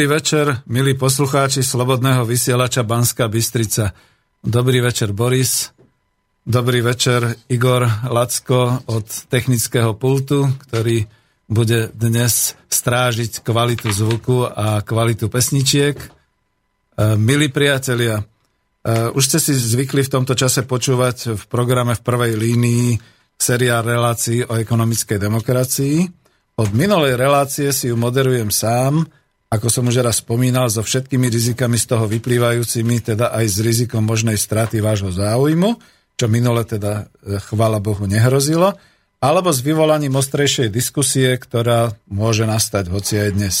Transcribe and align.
Dobrý 0.00 0.16
večer, 0.16 0.64
milí 0.64 0.96
poslucháči 0.96 1.60
Slobodného 1.60 2.24
vysielača 2.24 2.88
Banska 2.88 3.28
Bystrica. 3.28 3.92
Dobrý 4.40 4.80
večer, 4.80 5.12
Boris. 5.12 5.76
Dobrý 6.40 6.80
večer, 6.80 7.36
Igor 7.52 7.84
Lacko 8.08 8.80
od 8.88 9.04
technického 9.28 9.92
pultu, 10.00 10.48
ktorý 10.56 11.04
bude 11.44 11.92
dnes 11.92 12.56
strážiť 12.72 13.44
kvalitu 13.44 13.92
zvuku 13.92 14.48
a 14.48 14.80
kvalitu 14.80 15.28
pesničiek. 15.28 16.00
E, 16.00 16.08
milí 17.20 17.52
priatelia, 17.52 18.24
e, 18.24 19.12
už 19.12 19.20
ste 19.20 19.36
si 19.36 19.52
zvykli 19.52 20.00
v 20.00 20.12
tomto 20.16 20.32
čase 20.32 20.64
počúvať 20.64 21.36
v 21.36 21.42
programe 21.44 21.92
v 21.92 22.00
prvej 22.00 22.40
línii 22.40 22.96
seriál 23.36 23.84
relácií 23.84 24.48
o 24.48 24.56
ekonomickej 24.56 25.20
demokracii. 25.20 25.96
Od 26.56 26.72
minulej 26.72 27.20
relácie 27.20 27.68
si 27.68 27.92
ju 27.92 28.00
moderujem 28.00 28.48
sám– 28.48 29.04
ako 29.50 29.66
som 29.66 29.90
už 29.90 30.06
raz 30.06 30.22
spomínal, 30.22 30.70
so 30.70 30.78
všetkými 30.78 31.26
rizikami 31.26 31.74
z 31.74 31.90
toho 31.90 32.06
vyplývajúcimi, 32.06 33.02
teda 33.02 33.34
aj 33.34 33.44
s 33.50 33.58
rizikom 33.58 34.06
možnej 34.06 34.38
straty 34.38 34.78
vášho 34.78 35.10
záujmu, 35.10 35.74
čo 36.14 36.30
minule 36.30 36.62
teda, 36.62 37.10
e, 37.26 37.42
chvála 37.42 37.82
Bohu, 37.82 38.06
nehrozilo, 38.06 38.78
alebo 39.18 39.50
s 39.50 39.60
vyvolaním 39.60 40.14
ostrejšej 40.14 40.70
diskusie, 40.70 41.34
ktorá 41.34 41.98
môže 42.06 42.46
nastať 42.46 42.94
hoci 42.94 43.18
aj 43.18 43.30
dnes. 43.34 43.56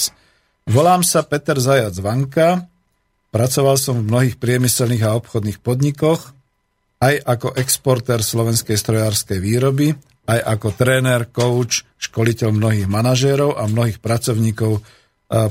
Volám 0.70 1.02
sa 1.02 1.26
Peter 1.26 1.58
Zajac 1.58 1.98
Vanka, 1.98 2.70
pracoval 3.34 3.74
som 3.74 3.98
v 3.98 4.06
mnohých 4.06 4.36
priemyselných 4.38 5.04
a 5.04 5.18
obchodných 5.18 5.58
podnikoch, 5.58 6.30
aj 7.02 7.14
ako 7.26 7.58
exporter 7.58 8.22
slovenskej 8.22 8.78
strojárskej 8.78 9.42
výroby, 9.42 9.96
aj 10.30 10.38
ako 10.38 10.68
tréner, 10.78 11.26
coach, 11.34 11.82
školiteľ 11.98 12.54
mnohých 12.54 12.86
manažérov 12.86 13.58
a 13.58 13.66
mnohých 13.66 13.98
pracovníkov 13.98 14.99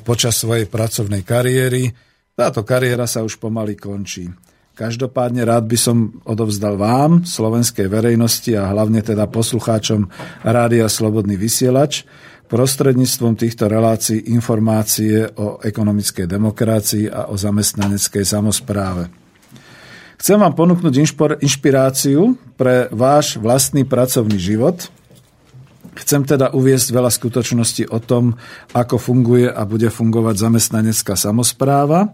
počas 0.03 0.35
svojej 0.35 0.67
pracovnej 0.67 1.23
kariéry. 1.23 1.87
Táto 2.35 2.67
kariéra 2.67 3.07
sa 3.07 3.23
už 3.23 3.39
pomaly 3.39 3.79
končí. 3.79 4.27
Každopádne 4.75 5.43
rád 5.43 5.67
by 5.67 5.75
som 5.75 6.23
odovzdal 6.23 6.79
vám, 6.79 7.27
slovenskej 7.27 7.91
verejnosti 7.91 8.55
a 8.55 8.71
hlavne 8.71 9.03
teda 9.03 9.27
poslucháčom 9.27 10.07
Rádia 10.47 10.87
Slobodný 10.87 11.35
vysielač, 11.35 12.07
prostredníctvom 12.47 13.35
týchto 13.35 13.67
relácií 13.67 14.31
informácie 14.31 15.27
o 15.35 15.59
ekonomickej 15.59 16.31
demokracii 16.31 17.11
a 17.11 17.27
o 17.27 17.35
zamestnaneckej 17.35 18.23
samozpráve. 18.23 19.11
Chcem 20.19 20.39
vám 20.39 20.55
ponúknuť 20.55 20.95
inšpiráciu 21.43 22.39
pre 22.55 22.87
váš 22.91 23.35
vlastný 23.39 23.83
pracovný 23.83 24.39
život– 24.39 24.87
Chcem 25.97 26.21
teda 26.25 26.53
uviesť 26.53 26.93
veľa 26.93 27.09
skutočností 27.09 27.89
o 27.89 27.97
tom, 27.97 28.37
ako 28.73 29.01
funguje 29.01 29.49
a 29.49 29.65
bude 29.65 29.89
fungovať 29.89 30.35
zamestnanecká 30.37 31.17
samozpráva. 31.17 32.13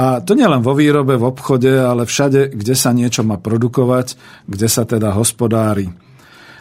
A 0.00 0.24
to 0.24 0.32
nielen 0.32 0.64
vo 0.64 0.72
výrobe, 0.72 1.18
v 1.20 1.28
obchode, 1.28 1.68
ale 1.68 2.08
všade, 2.08 2.56
kde 2.56 2.74
sa 2.78 2.94
niečo 2.96 3.20
má 3.20 3.36
produkovať, 3.36 4.16
kde 4.48 4.68
sa 4.70 4.88
teda 4.88 5.12
hospodári. 5.12 5.92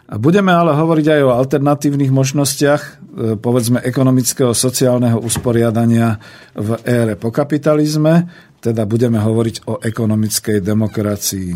Budeme 0.10 0.50
ale 0.50 0.74
hovoriť 0.74 1.06
aj 1.06 1.22
o 1.22 1.36
alternatívnych 1.38 2.10
možnostiach, 2.10 2.82
e, 2.82 2.92
povedzme 3.38 3.78
ekonomického 3.86 4.58
sociálneho 4.58 5.22
usporiadania 5.22 6.18
v 6.58 6.82
ére 6.82 7.14
po 7.14 7.30
kapitalizme, 7.30 8.26
teda 8.58 8.90
budeme 8.90 9.22
hovoriť 9.22 9.70
o 9.70 9.78
ekonomickej 9.78 10.66
demokracii. 10.66 11.52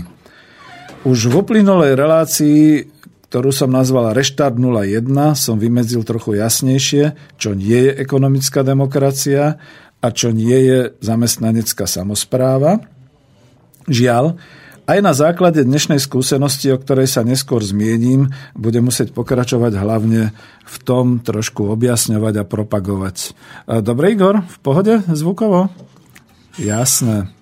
Už 1.09 1.17
v 1.27 1.33
uplynulej 1.33 1.97
relácii 1.97 2.92
ktorú 3.33 3.49
som 3.49 3.73
nazval 3.73 4.13
Reštart 4.13 4.61
01, 4.61 5.09
som 5.33 5.57
vymedzil 5.57 6.05
trochu 6.05 6.37
jasnejšie, 6.37 7.17
čo 7.41 7.57
nie 7.57 7.89
je 7.89 7.97
ekonomická 7.97 8.61
demokracia 8.61 9.57
a 9.97 10.07
čo 10.13 10.29
nie 10.29 10.53
je 10.53 10.93
zamestnanecká 11.01 11.89
samozpráva. 11.89 12.85
Žiaľ, 13.89 14.37
aj 14.85 14.99
na 15.01 15.17
základe 15.17 15.65
dnešnej 15.65 15.97
skúsenosti, 15.97 16.69
o 16.69 16.77
ktorej 16.77 17.09
sa 17.09 17.25
neskôr 17.25 17.65
zmiením, 17.65 18.29
bude 18.53 18.77
musieť 18.85 19.17
pokračovať 19.17 19.81
hlavne 19.81 20.29
v 20.69 20.75
tom 20.85 21.17
trošku 21.17 21.73
objasňovať 21.73 22.37
a 22.37 22.45
propagovať. 22.45 23.33
Dobre, 23.81 24.13
Igor, 24.13 24.45
v 24.45 24.57
pohode 24.61 25.01
zvukovo? 25.09 25.73
Jasné. 26.61 27.33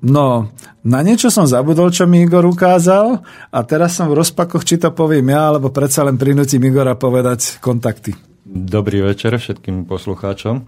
No, 0.00 0.48
na 0.80 1.04
niečo 1.04 1.28
som 1.28 1.44
zabudol, 1.44 1.92
čo 1.92 2.08
mi 2.08 2.24
Igor 2.24 2.48
ukázal 2.48 3.20
a 3.52 3.58
teraz 3.68 4.00
som 4.00 4.08
v 4.08 4.16
rozpakoch, 4.16 4.64
či 4.64 4.80
to 4.80 4.96
poviem 4.96 5.28
ja, 5.28 5.52
alebo 5.52 5.68
predsa 5.68 6.00
len 6.08 6.16
prinútim 6.16 6.64
Igora 6.64 6.96
povedať 6.96 7.60
kontakty. 7.60 8.16
Dobrý 8.48 9.04
večer 9.04 9.36
všetkým 9.36 9.84
poslucháčom. 9.84 10.64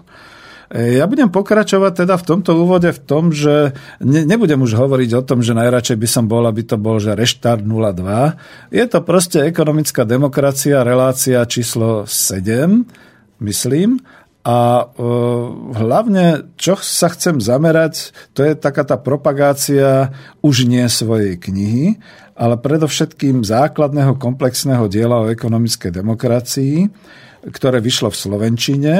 E, 0.69 1.02
ja 1.02 1.09
budem 1.09 1.34
pokračovať 1.34 2.06
teda 2.06 2.16
v 2.22 2.28
tomto 2.30 2.53
úvode 2.53 2.94
v 2.94 3.02
tom, 3.02 3.34
že 3.34 3.74
ne, 3.97 4.22
nebudem 4.22 4.62
už 4.62 4.78
hovoriť 4.78 5.09
o 5.18 5.25
tom, 5.25 5.41
že 5.41 5.57
najradšej 5.57 5.97
by 5.97 6.07
som 6.07 6.25
bol, 6.30 6.46
aby 6.46 6.62
to 6.62 6.78
bol, 6.78 7.02
že 7.02 7.18
reštart 7.18 7.66
02. 7.66 8.69
Je 8.69 8.85
to 8.85 9.02
proste 9.02 9.41
ekonomická 9.41 10.06
demokracia, 10.06 10.85
relácia 10.85 11.41
číslo 11.50 12.06
7, 12.06 12.85
myslím. 13.41 13.97
A 14.46 14.81
e, 14.81 15.03
hlavne, 15.74 16.53
čo 16.56 16.78
sa 16.80 17.09
chcem 17.12 17.41
zamerať, 17.41 18.13
to 18.38 18.46
je 18.46 18.53
taká 18.53 18.86
tá 18.86 18.96
propagácia 18.96 20.13
už 20.46 20.69
nie 20.69 20.86
svojej 20.86 21.36
knihy, 21.36 22.00
ale 22.40 22.56
predovšetkým 22.56 23.44
základného 23.44 24.16
komplexného 24.16 24.88
diela 24.88 25.28
o 25.28 25.30
ekonomickej 25.34 25.91
demokracii, 25.91 26.88
ktoré 27.44 27.80
vyšlo 27.80 28.12
v 28.12 28.20
Slovenčine 28.20 28.94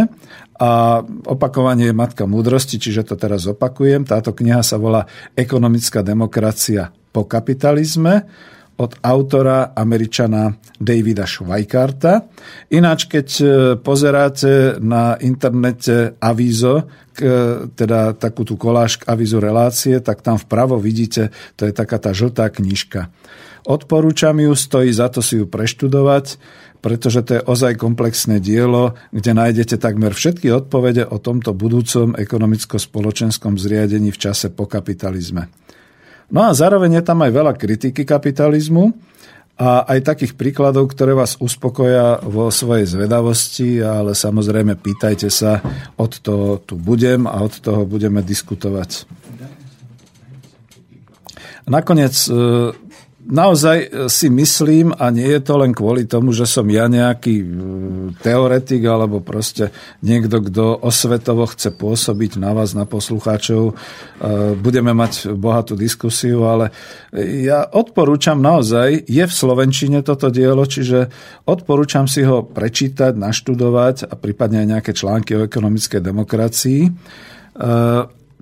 a 0.60 1.04
opakovanie 1.28 1.92
je 1.92 1.96
matka 1.96 2.24
múdrosti, 2.28 2.80
čiže 2.80 3.08
to 3.08 3.16
teraz 3.16 3.48
opakujem. 3.48 4.04
Táto 4.04 4.36
kniha 4.36 4.64
sa 4.64 4.80
volá 4.80 5.08
Ekonomická 5.36 6.04
demokracia 6.04 6.92
po 7.12 7.28
kapitalizme 7.28 8.28
od 8.80 8.96
autora 9.04 9.76
američana 9.76 10.56
Davida 10.80 11.28
Schweikarta. 11.28 12.32
Ináč, 12.72 13.12
keď 13.12 13.28
e, 13.28 13.46
pozeráte 13.76 14.80
na 14.80 15.20
internete 15.20 16.16
avízo, 16.24 16.88
teda 17.76 18.16
takú 18.16 18.48
tú 18.48 18.56
koláž 18.56 19.04
k 19.04 19.12
avízu 19.12 19.44
relácie, 19.44 20.00
tak 20.00 20.24
tam 20.24 20.40
vpravo 20.40 20.80
vidíte, 20.80 21.36
to 21.60 21.68
je 21.68 21.76
taká 21.76 22.00
tá 22.00 22.16
žltá 22.16 22.48
knižka. 22.48 23.12
Odporúčam 23.68 24.40
ju, 24.40 24.56
stojí 24.56 24.88
za 24.90 25.12
to 25.12 25.20
si 25.20 25.36
ju 25.36 25.46
preštudovať 25.46 26.40
pretože 26.80 27.20
to 27.28 27.32
je 27.40 27.46
ozaj 27.46 27.76
komplexné 27.76 28.40
dielo, 28.40 28.96
kde 29.12 29.36
nájdete 29.36 29.76
takmer 29.76 30.16
všetky 30.16 30.48
odpovede 30.52 31.04
o 31.04 31.20
tomto 31.20 31.52
budúcom 31.52 32.16
ekonomicko-spoločenskom 32.16 33.60
zriadení 33.60 34.16
v 34.16 34.22
čase 34.22 34.48
po 34.52 34.64
kapitalizme. 34.64 35.52
No 36.30 36.48
a 36.48 36.56
zároveň 36.56 37.02
je 37.02 37.04
tam 37.04 37.20
aj 37.26 37.32
veľa 37.34 37.54
kritiky 37.58 38.06
kapitalizmu 38.06 38.94
a 39.60 39.84
aj 39.84 40.16
takých 40.16 40.34
príkladov, 40.40 40.88
ktoré 40.96 41.12
vás 41.12 41.36
uspokoja 41.36 42.24
vo 42.24 42.48
svojej 42.48 42.88
zvedavosti, 42.88 43.84
ale 43.84 44.16
samozrejme 44.16 44.80
pýtajte 44.80 45.28
sa, 45.28 45.60
od 46.00 46.16
toho 46.24 46.64
tu 46.64 46.80
budem 46.80 47.28
a 47.28 47.44
od 47.44 47.60
toho 47.60 47.84
budeme 47.84 48.24
diskutovať. 48.24 49.04
Nakoniec 51.70 52.16
e, 52.26 52.32
naozaj 53.30 53.78
e, 53.78 53.88
si 54.10 54.28
myslím, 54.28 54.92
a 54.98 55.14
nie 55.14 55.30
je 55.30 55.42
to 55.46 55.62
len 55.62 55.72
kvôli 55.72 56.10
tomu, 56.10 56.34
že 56.34 56.50
som 56.50 56.66
ja 56.68 56.90
nejaký 56.90 57.36
e, 57.40 57.46
teoretik 58.20 58.82
alebo 58.84 59.22
proste 59.22 59.70
niekto, 60.02 60.42
kto 60.42 60.82
osvetovo 60.82 61.46
chce 61.46 61.70
pôsobiť 61.72 62.42
na 62.42 62.52
vás, 62.58 62.74
na 62.74 62.90
poslucháčov, 62.90 63.64
e, 63.72 63.74
budeme 64.58 64.92
mať 64.98 65.38
bohatú 65.38 65.78
diskusiu, 65.78 66.50
ale 66.50 66.74
ja 67.16 67.70
odporúčam 67.70 68.42
naozaj, 68.42 69.06
je 69.06 69.24
v 69.24 69.34
Slovenčine 69.34 70.02
toto 70.02 70.34
dielo, 70.34 70.66
čiže 70.66 71.08
odporúčam 71.46 72.10
si 72.10 72.26
ho 72.26 72.42
prečítať, 72.42 73.14
naštudovať 73.14 74.10
a 74.10 74.14
prípadne 74.18 74.66
aj 74.66 74.68
nejaké 74.68 74.92
články 74.98 75.38
o 75.38 75.46
ekonomickej 75.46 76.02
demokracii 76.02 76.82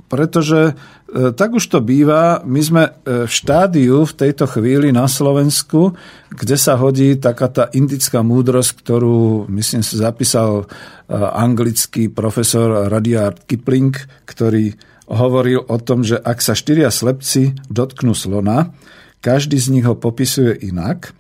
pretože 0.08 0.76
tak 1.08 1.56
už 1.56 1.72
to 1.72 1.80
býva, 1.80 2.44
my 2.44 2.60
sme 2.60 2.84
e, 2.84 2.92
v 3.24 3.32
štádiu 3.32 4.04
v 4.04 4.14
tejto 4.14 4.44
chvíli 4.44 4.92
na 4.92 5.08
Slovensku, 5.08 5.96
kde 6.28 6.60
sa 6.60 6.76
hodí 6.76 7.16
taká 7.16 7.48
tá 7.48 7.72
indická 7.72 8.20
múdrosť, 8.20 8.84
ktorú, 8.84 9.48
myslím 9.48 9.88
si, 9.88 9.96
zapísal 9.96 10.64
e, 10.64 11.16
anglický 11.16 12.12
profesor 12.12 12.92
Rudyard 12.92 13.48
Kipling, 13.48 13.96
ktorý 14.28 14.76
hovoril 15.08 15.64
o 15.64 15.80
tom, 15.80 16.04
že 16.04 16.20
ak 16.20 16.44
sa 16.44 16.52
štyria 16.52 16.92
slepci 16.92 17.56
dotknú 17.72 18.12
slona, 18.12 18.76
každý 19.24 19.56
z 19.56 19.80
nich 19.80 19.88
ho 19.88 19.96
popisuje 19.96 20.60
inak, 20.68 21.16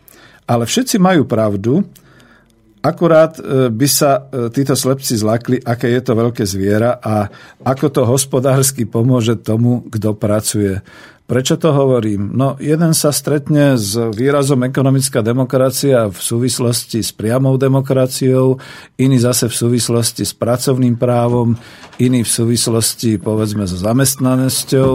ale 0.52 0.68
všetci 0.68 1.00
majú 1.00 1.24
pravdu, 1.24 1.88
Akurát 2.82 3.36
e, 3.42 3.74
by 3.74 3.88
sa 3.90 4.30
e, 4.30 4.50
títo 4.54 4.78
slepci 4.78 5.18
zlakli, 5.18 5.58
aké 5.60 5.90
je 5.92 6.02
to 6.02 6.14
veľké 6.14 6.44
zviera 6.46 7.02
a 7.02 7.28
ako 7.66 7.88
to 7.90 8.02
hospodársky 8.06 8.86
pomôže 8.86 9.36
tomu, 9.42 9.84
kto 9.90 10.14
pracuje. 10.14 10.80
Prečo 11.28 11.60
to 11.60 11.76
hovorím? 11.76 12.32
No, 12.40 12.56
jeden 12.56 12.96
sa 12.96 13.12
stretne 13.12 13.76
s 13.76 14.00
výrazom 14.00 14.64
ekonomická 14.64 15.20
demokracia 15.20 16.08
v 16.08 16.16
súvislosti 16.16 17.04
s 17.04 17.12
priamou 17.12 17.60
demokraciou, 17.60 18.56
iný 18.96 19.20
zase 19.20 19.52
v 19.52 19.56
súvislosti 19.68 20.24
s 20.24 20.32
pracovným 20.32 20.96
právom, 20.96 21.60
iný 22.00 22.24
v 22.24 22.32
súvislosti, 22.32 23.20
povedzme, 23.20 23.68
so 23.68 23.76
zamestnanosťou 23.76 24.92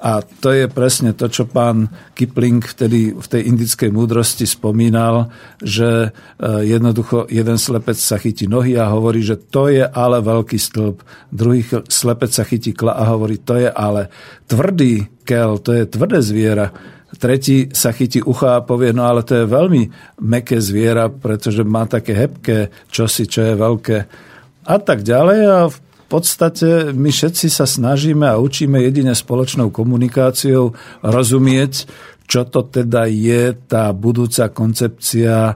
a 0.00 0.24
to 0.24 0.48
je 0.56 0.64
presne 0.64 1.12
to, 1.12 1.28
čo 1.28 1.44
pán 1.44 1.92
Kipling 2.16 2.64
vtedy 2.64 3.12
v 3.12 3.26
tej 3.28 3.52
indickej 3.52 3.92
múdrosti 3.92 4.48
spomínal, 4.48 5.28
že 5.60 6.08
e, 6.08 6.08
jednoducho 6.64 7.28
jeden 7.28 7.60
slepec 7.60 8.00
sa 8.00 8.16
chytí 8.16 8.48
nohy 8.48 8.80
a 8.80 8.88
hovorí, 8.88 9.20
že 9.20 9.36
to 9.36 9.68
je 9.68 9.84
ale 9.84 10.24
veľký 10.24 10.56
stĺp. 10.56 11.04
Druhý 11.28 11.84
slepec 11.92 12.32
sa 12.32 12.48
chytí 12.48 12.72
kla 12.72 12.96
a 12.96 13.12
hovorí, 13.12 13.44
to 13.44 13.60
je 13.60 13.68
ale 13.68 14.08
tvrdý 14.48 15.20
kel, 15.28 15.60
to 15.60 15.76
je 15.76 15.84
tvrdé 15.84 16.24
zviera. 16.24 16.72
Tretí 17.20 17.68
sa 17.76 17.92
chytí 17.92 18.24
ucha 18.24 18.56
a 18.56 18.64
povie, 18.64 18.96
no 18.96 19.04
ale 19.04 19.20
to 19.20 19.44
je 19.44 19.52
veľmi 19.52 19.82
meké 20.24 20.64
zviera, 20.64 21.12
pretože 21.12 21.60
má 21.60 21.84
také 21.84 22.16
hebké 22.16 22.88
čosi, 22.88 23.28
čo 23.28 23.52
je 23.52 23.52
veľké. 23.52 23.96
A 24.64 24.76
tak 24.80 25.04
ďalej. 25.04 25.38
A 25.44 25.58
v 25.68 25.76
podstate 26.10 26.90
my 26.90 27.14
všetci 27.14 27.46
sa 27.46 27.70
snažíme 27.70 28.26
a 28.26 28.42
učíme 28.42 28.82
jedine 28.82 29.14
spoločnou 29.14 29.70
komunikáciou 29.70 30.74
rozumieť, 31.06 31.86
čo 32.30 32.46
to 32.46 32.66
teda 32.66 33.10
je 33.10 33.54
tá 33.66 33.90
budúca 33.90 34.50
koncepcia 34.54 35.34
e, 35.50 35.54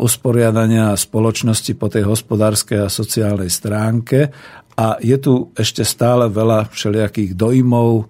usporiadania 0.00 0.96
spoločnosti 0.96 1.72
po 1.76 1.92
tej 1.92 2.08
hospodárskej 2.08 2.88
a 2.88 2.92
sociálnej 2.92 3.52
stránke. 3.52 4.32
A 4.76 4.96
je 5.00 5.16
tu 5.20 5.52
ešte 5.56 5.84
stále 5.84 6.28
veľa 6.32 6.72
všelijakých 6.72 7.36
dojmov, 7.36 7.92
e, 8.00 8.04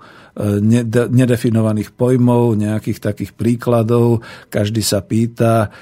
nedefinovaných 1.11 1.99
pojmov, 1.99 2.55
nejakých 2.55 2.99
takých 3.11 3.35
príkladov. 3.35 4.23
Každý 4.55 4.87
sa 4.87 5.03
pýta, 5.03 5.75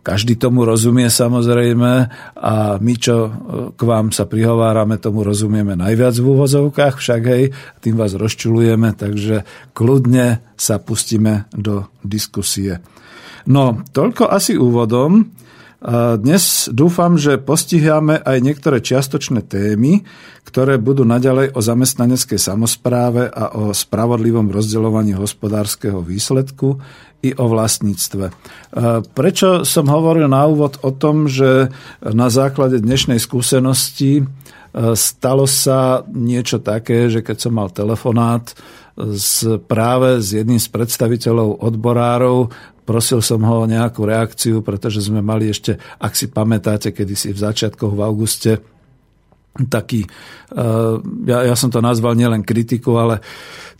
každý 0.00 0.40
tomu 0.40 0.64
rozumie 0.64 1.12
samozrejme 1.12 1.92
a 2.40 2.54
my, 2.80 2.94
čo 2.96 3.16
e, 3.28 3.30
k 3.76 3.80
vám 3.84 4.10
sa 4.10 4.24
prihovárame, 4.24 4.96
tomu 4.96 5.20
rozumieme 5.20 5.76
najviac 5.76 6.16
v 6.16 6.26
úvozovkách, 6.32 6.96
však 6.96 7.22
hej, 7.28 7.44
tým 7.84 8.00
vás 8.00 8.16
rozčulujeme, 8.16 8.96
takže 8.96 9.44
kľudne 9.76 10.40
sa 10.56 10.80
pustíme 10.80 11.46
do 11.52 11.92
diskusie. 12.00 12.80
No, 13.46 13.82
toľko 13.92 14.30
asi 14.30 14.54
úvodom. 14.56 15.28
Dnes 16.22 16.70
dúfam, 16.70 17.18
že 17.18 17.42
postiháme 17.42 18.22
aj 18.22 18.38
niektoré 18.38 18.78
čiastočné 18.78 19.42
témy, 19.42 20.06
ktoré 20.46 20.78
budú 20.78 21.02
naďalej 21.02 21.58
o 21.58 21.60
zamestnaneckej 21.60 22.38
samozpráve 22.38 23.26
a 23.26 23.50
o 23.58 23.74
spravodlivom 23.74 24.46
rozdeľovaní 24.46 25.18
hospodárskeho 25.18 25.98
výsledku 25.98 26.78
i 27.26 27.34
o 27.34 27.50
vlastníctve. 27.50 28.30
Prečo 29.10 29.66
som 29.66 29.90
hovoril 29.90 30.30
na 30.30 30.46
úvod 30.46 30.78
o 30.86 30.94
tom, 30.94 31.26
že 31.26 31.74
na 31.98 32.30
základe 32.30 32.78
dnešnej 32.78 33.18
skúsenosti 33.18 34.22
stalo 34.94 35.50
sa 35.50 36.06
niečo 36.06 36.62
také, 36.62 37.10
že 37.10 37.26
keď 37.26 37.36
som 37.42 37.58
mal 37.58 37.74
telefonát 37.74 38.54
s, 38.96 39.44
práve 39.66 40.20
s 40.20 40.36
jedným 40.36 40.60
z 40.60 40.68
predstaviteľov 40.68 41.64
odborárov 41.64 42.52
Prosil 42.82 43.22
som 43.22 43.42
ho 43.46 43.62
o 43.62 43.70
nejakú 43.70 44.02
reakciu, 44.02 44.58
pretože 44.60 45.06
sme 45.06 45.22
mali 45.22 45.54
ešte, 45.54 45.78
ak 46.02 46.18
si 46.18 46.26
pamätáte, 46.26 46.90
kedy 46.90 47.14
si 47.14 47.28
v 47.30 47.38
začiatkoch 47.38 47.94
v 47.94 48.02
auguste 48.02 48.52
taký, 49.52 50.08
eh, 50.56 50.94
ja, 51.28 51.38
ja 51.52 51.54
som 51.56 51.68
to 51.68 51.84
nazval 51.84 52.16
nielen 52.16 52.40
kritiku, 52.40 52.96
ale 52.96 53.20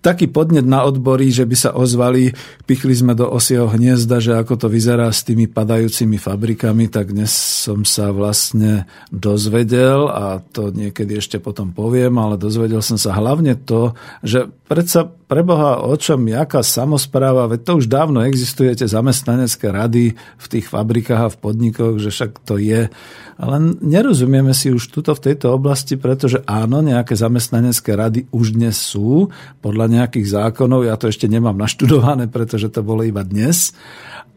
taký 0.03 0.27
podnet 0.29 0.67
na 0.67 0.83
odbory, 0.83 1.31
že 1.31 1.47
by 1.47 1.57
sa 1.57 1.71
ozvali, 1.73 2.35
pichli 2.67 2.93
sme 2.93 3.15
do 3.15 3.31
osieho 3.31 3.71
hniezda, 3.71 4.19
že 4.19 4.35
ako 4.35 4.67
to 4.67 4.67
vyzerá 4.67 5.09
s 5.09 5.23
tými 5.23 5.47
padajúcimi 5.47 6.19
fabrikami, 6.19 6.91
tak 6.91 7.15
dnes 7.15 7.31
som 7.33 7.87
sa 7.87 8.11
vlastne 8.11 8.85
dozvedel 9.15 10.11
a 10.11 10.43
to 10.43 10.75
niekedy 10.75 11.23
ešte 11.23 11.39
potom 11.39 11.71
poviem, 11.71 12.19
ale 12.19 12.35
dozvedel 12.35 12.83
som 12.83 12.99
sa 12.99 13.15
hlavne 13.15 13.55
to, 13.55 13.95
že 14.27 14.51
predsa 14.67 15.07
preboha 15.07 15.87
o 15.87 15.95
čom, 15.95 16.27
jaká 16.27 16.67
samozpráva, 16.67 17.47
veď 17.47 17.61
to 17.63 17.73
už 17.79 17.87
dávno 17.87 18.27
existuje, 18.27 18.75
tie 18.75 18.91
zamestnanecké 18.91 19.71
rady 19.71 20.19
v 20.19 20.47
tých 20.51 20.67
fabrikách 20.67 21.23
a 21.23 21.33
v 21.33 21.41
podnikoch, 21.41 22.03
že 22.03 22.11
však 22.11 22.43
to 22.43 22.59
je. 22.59 22.91
Ale 23.41 23.79
nerozumieme 23.81 24.53
si 24.53 24.69
už 24.69 24.93
tuto 24.93 25.17
v 25.17 25.33
tejto 25.33 25.57
oblasti, 25.57 25.97
pretože 25.97 26.45
áno, 26.45 26.85
nejaké 26.85 27.17
zamestnanecké 27.17 27.97
rady 27.97 28.21
už 28.35 28.57
dnes 28.57 28.77
sú, 28.77 29.33
podľa 29.65 29.89
nejakých 29.89 30.27
zákonov, 30.29 30.85
ja 30.85 30.97
to 31.01 31.09
ešte 31.09 31.29
nemám 31.29 31.57
naštudované, 31.57 32.29
pretože 32.29 32.69
to 32.69 32.85
bolo 32.85 33.05
iba 33.07 33.25
dnes, 33.25 33.73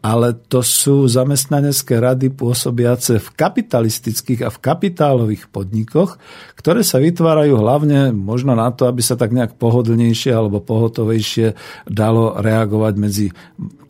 ale 0.06 0.38
to 0.38 0.62
sú 0.62 1.10
zamestnanecké 1.10 1.98
rady 1.98 2.30
pôsobiace 2.30 3.18
v 3.18 3.28
kapitalistických 3.34 4.46
a 4.46 4.54
v 4.54 4.62
kapitálových 4.62 5.50
podnikoch, 5.50 6.22
ktoré 6.54 6.86
sa 6.86 7.02
vytvárajú 7.02 7.58
hlavne 7.58 8.14
možno 8.14 8.54
na 8.54 8.70
to, 8.70 8.86
aby 8.86 9.02
sa 9.02 9.18
tak 9.18 9.34
nejak 9.34 9.58
pohodlnejšie 9.58 10.30
alebo 10.30 10.62
pohotovejšie 10.62 11.58
dalo 11.90 12.38
reagovať 12.38 12.94
medzi 12.94 13.26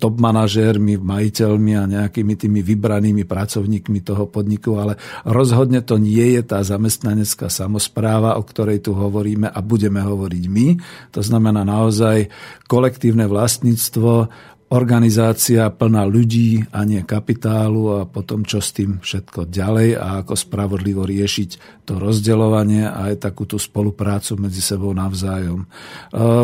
top 0.01 0.17
manažérmi, 0.17 0.97
majiteľmi 1.01 1.73
a 1.77 1.85
nejakými 1.85 2.35
tými 2.37 2.61
vybranými 2.65 3.25
pracovníkmi 3.29 4.01
toho 4.01 4.29
podniku, 4.29 4.77
ale 4.81 4.97
rozhodne 5.25 5.83
to 5.83 5.99
nie 6.01 6.39
je 6.39 6.43
tá 6.43 6.63
zamestnanecká 6.63 7.51
samozpráva, 7.53 8.39
o 8.39 8.43
ktorej 8.43 8.85
tu 8.85 8.95
hovoríme 8.95 9.51
a 9.51 9.59
budeme 9.65 10.03
hovoriť 10.03 10.45
my. 10.47 10.67
To 11.17 11.21
znamená 11.21 11.63
naozaj 11.67 12.31
kolektívne 12.67 13.27
vlastníctvo, 13.31 14.29
organizácia 14.67 15.71
plná 15.71 16.03
ľudí 16.11 16.67
a 16.75 16.83
nie 16.83 16.99
kapitálu 17.07 18.03
a 18.03 18.09
potom 18.09 18.43
čo 18.43 18.59
s 18.59 18.75
tým 18.75 18.99
všetko 18.99 19.47
ďalej 19.47 19.95
a 19.95 20.27
ako 20.27 20.35
spravodlivo 20.35 21.07
riešiť 21.07 21.83
to 21.87 22.03
rozdeľovanie 22.03 22.83
a 22.83 23.15
aj 23.15 23.31
takú 23.31 23.47
tú 23.47 23.63
spoluprácu 23.63 24.35
medzi 24.43 24.59
sebou 24.59 24.91
navzájom. 24.91 25.63
E, 25.63 25.67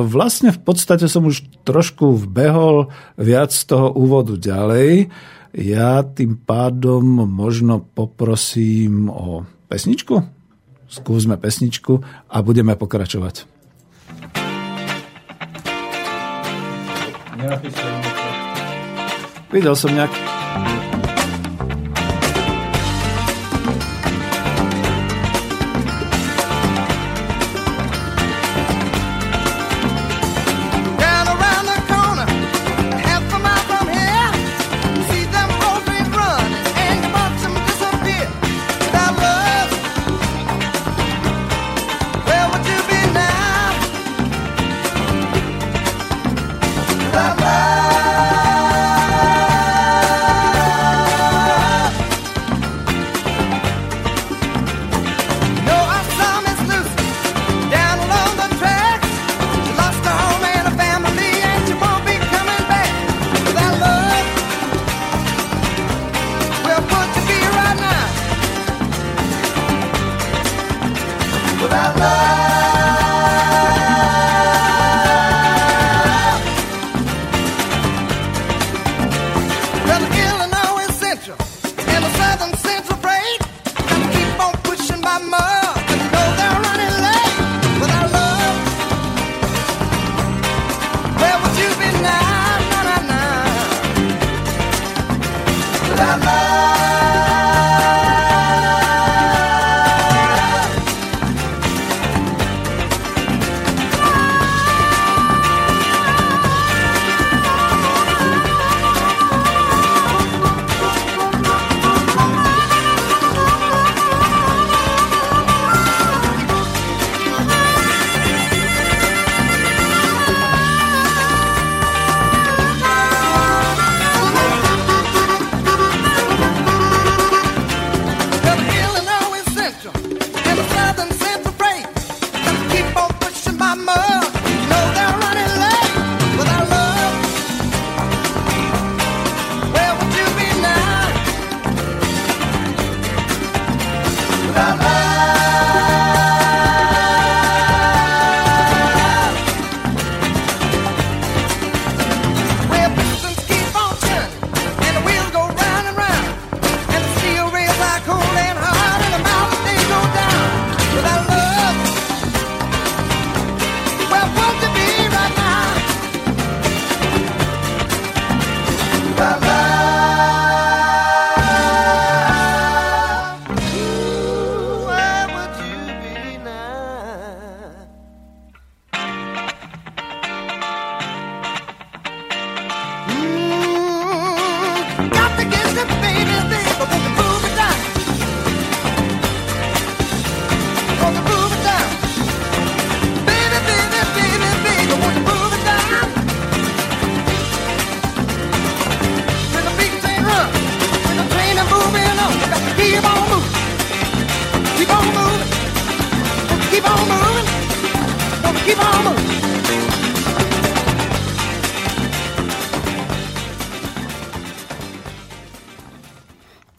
vlastne 0.07 0.54
v 0.54 0.61
podstate 0.62 1.11
som 1.11 1.26
už 1.26 1.42
trošku 1.66 2.14
vbehol 2.14 2.95
viac 3.19 3.50
z 3.50 3.66
toho 3.66 3.90
úvodu 3.90 4.38
ďalej. 4.38 5.11
Ja 5.52 6.00
tým 6.00 6.40
pádom 6.40 7.28
možno 7.28 7.85
poprosím 7.85 9.12
o 9.12 9.44
pesničku. 9.68 10.25
Skúsme 10.88 11.37
pesničku 11.37 12.00
a 12.32 12.37
budeme 12.40 12.73
pokračovať. 12.73 13.44
Videl 19.52 19.76
som 19.76 19.92
nejak... 19.92 20.12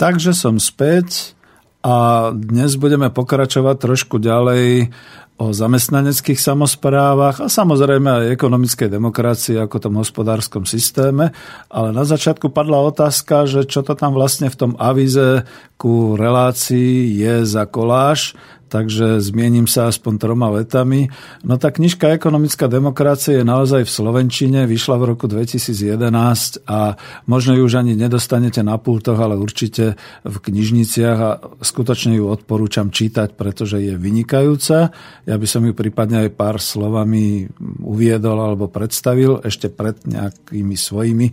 Takže 0.03 0.35
som 0.35 0.59
späť 0.59 1.31
a 1.79 2.27
dnes 2.35 2.75
budeme 2.75 3.07
pokračovať 3.07 3.87
trošku 3.87 4.19
ďalej 4.19 4.91
o 5.39 5.55
zamestnaneckých 5.55 6.43
samozprávach 6.43 7.39
a 7.39 7.47
samozrejme 7.47 8.11
aj 8.11 8.35
ekonomickej 8.35 8.91
demokracii 8.91 9.55
ako 9.63 9.79
tom 9.79 9.95
hospodárskom 9.95 10.67
systéme. 10.67 11.31
Ale 11.71 11.95
na 11.95 12.03
začiatku 12.03 12.51
padla 12.51 12.83
otázka, 12.83 13.47
že 13.47 13.63
čo 13.63 13.79
to 13.79 13.95
tam 13.95 14.11
vlastne 14.11 14.51
v 14.51 14.59
tom 14.59 14.71
avize 14.75 15.47
ku 15.79 16.19
relácii 16.19 17.07
je 17.23 17.47
za 17.47 17.63
koláž 17.63 18.35
takže 18.73 19.21
zmiením 19.21 19.69
sa 19.69 19.93
aspoň 19.93 20.13
troma 20.17 20.49
vetami. 20.49 21.13
No 21.45 21.61
tá 21.61 21.69
knižka 21.69 22.17
Ekonomická 22.17 22.65
demokracia 22.65 23.37
je 23.37 23.45
naozaj 23.45 23.85
v 23.85 23.93
Slovenčine, 23.93 24.65
vyšla 24.65 24.97
v 24.97 25.13
roku 25.13 25.29
2011 25.29 26.65
a 26.65 26.97
možno 27.29 27.53
ju 27.53 27.69
už 27.69 27.85
ani 27.85 27.93
nedostanete 27.93 28.65
na 28.65 28.81
pultoch, 28.81 29.21
ale 29.21 29.37
určite 29.37 29.93
v 30.25 30.35
knižniciach 30.41 31.19
a 31.21 31.37
skutočne 31.61 32.17
ju 32.17 32.25
odporúčam 32.33 32.89
čítať, 32.89 33.37
pretože 33.37 33.77
je 33.77 33.93
vynikajúca. 33.93 34.89
Ja 35.29 35.35
by 35.37 35.45
som 35.45 35.69
ju 35.69 35.77
prípadne 35.77 36.25
aj 36.25 36.33
pár 36.33 36.57
slovami 36.57 37.45
uviedol 37.85 38.41
alebo 38.41 38.73
predstavil 38.73 39.37
ešte 39.45 39.69
pred 39.69 40.01
nejakými 40.01 40.73
svojimi 40.73 41.27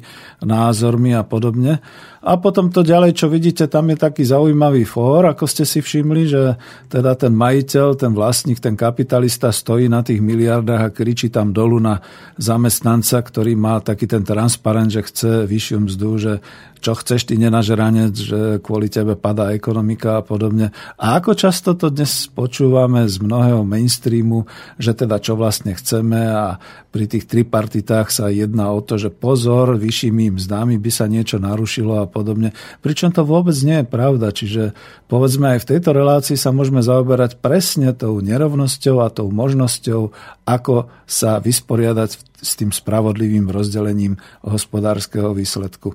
názormi 0.45 1.17
a 1.17 1.25
podobne. 1.25 1.81
A 2.21 2.37
potom 2.37 2.69
to 2.69 2.85
ďalej, 2.85 3.17
čo 3.17 3.33
vidíte, 3.33 3.65
tam 3.65 3.89
je 3.89 3.97
taký 3.97 4.29
zaujímavý 4.29 4.85
fór, 4.85 5.25
ako 5.33 5.49
ste 5.49 5.65
si 5.65 5.81
všimli, 5.81 6.23
že 6.29 6.61
teda 6.93 7.17
ten 7.17 7.33
majiteľ, 7.33 7.97
ten 7.97 8.13
vlastník, 8.13 8.61
ten 8.61 8.77
kapitalista 8.77 9.49
stojí 9.49 9.89
na 9.89 10.05
tých 10.05 10.21
miliardách 10.21 10.83
a 10.85 10.93
kričí 10.93 11.33
tam 11.33 11.57
dolu 11.57 11.81
na 11.81 12.05
zamestnanca, 12.37 13.25
ktorý 13.25 13.57
má 13.57 13.81
taký 13.81 14.05
ten 14.05 14.21
transparent, 14.21 14.93
že 14.93 15.01
chce 15.01 15.49
vyššiu 15.49 15.79
mzdu, 15.89 16.11
že 16.21 16.33
čo 16.81 16.97
chceš 16.97 17.29
ty 17.29 17.37
nenažranec, 17.37 18.15
že 18.17 18.41
kvôli 18.65 18.89
tebe 18.89 19.15
padá 19.15 19.53
ekonomika 19.53 20.19
a 20.19 20.25
podobne. 20.25 20.73
A 20.97 21.21
ako 21.21 21.37
často 21.37 21.77
to 21.77 21.93
dnes 21.93 22.27
počúvame 22.33 23.05
z 23.05 23.21
mnohého 23.21 23.63
mainstreamu, 23.63 24.49
že 24.81 24.97
teda 24.97 25.21
čo 25.21 25.37
vlastne 25.37 25.77
chceme 25.77 26.21
a 26.33 26.57
pri 26.91 27.07
tých 27.07 27.31
tripartitách 27.31 28.11
sa 28.11 28.33
jedná 28.33 28.75
o 28.75 28.83
to, 28.83 28.99
že 28.99 29.15
pozor, 29.15 29.79
vyššími 29.79 30.35
mzdami 30.35 30.81
by 30.81 30.91
sa 30.91 31.07
niečo 31.07 31.39
narušilo 31.39 32.03
a 32.03 32.11
podobne. 32.11 32.51
Pričom 32.83 33.15
to 33.15 33.23
vôbec 33.23 33.55
nie 33.63 33.85
je 33.85 33.87
pravda. 33.87 34.35
Čiže 34.35 34.75
povedzme 35.07 35.55
aj 35.55 35.63
v 35.63 35.69
tejto 35.77 35.91
relácii 35.95 36.35
sa 36.35 36.51
môžeme 36.51 36.83
zaoberať 36.83 37.39
presne 37.39 37.95
tou 37.95 38.19
nerovnosťou 38.19 39.05
a 39.05 39.13
tou 39.13 39.31
možnosťou, 39.31 40.11
ako 40.49 40.91
sa 41.07 41.39
vysporiadať 41.39 42.30
s 42.41 42.57
tým 42.57 42.73
spravodlivým 42.73 43.53
rozdelením 43.53 44.17
hospodárskeho 44.43 45.37
výsledku. 45.37 45.95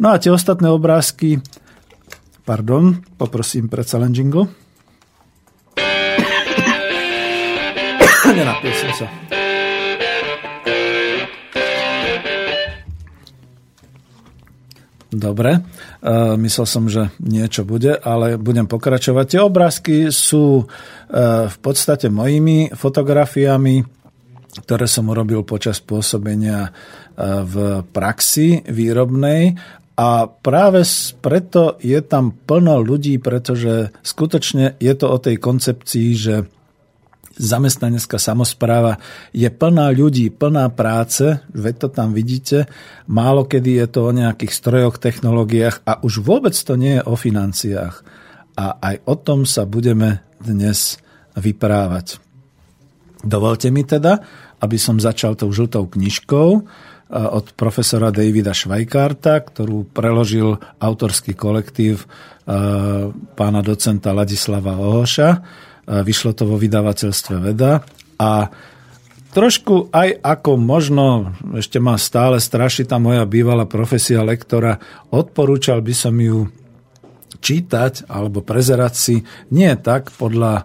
No 0.00 0.10
a 0.10 0.18
tie 0.18 0.32
ostatné 0.32 0.72
obrázky, 0.72 1.38
pardon, 2.48 3.04
poprosím 3.20 3.68
predsa 3.68 4.00
len 4.00 4.16
jingle. 4.16 4.48
Som 8.74 8.92
sa. 8.98 9.06
Dobre, 15.14 15.62
uh, 15.62 16.34
myslel 16.34 16.66
som, 16.66 16.90
že 16.90 17.14
niečo 17.22 17.62
bude, 17.62 17.94
ale 17.94 18.34
budem 18.34 18.66
pokračovať. 18.66 19.24
Tie 19.30 19.40
obrázky 19.40 19.96
sú 20.10 20.66
uh, 20.66 20.66
v 21.46 21.56
podstate 21.62 22.10
mojimi 22.10 22.74
fotografiami 22.74 23.86
ktoré 24.62 24.86
som 24.86 25.10
urobil 25.10 25.42
počas 25.42 25.82
pôsobenia 25.82 26.68
e, 26.68 26.70
v 27.42 27.82
praxi 27.90 28.62
výrobnej 28.66 29.58
a 29.94 30.26
práve 30.26 30.82
preto 31.22 31.78
je 31.78 31.98
tam 32.02 32.34
plno 32.34 32.82
ľudí, 32.82 33.22
pretože 33.22 33.94
skutočne 34.02 34.74
je 34.82 34.94
to 34.98 35.06
o 35.06 35.18
tej 35.22 35.38
koncepcii, 35.38 36.10
že 36.18 36.34
zamestnanecká 37.34 38.18
samozpráva 38.18 38.98
je 39.34 39.46
plná 39.50 39.90
ľudí, 39.94 40.30
plná 40.30 40.70
práce, 40.74 41.42
veď 41.50 41.74
to 41.86 41.88
tam 41.90 42.14
vidíte, 42.14 42.70
málo 43.10 43.46
kedy 43.46 43.82
je 43.82 43.86
to 43.90 44.00
o 44.06 44.14
nejakých 44.14 44.52
strojoch, 44.54 45.02
technológiách 45.02 45.82
a 45.86 46.02
už 46.02 46.22
vôbec 46.22 46.54
to 46.54 46.74
nie 46.78 46.98
je 46.98 47.02
o 47.06 47.14
financiách. 47.18 48.06
A 48.54 48.78
aj 48.78 49.02
o 49.10 49.14
tom 49.18 49.42
sa 49.46 49.66
budeme 49.66 50.22
dnes 50.38 51.02
vyprávať. 51.34 52.22
Dovolte 53.24 53.72
mi 53.74 53.82
teda, 53.82 54.22
aby 54.64 54.80
som 54.80 54.96
začal 54.96 55.36
tou 55.36 55.52
žltou 55.52 55.84
knižkou 55.84 56.48
eh, 56.56 56.64
od 57.12 57.52
profesora 57.52 58.08
Davida 58.08 58.56
Švajkárta, 58.56 59.44
ktorú 59.44 59.92
preložil 59.92 60.56
autorský 60.80 61.36
kolektív 61.36 62.04
eh, 62.04 63.12
pána 63.12 63.60
docenta 63.60 64.16
Ladislava 64.16 64.80
Ohoša. 64.80 65.30
vyšlo 65.84 66.32
to 66.32 66.48
vo 66.48 66.56
vydavateľstve 66.56 67.44
Veda 67.44 67.84
a 68.16 68.48
trošku 69.34 69.90
aj 69.90 70.22
ako 70.22 70.56
možno, 70.56 71.34
ešte 71.58 71.82
ma 71.82 71.98
stále 71.98 72.38
straší 72.38 72.86
tá 72.86 73.02
moja 73.02 73.26
bývalá 73.26 73.66
profesia 73.66 74.22
lektora, 74.22 74.78
odporúčal 75.10 75.82
by 75.82 75.92
som 75.92 76.14
ju 76.16 76.48
čítať 77.42 78.06
alebo 78.08 78.40
prezerať 78.40 78.94
si 78.94 79.16
nie 79.50 79.68
tak 79.76 80.14
podľa 80.14 80.54
e, 80.56 80.64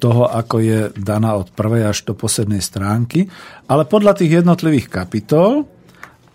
toho, 0.00 0.22
ako 0.26 0.56
je 0.60 0.80
daná 0.96 1.36
od 1.36 1.52
prvej 1.52 1.92
až 1.92 2.08
do 2.08 2.16
poslednej 2.16 2.64
stránky, 2.64 3.28
ale 3.68 3.84
podľa 3.84 4.18
tých 4.18 4.42
jednotlivých 4.42 4.88
kapitol. 4.88 5.68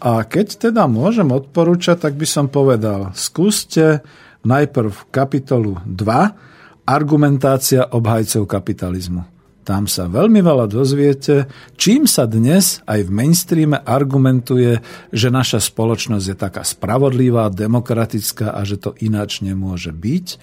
A 0.05 0.21
keď 0.21 0.69
teda 0.69 0.85
môžem 0.85 1.25
odporúčať, 1.33 2.05
tak 2.05 2.13
by 2.13 2.27
som 2.29 2.45
povedal, 2.45 3.15
skúste 3.17 4.05
najprv 4.45 5.09
kapitolu 5.09 5.81
2, 5.87 6.85
argumentácia 6.85 7.89
obhajcov 7.89 8.45
kapitalizmu. 8.45 9.25
Tam 9.65 9.89
sa 9.89 10.05
veľmi 10.05 10.45
veľa 10.45 10.69
dozviete, 10.69 11.49
čím 11.73 12.05
sa 12.05 12.29
dnes 12.29 12.85
aj 12.85 13.01
v 13.01 13.09
mainstreame 13.09 13.81
argumentuje, 13.81 14.77
že 15.09 15.33
naša 15.33 15.57
spoločnosť 15.57 16.25
je 16.29 16.37
taká 16.37 16.61
spravodlivá, 16.61 17.49
demokratická 17.49 18.53
a 18.53 18.61
že 18.61 18.77
to 18.77 18.93
ináč 19.01 19.41
nemôže 19.41 19.89
byť. 19.89 20.37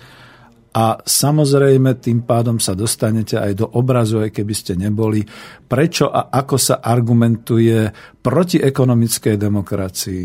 A 0.72 0.96
samozrejme 1.04 2.00
tým 2.00 2.24
pádom 2.24 2.56
sa 2.56 2.72
dostanete 2.72 3.36
aj 3.36 3.52
do 3.60 3.66
obrazu, 3.76 4.24
aj 4.24 4.32
keby 4.32 4.54
ste 4.56 4.72
neboli, 4.72 5.20
prečo 5.68 6.08
a 6.08 6.32
ako 6.32 6.56
sa 6.56 6.80
argumentuje 6.80 7.92
proti 8.24 8.56
ekonomickej 8.56 9.36
demokracii. 9.36 10.24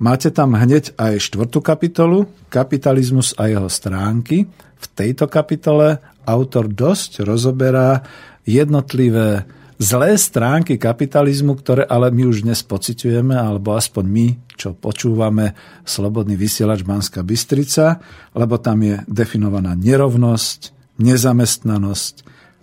Máte 0.00 0.32
tam 0.32 0.56
hneď 0.56 0.96
aj 0.96 1.20
štvrtú 1.28 1.60
kapitolu, 1.60 2.28
kapitalizmus 2.48 3.36
a 3.36 3.48
jeho 3.48 3.68
stránky. 3.68 4.48
V 4.76 4.86
tejto 4.92 5.28
kapitole 5.28 6.00
autor 6.28 6.68
dosť 6.68 7.24
rozoberá 7.24 8.04
jednotlivé 8.44 9.44
zlé 9.76 10.16
stránky 10.16 10.80
kapitalizmu, 10.80 11.56
ktoré 11.56 11.84
ale 11.84 12.08
my 12.12 12.28
už 12.28 12.44
dnes 12.44 12.60
pociťujeme, 12.64 13.36
alebo 13.36 13.76
aspoň 13.76 14.04
my, 14.04 14.26
čo 14.56 14.72
počúvame 14.72 15.52
Slobodný 15.84 16.34
vysielač 16.34 16.82
Banská 16.82 17.20
Bystrica, 17.20 18.00
lebo 18.32 18.56
tam 18.56 18.82
je 18.84 19.04
definovaná 19.08 19.76
nerovnosť, 19.76 20.72
nezamestnanosť, 20.96 22.14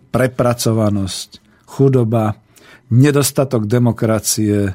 prepracovanosť, 0.10 1.29
chudoba, 1.70 2.38
nedostatok 2.89 3.65
demokracie, 3.65 4.74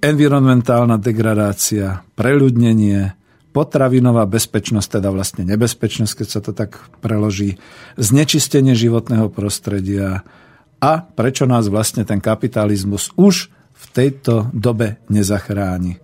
environmentálna 0.00 0.96
degradácia, 1.00 2.04
preľudnenie, 2.16 3.16
potravinová 3.52 4.28
bezpečnosť, 4.28 5.00
teda 5.00 5.08
vlastne 5.10 5.42
nebezpečnosť, 5.48 6.12
keď 6.14 6.28
sa 6.28 6.40
to 6.44 6.52
tak 6.52 6.78
preloží, 7.00 7.58
znečistenie 7.96 8.76
životného 8.76 9.32
prostredia 9.32 10.22
a 10.78 11.02
prečo 11.02 11.44
nás 11.46 11.66
vlastne 11.66 12.06
ten 12.06 12.22
kapitalizmus 12.22 13.10
už 13.18 13.50
v 13.52 13.84
tejto 13.94 14.50
dobe 14.54 15.02
nezachráni. 15.10 15.98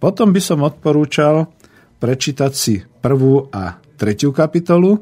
Potom 0.00 0.32
by 0.32 0.40
som 0.40 0.64
odporúčal 0.64 1.48
prečítať 1.96 2.52
si 2.52 2.80
prvú 2.80 3.48
a 3.48 3.80
tretiu 3.96 4.36
kapitolu. 4.36 5.00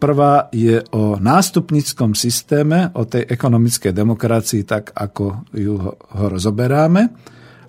Prvá 0.00 0.48
je 0.48 0.80
o 0.96 1.20
nástupnickom 1.20 2.16
systéme, 2.16 2.88
o 2.96 3.04
tej 3.04 3.28
ekonomickej 3.28 3.92
demokracii, 3.92 4.64
tak 4.64 4.96
ako 4.96 5.44
ju 5.52 5.76
ho 5.76 6.24
rozoberáme 6.24 7.12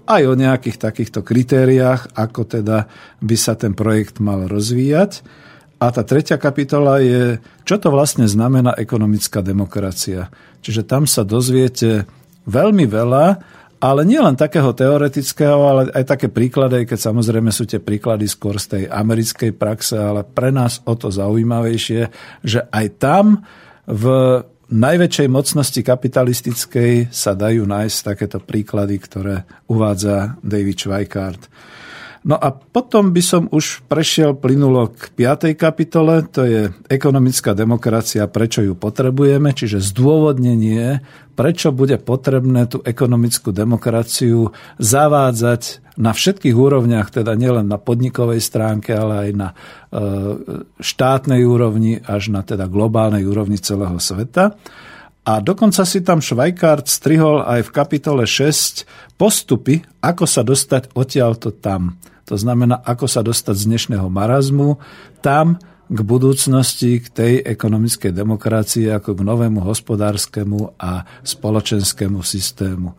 aj 0.08 0.22
o 0.28 0.34
nejakých 0.34 0.78
takýchto 0.82 1.22
kritériách, 1.22 2.18
ako 2.18 2.42
teda 2.44 2.90
by 3.22 3.36
sa 3.38 3.54
ten 3.56 3.72
projekt 3.78 4.20
mal 4.20 4.50
rozvíjať. 4.50 5.22
A 5.82 5.90
tá 5.90 6.06
tretia 6.06 6.38
kapitola 6.38 7.02
je, 7.02 7.42
čo 7.66 7.82
to 7.82 7.90
vlastne 7.90 8.30
znamená 8.30 8.78
ekonomická 8.78 9.42
demokracia. 9.42 10.30
Čiže 10.62 10.86
tam 10.86 11.10
sa 11.10 11.26
dozviete 11.26 12.06
veľmi 12.46 12.86
veľa, 12.86 13.26
ale 13.82 14.06
nie 14.06 14.22
len 14.22 14.38
takého 14.38 14.78
teoretického, 14.78 15.58
ale 15.58 15.82
aj 15.90 16.06
také 16.06 16.30
príklady, 16.30 16.86
keď 16.86 17.02
samozrejme 17.02 17.50
sú 17.50 17.66
tie 17.66 17.82
príklady 17.82 18.30
skôr 18.30 18.62
z 18.62 18.78
tej 18.78 18.84
americkej 18.86 19.58
praxe, 19.58 19.98
ale 19.98 20.22
pre 20.22 20.54
nás 20.54 20.86
o 20.86 20.94
to 20.94 21.10
zaujímavejšie, 21.10 22.02
že 22.46 22.70
aj 22.70 22.86
tam 23.02 23.42
v 23.90 24.06
najväčšej 24.70 25.28
mocnosti 25.34 25.82
kapitalistickej 25.82 27.10
sa 27.10 27.34
dajú 27.34 27.66
nájsť 27.66 27.98
takéto 28.06 28.38
príklady, 28.38 29.02
ktoré 29.02 29.50
uvádza 29.66 30.38
David 30.46 30.78
Schweikart. 30.78 31.50
No 32.22 32.38
a 32.38 32.54
potom 32.54 33.10
by 33.10 33.24
som 33.26 33.44
už 33.50 33.82
prešiel 33.90 34.38
plynulo 34.38 34.94
k 34.94 35.10
5. 35.10 35.58
kapitole, 35.58 36.22
to 36.30 36.46
je 36.46 36.62
ekonomická 36.86 37.58
demokracia, 37.58 38.30
prečo 38.30 38.62
ju 38.62 38.78
potrebujeme, 38.78 39.50
čiže 39.58 39.82
zdôvodnenie, 39.82 41.02
prečo 41.34 41.74
bude 41.74 41.98
potrebné 41.98 42.70
tú 42.70 42.86
ekonomickú 42.86 43.50
demokraciu 43.50 44.54
zavádzať 44.78 45.82
na 45.98 46.14
všetkých 46.14 46.54
úrovniach, 46.54 47.10
teda 47.10 47.34
nielen 47.34 47.66
na 47.66 47.82
podnikovej 47.82 48.38
stránke, 48.38 48.94
ale 48.94 49.14
aj 49.26 49.30
na 49.34 49.50
e, 49.50 49.56
štátnej 50.78 51.42
úrovni, 51.42 52.06
až 52.06 52.30
na 52.30 52.46
teda 52.46 52.70
globálnej 52.70 53.26
úrovni 53.26 53.58
celého 53.58 53.98
sveta. 53.98 54.62
A 55.22 55.38
dokonca 55.38 55.86
si 55.86 56.02
tam 56.02 56.18
Švajkart 56.18 56.90
strihol 56.90 57.46
aj 57.46 57.70
v 57.70 57.74
kapitole 57.74 58.24
6 58.26 58.90
postupy, 59.22 59.86
ako 60.02 60.26
sa 60.26 60.42
dostať 60.42 60.98
odtiaľto 60.98 61.54
tam. 61.54 62.02
To 62.26 62.34
znamená, 62.34 62.82
ako 62.82 63.06
sa 63.06 63.22
dostať 63.22 63.54
z 63.54 63.64
dnešného 63.70 64.08
marazmu 64.10 64.82
tam 65.22 65.62
k 65.92 66.00
budúcnosti, 66.02 67.04
k 67.04 67.08
tej 67.12 67.34
ekonomickej 67.44 68.16
demokracii, 68.16 68.90
ako 68.90 69.14
k 69.14 69.22
novému 69.28 69.62
hospodárskému 69.62 70.80
a 70.80 71.04
spoločenskému 71.22 72.24
systému. 72.24 72.96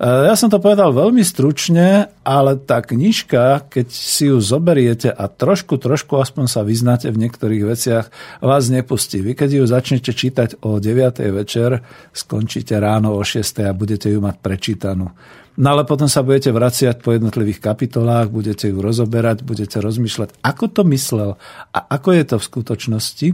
E, 0.00 0.08
ja 0.08 0.32
som 0.32 0.48
to 0.48 0.56
povedal 0.56 0.96
veľmi 0.96 1.20
stručne, 1.20 2.08
ale 2.24 2.56
tá 2.56 2.80
knižka, 2.80 3.68
keď 3.68 3.86
si 3.92 4.32
ju 4.32 4.40
zoberiete 4.40 5.12
a 5.12 5.28
trošku, 5.28 5.76
trošku 5.76 6.16
aspoň 6.16 6.48
sa 6.48 6.64
vyznáte 6.64 7.12
v 7.12 7.20
niektorých 7.20 7.64
veciach, 7.68 8.06
vás 8.40 8.72
nepustí. 8.72 9.20
Vy 9.20 9.36
keď 9.36 9.60
ju 9.60 9.64
začnete 9.68 10.16
čítať 10.16 10.64
o 10.64 10.80
9. 10.80 11.20
večer, 11.36 11.84
skončíte 12.16 12.80
ráno 12.80 13.12
o 13.12 13.20
6. 13.20 13.44
a 13.68 13.76
budete 13.76 14.08
ju 14.08 14.24
mať 14.24 14.40
prečítanú. 14.40 15.12
No 15.60 15.66
ale 15.76 15.84
potom 15.84 16.08
sa 16.08 16.24
budete 16.24 16.48
vraciať 16.56 17.04
po 17.04 17.12
jednotlivých 17.12 17.60
kapitolách, 17.60 18.32
budete 18.32 18.72
ju 18.72 18.80
rozoberať, 18.80 19.44
budete 19.44 19.84
rozmýšľať, 19.84 20.40
ako 20.40 20.64
to 20.72 20.82
myslel 20.96 21.30
a 21.76 21.78
ako 21.92 22.16
je 22.16 22.24
to 22.24 22.36
v 22.40 22.48
skutočnosti. 22.48 23.28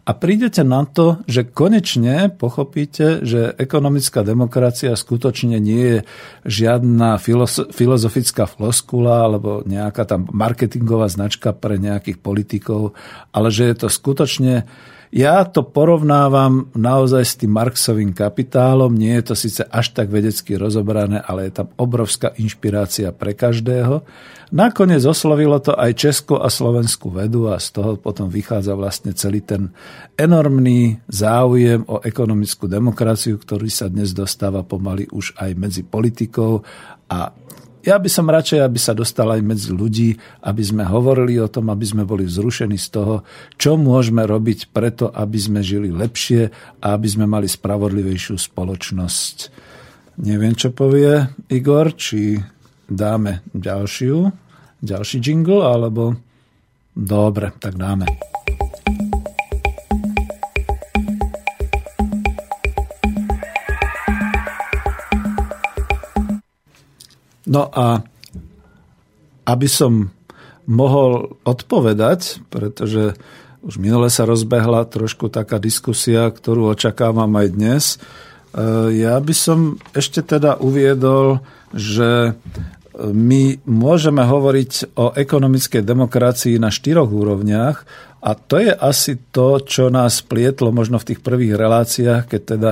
A 0.00 0.16
prídete 0.16 0.64
na 0.64 0.88
to, 0.88 1.20
že 1.28 1.44
konečne 1.44 2.32
pochopíte, 2.32 3.20
že 3.20 3.52
ekonomická 3.60 4.24
demokracia 4.24 4.96
skutočne 4.96 5.60
nie 5.60 5.84
je 5.84 5.98
žiadna 6.48 7.20
filozofická 7.70 8.48
floskula 8.48 9.28
alebo 9.28 9.60
nejaká 9.68 10.08
tam 10.08 10.24
marketingová 10.32 11.12
značka 11.12 11.52
pre 11.52 11.76
nejakých 11.76 12.16
politikov, 12.16 12.96
ale 13.30 13.52
že 13.52 13.68
je 13.70 13.76
to 13.76 13.88
skutočne 13.92 14.64
ja 15.10 15.42
to 15.42 15.66
porovnávam 15.66 16.70
naozaj 16.70 17.24
s 17.26 17.34
tým 17.34 17.50
Marxovým 17.50 18.14
kapitálom. 18.14 18.94
Nie 18.94 19.18
je 19.18 19.24
to 19.26 19.34
síce 19.34 19.62
až 19.66 19.90
tak 19.90 20.06
vedecky 20.06 20.54
rozobrané, 20.54 21.18
ale 21.18 21.50
je 21.50 21.62
tam 21.62 21.68
obrovská 21.74 22.30
inšpirácia 22.38 23.10
pre 23.10 23.34
každého. 23.34 24.06
Nakoniec 24.54 25.02
oslovilo 25.02 25.58
to 25.58 25.74
aj 25.74 25.98
Česko 25.98 26.38
a 26.38 26.46
Slovenskú 26.46 27.10
vedu 27.10 27.50
a 27.50 27.58
z 27.58 27.74
toho 27.74 27.98
potom 27.98 28.30
vychádza 28.30 28.78
vlastne 28.78 29.10
celý 29.10 29.42
ten 29.42 29.74
enormný 30.14 31.02
záujem 31.10 31.82
o 31.90 31.98
ekonomickú 32.02 32.70
demokraciu, 32.70 33.34
ktorý 33.34 33.66
sa 33.66 33.90
dnes 33.90 34.14
dostáva 34.14 34.62
pomaly 34.62 35.10
už 35.10 35.34
aj 35.42 35.50
medzi 35.58 35.82
politikou 35.82 36.62
a 37.10 37.34
ja 37.80 37.96
by 37.96 38.08
som 38.12 38.28
radšej, 38.28 38.60
aby 38.60 38.78
sa 38.78 38.92
dostal 38.92 39.28
aj 39.32 39.40
medzi 39.40 39.72
ľudí, 39.72 40.16
aby 40.44 40.62
sme 40.62 40.84
hovorili 40.84 41.40
o 41.40 41.48
tom, 41.48 41.72
aby 41.72 41.84
sme 41.84 42.04
boli 42.04 42.28
vzrušení 42.28 42.76
z 42.76 42.88
toho, 42.92 43.14
čo 43.56 43.80
môžeme 43.80 44.24
robiť 44.24 44.70
preto, 44.70 45.08
aby 45.08 45.38
sme 45.40 45.60
žili 45.64 45.88
lepšie 45.88 46.52
a 46.84 46.86
aby 46.92 47.08
sme 47.08 47.24
mali 47.24 47.48
spravodlivejšiu 47.48 48.36
spoločnosť. 48.36 49.36
Neviem, 50.20 50.52
čo 50.52 50.76
povie 50.76 51.32
Igor, 51.48 51.96
či 51.96 52.36
dáme 52.84 53.40
ďalšiu, 53.56 54.28
ďalší 54.84 55.18
jingle, 55.24 55.64
alebo... 55.64 56.16
Dobre, 56.90 57.54
tak 57.56 57.78
dáme. 57.78 58.29
No 67.50 67.66
a 67.66 68.06
aby 69.50 69.66
som 69.66 70.14
mohol 70.70 71.34
odpovedať, 71.42 72.46
pretože 72.46 73.18
už 73.60 73.74
minule 73.76 74.08
sa 74.08 74.24
rozbehla 74.24 74.86
trošku 74.86 75.28
taká 75.28 75.58
diskusia, 75.58 76.30
ktorú 76.30 76.72
očakávam 76.72 77.28
aj 77.34 77.48
dnes. 77.50 77.84
E, 77.92 77.98
ja 79.02 79.18
by 79.18 79.34
som 79.34 79.76
ešte 79.92 80.22
teda 80.22 80.62
uviedol, 80.62 81.42
že 81.74 82.38
my 83.00 83.64
môžeme 83.64 84.20
hovoriť 84.20 84.96
o 84.96 85.16
ekonomickej 85.16 85.82
demokracii 85.82 86.60
na 86.60 86.68
štyroch 86.68 87.08
úrovniach 87.08 87.84
A 88.20 88.36
to 88.36 88.60
je 88.60 88.68
asi 88.68 89.16
to, 89.32 89.60
čo 89.64 89.88
nás 89.88 90.20
plietlo 90.20 90.68
možno 90.72 91.00
v 91.00 91.12
tých 91.12 91.20
prvých 91.24 91.56
reláciách, 91.56 92.28
keď 92.28 92.42
teda 92.44 92.70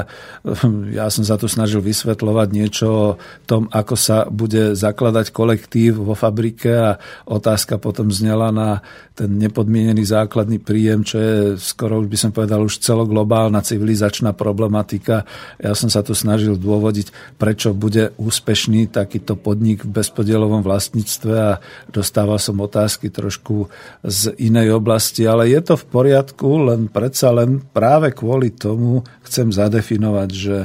ja 0.92 1.08
som 1.08 1.24
sa 1.24 1.40
tu 1.40 1.48
snažil 1.48 1.80
vysvetľovať 1.80 2.48
niečo 2.52 2.86
o 2.88 3.08
tom, 3.48 3.64
ako 3.72 3.94
sa 3.96 4.28
bude 4.28 4.76
zakladať 4.76 5.32
kolektív 5.32 6.04
vo 6.04 6.12
fabrike 6.12 6.68
a 6.68 6.90
otázka 7.24 7.80
potom 7.80 8.12
znela 8.12 8.52
na 8.52 8.84
ten 9.18 9.34
nepodmienený 9.34 10.06
základný 10.06 10.62
príjem, 10.62 11.02
čo 11.02 11.16
je 11.18 11.34
skoro 11.58 11.98
už 11.98 12.06
by 12.06 12.18
som 12.18 12.30
povedal 12.30 12.62
už 12.62 12.78
celoglobálna 12.78 13.58
civilizačná 13.66 14.30
problematika. 14.30 15.26
Ja 15.58 15.74
som 15.74 15.90
sa 15.90 16.06
tu 16.06 16.14
snažil 16.14 16.54
dôvodiť, 16.54 17.34
prečo 17.34 17.74
bude 17.74 18.14
úspešný 18.14 18.90
takýto 18.94 19.34
podnik 19.34 19.82
v 19.82 19.90
bezpodielovom 20.02 20.62
vlastníctve 20.62 21.34
a 21.34 21.58
dostával 21.90 22.38
som 22.38 22.62
otázky 22.62 23.10
trošku 23.10 23.66
z 24.06 24.38
inej 24.38 24.78
oblasti, 24.78 25.26
ale 25.26 25.37
je 25.44 25.60
to 25.62 25.74
v 25.76 25.84
poriadku, 25.86 26.48
len 26.72 26.90
predsa 26.90 27.30
len 27.30 27.60
práve 27.60 28.10
kvôli 28.16 28.50
tomu 28.50 29.06
chcem 29.22 29.52
zadefinovať, 29.52 30.30
že 30.32 30.56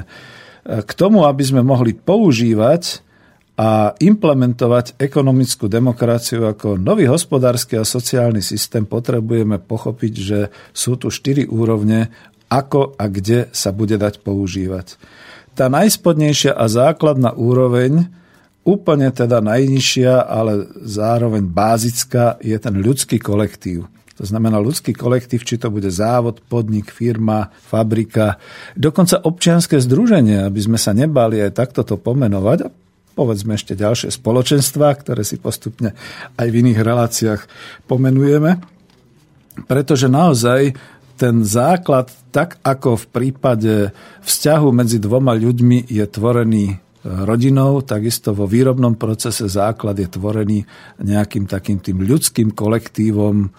k 0.63 0.91
tomu, 0.95 1.27
aby 1.27 1.43
sme 1.43 1.59
mohli 1.59 1.91
používať 1.91 3.03
a 3.53 3.93
implementovať 4.01 4.97
ekonomickú 4.97 5.69
demokraciu 5.69 6.49
ako 6.49 6.79
nový 6.79 7.05
hospodársky 7.05 7.77
a 7.77 7.85
sociálny 7.85 8.41
systém, 8.41 8.81
potrebujeme 8.81 9.61
pochopiť, 9.61 10.13
že 10.17 10.39
sú 10.73 10.97
tu 10.97 11.13
štyri 11.13 11.45
úrovne, 11.45 12.09
ako 12.49 12.97
a 12.97 13.05
kde 13.09 13.53
sa 13.53 13.69
bude 13.69 13.99
dať 13.99 14.25
používať. 14.25 14.97
Tá 15.53 15.69
najspodnejšia 15.69 16.57
a 16.57 16.65
základná 16.65 17.29
úroveň, 17.37 18.09
úplne 18.65 19.13
teda 19.13 19.37
najnižšia, 19.43 20.25
ale 20.25 20.65
zároveň 20.81 21.45
bázická, 21.45 22.41
je 22.41 22.57
ten 22.57 22.73
ľudský 22.73 23.21
kolektív. 23.21 23.85
To 24.23 24.25
znamená 24.31 24.55
ľudský 24.63 24.95
kolektív, 24.95 25.43
či 25.43 25.59
to 25.59 25.67
bude 25.67 25.91
závod, 25.91 26.39
podnik, 26.47 26.95
firma, 26.95 27.51
fabrika, 27.51 28.39
dokonca 28.79 29.19
občianské 29.19 29.83
združenie, 29.83 30.47
aby 30.47 30.59
sme 30.63 30.79
sa 30.79 30.95
nebali 30.95 31.43
aj 31.43 31.51
takto 31.59 31.83
to 31.83 31.99
pomenovať 31.99 32.71
povedzme 33.13 33.53
ešte 33.53 33.77
ďalšie 33.77 34.09
spoločenstva, 34.09 34.89
ktoré 34.97 35.21
si 35.21 35.37
postupne 35.37 35.93
aj 36.33 36.47
v 36.49 36.59
iných 36.65 36.79
reláciách 36.81 37.41
pomenujeme. 37.85 38.57
Pretože 39.69 40.09
naozaj 40.09 40.73
ten 41.13 41.45
základ, 41.45 42.09
tak 42.33 42.57
ako 42.65 42.97
v 42.97 43.05
prípade 43.13 43.73
vzťahu 44.25 44.67
medzi 44.73 44.97
dvoma 44.97 45.37
ľuďmi 45.37 45.85
je 45.93 46.05
tvorený 46.09 46.65
e, 46.73 46.75
rodinou, 47.05 47.85
takisto 47.85 48.33
vo 48.33 48.49
výrobnom 48.49 48.97
procese 48.97 49.45
základ 49.45 50.01
je 50.01 50.09
tvorený 50.09 50.65
nejakým 50.97 51.45
takým 51.45 51.77
tým 51.77 52.01
ľudským 52.01 52.49
kolektívom, 52.57 53.53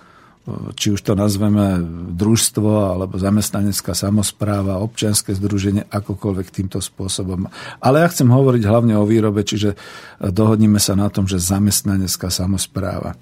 či 0.76 0.92
už 0.92 1.00
to 1.00 1.16
nazveme 1.16 1.80
družstvo 2.12 2.92
alebo 2.92 3.16
zamestnanecká 3.16 3.96
samozpráva, 3.96 4.84
občianske 4.84 5.32
združenie, 5.32 5.88
akokoľvek 5.88 6.48
týmto 6.52 6.84
spôsobom. 6.84 7.48
Ale 7.80 8.04
ja 8.04 8.08
chcem 8.12 8.28
hovoriť 8.28 8.62
hlavne 8.68 8.94
o 9.00 9.08
výrobe, 9.08 9.40
čiže 9.40 9.72
dohodníme 10.20 10.76
sa 10.76 10.92
na 11.00 11.08
tom, 11.08 11.24
že 11.24 11.40
zamestnanecká 11.40 12.28
samozpráva. 12.28 13.16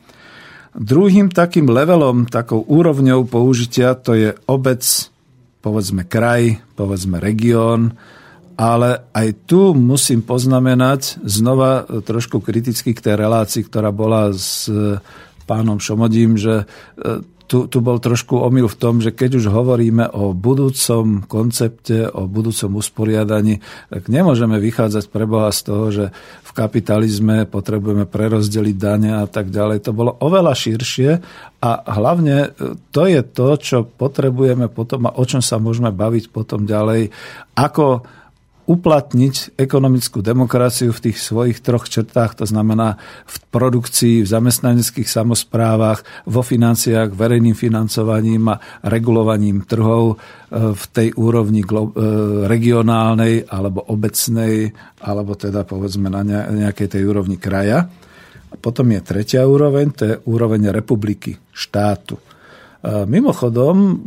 Druhým 0.75 1.31
takým 1.31 1.71
levelom, 1.71 2.27
takou 2.27 2.65
úrovňou 2.67 3.29
použitia 3.31 3.95
to 3.95 4.19
je 4.19 4.35
obec, 4.51 4.83
povedzme 5.63 6.03
kraj, 6.09 6.59
povedzme 6.75 7.23
región, 7.23 7.95
ale 8.59 9.09
aj 9.15 9.47
tu 9.49 9.73
musím 9.79 10.27
poznamenať 10.27 11.23
znova 11.23 11.87
trošku 11.87 12.43
kriticky 12.43 12.93
k 12.93 13.05
tej 13.05 13.15
relácii, 13.15 13.63
ktorá 13.69 13.95
bola 13.95 14.33
s 14.35 14.67
pánom 15.45 15.79
Šomodím, 15.79 16.39
že 16.39 16.65
e, 16.65 17.25
tu, 17.53 17.69
tu 17.69 17.85
bol 17.85 18.01
trošku 18.01 18.41
omyl 18.41 18.65
v 18.65 18.81
tom, 18.81 19.05
že 19.05 19.13
keď 19.13 19.37
už 19.37 19.53
hovoríme 19.53 20.09
o 20.17 20.33
budúcom 20.33 21.29
koncepte, 21.29 22.09
o 22.09 22.25
budúcom 22.25 22.81
usporiadaní, 22.81 23.61
tak 23.93 24.09
nemôžeme 24.09 24.57
vychádzať 24.57 25.13
pre 25.13 25.29
Boha 25.29 25.53
z 25.53 25.61
toho, 25.61 25.85
že 25.93 26.05
v 26.49 26.51
kapitalizme 26.57 27.45
potrebujeme 27.45 28.09
prerozdeliť 28.09 28.77
dane 28.81 29.11
a 29.21 29.29
tak 29.29 29.53
ďalej. 29.53 29.85
To 29.85 29.93
bolo 29.93 30.17
oveľa 30.17 30.57
širšie 30.57 31.11
a 31.61 31.71
hlavne 31.93 32.57
e, 32.57 32.73
to 32.89 33.05
je 33.05 33.21
to, 33.21 33.49
čo 33.61 33.79
potrebujeme 33.85 34.73
potom 34.73 35.13
a 35.13 35.17
o 35.21 35.25
čom 35.29 35.45
sa 35.45 35.61
môžeme 35.61 35.93
baviť 35.93 36.33
potom 36.33 36.65
ďalej, 36.65 37.13
ako 37.53 38.01
uplatniť 38.63 39.59
ekonomickú 39.59 40.23
demokraciu 40.23 40.95
v 40.95 41.11
tých 41.11 41.19
svojich 41.19 41.59
troch 41.67 41.91
črtách, 41.91 42.39
to 42.39 42.47
znamená 42.47 42.95
v 43.27 43.37
produkcii, 43.51 44.23
v 44.23 44.31
zamestnaneckých 44.31 45.11
samozprávach, 45.11 46.07
vo 46.31 46.47
financiách, 46.47 47.11
verejným 47.11 47.59
financovaním 47.59 48.55
a 48.55 48.63
regulovaním 48.87 49.67
trhov 49.67 50.15
e, 50.15 50.17
v 50.79 50.85
tej 50.95 51.09
úrovni 51.19 51.67
e, 51.67 51.69
regionálnej 52.47 53.51
alebo 53.51 53.83
obecnej, 53.91 54.71
alebo 55.03 55.35
teda 55.35 55.67
povedzme 55.67 56.07
na 56.07 56.23
nejakej 56.47 56.87
tej 56.87 57.03
úrovni 57.03 57.43
kraja. 57.43 57.91
A 58.53 58.55
potom 58.55 58.87
je 58.95 59.01
tretia 59.03 59.43
úroveň, 59.43 59.87
to 59.91 60.03
je 60.07 60.15
úroveň 60.31 60.71
republiky, 60.71 61.35
štátu. 61.51 62.15
E, 62.15 62.23
mimochodom, 63.11 63.99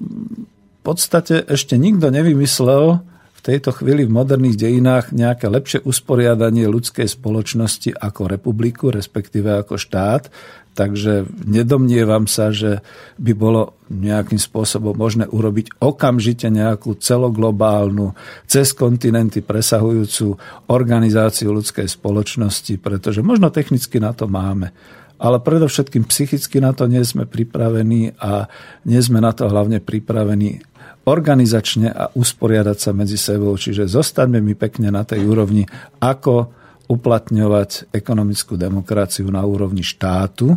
v 0.79 0.79
podstate 0.79 1.43
ešte 1.43 1.75
nikto 1.75 2.07
nevymyslel, 2.07 3.14
tejto 3.45 3.69
chvíli 3.77 4.09
v 4.09 4.15
moderných 4.17 4.57
dejinách 4.57 5.13
nejaké 5.13 5.45
lepšie 5.45 5.85
usporiadanie 5.85 6.65
ľudskej 6.65 7.05
spoločnosti 7.05 7.93
ako 7.93 8.25
republiku, 8.25 8.89
respektíve 8.89 9.61
ako 9.61 9.77
štát. 9.77 10.33
Takže 10.75 11.29
nedomnievam 11.47 12.27
sa, 12.27 12.51
že 12.51 12.83
by 13.15 13.31
bolo 13.31 13.79
nejakým 13.87 14.35
spôsobom 14.35 14.91
možné 14.97 15.23
urobiť 15.23 15.79
okamžite 15.79 16.51
nejakú 16.51 16.99
celoglobálnu, 16.99 18.11
cez 18.43 18.75
kontinenty 18.75 19.39
presahujúcu 19.39 20.35
organizáciu 20.67 21.55
ľudskej 21.55 21.87
spoločnosti, 21.87 22.75
pretože 22.81 23.23
možno 23.23 23.53
technicky 23.53 24.01
na 24.01 24.11
to 24.11 24.27
máme 24.27 24.73
ale 25.15 25.39
predovšetkým 25.39 26.03
psychicky 26.11 26.59
na 26.59 26.75
to 26.75 26.91
nie 26.91 26.99
sme 27.07 27.23
pripravení 27.23 28.19
a 28.19 28.51
nie 28.83 28.99
sme 28.99 29.23
na 29.23 29.31
to 29.31 29.47
hlavne 29.47 29.79
pripravení 29.79 30.59
organizačne 31.05 31.93
a 31.93 32.09
usporiadať 32.13 32.77
sa 32.77 32.91
medzi 32.91 33.17
sebou. 33.17 33.53
Čiže 33.53 33.85
zostaňme 33.85 34.41
mi 34.41 34.57
pekne 34.57 34.89
na 34.89 35.05
tej 35.05 35.25
úrovni, 35.25 35.65
ako 36.01 36.49
uplatňovať 36.85 37.89
ekonomickú 37.93 38.57
demokraciu 38.57 39.29
na 39.33 39.41
úrovni 39.41 39.81
štátu, 39.81 40.53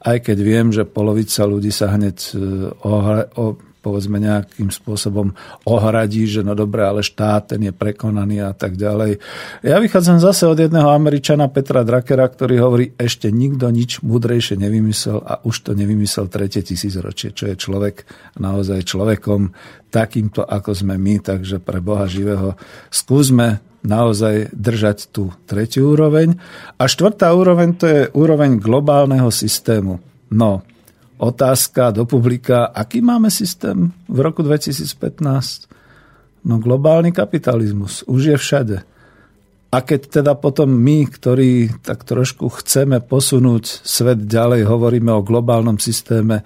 aj 0.00 0.32
keď 0.32 0.38
viem, 0.40 0.72
že 0.72 0.88
polovica 0.88 1.44
ľudí 1.44 1.72
sa 1.72 1.92
hneď 1.92 2.16
eh, 2.16 2.40
povedzme 3.80 4.20
nejakým 4.20 4.68
spôsobom 4.68 5.32
ohradí, 5.64 6.28
že 6.28 6.44
no 6.44 6.52
dobre, 6.52 6.84
ale 6.84 7.00
štát 7.00 7.56
ten 7.56 7.64
je 7.64 7.72
prekonaný 7.72 8.44
a 8.44 8.52
tak 8.52 8.76
ďalej. 8.76 9.18
Ja 9.64 9.80
vychádzam 9.80 10.20
zase 10.20 10.44
od 10.46 10.60
jedného 10.60 10.92
Američana 10.92 11.48
Petra 11.48 11.80
Drakera, 11.82 12.28
ktorý 12.28 12.60
hovorí, 12.60 12.92
ešte 13.00 13.32
nikto 13.32 13.72
nič 13.72 14.04
múdrejšie 14.04 14.60
nevymyslel 14.60 15.24
a 15.24 15.40
už 15.42 15.56
to 15.66 15.70
nevymyslel 15.72 16.28
tretie 16.28 16.60
tisícročie, 16.60 17.32
čo 17.32 17.48
je 17.48 17.56
človek 17.56 18.04
naozaj 18.36 18.84
človekom 18.84 19.56
takýmto, 19.90 20.46
ako 20.46 20.70
sme 20.76 20.94
my, 21.00 21.18
takže 21.24 21.58
pre 21.58 21.82
Boha 21.82 22.06
živého 22.06 22.54
skúsme 22.92 23.58
naozaj 23.80 24.52
držať 24.52 25.08
tú 25.08 25.32
tretiu 25.48 25.96
úroveň. 25.96 26.36
A 26.76 26.84
štvrtá 26.84 27.32
úroveň 27.32 27.68
to 27.74 27.86
je 27.88 28.02
úroveň 28.12 28.60
globálneho 28.60 29.32
systému. 29.32 29.98
No, 30.30 30.62
otázka 31.20 31.92
do 31.92 32.08
publika, 32.08 32.72
aký 32.72 33.04
máme 33.04 33.28
systém 33.28 33.92
v 34.08 34.18
roku 34.24 34.40
2015? 34.40 35.68
No 36.48 36.56
globálny 36.56 37.12
kapitalizmus 37.12 38.00
už 38.08 38.34
je 38.34 38.36
všade. 38.40 38.76
A 39.70 39.76
keď 39.86 40.00
teda 40.24 40.32
potom 40.34 40.66
my, 40.66 41.06
ktorí 41.06 41.84
tak 41.84 42.02
trošku 42.02 42.50
chceme 42.58 42.98
posunúť 42.98 43.86
svet 43.86 44.26
ďalej, 44.26 44.66
hovoríme 44.66 45.14
o 45.14 45.22
globálnom 45.22 45.78
systéme, 45.78 46.42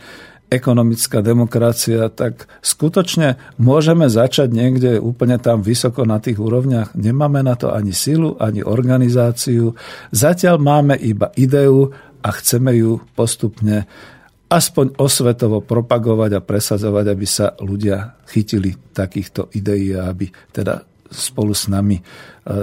ekonomická 0.53 1.19
demokracia, 1.25 2.07
tak 2.13 2.47
skutočne 2.61 3.41
môžeme 3.59 4.07
začať 4.07 4.53
niekde 4.55 5.03
úplne 5.03 5.41
tam 5.41 5.65
vysoko 5.65 6.07
na 6.07 6.23
tých 6.23 6.39
úrovniach. 6.39 6.95
Nemáme 6.95 7.43
na 7.43 7.59
to 7.59 7.75
ani 7.75 7.91
silu, 7.91 8.39
ani 8.39 8.63
organizáciu. 8.63 9.75
Zatiaľ 10.15 10.61
máme 10.63 10.95
iba 11.01 11.35
ideu 11.35 11.91
a 12.23 12.29
chceme 12.29 12.77
ju 12.79 13.03
postupne 13.19 13.89
aspoň 14.55 15.03
osvetovo 15.03 15.59
propagovať 15.67 16.39
a 16.39 16.45
presadzovať, 16.45 17.05
aby 17.11 17.27
sa 17.27 17.59
ľudia 17.59 18.23
chytili 18.31 18.71
takýchto 18.95 19.51
ideí 19.59 19.91
a 19.99 20.15
aby 20.15 20.31
teda 20.55 20.94
spolu 21.17 21.55
s 21.55 21.71
nami 21.71 21.99
e, 21.99 22.03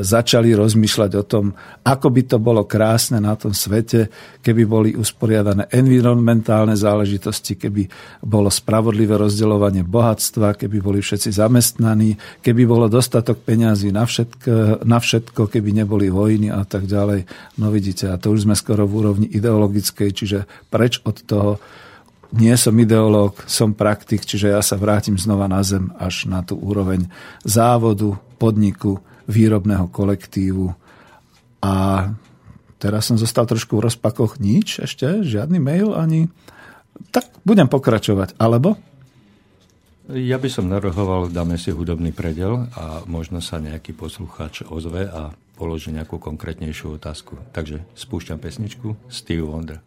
začali 0.03 0.51
rozmýšľať 0.53 1.11
o 1.17 1.23
tom, 1.23 1.55
ako 1.81 2.07
by 2.11 2.21
to 2.27 2.37
bolo 2.37 2.67
krásne 2.67 3.23
na 3.23 3.33
tom 3.39 3.55
svete, 3.55 4.11
keby 4.43 4.63
boli 4.67 4.89
usporiadané 4.93 5.71
environmentálne 5.71 6.75
záležitosti, 6.75 7.55
keby 7.55 7.87
bolo 8.21 8.51
spravodlivé 8.51 9.15
rozdeľovanie 9.15 9.87
bohatstva, 9.87 10.59
keby 10.59 10.77
boli 10.83 10.99
všetci 10.99 11.33
zamestnaní, 11.33 12.19
keby 12.43 12.67
bolo 12.67 12.91
dostatok 12.91 13.41
peňazí 13.41 13.89
na 13.89 14.03
všetko, 14.05 14.83
na 14.83 14.99
všetko, 14.99 15.47
keby 15.47 15.71
neboli 15.71 16.11
vojny 16.11 16.51
a 16.51 16.67
tak 16.67 16.85
ďalej. 16.85 17.25
No 17.57 17.71
vidíte, 17.71 18.11
a 18.11 18.19
to 18.19 18.35
už 18.35 18.45
sme 18.45 18.53
skoro 18.53 18.83
v 18.85 18.95
úrovni 19.01 19.27
ideologickej, 19.31 20.09
čiže 20.11 20.39
preč 20.69 20.99
od 21.07 21.19
toho 21.23 21.57
nie 22.31 22.55
som 22.55 22.71
ideológ, 22.79 23.43
som 23.43 23.75
praktik, 23.75 24.23
čiže 24.23 24.55
ja 24.55 24.63
sa 24.63 24.79
vrátim 24.79 25.19
znova 25.19 25.51
na 25.51 25.59
zem 25.67 25.91
až 25.99 26.31
na 26.31 26.39
tú 26.39 26.55
úroveň 26.55 27.11
závodu, 27.43 28.15
podniku, 28.41 28.97
výrobného 29.29 29.85
kolektívu. 29.93 30.73
A 31.61 31.73
teraz 32.81 33.05
som 33.05 33.21
zostal 33.21 33.45
trošku 33.45 33.77
v 33.77 33.85
rozpakoch. 33.85 34.41
Nič 34.41 34.81
ešte, 34.81 35.21
žiadny 35.21 35.61
mail 35.61 35.93
ani... 35.93 36.33
Tak 37.13 37.45
budem 37.45 37.69
pokračovať. 37.69 38.41
Alebo? 38.41 38.81
Ja 40.11 40.41
by 40.41 40.49
som 40.49 40.67
narohoval, 40.67 41.29
dáme 41.29 41.55
si 41.61 41.69
hudobný 41.69 42.09
predel 42.11 42.67
a 42.73 43.05
možno 43.05 43.39
sa 43.39 43.61
nejaký 43.61 43.93
poslucháč 43.93 44.65
ozve 44.65 45.05
a 45.07 45.31
položí 45.55 45.93
nejakú 45.93 46.17
konkrétnejšiu 46.17 46.97
otázku. 46.97 47.37
Takže 47.53 47.85
spúšťam 47.93 48.41
pesničku 48.41 48.97
Steve 49.07 49.45
Wonder. 49.45 49.79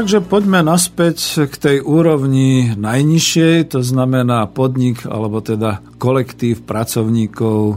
Takže 0.00 0.24
poďme 0.24 0.64
naspäť 0.64 1.44
k 1.44 1.54
tej 1.60 1.76
úrovni 1.84 2.72
najnižšej, 2.72 3.76
to 3.76 3.84
znamená 3.84 4.48
podnik 4.48 5.04
alebo 5.04 5.44
teda 5.44 5.84
kolektív 6.00 6.64
pracovníkov, 6.64 7.60
e, 7.68 7.76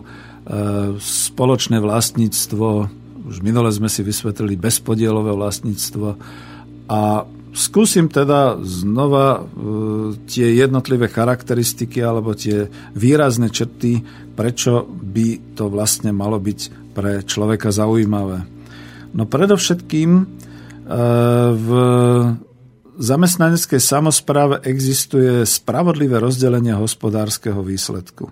spoločné 1.03 1.83
vlastníctvo, 1.83 2.67
už 3.27 3.43
minule 3.43 3.67
sme 3.75 3.91
si 3.91 4.07
vysvetlili 4.07 4.55
bezpodielové 4.55 5.35
vlastníctvo 5.35 6.15
a 6.87 7.27
skúsim 7.51 8.07
teda 8.07 8.55
znova 8.63 9.27
e, 9.35 9.39
tie 10.23 10.63
jednotlivé 10.63 11.11
charakteristiky 11.11 11.99
alebo 11.99 12.39
tie 12.39 12.71
výrazné 12.95 13.51
črty, 13.51 13.99
prečo 14.31 14.87
by 14.87 15.59
to 15.59 15.67
vlastne 15.67 16.15
malo 16.15 16.39
byť 16.39 16.59
pre 16.95 17.27
človeka 17.27 17.75
zaujímavé. 17.75 18.47
No 19.11 19.27
predovšetkým 19.27 20.39
v 21.53 21.67
zamestnaneckej 22.99 23.81
samozpráve 23.81 24.61
existuje 24.67 25.47
spravodlivé 25.47 26.19
rozdelenie 26.19 26.75
hospodárskeho 26.75 27.63
výsledku. 27.63 28.29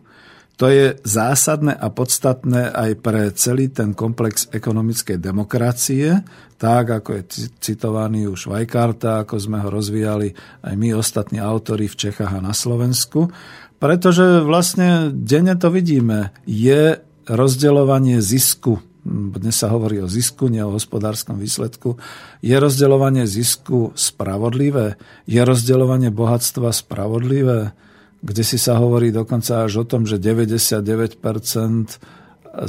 To 0.60 0.70
je 0.70 0.94
zásadné 1.02 1.74
a 1.74 1.90
podstatné 1.90 2.70
aj 2.70 2.92
pre 3.02 3.34
celý 3.34 3.74
ten 3.74 3.98
komplex 3.98 4.46
ekonomickej 4.54 5.18
demokracie, 5.18 6.22
tak 6.62 7.02
ako 7.02 7.18
je 7.18 7.50
citovaný 7.58 8.30
už 8.30 8.54
Vajkarta, 8.54 9.26
ako 9.26 9.42
sme 9.42 9.58
ho 9.58 9.74
rozvíjali 9.74 10.30
aj 10.62 10.74
my 10.78 10.94
ostatní 10.94 11.42
autori 11.42 11.90
v 11.90 11.98
Čechách 11.98 12.38
a 12.38 12.46
na 12.46 12.54
Slovensku, 12.54 13.34
pretože 13.82 14.46
vlastne 14.46 15.10
denne 15.10 15.58
to 15.58 15.74
vidíme, 15.74 16.30
je 16.46 17.02
rozdeľovanie 17.26 18.22
zisku 18.22 18.91
dnes 19.08 19.58
sa 19.58 19.74
hovorí 19.74 19.98
o 19.98 20.06
zisku, 20.06 20.46
nie 20.46 20.62
o 20.62 20.78
hospodárskom 20.78 21.42
výsledku. 21.42 21.98
Je 22.46 22.54
rozdeľovanie 22.54 23.26
zisku 23.26 23.98
spravodlivé? 23.98 25.02
Je 25.26 25.42
rozdeľovanie 25.42 26.14
bohatstva 26.14 26.70
spravodlivé? 26.70 27.74
Kde 28.22 28.44
si 28.46 28.62
sa 28.62 28.78
hovorí 28.78 29.10
dokonca 29.10 29.66
až 29.66 29.82
o 29.82 29.86
tom, 29.90 30.06
že 30.06 30.22
99% 30.22 31.18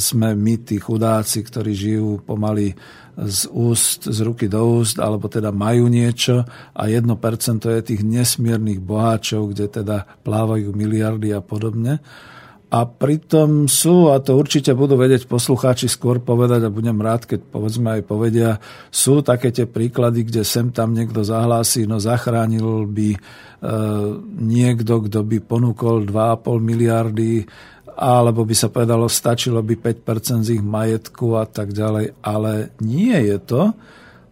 sme 0.01 0.29
my 0.33 0.55
tí 0.65 0.81
chudáci, 0.81 1.45
ktorí 1.45 1.73
žijú 1.77 2.25
pomaly 2.25 2.73
z 3.13 3.41
úst, 3.53 4.09
z 4.09 4.19
ruky 4.25 4.49
do 4.49 4.81
úst, 4.81 4.97
alebo 4.97 5.29
teda 5.29 5.53
majú 5.53 5.93
niečo 5.93 6.49
a 6.73 6.83
1% 6.89 7.13
je 7.61 7.83
tých 7.85 8.01
nesmiernych 8.01 8.81
boháčov, 8.81 9.53
kde 9.53 9.69
teda 9.69 10.09
plávajú 10.25 10.73
miliardy 10.73 11.37
a 11.37 11.45
podobne. 11.45 12.01
A 12.73 12.89
pritom 12.89 13.69
sú, 13.69 14.09
a 14.09 14.17
to 14.17 14.33
určite 14.33 14.73
budú 14.73 14.97
vedieť 14.97 15.29
poslucháči 15.29 15.93
skôr 15.93 16.25
povedať 16.25 16.65
a 16.65 16.73
budem 16.73 16.97
rád, 17.05 17.29
keď 17.29 17.45
povedzme 17.53 18.01
aj 18.01 18.03
povedia, 18.09 18.57
sú 18.89 19.21
také 19.21 19.53
tie 19.53 19.69
príklady, 19.69 20.25
kde 20.25 20.41
sem 20.41 20.73
tam 20.73 20.97
niekto 20.97 21.21
zahlási, 21.21 21.85
no 21.85 22.01
zachránil 22.01 22.89
by 22.89 23.13
e, 23.13 23.19
niekto, 24.41 25.05
kto 25.05 25.21
by 25.21 25.45
ponúkol 25.45 26.09
2,5 26.09 26.49
miliardy 26.65 27.45
alebo 27.93 28.49
by 28.49 28.57
sa 28.57 28.73
povedalo, 28.73 29.05
stačilo 29.05 29.61
by 29.61 29.77
5% 29.77 30.49
z 30.49 30.57
ich 30.57 30.65
majetku 30.65 31.37
a 31.37 31.45
tak 31.45 31.77
ďalej, 31.77 32.25
ale 32.25 32.73
nie 32.81 33.13
je 33.13 33.37
to, 33.37 33.77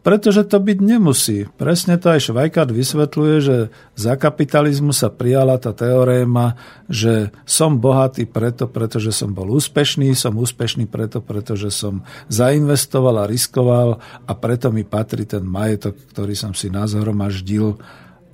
pretože 0.00 0.48
to 0.48 0.56
byť 0.56 0.78
nemusí. 0.80 1.44
Presne 1.60 2.00
to 2.00 2.08
aj 2.08 2.32
Švajkard 2.32 2.72
vysvetľuje, 2.72 3.36
že 3.44 3.56
za 3.92 4.16
kapitalizmu 4.16 4.96
sa 4.96 5.12
prijala 5.12 5.60
tá 5.60 5.76
teoréma, 5.76 6.56
že 6.88 7.28
som 7.44 7.76
bohatý 7.76 8.24
preto, 8.24 8.64
pretože 8.64 9.12
som 9.12 9.36
bol 9.36 9.52
úspešný, 9.52 10.16
som 10.16 10.40
úspešný 10.40 10.88
preto, 10.88 11.20
pretože 11.20 11.68
som 11.68 12.00
zainvestoval 12.32 13.24
a 13.24 13.28
riskoval 13.28 14.00
a 14.24 14.32
preto 14.32 14.72
mi 14.72 14.88
patrí 14.88 15.28
ten 15.28 15.44
majetok, 15.44 15.96
ktorý 16.16 16.32
som 16.32 16.56
si 16.56 16.72
nazhromaždil 16.72 17.76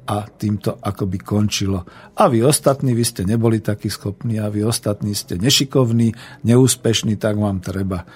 a 0.06 0.22
týmto 0.22 0.78
akoby 0.78 1.18
končilo. 1.18 1.82
A 2.14 2.30
vy 2.30 2.46
ostatní, 2.46 2.94
vy 2.94 3.02
ste 3.02 3.26
neboli 3.26 3.58
takí 3.58 3.90
schopní 3.90 4.38
a 4.38 4.46
vy 4.46 4.62
ostatní 4.62 5.18
ste 5.18 5.34
nešikovní, 5.34 6.14
neúspešní, 6.46 7.18
tak 7.18 7.34
vám 7.34 7.58
treba. 7.58 8.06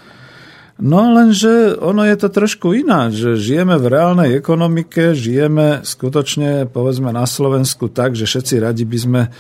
No 0.81 1.13
lenže 1.13 1.77
ono 1.77 2.09
je 2.09 2.17
to 2.17 2.33
trošku 2.33 2.73
iná, 2.73 3.13
že 3.13 3.37
žijeme 3.37 3.77
v 3.77 3.85
reálnej 3.93 4.31
ekonomike, 4.33 5.13
žijeme 5.13 5.85
skutočne 5.85 6.73
povedzme 6.73 7.13
na 7.13 7.29
Slovensku 7.29 7.93
tak, 7.93 8.17
že 8.17 8.25
všetci 8.25 8.65
radi 8.65 8.89
by 8.89 8.99
sme 8.99 9.23
e, 9.29 9.31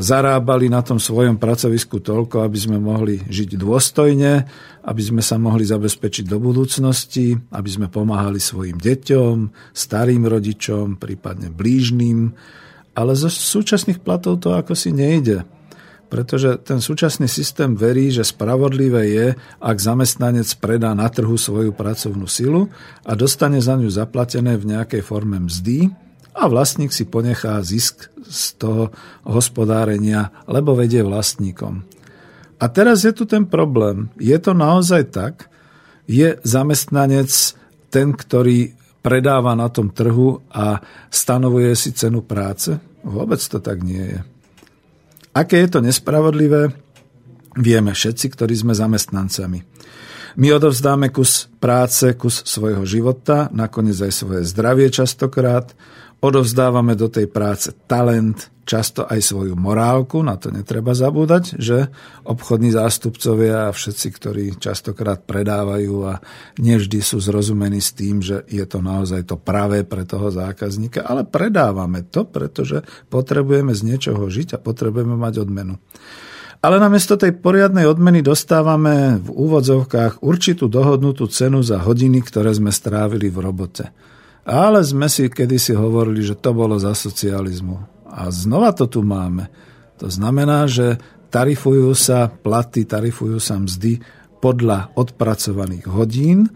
zarábali 0.00 0.72
na 0.72 0.80
tom 0.80 0.96
svojom 0.96 1.36
pracovisku 1.36 2.00
toľko, 2.00 2.40
aby 2.40 2.56
sme 2.56 2.80
mohli 2.80 3.20
žiť 3.20 3.60
dôstojne, 3.60 4.32
aby 4.88 5.02
sme 5.04 5.20
sa 5.20 5.36
mohli 5.36 5.68
zabezpečiť 5.68 6.24
do 6.24 6.40
budúcnosti, 6.40 7.36
aby 7.36 7.68
sme 7.68 7.92
pomáhali 7.92 8.40
svojim 8.40 8.80
deťom, 8.80 9.34
starým 9.76 10.24
rodičom, 10.24 10.96
prípadne 10.96 11.52
blížným, 11.52 12.32
ale 12.96 13.12
zo 13.12 13.28
súčasných 13.28 14.00
platov 14.00 14.40
to 14.40 14.56
ako 14.56 14.72
si 14.72 14.96
nejde 14.96 15.57
pretože 16.08 16.56
ten 16.64 16.80
súčasný 16.80 17.28
systém 17.28 17.76
verí, 17.76 18.08
že 18.08 18.24
spravodlivé 18.24 19.02
je, 19.12 19.26
ak 19.60 19.76
zamestnanec 19.76 20.48
predá 20.56 20.96
na 20.96 21.06
trhu 21.12 21.36
svoju 21.36 21.76
pracovnú 21.76 22.24
silu 22.24 22.72
a 23.04 23.12
dostane 23.12 23.60
za 23.60 23.76
ňu 23.76 23.92
zaplatené 23.92 24.56
v 24.56 24.76
nejakej 24.76 25.04
forme 25.04 25.36
mzdy 25.44 25.92
a 26.32 26.48
vlastník 26.48 26.96
si 26.96 27.04
ponechá 27.04 27.60
zisk 27.60 28.08
z 28.24 28.42
toho 28.56 28.94
hospodárenia, 29.28 30.32
lebo 30.48 30.72
vedie 30.72 31.04
vlastníkom. 31.04 31.84
A 32.58 32.64
teraz 32.66 33.06
je 33.06 33.12
tu 33.14 33.28
ten 33.28 33.46
problém. 33.46 34.10
Je 34.18 34.34
to 34.40 34.56
naozaj 34.56 35.14
tak? 35.14 35.46
Je 36.08 36.40
zamestnanec 36.42 37.30
ten, 37.92 38.16
ktorý 38.16 38.74
predáva 39.04 39.54
na 39.54 39.70
tom 39.70 39.94
trhu 39.94 40.42
a 40.50 40.82
stanovuje 41.12 41.72
si 41.78 41.94
cenu 41.94 42.24
práce? 42.24 42.74
Vôbec 43.06 43.38
to 43.38 43.62
tak 43.62 43.84
nie 43.84 44.16
je. 44.16 44.20
Aké 45.34 45.64
je 45.64 45.68
to 45.68 45.80
nespravodlivé, 45.84 46.72
vieme 47.58 47.92
všetci, 47.92 48.26
ktorí 48.34 48.54
sme 48.54 48.72
zamestnancami. 48.76 49.60
My 50.38 50.54
odovzdáme 50.54 51.10
kus 51.10 51.50
práce, 51.58 52.14
kus 52.14 52.46
svojho 52.46 52.86
života, 52.86 53.50
nakoniec 53.50 53.98
aj 53.98 54.12
svoje 54.14 54.42
zdravie 54.46 54.86
častokrát, 54.92 55.74
odovzdávame 56.22 56.94
do 56.94 57.10
tej 57.10 57.26
práce 57.26 57.74
talent, 57.90 58.50
často 58.68 59.08
aj 59.08 59.24
svoju 59.24 59.56
morálku, 59.56 60.20
na 60.20 60.36
to 60.36 60.52
netreba 60.52 60.92
zabúdať, 60.92 61.56
že 61.56 61.88
obchodní 62.28 62.68
zástupcovia 62.68 63.72
a 63.72 63.74
všetci, 63.74 64.08
ktorí 64.12 64.44
častokrát 64.60 65.24
predávajú 65.24 65.96
a 66.04 66.20
nevždy 66.60 67.00
sú 67.00 67.16
zrozumení 67.16 67.80
s 67.80 67.96
tým, 67.96 68.20
že 68.20 68.44
je 68.44 68.60
to 68.68 68.84
naozaj 68.84 69.24
to 69.24 69.40
pravé 69.40 69.88
pre 69.88 70.04
toho 70.04 70.28
zákazníka, 70.28 71.00
ale 71.00 71.24
predávame 71.24 72.04
to, 72.04 72.28
pretože 72.28 72.84
potrebujeme 73.08 73.72
z 73.72 73.80
niečoho 73.88 74.28
žiť 74.28 74.60
a 74.60 74.62
potrebujeme 74.62 75.16
mať 75.16 75.48
odmenu. 75.48 75.80
Ale 76.58 76.82
namiesto 76.82 77.14
tej 77.14 77.38
poriadnej 77.38 77.86
odmeny 77.86 78.20
dostávame 78.20 79.22
v 79.22 79.30
úvodzovkách 79.30 80.26
určitú 80.26 80.66
dohodnutú 80.66 81.30
cenu 81.30 81.62
za 81.62 81.78
hodiny, 81.78 82.18
ktoré 82.20 82.50
sme 82.50 82.74
strávili 82.74 83.30
v 83.30 83.38
robote. 83.38 83.94
Ale 84.42 84.82
sme 84.82 85.06
si 85.06 85.30
kedysi 85.30 85.78
hovorili, 85.78 86.24
že 86.24 86.34
to 86.34 86.50
bolo 86.50 86.74
za 86.74 86.98
socializmu. 86.98 87.97
A 88.18 88.34
znova 88.34 88.74
to 88.74 88.90
tu 88.90 89.06
máme. 89.06 89.46
To 90.02 90.10
znamená, 90.10 90.66
že 90.66 90.98
tarifujú 91.30 91.94
sa 91.94 92.26
platy, 92.26 92.82
tarifujú 92.82 93.38
sa 93.38 93.62
mzdy 93.62 94.02
podľa 94.42 94.94
odpracovaných 94.98 95.86
hodín. 95.86 96.50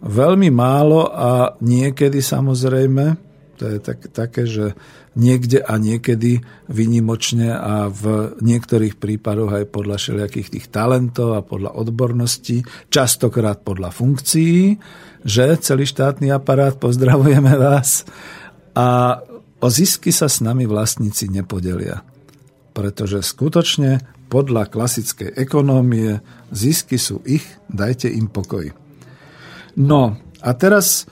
Veľmi 0.00 0.48
málo 0.54 1.10
a 1.10 1.58
niekedy 1.60 2.22
samozrejme, 2.22 3.18
to 3.60 3.64
je 3.68 3.78
tak, 3.82 3.98
také, 4.14 4.48
že 4.48 4.72
niekde 5.18 5.60
a 5.60 5.76
niekedy 5.76 6.40
vynimočne 6.70 7.52
a 7.52 7.90
v 7.90 8.32
niektorých 8.40 8.96
prípadoch 8.96 9.52
aj 9.52 9.64
podľa 9.68 9.96
všelijakých 10.00 10.48
tých 10.48 10.66
talentov 10.70 11.36
a 11.36 11.44
podľa 11.44 11.76
odborností, 11.76 12.62
častokrát 12.88 13.60
podľa 13.60 13.90
funkcií, 13.92 14.78
že 15.26 15.60
celý 15.60 15.84
štátny 15.84 16.32
aparát, 16.32 16.78
pozdravujeme 16.80 17.52
vás, 17.60 18.08
a 18.70 19.18
O 19.60 19.68
zisky 19.68 20.08
sa 20.08 20.32
s 20.32 20.40
nami 20.40 20.64
vlastníci 20.64 21.28
nepodelia, 21.28 22.00
pretože 22.72 23.20
skutočne 23.20 24.00
podľa 24.32 24.72
klasickej 24.72 25.36
ekonómie 25.36 26.24
zisky 26.48 26.96
sú 26.96 27.20
ich, 27.28 27.44
dajte 27.68 28.08
im 28.08 28.30
pokoj. 28.30 28.72
No 29.76 30.16
a 30.40 30.50
teraz, 30.56 31.04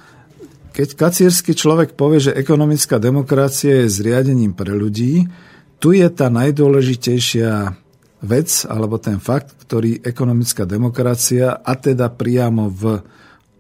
keď 0.73 0.89
kacírsky 0.97 1.53
človek 1.53 1.93
povie, 1.93 2.31
že 2.31 2.39
ekonomická 2.39 2.97
demokracia 2.97 3.85
je 3.85 3.93
zriadením 3.93 4.57
pre 4.57 4.73
ľudí, 4.73 5.29
tu 5.77 5.93
je 5.93 6.09
tá 6.09 6.33
najdôležitejšia 6.33 7.77
vec, 8.25 8.49
alebo 8.67 8.99
ten 8.99 9.21
fakt, 9.23 9.55
ktorý 9.63 10.03
ekonomická 10.03 10.65
demokracia, 10.65 11.55
a 11.55 11.73
teda 11.77 12.11
priamo 12.11 12.73
v 12.73 12.99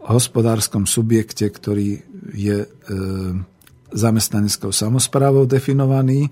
hospodárskom 0.02 0.88
subjekte, 0.88 1.46
ktorý 1.46 2.00
je 2.32 2.64
e, 2.64 2.68
zamestnaneckou 3.92 4.72
samozprávou 4.72 5.48
definovaný. 5.48 6.30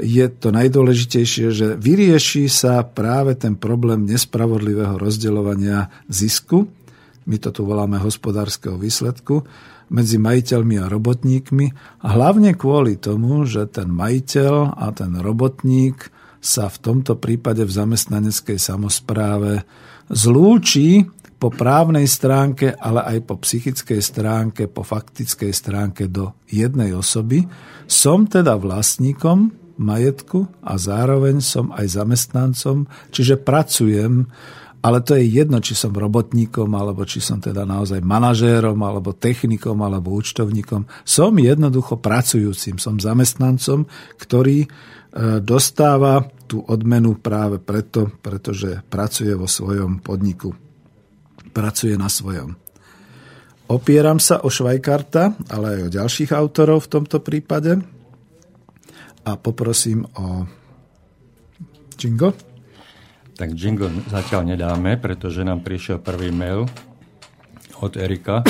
Je 0.00 0.26
to 0.26 0.50
najdôležitejšie, 0.50 1.46
že 1.54 1.66
vyrieši 1.78 2.50
sa 2.50 2.82
práve 2.82 3.38
ten 3.38 3.54
problém 3.54 4.02
nespravodlivého 4.04 4.98
rozdeľovania 4.98 5.88
zisku, 6.10 6.66
my 7.24 7.36
to 7.40 7.54
tu 7.54 7.64
voláme 7.64 7.96
hospodárskeho 7.96 8.76
výsledku, 8.76 9.46
medzi 9.92 10.16
majiteľmi 10.16 10.80
a 10.80 10.90
robotníkmi, 10.90 11.66
a 12.04 12.06
hlavne 12.16 12.56
kvôli 12.56 12.96
tomu, 12.98 13.44
že 13.44 13.68
ten 13.68 13.88
majiteľ 13.88 14.76
a 14.76 14.90
ten 14.92 15.12
robotník 15.20 16.10
sa 16.44 16.68
v 16.68 16.76
tomto 16.80 17.16
prípade 17.16 17.64
v 17.64 17.72
zamestnaneckej 17.72 18.60
samozpráve 18.60 19.64
zlúči 20.12 21.08
po 21.44 21.52
právnej 21.52 22.08
stránke, 22.08 22.72
ale 22.72 23.04
aj 23.04 23.28
po 23.28 23.36
psychickej 23.36 24.00
stránke, 24.00 24.64
po 24.64 24.80
faktickej 24.80 25.52
stránke 25.52 26.08
do 26.08 26.32
jednej 26.48 26.96
osoby. 26.96 27.44
Som 27.84 28.24
teda 28.24 28.56
vlastníkom 28.56 29.52
majetku 29.76 30.48
a 30.64 30.80
zároveň 30.80 31.44
som 31.44 31.68
aj 31.76 32.00
zamestnancom, 32.00 32.88
čiže 33.12 33.36
pracujem, 33.36 34.24
ale 34.80 35.04
to 35.04 35.20
je 35.20 35.28
jedno, 35.28 35.60
či 35.60 35.76
som 35.76 35.92
robotníkom, 35.92 36.72
alebo 36.72 37.04
či 37.04 37.20
som 37.20 37.44
teda 37.44 37.68
naozaj 37.68 38.00
manažérom, 38.00 38.80
alebo 38.80 39.12
technikom, 39.12 39.84
alebo 39.84 40.16
účtovníkom. 40.16 40.88
Som 41.04 41.36
jednoducho 41.36 42.00
pracujúcim, 42.00 42.80
som 42.80 42.96
zamestnancom, 42.96 43.84
ktorý 44.16 44.64
e, 44.64 44.68
dostáva 45.44 46.24
tú 46.48 46.64
odmenu 46.64 47.20
práve 47.20 47.60
preto, 47.60 48.08
pretože 48.24 48.80
pracuje 48.88 49.36
vo 49.36 49.44
svojom 49.44 50.00
podniku 50.00 50.63
pracuje 51.54 51.94
na 51.94 52.10
svojom. 52.10 52.58
Opieram 53.70 54.20
sa 54.20 54.44
o 54.44 54.52
Švajkarta, 54.52 55.38
ale 55.48 55.66
aj 55.78 55.80
o 55.88 55.94
ďalších 55.94 56.36
autorov 56.36 56.84
v 56.84 56.92
tomto 57.00 57.24
prípade 57.24 57.80
a 59.24 59.30
poprosím 59.40 60.04
o 60.20 60.44
Jingo. 61.96 62.36
Tak 63.34 63.56
Jingo 63.56 63.88
zatiaľ 64.12 64.52
nedáme, 64.52 65.00
pretože 65.00 65.40
nám 65.46 65.64
prišiel 65.64 66.04
prvý 66.04 66.28
mail 66.28 66.68
od 67.80 67.96
Erika, 67.96 68.44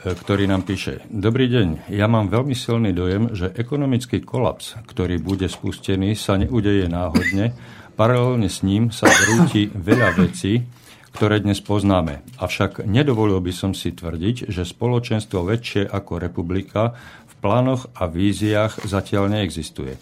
ktorý 0.00 0.48
nám 0.48 0.64
píše 0.64 1.04
Dobrý 1.10 1.50
deň, 1.50 1.92
ja 1.92 2.06
mám 2.08 2.32
veľmi 2.32 2.56
silný 2.56 2.94
dojem, 2.94 3.34
že 3.36 3.52
ekonomický 3.52 4.24
kolaps, 4.24 4.78
ktorý 4.88 5.20
bude 5.20 5.50
spustený, 5.50 6.16
sa 6.16 6.40
neudeje 6.40 6.88
náhodne. 6.88 7.52
Paralelne 7.98 8.48
s 8.48 8.64
ním 8.64 8.88
sa 8.88 9.10
zrúti 9.12 9.68
veľa 9.74 10.16
vecí, 10.16 10.64
ktoré 11.10 11.42
dnes 11.42 11.58
poznáme. 11.58 12.22
Avšak 12.38 12.86
nedovolil 12.86 13.42
by 13.42 13.52
som 13.54 13.72
si 13.74 13.90
tvrdiť, 13.90 14.50
že 14.50 14.62
spoločenstvo 14.62 15.42
väčšie 15.42 15.90
ako 15.90 16.22
republika 16.22 16.94
v 17.26 17.34
plánoch 17.42 17.90
a 17.98 18.06
víziách 18.06 18.86
zatiaľ 18.86 19.30
neexistuje. 19.30 19.98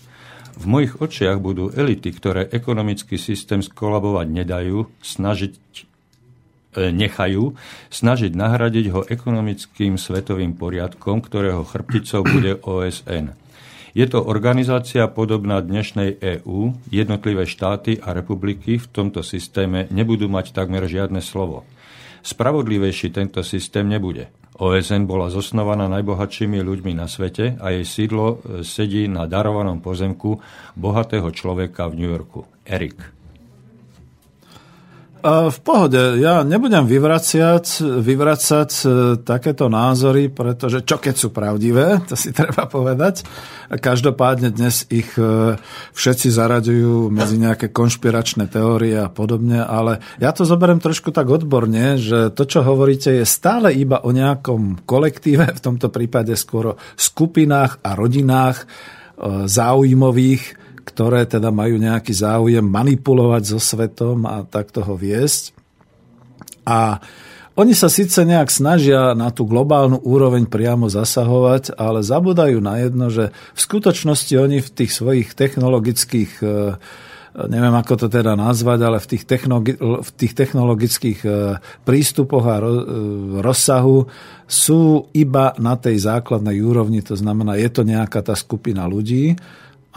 V 0.58 0.64
mojich 0.66 0.98
očiach 0.98 1.38
budú 1.38 1.70
elity, 1.70 2.10
ktoré 2.10 2.50
ekonomický 2.50 3.14
systém 3.14 3.62
skolabovať 3.62 4.26
nedajú, 4.26 4.90
snažiť 4.98 5.54
e, 6.74 6.90
nechajú 6.90 7.54
snažiť 7.94 8.34
nahradiť 8.34 8.86
ho 8.90 9.00
ekonomickým 9.06 9.94
svetovým 9.94 10.58
poriadkom, 10.58 11.22
ktorého 11.22 11.62
chrbticou 11.62 12.26
bude 12.26 12.58
OSN. 12.66 13.47
Je 13.98 14.06
to 14.06 14.22
organizácia 14.22 15.10
podobná 15.10 15.58
dnešnej 15.58 16.22
EÚ, 16.22 16.70
jednotlivé 16.86 17.50
štáty 17.50 17.98
a 17.98 18.14
republiky 18.14 18.78
v 18.78 18.86
tomto 18.86 19.26
systéme 19.26 19.90
nebudú 19.90 20.30
mať 20.30 20.54
takmer 20.54 20.86
žiadne 20.86 21.18
slovo. 21.18 21.66
Spravodlivejší 22.22 23.10
tento 23.10 23.42
systém 23.42 23.90
nebude. 23.90 24.30
OSN 24.54 25.02
bola 25.02 25.34
zosnovaná 25.34 25.90
najbohatšími 25.90 26.62
ľuďmi 26.62 26.94
na 26.94 27.10
svete 27.10 27.58
a 27.58 27.74
jej 27.74 27.82
sídlo 27.82 28.38
e, 28.38 28.62
sedí 28.62 29.10
na 29.10 29.26
darovanom 29.26 29.82
pozemku 29.82 30.38
bohatého 30.78 31.34
človeka 31.34 31.90
v 31.90 31.98
New 31.98 32.10
Yorku. 32.14 32.46
Erik. 32.70 33.17
V 35.18 35.58
pohode, 35.66 36.22
ja 36.22 36.46
nebudem 36.46 36.86
vyvracať, 36.86 37.82
vyvracať 37.82 38.70
e, 38.70 38.84
takéto 39.18 39.66
názory, 39.66 40.30
pretože 40.30 40.86
čo 40.86 41.02
keď 41.02 41.14
sú 41.18 41.34
pravdivé, 41.34 41.98
to 42.08 42.14
si 42.14 42.30
treba 42.30 42.70
povedať. 42.70 43.26
Každopádne 43.66 44.54
dnes 44.54 44.86
ich 44.94 45.10
e, 45.18 45.58
všetci 45.90 46.30
zaraďujú 46.30 47.10
medzi 47.10 47.34
nejaké 47.34 47.74
konšpiračné 47.74 48.46
teórie 48.46 48.94
a 48.94 49.10
podobne, 49.10 49.58
ale 49.58 49.98
ja 50.22 50.30
to 50.30 50.46
zoberiem 50.46 50.78
trošku 50.78 51.10
tak 51.10 51.26
odborne, 51.26 51.98
že 51.98 52.30
to, 52.30 52.46
čo 52.46 52.62
hovoríte, 52.62 53.10
je 53.18 53.26
stále 53.26 53.74
iba 53.74 53.98
o 54.06 54.14
nejakom 54.14 54.86
kolektíve, 54.86 55.50
v 55.50 55.64
tomto 55.64 55.90
prípade 55.90 56.38
skôr 56.38 56.78
o 56.78 56.78
skupinách 56.94 57.82
a 57.82 57.98
rodinách 57.98 58.62
e, 58.62 58.66
záujmových, 59.50 60.67
ktoré 60.88 61.28
teda 61.28 61.52
majú 61.52 61.76
nejaký 61.76 62.16
záujem 62.16 62.64
manipulovať 62.64 63.42
so 63.44 63.60
svetom 63.60 64.24
a 64.24 64.40
takto 64.48 64.80
ho 64.80 64.96
viesť. 64.96 65.52
A 66.64 67.04
oni 67.58 67.74
sa 67.74 67.90
síce 67.90 68.22
nejak 68.22 68.54
snažia 68.54 69.18
na 69.18 69.34
tú 69.34 69.42
globálnu 69.42 69.98
úroveň 70.00 70.46
priamo 70.46 70.86
zasahovať, 70.86 71.74
ale 71.74 72.06
zabudajú 72.06 72.62
na 72.62 72.78
jedno, 72.80 73.10
že 73.10 73.34
v 73.34 73.60
skutočnosti 73.60 74.30
oni 74.38 74.62
v 74.62 74.70
tých 74.70 74.94
svojich 74.94 75.34
technologických 75.34 76.32
e, 76.38 76.46
neviem 77.46 77.74
ako 77.74 77.94
to 77.94 78.06
teda 78.06 78.38
nazvať, 78.38 78.78
ale 78.82 78.98
v 79.02 79.06
tých, 79.10 79.24
technologi- 79.26 79.78
v 79.78 80.10
tých 80.14 80.38
technologických 80.38 81.20
e, 81.22 81.30
prístupoch 81.82 82.44
a 82.46 82.56
e, 82.58 82.64
rozsahu 83.42 84.06
sú 84.46 85.10
iba 85.14 85.50
na 85.58 85.74
tej 85.74 85.98
základnej 85.98 86.62
úrovni, 86.62 87.02
to 87.02 87.18
znamená, 87.18 87.58
je 87.58 87.70
to 87.74 87.82
nejaká 87.82 88.22
tá 88.22 88.38
skupina 88.38 88.86
ľudí, 88.86 89.34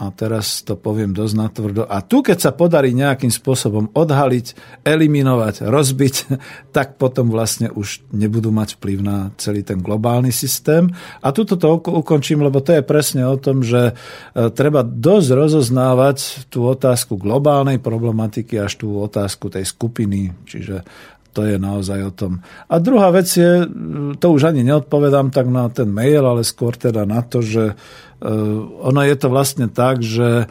a 0.02 0.10
teraz 0.10 0.66
to 0.66 0.74
poviem 0.74 1.14
dosť 1.14 1.34
natvrdo. 1.38 1.82
A 1.86 2.02
tu, 2.02 2.26
keď 2.26 2.38
sa 2.42 2.50
podarí 2.50 2.90
nejakým 2.90 3.30
spôsobom 3.30 3.94
odhaliť, 3.94 4.46
eliminovať, 4.82 5.62
rozbiť, 5.70 6.14
tak 6.76 6.98
potom 6.98 7.30
vlastne 7.30 7.70
už 7.70 8.02
nebudú 8.10 8.50
mať 8.50 8.82
vplyv 8.82 8.98
na 8.98 9.30
celý 9.38 9.62
ten 9.62 9.78
globálny 9.78 10.34
systém. 10.34 10.90
A 11.22 11.30
tuto 11.30 11.54
to 11.54 11.78
ukončím, 11.78 12.42
lebo 12.42 12.58
to 12.58 12.74
je 12.74 12.82
presne 12.82 13.22
o 13.22 13.38
tom, 13.38 13.62
že 13.62 13.94
e, 14.34 14.50
treba 14.50 14.82
dosť 14.82 15.28
rozoznávať 15.38 16.50
tú 16.50 16.66
otázku 16.66 17.14
globálnej 17.14 17.78
problematiky 17.78 18.58
až 18.58 18.82
tú 18.82 18.98
otázku 18.98 19.54
tej 19.54 19.62
skupiny, 19.62 20.34
čiže 20.50 20.82
to 21.32 21.48
je 21.48 21.56
naozaj 21.56 22.00
o 22.04 22.12
tom. 22.12 22.32
A 22.68 22.76
druhá 22.76 23.08
vec 23.08 23.24
je, 23.24 23.64
to 24.20 24.26
už 24.36 24.52
ani 24.52 24.68
neodpovedám 24.68 25.32
tak 25.32 25.48
na 25.48 25.72
ten 25.72 25.88
mail, 25.88 26.20
ale 26.28 26.44
skôr 26.44 26.76
teda 26.76 27.08
na 27.08 27.24
to, 27.24 27.40
že 27.40 27.72
ono 28.82 29.00
je 29.02 29.16
to 29.18 29.26
vlastne 29.26 29.66
tak, 29.66 29.98
že 29.98 30.46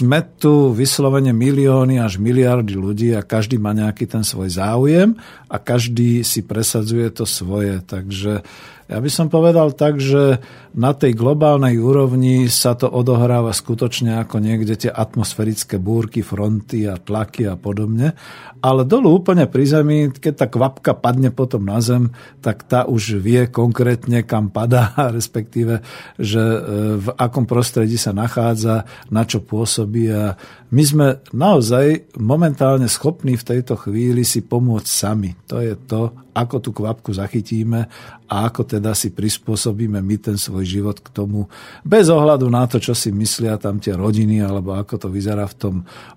sme 0.00 0.26
tu 0.40 0.74
vyslovene 0.74 1.30
milióny 1.30 2.02
až 2.02 2.18
miliardy 2.18 2.74
ľudí 2.74 3.12
a 3.14 3.22
každý 3.22 3.60
má 3.60 3.70
nejaký 3.76 4.10
ten 4.10 4.26
svoj 4.26 4.50
záujem 4.50 5.14
a 5.46 5.56
každý 5.60 6.26
si 6.26 6.42
presadzuje 6.42 7.06
to 7.14 7.28
svoje. 7.28 7.78
Takže 7.84 8.42
ja 8.90 8.98
by 8.98 9.10
som 9.12 9.30
povedal 9.30 9.70
tak, 9.70 10.02
že 10.02 10.42
na 10.70 10.94
tej 10.94 11.18
globálnej 11.18 11.82
úrovni 11.82 12.46
sa 12.46 12.78
to 12.78 12.86
odohráva 12.86 13.50
skutočne 13.50 14.22
ako 14.22 14.38
niekde 14.38 14.86
tie 14.86 14.90
atmosférické 14.90 15.82
búrky, 15.82 16.22
fronty 16.22 16.86
a 16.86 16.94
tlaky 16.94 17.50
a 17.50 17.58
podobne. 17.58 18.14
Ale 18.60 18.84
dolu 18.84 19.18
úplne 19.18 19.48
pri 19.48 19.64
zemi, 19.66 19.98
keď 20.12 20.34
tá 20.36 20.46
kvapka 20.46 20.92
padne 20.92 21.32
potom 21.32 21.64
na 21.64 21.80
zem, 21.80 22.12
tak 22.44 22.68
tá 22.68 22.84
už 22.86 23.18
vie 23.18 23.48
konkrétne, 23.48 24.22
kam 24.22 24.52
padá, 24.52 24.94
respektíve, 25.16 25.82
že 26.20 26.38
e, 26.38 26.60
v 27.00 27.08
akom 27.18 27.48
prostredí 27.48 27.98
sa 27.98 28.14
nachádza, 28.14 28.86
na 29.08 29.24
čo 29.24 29.40
pôsobí. 29.40 30.12
A 30.12 30.36
my 30.70 30.82
sme 30.86 31.06
naozaj 31.34 32.14
momentálne 32.20 32.86
schopní 32.86 33.34
v 33.34 33.48
tejto 33.56 33.74
chvíli 33.80 34.22
si 34.22 34.44
pomôcť 34.44 34.86
sami. 34.86 35.34
To 35.50 35.58
je 35.58 35.74
to, 35.74 36.30
ako 36.30 36.56
tú 36.62 36.70
kvapku 36.70 37.10
zachytíme 37.10 37.90
a 38.30 38.34
ako 38.46 38.62
teda 38.78 38.94
si 38.94 39.10
prispôsobíme 39.10 39.98
my 39.98 40.16
ten 40.20 40.36
svoj 40.38 40.59
život 40.64 40.98
k 41.00 41.08
tomu, 41.10 41.46
bez 41.82 42.08
ohľadu 42.08 42.46
na 42.48 42.64
to, 42.66 42.80
čo 42.80 42.96
si 42.96 43.12
myslia 43.12 43.60
tam 43.60 43.78
tie 43.78 43.96
rodiny, 43.96 44.42
alebo 44.42 44.76
ako 44.76 45.06
to 45.06 45.08
vyzerá 45.08 45.44
v 45.48 45.56
tom 45.56 45.74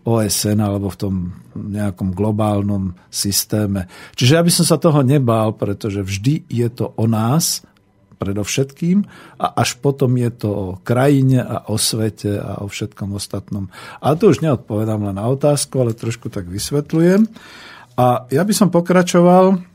OSN, 0.07 0.59
alebo 0.63 0.87
v 0.91 0.97
tom 0.99 1.15
nejakom 1.53 2.15
globálnom 2.15 2.95
systéme. 3.07 3.87
Čiže 4.17 4.35
ja 4.37 4.41
by 4.41 4.51
som 4.51 4.65
sa 4.65 4.77
toho 4.77 5.01
nebál, 5.05 5.53
pretože 5.55 6.01
vždy 6.01 6.47
je 6.49 6.67
to 6.71 6.91
o 6.97 7.05
nás, 7.05 7.65
predovšetkým 8.23 9.03
a 9.35 9.59
až 9.59 9.75
potom 9.83 10.15
je 10.15 10.31
to 10.31 10.49
o 10.49 10.67
krajine 10.79 11.43
a 11.43 11.67
o 11.67 11.75
svete 11.75 12.39
a 12.39 12.63
o 12.63 12.71
všetkom 12.71 13.11
ostatnom. 13.19 13.67
A 13.99 14.15
tu 14.15 14.31
už 14.31 14.39
neodpovedám 14.39 15.03
len 15.11 15.19
na 15.19 15.27
otázku, 15.27 15.83
ale 15.83 15.91
trošku 15.91 16.31
tak 16.31 16.47
vysvetľujem. 16.47 17.27
A 17.99 18.25
ja 18.31 18.41
by 18.47 18.53
som 18.55 18.71
pokračoval 18.71 19.72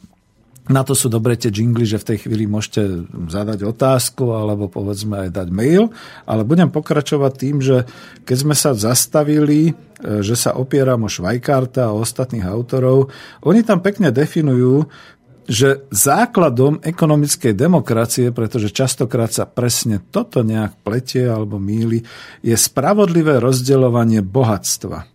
na 0.69 0.85
to 0.85 0.93
sú 0.93 1.09
dobre 1.09 1.35
tie 1.35 1.49
jingly, 1.49 1.89
že 1.89 2.01
v 2.01 2.09
tej 2.15 2.19
chvíli 2.29 2.45
môžete 2.45 3.09
zadať 3.33 3.65
otázku 3.65 4.37
alebo 4.37 4.69
povedzme 4.69 5.29
aj 5.29 5.31
dať 5.33 5.49
mail, 5.49 5.89
ale 6.29 6.45
budem 6.45 6.69
pokračovať 6.69 7.33
tým, 7.35 7.57
že 7.65 7.89
keď 8.29 8.37
sme 8.37 8.55
sa 8.55 8.77
zastavili, 8.77 9.73
e, 9.73 9.73
že 10.21 10.37
sa 10.37 10.55
opieram 10.55 11.09
o 11.09 11.11
Švajkarta 11.11 11.89
a 11.89 11.97
ostatných 11.97 12.45
autorov, 12.45 13.09
oni 13.43 13.65
tam 13.65 13.81
pekne 13.81 14.13
definujú, 14.13 14.85
že 15.49 15.89
základom 15.89 16.85
ekonomickej 16.85 17.57
demokracie, 17.57 18.29
pretože 18.37 18.69
častokrát 18.69 19.33
sa 19.33 19.49
presne 19.49 19.97
toto 20.13 20.45
nejak 20.45 20.85
pletie 20.85 21.25
alebo 21.25 21.57
míli, 21.57 22.05
je 22.45 22.53
spravodlivé 22.53 23.41
rozdeľovanie 23.41 24.21
bohatstva. 24.21 25.09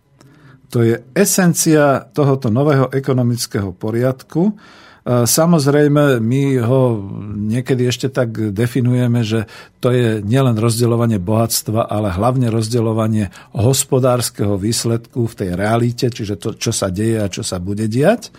To 0.74 0.82
je 0.82 1.06
esencia 1.14 2.02
tohoto 2.10 2.50
nového 2.50 2.90
ekonomického 2.90 3.70
poriadku, 3.78 4.58
Samozrejme, 5.04 6.16
my 6.16 6.42
ho 6.64 6.96
niekedy 7.36 7.84
ešte 7.84 8.08
tak 8.08 8.56
definujeme, 8.56 9.20
že 9.20 9.44
to 9.76 9.92
je 9.92 10.24
nielen 10.24 10.56
rozdeľovanie 10.56 11.20
bohatstva, 11.20 11.92
ale 11.92 12.08
hlavne 12.08 12.48
rozdeľovanie 12.48 13.28
hospodárskeho 13.52 14.56
výsledku 14.56 15.28
v 15.28 15.36
tej 15.36 15.50
realite, 15.60 16.08
čiže 16.08 16.40
to, 16.40 16.56
čo 16.56 16.72
sa 16.72 16.88
deje 16.88 17.20
a 17.20 17.28
čo 17.28 17.44
sa 17.44 17.60
bude 17.60 17.84
diať. 17.84 18.32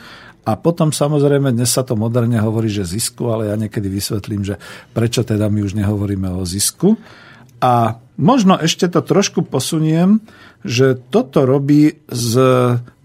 A 0.46 0.58
potom 0.58 0.90
samozrejme, 0.90 1.54
dnes 1.54 1.70
sa 1.70 1.86
to 1.86 1.94
moderne 1.94 2.42
hovorí, 2.42 2.70
že 2.70 2.86
zisku, 2.86 3.30
ale 3.30 3.54
ja 3.54 3.56
niekedy 3.58 3.86
vysvetlím, 3.86 4.42
že 4.42 4.58
prečo 4.90 5.22
teda 5.22 5.46
my 5.54 5.62
už 5.62 5.78
nehovoríme 5.78 6.34
o 6.34 6.46
zisku. 6.50 6.98
A 7.62 8.02
možno 8.18 8.58
ešte 8.58 8.90
to 8.90 9.06
trošku 9.06 9.46
posuniem, 9.46 10.18
že 10.66 10.98
toto 11.14 11.46
robí 11.46 12.02
z 12.10 12.34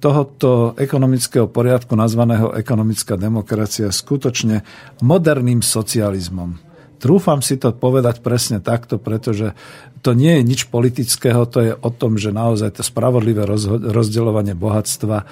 tohoto 0.00 0.74
ekonomického 0.80 1.46
poriadku 1.46 1.94
nazvaného 1.94 2.56
ekonomická 2.56 3.20
demokracia 3.20 3.92
skutočne 3.92 4.64
moderným 5.04 5.60
socializmom. 5.60 6.56
Trúfam 7.00 7.40
si 7.40 7.56
to 7.56 7.72
povedať 7.72 8.20
presne 8.20 8.60
takto, 8.60 9.00
pretože 9.00 9.56
to 10.00 10.12
nie 10.16 10.40
je 10.40 10.42
nič 10.44 10.60
politického, 10.68 11.44
to 11.48 11.58
je 11.60 11.72
o 11.76 11.90
tom, 11.92 12.16
že 12.16 12.32
naozaj 12.32 12.80
to 12.80 12.82
spravodlivé 12.84 13.44
rozdeľovanie 13.92 14.56
bohatstva 14.56 15.28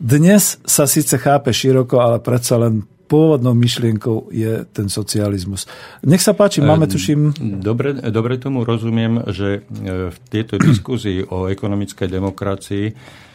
dnes 0.00 0.56
sa 0.64 0.88
síce 0.88 1.20
chápe 1.20 1.52
široko, 1.52 2.00
ale 2.00 2.24
predsa 2.24 2.56
len 2.56 2.88
pôvodnou 3.04 3.52
myšlienkou 3.52 4.32
je 4.32 4.64
ten 4.72 4.88
socializmus. 4.88 5.68
Nech 6.00 6.24
sa 6.24 6.32
páči, 6.32 6.64
máme 6.64 6.88
ehm, 6.88 6.92
tuším... 6.96 7.20
Dobre, 7.60 7.92
dobre 8.08 8.40
tomu 8.40 8.64
rozumiem, 8.64 9.28
že 9.28 9.60
e, 9.60 10.08
v 10.08 10.16
tejto 10.32 10.56
diskuzii 10.56 11.28
o 11.28 11.52
ekonomickej 11.52 12.08
demokracii 12.08 12.86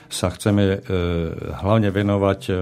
sa 0.10 0.30
chceme 0.34 0.64
e, 0.64 0.78
hlavne 1.62 1.89
venovať 1.89 2.41
e, 2.49 2.53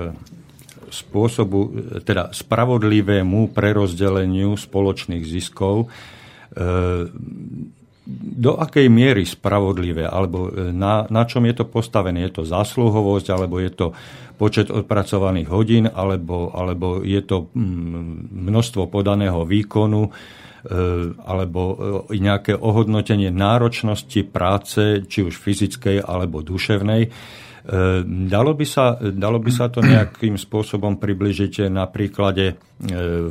spôsobu, 0.94 1.60
teda 2.06 2.30
spravodlivému 2.30 3.50
prerozdeleniu 3.50 4.54
spoločných 4.54 5.26
ziskov 5.26 5.90
do 8.08 8.52
akej 8.60 8.92
miery 8.92 9.24
spravodlivé, 9.24 10.04
alebo 10.04 10.52
na, 10.52 11.08
na 11.08 11.24
čom 11.24 11.48
je 11.48 11.56
to 11.56 11.66
postavené. 11.66 12.28
Je 12.28 12.36
to 12.36 12.44
zásluhovosť, 12.44 13.28
alebo 13.32 13.64
je 13.64 13.72
to 13.72 13.88
počet 14.36 14.68
odpracovaných 14.68 15.48
hodín, 15.48 15.86
alebo, 15.88 16.52
alebo 16.52 17.00
je 17.00 17.22
to 17.24 17.48
mm, 17.56 18.34
množstvo 18.52 18.92
podaného 18.92 19.48
výkonu, 19.48 20.12
alebo 21.24 21.62
nejaké 22.08 22.56
ohodnotenie 22.56 23.30
náročnosti 23.30 24.24
práce, 24.24 25.04
či 25.08 25.20
už 25.28 25.36
fyzickej 25.36 26.00
alebo 26.00 26.40
duševnej. 26.40 27.12
E, 27.64 28.04
dalo 28.28 28.60
by, 28.60 28.66
sa, 28.68 29.00
dalo 29.00 29.40
by 29.40 29.48
sa 29.48 29.72
to 29.72 29.80
nejakým 29.80 30.36
spôsobom 30.36 31.00
približiť 31.00 31.72
na 31.72 31.88
príklade 31.88 32.52
e, 32.52 32.56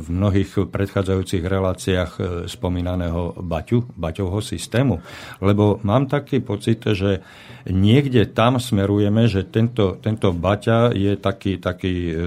v 0.01 0.07
mnohých 0.09 0.73
predchádzajúcich 0.73 1.45
reláciách 1.45 2.11
e, 2.17 2.21
spomínaného 2.49 3.37
Baťu, 3.45 3.85
Baťovho 3.93 4.41
systému? 4.41 5.05
Lebo 5.37 5.77
mám 5.85 6.09
taký 6.09 6.41
pocit, 6.41 6.81
že 6.81 7.21
niekde 7.69 8.25
tam 8.33 8.57
smerujeme, 8.57 9.29
že 9.29 9.45
tento, 9.53 10.01
tento 10.01 10.33
Baťa 10.33 10.97
je 10.97 11.13
taký, 11.13 11.61
taký 11.61 12.17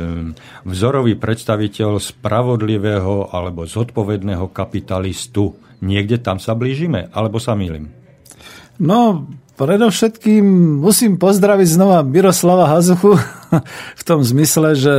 vzorový 0.62 1.18
predstaviteľ 1.18 1.98
spravodlivého 1.98 3.34
alebo 3.34 3.66
zodpovedného 3.66 4.46
kapitalistu. 4.54 5.58
Niekde 5.82 6.22
tam 6.22 6.38
sa 6.38 6.54
blížime, 6.54 7.10
alebo 7.10 7.42
sa 7.42 7.58
milím? 7.58 7.90
No, 8.78 9.26
Predovšetkým 9.56 10.44
musím 10.84 11.16
pozdraviť 11.16 11.80
znova 11.80 12.04
Miroslava 12.04 12.68
Hazuchu 12.68 13.16
v 14.00 14.02
tom 14.04 14.20
zmysle, 14.20 14.76
že 14.76 14.94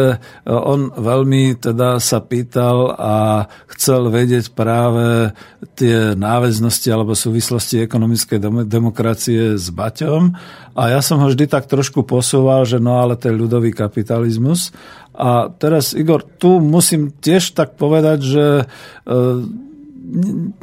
on 0.49 0.89
veľmi 0.97 1.61
teda 1.61 2.01
sa 2.01 2.17
pýtal 2.25 2.89
a 2.97 3.45
chcel 3.77 4.09
vedieť 4.09 4.57
práve 4.57 5.29
tie 5.77 6.17
náväznosti 6.17 6.89
alebo 6.89 7.13
súvislosti 7.13 7.85
ekonomickej 7.85 8.65
demokracie 8.65 9.61
s 9.61 9.69
Baťom. 9.69 10.33
A 10.73 10.81
ja 10.89 11.05
som 11.05 11.21
ho 11.21 11.29
vždy 11.29 11.45
tak 11.45 11.69
trošku 11.69 12.01
posúval, 12.01 12.65
že 12.65 12.81
no 12.81 12.97
ale 12.97 13.13
to 13.13 13.29
je 13.29 13.37
ľudový 13.37 13.77
kapitalizmus. 13.77 14.73
A 15.13 15.53
teraz, 15.53 15.93
Igor, 15.93 16.25
tu 16.25 16.57
musím 16.57 17.13
tiež 17.13 17.53
tak 17.53 17.77
povedať, 17.77 18.19
že 18.25 18.45
e, 18.61 18.65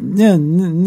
ne, 0.01 0.31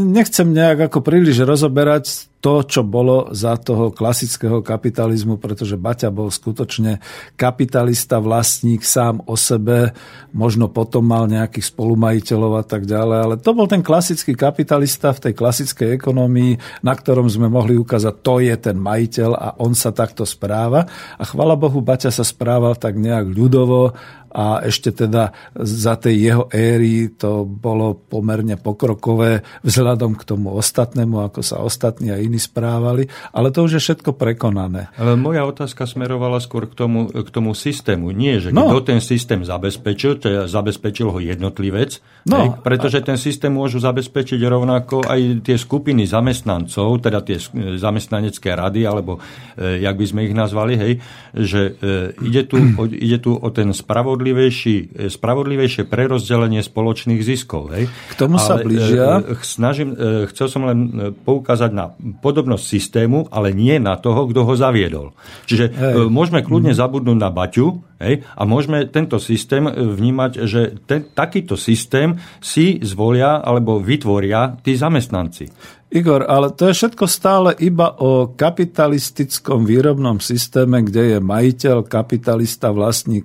nechcem 0.10 0.50
nejak 0.50 0.90
ako 0.90 1.06
príliš 1.06 1.46
rozoberať 1.46 2.28
to, 2.38 2.62
čo 2.62 2.86
bolo 2.86 3.34
za 3.34 3.58
toho 3.58 3.90
klasického 3.90 4.62
kapitalizmu, 4.62 5.42
pretože 5.42 5.74
Baťa 5.74 6.14
bol 6.14 6.30
skutočne 6.30 7.02
kapitalista, 7.34 8.22
vlastník 8.22 8.86
sám 8.86 9.26
o 9.26 9.34
sebe, 9.34 9.98
možno 10.38 10.70
potom 10.70 11.02
mal 11.02 11.26
nejakých 11.26 11.74
spolumajiteľov 11.74 12.62
a 12.62 12.64
tak 12.66 12.86
ďalej, 12.86 13.18
ale 13.18 13.36
to 13.42 13.52
bol 13.58 13.66
ten 13.66 13.82
klasický 13.82 14.38
kapitalista 14.38 15.18
v 15.18 15.30
tej 15.30 15.34
klasickej 15.34 15.98
ekonomii, 15.98 16.86
na 16.86 16.94
ktorom 16.94 17.26
sme 17.26 17.50
mohli 17.50 17.74
ukázať, 17.74 18.14
to 18.22 18.38
je 18.38 18.54
ten 18.54 18.78
majiteľ 18.78 19.32
a 19.34 19.48
on 19.58 19.74
sa 19.74 19.90
takto 19.90 20.22
správa. 20.22 20.86
A 21.18 21.24
chvala 21.26 21.58
Bohu, 21.58 21.82
Baťa 21.82 22.14
sa 22.14 22.22
správal 22.22 22.78
tak 22.78 23.02
nejak 23.02 23.34
ľudovo 23.34 23.98
a 24.38 24.62
ešte 24.62 24.94
teda 24.94 25.34
za 25.58 25.98
tej 25.98 26.30
jeho 26.30 26.46
éry 26.54 27.10
to 27.18 27.42
bolo 27.42 27.98
pomerne 27.98 28.54
pokrokové 28.54 29.42
vzhľadom 29.66 30.14
k 30.14 30.24
tomu 30.30 30.54
ostatnému, 30.54 31.26
ako 31.26 31.42
sa 31.42 31.58
ostatní 31.58 32.14
a 32.14 32.22
iní 32.22 32.38
správali, 32.38 33.10
ale 33.34 33.50
to 33.50 33.66
už 33.66 33.82
je 33.82 33.82
všetko 33.82 34.14
prekonané. 34.14 34.94
Ale 35.02 35.18
moja 35.18 35.42
otázka 35.42 35.90
smerovala 35.90 36.38
skôr 36.38 36.70
k 36.70 36.78
tomu, 36.78 37.10
k 37.10 37.30
tomu 37.34 37.58
systému. 37.58 38.14
Nie, 38.14 38.38
že 38.38 38.54
no. 38.54 38.70
kto 38.70 38.94
ten 38.94 39.02
systém 39.02 39.42
zabezpečil, 39.42 40.22
to 40.22 40.26
je, 40.30 40.40
zabezpečil 40.46 41.10
ho 41.10 41.18
jednotlivec, 41.18 41.98
no. 42.30 42.38
hej, 42.38 42.48
pretože 42.62 43.02
ten 43.02 43.18
systém 43.18 43.50
môžu 43.50 43.82
zabezpečiť 43.82 44.38
rovnako 44.46 45.02
aj 45.10 45.42
tie 45.42 45.58
skupiny 45.58 46.06
zamestnancov, 46.06 47.02
teda 47.02 47.26
tie 47.26 47.42
zamestnanecké 47.82 48.54
rady, 48.54 48.86
alebo 48.86 49.18
e, 49.58 49.82
jak 49.82 49.98
by 49.98 50.06
sme 50.06 50.22
ich 50.30 50.36
nazvali, 50.38 50.74
hej, 50.78 50.94
že 51.34 51.74
e, 51.82 52.14
ide, 52.22 52.46
tu, 52.46 52.62
o, 52.62 52.86
ide 52.86 53.18
tu 53.18 53.34
o 53.34 53.50
ten 53.50 53.74
spravodlivý 53.74 54.27
spravodlivejší, 54.28 55.08
spravodlivejšie 55.08 55.84
prerozdelenie 55.88 56.60
spoločných 56.60 57.22
ziskov. 57.24 57.72
Hej. 57.74 57.88
K 57.88 58.14
tomu 58.20 58.36
ale, 58.36 58.46
sa 58.46 58.56
blížia. 58.60 59.06
E, 59.24 59.40
snažím, 59.42 59.96
chcel 60.34 60.48
som 60.52 60.68
len 60.68 60.80
poukázať 61.24 61.72
na 61.72 61.96
podobnosť 61.98 62.64
systému, 62.64 63.32
ale 63.32 63.56
nie 63.56 63.80
na 63.80 63.96
toho, 63.96 64.28
kto 64.28 64.44
ho 64.44 64.54
zaviedol. 64.54 65.16
Čiže 65.48 65.66
hej. 65.72 66.12
môžeme 66.12 66.44
kľudne 66.44 66.76
mm. 66.76 66.80
zabudnúť 66.80 67.18
na 67.18 67.30
Baťu 67.32 67.80
hej, 68.04 68.24
a 68.36 68.42
môžeme 68.44 68.86
tento 68.90 69.18
systém 69.18 69.66
vnímať, 69.68 70.32
že 70.46 70.62
ten, 70.86 71.08
takýto 71.08 71.58
systém 71.58 72.18
si 72.44 72.82
zvolia 72.84 73.42
alebo 73.42 73.82
vytvoria 73.82 74.60
tí 74.62 74.78
zamestnanci. 74.78 75.50
Igor, 75.88 76.28
ale 76.28 76.52
to 76.52 76.68
je 76.68 76.76
všetko 76.84 77.08
stále 77.08 77.56
iba 77.64 77.96
o 78.04 78.36
kapitalistickom 78.36 79.64
výrobnom 79.64 80.20
systéme, 80.20 80.84
kde 80.84 81.16
je 81.16 81.18
majiteľ, 81.24 81.88
kapitalista, 81.88 82.76
vlastník 82.76 83.24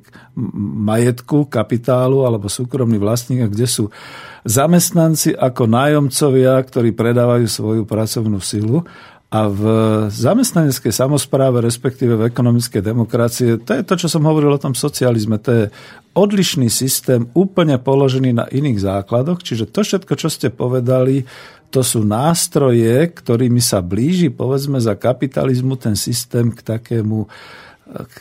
majetku, 0.79 1.51
kapitálu 1.51 2.23
alebo 2.23 2.47
súkromný 2.47 3.03
vlastník, 3.03 3.43
a 3.43 3.51
kde 3.51 3.67
sú 3.67 3.91
zamestnanci 4.47 5.35
ako 5.35 5.67
nájomcovia, 5.67 6.55
ktorí 6.63 6.95
predávajú 6.95 7.51
svoju 7.51 7.83
pracovnú 7.83 8.39
silu. 8.39 8.87
A 9.33 9.49
v 9.49 9.63
zamestnaneckej 10.13 10.93
samozpráve, 10.93 11.65
respektíve 11.65 12.21
v 12.21 12.29
ekonomickej 12.29 12.85
demokracie, 12.85 13.57
to 13.65 13.73
je 13.75 13.83
to, 13.83 13.95
čo 13.97 14.09
som 14.13 14.29
hovoril 14.29 14.53
o 14.53 14.61
tom 14.61 14.77
socializme, 14.77 15.41
to 15.41 15.51
je 15.51 15.65
odlišný 16.13 16.69
systém, 16.69 17.25
úplne 17.33 17.81
položený 17.81 18.37
na 18.37 18.45
iných 18.53 18.85
základoch, 18.85 19.41
čiže 19.41 19.73
to 19.73 19.81
všetko, 19.81 20.13
čo 20.21 20.29
ste 20.29 20.53
povedali, 20.53 21.25
to 21.73 21.81
sú 21.81 22.05
nástroje, 22.05 23.09
ktorými 23.09 23.65
sa 23.65 23.81
blíži, 23.81 24.29
povedzme, 24.29 24.77
za 24.77 24.93
kapitalizmu 24.93 25.81
ten 25.81 25.97
systém 25.97 26.53
k 26.53 26.61
takému, 26.61 27.25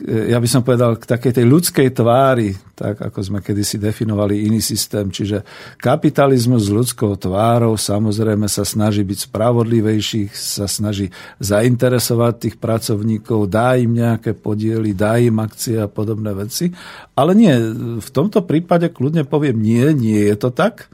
ja 0.08 0.40
by 0.40 0.48
som 0.48 0.64
povedal, 0.64 0.96
k 0.96 1.04
takej 1.04 1.36
tej 1.36 1.46
ľudskej 1.52 1.92
tvári, 1.92 2.56
tak 2.76 2.96
ako 3.12 3.20
sme 3.20 3.40
kedysi 3.44 3.76
definovali 3.76 4.48
iný 4.48 4.64
systém. 4.64 5.12
Čiže 5.12 5.44
kapitalizmus 5.80 6.68
s 6.68 6.76
ľudskou 6.76 7.20
tvárou 7.20 7.76
samozrejme 7.76 8.48
sa 8.48 8.64
snaží 8.64 9.04
byť 9.04 9.32
spravodlivejší, 9.32 10.32
sa 10.32 10.72
snaží 10.72 11.12
zainteresovať 11.44 12.34
tých 12.40 12.56
pracovníkov, 12.56 13.52
dá 13.52 13.76
im 13.76 14.00
nejaké 14.00 14.32
podiely, 14.32 14.96
dá 14.96 15.20
im 15.20 15.40
akcie 15.44 15.76
a 15.76 15.92
podobné 15.92 16.32
veci. 16.36 16.72
Ale 17.16 17.36
nie, 17.36 17.52
v 18.00 18.10
tomto 18.12 18.48
prípade 18.48 18.88
kľudne 18.92 19.28
poviem, 19.28 19.60
nie, 19.60 19.92
nie 19.92 20.24
je 20.32 20.36
to 20.40 20.56
tak 20.56 20.88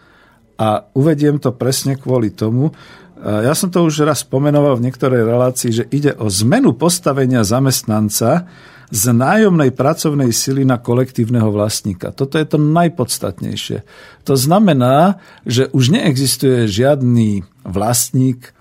a 0.58 0.90
uvediem 0.98 1.38
to 1.38 1.54
presne 1.54 1.96
kvôli 1.96 2.34
tomu, 2.34 2.74
ja 3.18 3.58
som 3.58 3.74
to 3.74 3.82
už 3.82 4.06
raz 4.06 4.22
pomenoval 4.22 4.78
v 4.78 4.90
niektorej 4.90 5.26
relácii, 5.26 5.72
že 5.74 5.90
ide 5.90 6.14
o 6.22 6.30
zmenu 6.30 6.78
postavenia 6.78 7.42
zamestnanca 7.42 8.46
z 8.94 9.04
nájomnej 9.10 9.74
pracovnej 9.74 10.30
sily 10.30 10.62
na 10.64 10.78
kolektívneho 10.78 11.50
vlastníka. 11.50 12.14
Toto 12.14 12.38
je 12.38 12.46
to 12.46 12.62
najpodstatnejšie. 12.62 13.82
To 14.30 14.34
znamená, 14.38 15.18
že 15.50 15.66
už 15.74 15.98
neexistuje 15.98 16.70
žiadny 16.70 17.42
vlastník, 17.66 18.54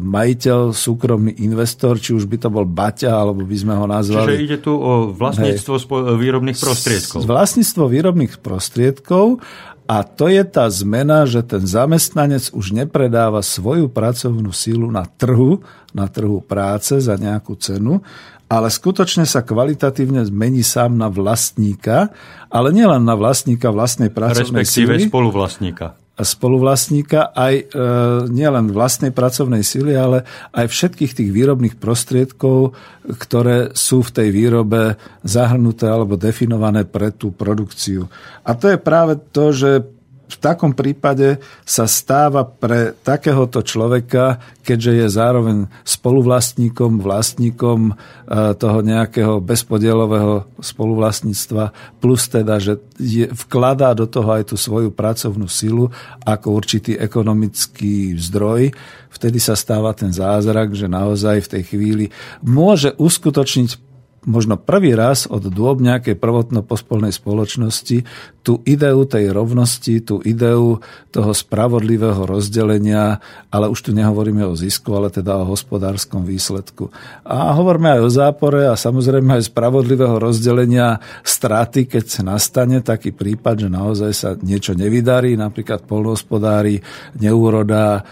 majiteľ, 0.00 0.72
súkromný 0.72 1.36
investor, 1.42 1.98
či 2.00 2.14
už 2.14 2.30
by 2.30 2.36
to 2.36 2.48
bol 2.48 2.64
Baťa, 2.64 3.12
alebo 3.12 3.44
by 3.44 3.56
sme 3.58 3.74
ho 3.76 3.84
nazvali. 3.84 4.38
Čiže 4.38 4.44
ide 4.44 4.58
tu 4.62 4.72
o 4.72 5.12
vlastníctvo 5.12 5.74
Hej. 5.76 6.16
výrobných 6.16 6.56
prostriedkov. 6.56 7.18
Vlastníctvo 7.28 7.84
výrobných 7.84 8.34
prostriedkov 8.40 9.42
a 9.86 10.02
to 10.02 10.26
je 10.26 10.42
tá 10.42 10.66
zmena, 10.66 11.22
že 11.30 11.46
ten 11.46 11.62
zamestnanec 11.62 12.50
už 12.50 12.74
nepredáva 12.74 13.38
svoju 13.38 13.86
pracovnú 13.86 14.50
sílu 14.50 14.90
na 14.90 15.06
trhu, 15.06 15.62
na 15.94 16.10
trhu 16.10 16.42
práce 16.42 16.98
za 16.98 17.14
nejakú 17.14 17.54
cenu, 17.54 18.02
ale 18.46 18.70
skutočne 18.70 19.26
sa 19.26 19.42
kvalitatívne 19.42 20.22
zmení 20.26 20.62
sám 20.62 20.94
na 20.94 21.06
vlastníka, 21.10 22.14
ale 22.50 22.70
nielen 22.70 23.02
na 23.02 23.14
vlastníka 23.18 23.70
vlastnej 23.74 24.10
pracovnej 24.10 24.62
Respektíve 24.62 25.02
síly. 25.02 25.10
spoluvlastníka 25.10 26.05
spoluvlastníka 26.16 27.36
aj 27.36 27.54
e, 27.60 27.64
nielen 28.32 28.72
vlastnej 28.72 29.12
pracovnej 29.12 29.60
sily, 29.60 29.92
ale 29.92 30.24
aj 30.56 30.72
všetkých 30.72 31.12
tých 31.12 31.30
výrobných 31.32 31.76
prostriedkov, 31.76 32.72
ktoré 33.20 33.76
sú 33.76 34.00
v 34.00 34.14
tej 34.14 34.28
výrobe 34.32 34.96
zahrnuté 35.20 35.84
alebo 35.84 36.16
definované 36.16 36.88
pre 36.88 37.12
tú 37.12 37.36
produkciu. 37.36 38.08
A 38.48 38.56
to 38.56 38.72
je 38.72 38.78
práve 38.80 39.20
to, 39.32 39.52
že 39.52 39.95
v 40.26 40.36
takom 40.42 40.74
prípade 40.74 41.38
sa 41.62 41.86
stáva 41.86 42.42
pre 42.42 42.90
takéhoto 43.06 43.62
človeka, 43.62 44.42
keďže 44.66 44.92
je 44.98 45.06
zároveň 45.06 45.56
spoluvlastníkom, 45.86 46.98
vlastníkom 46.98 47.90
e, 47.90 47.94
toho 48.58 48.78
nejakého 48.82 49.38
bezpodielového 49.38 50.50
spoluvlastníctva, 50.58 51.70
plus 52.02 52.26
teda, 52.26 52.58
že 52.58 52.82
je, 52.98 53.30
vkladá 53.30 53.94
do 53.94 54.10
toho 54.10 54.26
aj 54.34 54.50
tú 54.50 54.56
svoju 54.58 54.90
pracovnú 54.90 55.46
silu 55.46 55.94
ako 56.26 56.58
určitý 56.58 56.98
ekonomický 56.98 58.18
zdroj, 58.18 58.74
vtedy 59.14 59.38
sa 59.38 59.54
stáva 59.54 59.94
ten 59.94 60.10
zázrak, 60.10 60.74
že 60.74 60.90
naozaj 60.90 61.46
v 61.46 61.50
tej 61.54 61.62
chvíli 61.70 62.04
môže 62.42 62.90
uskutočniť 62.98 63.86
možno 64.26 64.58
prvý 64.58 64.92
raz 64.98 65.30
od 65.30 65.46
dôb 65.46 65.78
nejakej 65.78 66.18
prvotno-pospolnej 66.18 67.14
spoločnosti 67.14 68.02
tú 68.46 68.62
ideu 68.62 69.02
tej 69.02 69.34
rovnosti, 69.34 70.06
tú 70.06 70.22
ideu 70.22 70.78
toho 71.10 71.32
spravodlivého 71.34 72.30
rozdelenia, 72.30 73.18
ale 73.50 73.66
už 73.66 73.86
tu 73.86 73.90
nehovoríme 73.90 74.46
o 74.46 74.54
zisku, 74.54 74.94
ale 74.94 75.10
teda 75.10 75.34
o 75.42 75.50
hospodárskom 75.50 76.22
výsledku. 76.22 76.90
A 77.26 77.54
hovoríme 77.58 77.98
aj 77.98 78.00
o 78.06 78.10
zápore 78.10 78.70
a 78.70 78.78
samozrejme 78.78 79.42
aj 79.42 79.50
spravodlivého 79.50 80.22
rozdelenia 80.22 81.02
straty, 81.26 81.90
keď 81.90 82.22
nastane 82.22 82.82
taký 82.86 83.10
prípad, 83.10 83.66
že 83.66 83.68
naozaj 83.70 84.12
sa 84.14 84.30
niečo 84.38 84.78
nevydarí, 84.78 85.34
napríklad 85.34 85.82
polnohospodári, 85.82 86.78
neúroda, 87.18 87.98
e, 87.98 88.02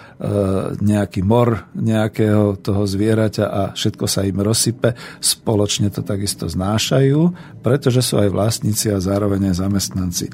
nejaký 0.83 1.23
mor 1.23 1.71
nejakého 1.79 2.59
toho 2.59 2.83
zvieraťa 2.87 3.47
a 3.47 3.62
všetko 3.71 4.05
sa 4.11 4.27
im 4.27 4.43
rozsype, 4.43 4.99
spoločne 5.23 5.95
to 5.95 6.04
takisto 6.05 6.47
znášajú, 6.47 7.33
pretože 7.65 8.05
sú 8.05 8.21
aj 8.21 8.31
vlastníci 8.31 8.93
a 8.93 9.01
zároveň 9.01 9.51
aj 9.51 9.65
zamestnanci. 9.65 10.27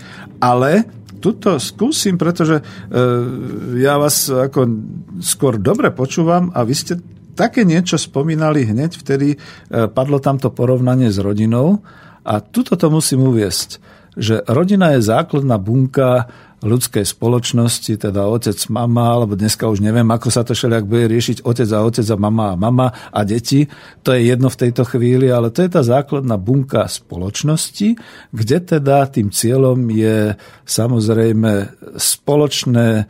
Ale 0.43 0.85
tuto 1.23 1.61
skúsim, 1.63 2.19
pretože 2.19 2.59
e, 2.59 2.63
ja 3.79 4.01
vás 4.01 4.27
ako 4.27 4.67
skôr 5.21 5.61
dobre 5.61 5.95
počúvam 5.95 6.51
a 6.51 6.67
vy 6.67 6.75
ste 6.75 6.95
také 7.37 7.63
niečo 7.63 7.97
spomínali 7.97 8.67
hneď, 8.67 8.99
vtedy 8.99 9.29
e, 9.33 9.39
padlo 9.89 10.19
tamto 10.19 10.51
porovnanie 10.51 11.13
s 11.13 11.23
rodinou 11.23 11.81
a 12.25 12.41
tuto 12.45 12.77
to 12.77 12.93
musím 12.93 13.25
uviesť, 13.31 13.81
že 14.17 14.43
rodina 14.45 14.93
je 14.97 15.07
základná 15.07 15.57
bunka 15.57 16.29
ľudskej 16.61 17.05
spoločnosti, 17.09 17.97
teda 17.97 18.29
otec, 18.29 18.57
mama, 18.69 19.17
alebo 19.17 19.33
dneska 19.37 19.65
už 19.65 19.81
neviem, 19.81 20.07
ako 20.09 20.29
sa 20.29 20.45
to 20.45 20.53
všelijak 20.53 20.85
bude 20.85 21.09
riešiť 21.09 21.37
otec 21.45 21.69
a 21.73 21.81
otec 21.81 22.07
a 22.07 22.17
mama 22.21 22.47
a 22.53 22.61
mama 22.61 22.89
a 22.93 23.21
deti. 23.25 23.65
To 24.05 24.13
je 24.13 24.29
jedno 24.29 24.53
v 24.53 24.61
tejto 24.61 24.85
chvíli, 24.85 25.33
ale 25.33 25.49
to 25.49 25.65
je 25.65 25.71
tá 25.73 25.81
základná 25.81 26.37
bunka 26.37 26.85
spoločnosti, 26.85 27.97
kde 28.33 28.59
teda 28.61 29.09
tým 29.09 29.33
cieľom 29.33 29.89
je 29.89 30.37
samozrejme 30.69 31.53
spoločné 31.97 33.09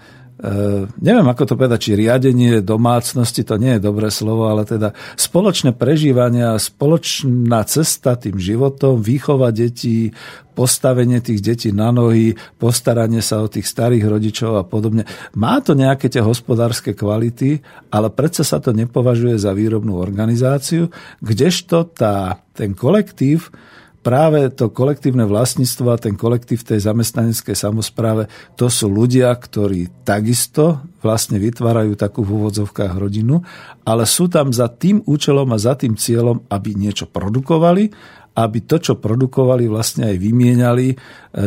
neviem, 0.96 1.28
ako 1.28 1.44
to 1.44 1.54
povedať, 1.56 1.78
či 1.84 2.00
riadenie 2.00 2.64
domácnosti, 2.64 3.44
to 3.44 3.60
nie 3.60 3.76
je 3.76 3.84
dobré 3.84 4.08
slovo, 4.08 4.48
ale 4.48 4.64
teda 4.64 4.96
spoločné 5.20 5.76
prežívanie 5.76 6.56
a 6.56 6.56
spoločná 6.56 7.60
cesta 7.68 8.16
tým 8.16 8.40
životom, 8.40 9.04
výchova 9.04 9.52
detí, 9.52 10.16
postavenie 10.56 11.20
tých 11.20 11.40
detí 11.44 11.68
na 11.72 11.92
nohy, 11.92 12.36
postaranie 12.56 13.20
sa 13.20 13.44
o 13.44 13.52
tých 13.52 13.68
starých 13.68 14.04
rodičov 14.08 14.60
a 14.60 14.64
podobne. 14.64 15.04
Má 15.36 15.60
to 15.60 15.76
nejaké 15.76 16.08
tie 16.08 16.24
hospodárske 16.24 16.96
kvality, 16.96 17.60
ale 17.92 18.08
predsa 18.08 18.44
sa 18.44 18.58
to 18.60 18.72
nepovažuje 18.72 19.36
za 19.36 19.52
výrobnú 19.52 20.00
organizáciu, 20.00 20.88
kdežto 21.20 21.88
tá, 21.92 22.40
ten 22.56 22.72
kolektív 22.72 23.52
práve 24.00 24.48
to 24.52 24.72
kolektívne 24.72 25.28
vlastníctvo 25.28 25.86
a 25.92 26.00
ten 26.00 26.16
kolektív 26.16 26.64
tej 26.64 26.80
zamestnaneckej 26.84 27.52
samozpráve, 27.52 28.26
to 28.56 28.72
sú 28.72 28.88
ľudia, 28.88 29.32
ktorí 29.36 30.04
takisto 30.04 30.80
vlastne 31.04 31.36
vytvárajú 31.36 31.96
takú 31.96 32.24
v 32.24 32.40
úvodzovkách 32.40 32.96
rodinu, 32.96 33.44
ale 33.84 34.08
sú 34.08 34.28
tam 34.32 34.52
za 34.52 34.72
tým 34.72 35.04
účelom 35.04 35.48
a 35.52 35.58
za 35.60 35.76
tým 35.76 35.96
cieľom, 35.96 36.48
aby 36.48 36.72
niečo 36.76 37.08
produkovali, 37.08 37.92
aby 38.30 38.58
to, 38.62 38.78
čo 38.78 38.94
produkovali, 38.96 39.66
vlastne 39.66 40.06
aj 40.06 40.16
vymieniali 40.16 40.86
e, 40.92 40.96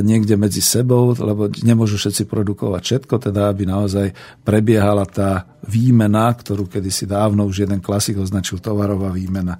niekde 0.04 0.36
medzi 0.36 0.60
sebou, 0.60 1.16
lebo 1.16 1.48
nemôžu 1.50 1.96
všetci 1.96 2.28
produkovať 2.28 2.82
všetko, 2.84 3.16
teda 3.32 3.50
aby 3.50 3.64
naozaj 3.64 4.12
prebiehala 4.44 5.08
tá 5.08 5.48
výmena, 5.64 6.28
ktorú 6.36 6.68
kedysi 6.68 7.08
dávno 7.08 7.48
už 7.48 7.66
jeden 7.66 7.80
klasik 7.80 8.20
označil 8.20 8.60
tovarová 8.60 9.16
výmena. 9.16 9.58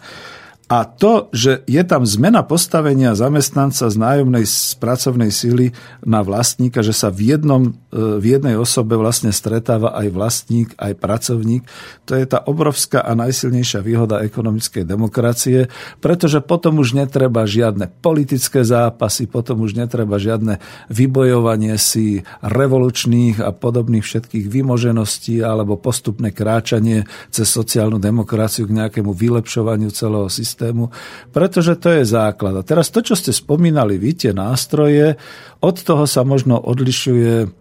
A 0.74 0.90
to, 0.90 1.30
že 1.30 1.62
je 1.70 1.84
tam 1.86 2.02
zmena 2.02 2.42
postavenia 2.42 3.14
zamestnanca 3.14 3.94
z 3.94 3.94
nájomnej 3.94 4.42
z 4.42 4.74
pracovnej 4.82 5.30
síly 5.30 5.70
na 6.02 6.26
vlastníka, 6.26 6.82
že 6.82 6.98
sa 6.98 7.14
v, 7.14 7.38
jednom, 7.38 7.78
e, 7.94 8.18
v 8.18 8.26
jednej 8.26 8.58
osobe 8.58 8.98
vlastne 8.98 9.30
stretáva 9.30 9.94
aj 9.94 10.10
vlastník, 10.10 10.74
aj 10.82 10.98
pracovník, 10.98 11.62
to 12.10 12.18
je 12.18 12.26
tá 12.26 12.42
obrovská 12.50 13.06
a 13.06 13.14
najsilnejšia 13.14 13.86
výhoda 13.86 14.26
ekonomickej 14.26 14.82
demokracie, 14.82 15.70
pretože 16.02 16.42
potom 16.42 16.82
už 16.82 16.98
netreba 16.98 17.46
žiadne 17.46 17.94
politické 18.02 18.66
zápasy, 18.66 19.30
potom 19.30 19.62
už 19.62 19.78
netreba 19.78 20.18
žiadne 20.18 20.58
vybojovanie 20.90 21.78
si 21.78 22.26
revolučných 22.42 23.46
a 23.46 23.54
podobných 23.54 24.02
všetkých 24.02 24.50
vymožeností 24.50 25.38
alebo 25.38 25.78
postupné 25.78 26.34
kráčanie 26.34 27.06
cez 27.30 27.46
sociálnu 27.46 28.02
demokraciu 28.02 28.66
k 28.66 28.82
nejakému 28.82 29.14
vylepšovaniu 29.14 29.94
celého 29.94 30.26
systému 30.34 30.63
systému, 30.64 30.88
pretože 31.36 31.76
to 31.76 31.92
je 31.92 32.08
základ. 32.08 32.56
A 32.56 32.64
teraz 32.64 32.88
to, 32.88 33.04
čo 33.04 33.20
ste 33.20 33.36
spomínali 33.36 34.00
vy, 34.00 34.16
tie 34.16 34.32
nástroje, 34.32 35.20
od 35.60 35.76
toho 35.84 36.08
sa 36.08 36.24
možno 36.24 36.56
odlišuje 36.56 37.60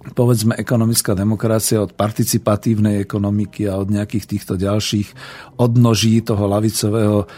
povedzme 0.00 0.56
ekonomická 0.56 1.12
demokracia 1.12 1.76
od 1.76 1.92
participatívnej 1.92 3.04
ekonomiky 3.04 3.68
a 3.68 3.76
od 3.76 3.92
nejakých 3.92 4.32
týchto 4.32 4.56
ďalších 4.56 5.12
odnoží 5.60 6.24
toho 6.24 6.48
lavicového 6.48 7.28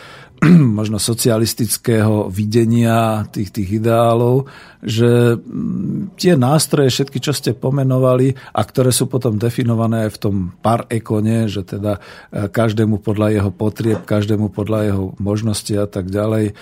možno 0.78 0.98
socialistického 0.98 2.26
videnia 2.26 3.22
tých, 3.30 3.54
tých 3.54 3.78
ideálov, 3.78 4.50
že 4.82 5.38
mm, 5.38 6.18
tie 6.18 6.34
nástroje, 6.34 6.90
všetky, 6.90 7.22
čo 7.22 7.30
ste 7.30 7.54
pomenovali 7.54 8.34
a 8.34 8.60
ktoré 8.66 8.90
sú 8.90 9.06
potom 9.06 9.38
definované 9.38 10.10
aj 10.10 10.10
v 10.18 10.20
tom 10.20 10.36
par 10.58 10.90
ekone, 10.90 11.46
že 11.46 11.62
teda 11.62 12.02
e, 12.34 12.50
každému 12.50 12.98
podľa 12.98 13.38
jeho 13.38 13.50
potrieb, 13.54 14.02
každému 14.02 14.50
podľa 14.50 14.80
jeho 14.90 15.04
možnosti 15.22 15.74
a 15.78 15.86
tak 15.86 16.10
ďalej, 16.10 16.50
e, 16.50 16.54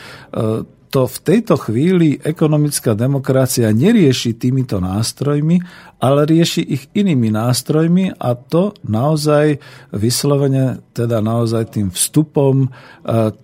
to 0.91 1.07
v 1.07 1.19
tejto 1.23 1.55
chvíli 1.55 2.19
ekonomická 2.19 2.99
demokracia 2.99 3.71
nerieši 3.71 4.35
týmito 4.35 4.83
nástrojmi, 4.83 5.63
ale 6.03 6.27
rieši 6.27 6.67
ich 6.67 6.91
inými 6.99 7.31
nástrojmi 7.31 8.19
a 8.19 8.35
to 8.35 8.75
naozaj 8.83 9.63
vyslovene, 9.95 10.83
teda 10.91 11.23
naozaj 11.23 11.79
tým 11.79 11.95
vstupom 11.95 12.67
e, 12.67 12.69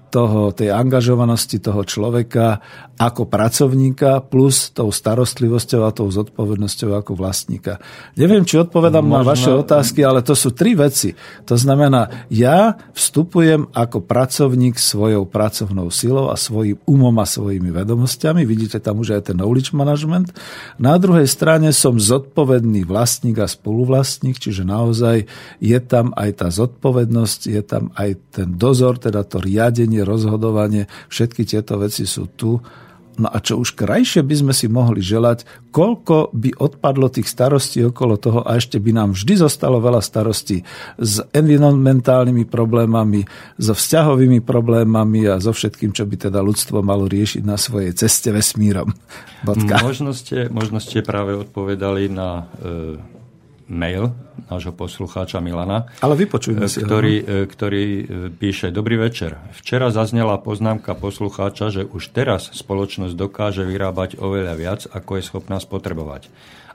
toho, 0.09 0.55
tej 0.55 0.73
angažovanosti 0.73 1.59
toho 1.59 1.83
človeka 1.83 2.63
ako 2.97 3.29
pracovníka 3.29 4.25
plus 4.25 4.73
tou 4.73 4.89
starostlivosťou 4.89 5.85
a 5.85 5.93
tou 5.93 6.09
zodpovednosťou 6.09 6.97
ako 6.97 7.13
vlastníka. 7.13 7.77
Neviem, 8.17 8.49
či 8.49 8.57
odpovedám 8.57 9.05
Možno... 9.05 9.21
na 9.21 9.23
vaše 9.29 9.53
otázky, 9.53 10.01
ale 10.01 10.25
to 10.25 10.33
sú 10.33 10.57
tri 10.57 10.73
veci. 10.73 11.13
To 11.45 11.61
znamená, 11.61 12.25
ja 12.33 12.73
vstupujem 12.97 13.69
ako 13.77 14.01
pracovník 14.01 14.81
svojou 14.81 15.29
pracovnou 15.29 15.93
silou 15.93 16.33
a 16.33 16.41
svojim 16.41 16.81
umom 16.89 17.13
a 17.21 17.29
svojimi 17.29 17.69
vedomosťami. 17.69 18.49
Vidíte 18.49 18.81
tam 18.81 19.05
už 19.05 19.21
aj 19.21 19.33
ten 19.33 19.37
knowledge 19.37 19.77
management. 19.77 20.33
Na 20.81 20.97
druhej 20.97 21.29
strane 21.29 21.77
som 21.77 22.01
zodpovedný 22.01 22.89
vlastník 22.89 23.45
a 23.45 23.51
spoluvlastník, 23.51 24.41
čiže 24.41 24.65
naozaj 24.65 25.29
je 25.61 25.79
tam 25.85 26.17
aj 26.17 26.31
tá 26.41 26.49
zodpovednosť, 26.49 27.41
je 27.53 27.61
tam 27.61 27.93
aj 27.93 28.41
ten 28.41 28.49
dozor, 28.57 28.97
teda 28.97 29.21
to 29.29 29.37
riadenie 29.37 30.06
rozhodovanie, 30.07 30.87
všetky 31.11 31.43
tieto 31.43 31.77
veci 31.83 32.07
sú 32.07 32.31
tu. 32.39 32.63
No 33.17 33.33
a 33.33 33.41
čo 33.41 33.57
už 33.57 33.73
krajšie 33.73 34.21
by 34.21 34.35
sme 34.45 34.53
si 34.53 34.69
mohli 34.69 35.01
želať, 35.01 35.49
koľko 35.73 36.37
by 36.37 36.61
odpadlo 36.61 37.09
tých 37.09 37.33
starostí 37.33 37.81
okolo 37.81 38.21
toho 38.21 38.45
a 38.45 38.61
ešte 38.61 38.77
by 38.77 38.93
nám 38.93 39.17
vždy 39.17 39.41
zostalo 39.41 39.81
veľa 39.81 40.05
starostí 40.05 40.61
s 41.01 41.25
environmentálnymi 41.33 42.45
problémami, 42.45 43.25
so 43.57 43.73
vzťahovými 43.73 44.45
problémami 44.45 45.33
a 45.33 45.41
so 45.41 45.57
všetkým, 45.57 45.97
čo 45.97 46.05
by 46.05 46.29
teda 46.29 46.45
ľudstvo 46.45 46.85
malo 46.85 47.09
riešiť 47.09 47.41
na 47.41 47.57
svojej 47.57 47.97
ceste 47.97 48.29
vesmírom. 48.37 48.93
Bodka. 49.41 49.81
Možno 49.81 50.13
ste, 50.13 51.01
práve 51.01 51.41
odpovedali 51.41 52.13
na 52.13 52.45
e, 52.61 53.16
mail 53.67 54.15
nášho 54.47 54.71
poslucháča 54.71 55.43
Milana, 55.43 55.91
Ale 55.99 56.15
si 56.71 56.79
ktorý, 56.79 57.15
ho. 57.23 57.27
E, 57.27 57.51
ktorý 57.51 57.85
e, 57.85 58.03
píše 58.31 58.71
Dobrý 58.71 58.95
večer. 58.95 59.43
Včera 59.59 59.91
zaznela 59.91 60.39
poznámka 60.39 60.95
poslucháča, 60.95 61.75
že 61.75 61.83
už 61.83 62.15
teraz 62.15 62.55
spoločnosť 62.55 63.15
dokáže 63.19 63.67
vyrábať 63.67 64.23
oveľa 64.23 64.55
viac, 64.55 64.81
ako 64.87 65.19
je 65.19 65.23
schopná 65.27 65.59
spotrebovať. 65.59 66.31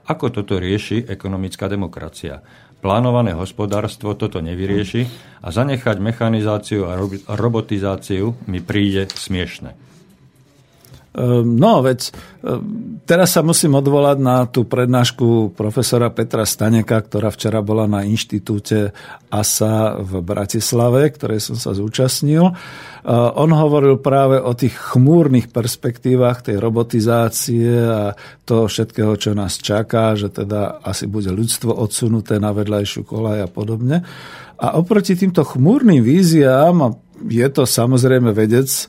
Ako 0.09 0.33
toto 0.33 0.59
rieši 0.59 1.07
ekonomická 1.07 1.71
demokracia? 1.71 2.43
Plánované 2.81 3.37
hospodárstvo 3.37 4.17
toto 4.17 4.41
nevyrieši 4.41 5.05
a 5.45 5.53
zanechať 5.53 6.01
mechanizáciu 6.01 6.89
a 6.89 6.97
robotizáciu 7.29 8.33
mi 8.49 8.59
príde 8.59 9.05
smiešne. 9.05 9.90
Ehm, 11.11 11.59
no, 11.59 11.83
veď 11.83 12.07
ehm, 12.07 13.03
teraz 13.03 13.35
sa 13.35 13.43
musím 13.43 13.75
odvolať 13.75 14.17
na 14.23 14.47
tú 14.47 14.63
prednášku 14.63 15.51
profesora 15.59 16.07
Petra 16.07 16.47
Staneka, 16.47 17.03
ktorá 17.03 17.27
včera 17.35 17.59
bola 17.59 17.83
na 17.83 18.07
inštitúte 18.07 18.95
ASA 19.27 19.99
v 19.99 20.23
Bratislave, 20.23 21.11
ktorej 21.11 21.43
som 21.43 21.59
sa 21.59 21.75
zúčastnil. 21.75 22.47
Ehm, 22.47 22.55
on 23.35 23.51
hovoril 23.51 23.99
práve 23.99 24.39
o 24.39 24.55
tých 24.55 24.71
chmúrnych 24.71 25.51
perspektívach 25.51 26.47
tej 26.47 26.63
robotizácie 26.63 27.67
a 27.75 28.15
toho 28.47 28.71
všetkého, 28.71 29.11
čo 29.19 29.35
nás 29.35 29.59
čaká, 29.59 30.15
že 30.15 30.31
teda 30.31 30.79
asi 30.79 31.11
bude 31.11 31.35
ľudstvo 31.35 31.75
odsunuté 31.75 32.39
na 32.39 32.55
vedľajšiu 32.55 33.03
kolaj 33.03 33.37
a 33.43 33.49
podobne. 33.51 34.07
A 34.63 34.79
oproti 34.79 35.19
týmto 35.19 35.43
chmúrnym 35.43 35.99
víziám 35.99 36.95
je 37.27 37.47
to 37.51 37.67
samozrejme 37.67 38.31
vedec, 38.31 38.87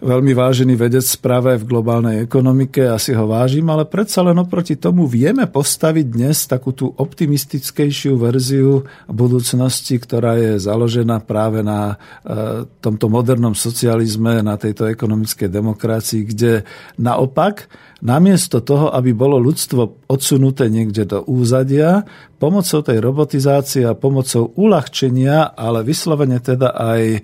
veľmi 0.00 0.32
vážený 0.36 0.76
vedec 0.76 1.04
práve 1.24 1.56
v 1.56 1.68
globálnej 1.68 2.28
ekonomike, 2.28 2.84
ja 2.84 3.00
si 3.00 3.16
ho 3.16 3.24
vážim, 3.24 3.64
ale 3.72 3.88
predsa 3.88 4.20
len 4.20 4.36
oproti 4.36 4.76
tomu 4.76 5.08
vieme 5.08 5.48
postaviť 5.48 6.06
dnes 6.06 6.44
takú 6.44 6.76
tú 6.76 6.92
optimistickejšiu 6.92 8.20
verziu 8.20 8.84
budúcnosti, 9.08 9.96
ktorá 9.96 10.36
je 10.36 10.60
založená 10.60 11.24
práve 11.24 11.64
na 11.64 11.96
e, 12.22 12.68
tomto 12.84 13.08
modernom 13.08 13.56
socializme, 13.56 14.44
na 14.44 14.60
tejto 14.60 14.84
ekonomickej 14.84 15.48
demokracii, 15.48 16.22
kde 16.28 16.52
naopak 17.00 17.68
namiesto 18.04 18.60
toho, 18.60 18.92
aby 18.92 19.16
bolo 19.16 19.40
ľudstvo 19.40 20.04
odsunuté 20.12 20.68
niekde 20.68 21.08
do 21.08 21.24
úzadia, 21.24 22.04
pomocou 22.36 22.84
tej 22.84 23.00
robotizácie 23.00 23.88
a 23.88 23.96
pomocou 23.96 24.52
uľahčenia, 24.52 25.56
ale 25.56 25.80
vyslovene 25.80 26.36
teda 26.36 26.76
aj, 26.76 27.02
e, 27.16 27.20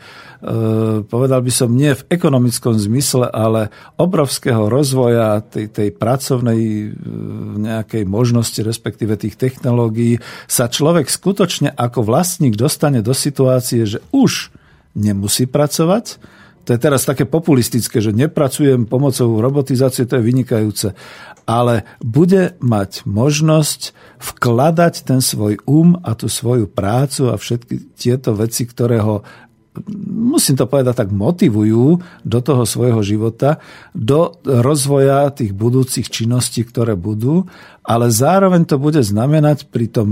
povedal 1.05 1.45
by 1.45 1.53
som, 1.53 1.77
nie 1.77 1.93
v 1.93 2.07
ekonomickom 2.09 2.73
zmysle, 2.81 3.29
ale 3.29 3.69
obrovského 4.01 4.73
rozvoja 4.73 5.45
tej, 5.45 5.69
tej 5.69 5.89
pracovnej 5.93 6.61
e, 6.65 6.87
nejakej 7.61 8.09
možnosti, 8.09 8.65
respektíve 8.65 9.21
tých 9.21 9.37
technológií, 9.37 10.25
sa 10.49 10.73
človek 10.73 11.13
skutočne 11.13 11.77
ako 11.77 12.01
vlastník 12.01 12.57
dostane 12.57 13.05
do 13.05 13.13
situácie, 13.13 13.85
že 13.85 14.01
už 14.09 14.49
nemusí 14.97 15.45
pracovať, 15.45 16.17
to 16.63 16.75
je 16.75 16.79
teraz 16.79 17.03
také 17.03 17.27
populistické, 17.27 17.99
že 17.99 18.15
nepracujem 18.15 18.87
pomocou 18.87 19.43
robotizácie, 19.43 20.07
to 20.07 20.19
je 20.19 20.27
vynikajúce. 20.27 20.89
Ale 21.43 21.83
bude 21.99 22.55
mať 22.63 23.03
možnosť 23.03 23.91
vkladať 24.23 25.03
ten 25.03 25.19
svoj 25.19 25.59
um 25.67 25.99
a 26.07 26.15
tú 26.15 26.31
svoju 26.31 26.71
prácu 26.71 27.35
a 27.35 27.41
všetky 27.41 27.99
tieto 27.99 28.39
veci, 28.39 28.63
ktoré 28.63 29.03
ho 29.03 29.27
musím 30.13 30.61
to 30.61 30.69
povedať 30.69 31.05
tak, 31.05 31.11
motivujú 31.11 32.05
do 32.29 32.39
toho 32.45 32.69
svojho 32.69 33.01
života, 33.01 33.57
do 33.97 34.37
rozvoja 34.45 35.33
tých 35.33 35.57
budúcich 35.57 36.13
činností, 36.13 36.69
ktoré 36.69 36.93
budú, 36.93 37.49
ale 37.81 38.13
zároveň 38.13 38.69
to 38.69 38.77
bude 38.77 39.01
znamenať 39.01 39.73
pri 39.73 39.89
tom 39.89 40.09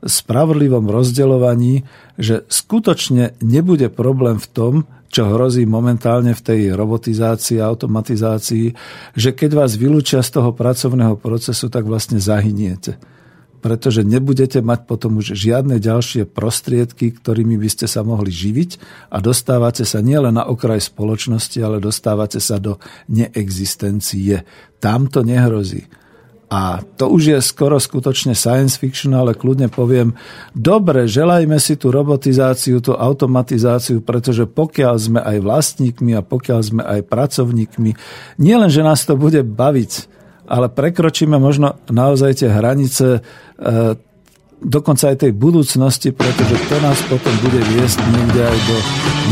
spravodlivom 0.00 0.88
rozdeľovaní, 0.88 1.84
že 2.16 2.48
skutočne 2.48 3.36
nebude 3.44 3.92
problém 3.92 4.40
v 4.40 4.48
tom, 4.48 4.74
čo 5.12 5.28
hrozí 5.28 5.68
momentálne 5.68 6.32
v 6.32 6.40
tej 6.40 6.60
robotizácii 6.72 7.60
a 7.60 7.68
automatizácii, 7.68 8.72
že 9.12 9.30
keď 9.36 9.50
vás 9.60 9.76
vylúčia 9.76 10.24
z 10.24 10.40
toho 10.40 10.56
pracovného 10.56 11.20
procesu, 11.20 11.68
tak 11.68 11.84
vlastne 11.84 12.16
zahyniete. 12.16 12.96
Pretože 13.62 14.02
nebudete 14.02 14.58
mať 14.64 14.88
potom 14.88 15.20
už 15.20 15.36
žiadne 15.36 15.78
ďalšie 15.78 16.26
prostriedky, 16.26 17.14
ktorými 17.14 17.60
by 17.60 17.68
ste 17.70 17.86
sa 17.86 18.02
mohli 18.02 18.32
živiť 18.32 18.70
a 19.12 19.22
dostávate 19.22 19.86
sa 19.86 20.02
nielen 20.02 20.34
na 20.34 20.48
okraj 20.48 20.82
spoločnosti, 20.82 21.60
ale 21.60 21.78
dostávate 21.78 22.40
sa 22.40 22.58
do 22.58 22.80
neexistencie. 23.12 24.42
Tam 24.82 25.06
to 25.06 25.22
nehrozí. 25.22 25.86
A 26.52 26.84
to 27.00 27.08
už 27.08 27.22
je 27.32 27.38
skoro 27.40 27.80
skutočne 27.80 28.36
science 28.36 28.76
fiction, 28.76 29.16
ale 29.16 29.32
kľudne 29.32 29.72
poviem, 29.72 30.12
dobre, 30.52 31.08
želajme 31.08 31.56
si 31.56 31.80
tú 31.80 31.88
robotizáciu, 31.88 32.84
tú 32.84 32.92
automatizáciu, 32.92 34.04
pretože 34.04 34.44
pokiaľ 34.44 34.94
sme 35.00 35.20
aj 35.24 35.40
vlastníkmi 35.40 36.12
a 36.12 36.20
pokiaľ 36.20 36.60
sme 36.60 36.82
aj 36.84 37.08
pracovníkmi, 37.08 37.90
nielen, 38.36 38.68
že 38.68 38.84
nás 38.84 39.00
to 39.08 39.16
bude 39.16 39.40
baviť, 39.40 39.92
ale 40.44 40.68
prekročíme 40.68 41.40
možno 41.40 41.80
naozaj 41.88 42.44
tie 42.44 42.52
hranice 42.52 43.06
e, 43.16 43.20
dokonca 44.60 45.08
aj 45.08 45.24
tej 45.24 45.32
budúcnosti, 45.32 46.12
pretože 46.12 46.52
to 46.68 46.76
nás 46.84 47.00
potom 47.08 47.32
bude 47.40 47.64
viesť 47.64 47.96
niekde 48.12 48.42
aj 48.44 48.58
do 48.68 48.76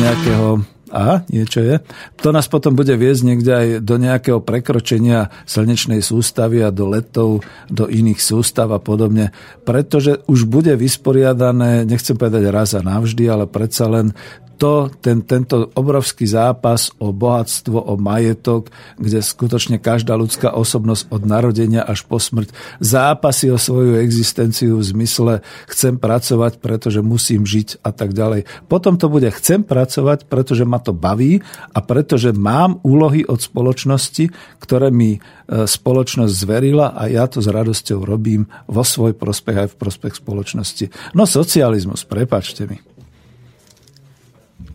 nejakého 0.00 0.46
a 0.90 1.22
niečo 1.30 1.62
je. 1.62 1.78
To 2.20 2.34
nás 2.34 2.50
potom 2.50 2.74
bude 2.74 2.92
viesť 2.98 3.22
niekde 3.22 3.52
aj 3.54 3.66
do 3.86 3.96
nejakého 3.96 4.42
prekročenia 4.42 5.30
slnečnej 5.46 6.02
sústavy 6.02 6.60
a 6.66 6.74
do 6.74 6.90
letov, 6.90 7.46
do 7.70 7.86
iných 7.86 8.18
sústav 8.18 8.74
a 8.74 8.82
podobne, 8.82 9.30
pretože 9.62 10.20
už 10.26 10.50
bude 10.50 10.74
vysporiadané, 10.74 11.86
nechcem 11.86 12.18
povedať 12.18 12.50
raz 12.50 12.74
a 12.74 12.82
navždy, 12.82 13.24
ale 13.30 13.46
predsa 13.46 13.86
len 13.86 14.12
to, 14.60 14.92
ten, 15.00 15.24
tento 15.24 15.72
obrovský 15.72 16.28
zápas 16.28 16.92
o 17.00 17.16
bohatstvo, 17.16 17.80
o 17.80 17.96
majetok, 17.96 18.68
kde 19.00 19.24
skutočne 19.24 19.80
každá 19.80 20.12
ľudská 20.20 20.52
osobnosť 20.52 21.08
od 21.08 21.24
narodenia 21.24 21.80
až 21.80 22.04
po 22.04 22.20
smrť 22.20 22.52
zápasy 22.76 23.48
o 23.48 23.56
svoju 23.56 23.96
existenciu 24.04 24.76
v 24.76 24.84
zmysle 24.84 25.32
chcem 25.64 25.96
pracovať, 25.96 26.60
pretože 26.60 27.00
musím 27.00 27.48
žiť 27.48 27.80
a 27.80 27.90
tak 27.96 28.12
ďalej. 28.12 28.44
Potom 28.68 29.00
to 29.00 29.08
bude 29.08 29.32
chcem 29.32 29.64
pracovať, 29.64 30.28
pretože 30.28 30.68
ma 30.68 30.76
to 30.76 30.92
baví 30.92 31.40
a 31.72 31.80
pretože 31.80 32.36
mám 32.36 32.84
úlohy 32.84 33.24
od 33.24 33.40
spoločnosti, 33.40 34.28
ktoré 34.60 34.92
mi 34.92 35.16
e, 35.16 35.20
spoločnosť 35.64 36.32
zverila 36.36 36.92
a 36.92 37.08
ja 37.08 37.24
to 37.24 37.40
s 37.40 37.48
radosťou 37.48 38.04
robím 38.04 38.44
vo 38.68 38.84
svoj 38.84 39.16
prospech 39.16 39.56
aj 39.56 39.68
v 39.72 39.78
prospech 39.80 40.14
spoločnosti. 40.20 41.16
No 41.16 41.24
socializmus, 41.24 42.04
prepačte 42.04 42.68
mi. 42.68 42.99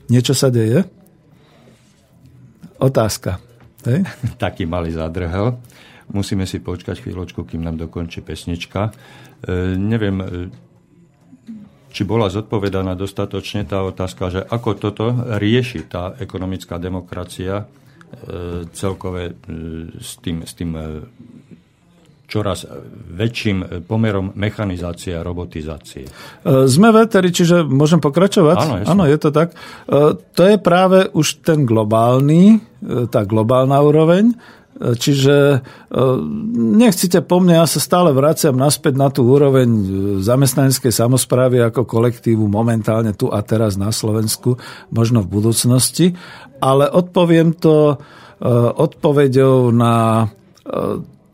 Niečo 0.06 0.38
sa 0.38 0.54
deje? 0.54 0.86
Otázka. 2.78 3.42
Hej? 3.90 4.06
Taký 4.44 4.70
malý 4.70 4.94
zadrhel. 4.94 5.58
Musíme 6.14 6.46
si 6.46 6.62
počkať 6.62 7.02
chvíľočku, 7.02 7.42
kým 7.50 7.66
nám 7.66 7.82
dokončí 7.82 8.22
pesnička. 8.22 8.94
E, 9.42 9.74
neviem, 9.74 10.18
e, 10.22 10.26
či 11.90 12.04
bola 12.04 12.30
zodpovedaná 12.30 12.94
dostatočne 12.94 13.66
tá 13.66 13.82
otázka, 13.82 14.24
že 14.28 14.42
ako 14.44 14.70
toto 14.78 15.06
rieši 15.42 15.88
tá 15.90 16.14
ekonomická 16.22 16.76
demokracia 16.78 17.64
e, 17.64 17.66
celkové 18.70 19.32
e, 19.32 19.36
s 19.98 20.20
tým, 20.22 20.46
s 20.46 20.54
tým 20.54 20.76
e, 20.76 20.84
čoraz 22.36 22.68
väčším 23.16 23.88
pomerom 23.88 24.36
mechanizácie 24.36 25.16
a 25.16 25.24
robotizácie. 25.24 26.04
E, 26.04 26.12
sme 26.68 26.92
veteri, 26.92 27.32
čiže 27.32 27.64
môžem 27.64 28.04
pokračovať? 28.04 28.58
Áno, 28.60 28.76
Áno, 28.84 29.04
je 29.08 29.16
to 29.16 29.32
tak. 29.32 29.56
E, 29.56 30.20
to 30.20 30.44
je 30.44 30.60
práve 30.60 31.08
už 31.16 31.40
ten 31.48 31.64
globálny, 31.64 32.60
e, 32.84 33.08
tá 33.08 33.24
globálna 33.24 33.80
úroveň, 33.80 34.36
Čiže 34.76 35.64
nechcite 36.60 37.24
po 37.24 37.40
mne, 37.40 37.64
ja 37.64 37.68
sa 37.68 37.80
stále 37.80 38.12
vraciam 38.12 38.60
naspäť 38.60 39.00
na 39.00 39.08
tú 39.08 39.24
úroveň 39.24 39.72
zamestnaneckej 40.20 40.92
samozprávy 40.92 41.64
ako 41.64 41.88
kolektívu 41.88 42.44
momentálne 42.52 43.16
tu 43.16 43.32
a 43.32 43.40
teraz 43.40 43.80
na 43.80 43.96
Slovensku, 43.96 44.60
možno 44.92 45.24
v 45.24 45.32
budúcnosti, 45.32 46.20
ale 46.60 46.92
odpoviem 46.92 47.56
to 47.56 48.04
odpoveďou 48.76 49.72
na 49.72 50.28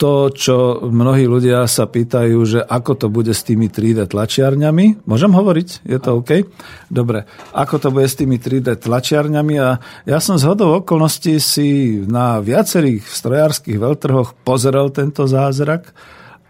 to, 0.01 0.33
čo 0.33 0.81
mnohí 0.89 1.29
ľudia 1.29 1.69
sa 1.69 1.85
pýtajú, 1.85 2.39
že 2.41 2.59
ako 2.65 3.05
to 3.05 3.07
bude 3.13 3.29
s 3.29 3.45
tými 3.45 3.69
3D 3.69 4.09
tlačiarňami. 4.09 5.05
Môžem 5.05 5.29
hovoriť? 5.29 5.85
Je 5.85 6.01
to 6.01 6.25
OK? 6.25 6.49
Dobre. 6.89 7.29
Ako 7.53 7.77
to 7.77 7.93
bude 7.93 8.09
s 8.09 8.17
tými 8.17 8.41
3D 8.41 8.81
tlačiarňami? 8.81 9.55
A 9.61 9.77
ja 10.09 10.17
som 10.17 10.41
z 10.41 10.49
hodou 10.49 10.81
okolností 10.81 11.37
si 11.37 12.01
na 12.09 12.41
viacerých 12.41 13.05
strojárskych 13.05 13.77
veľtrhoch 13.77 14.33
pozrel 14.41 14.89
tento 14.89 15.29
zázrak 15.29 15.93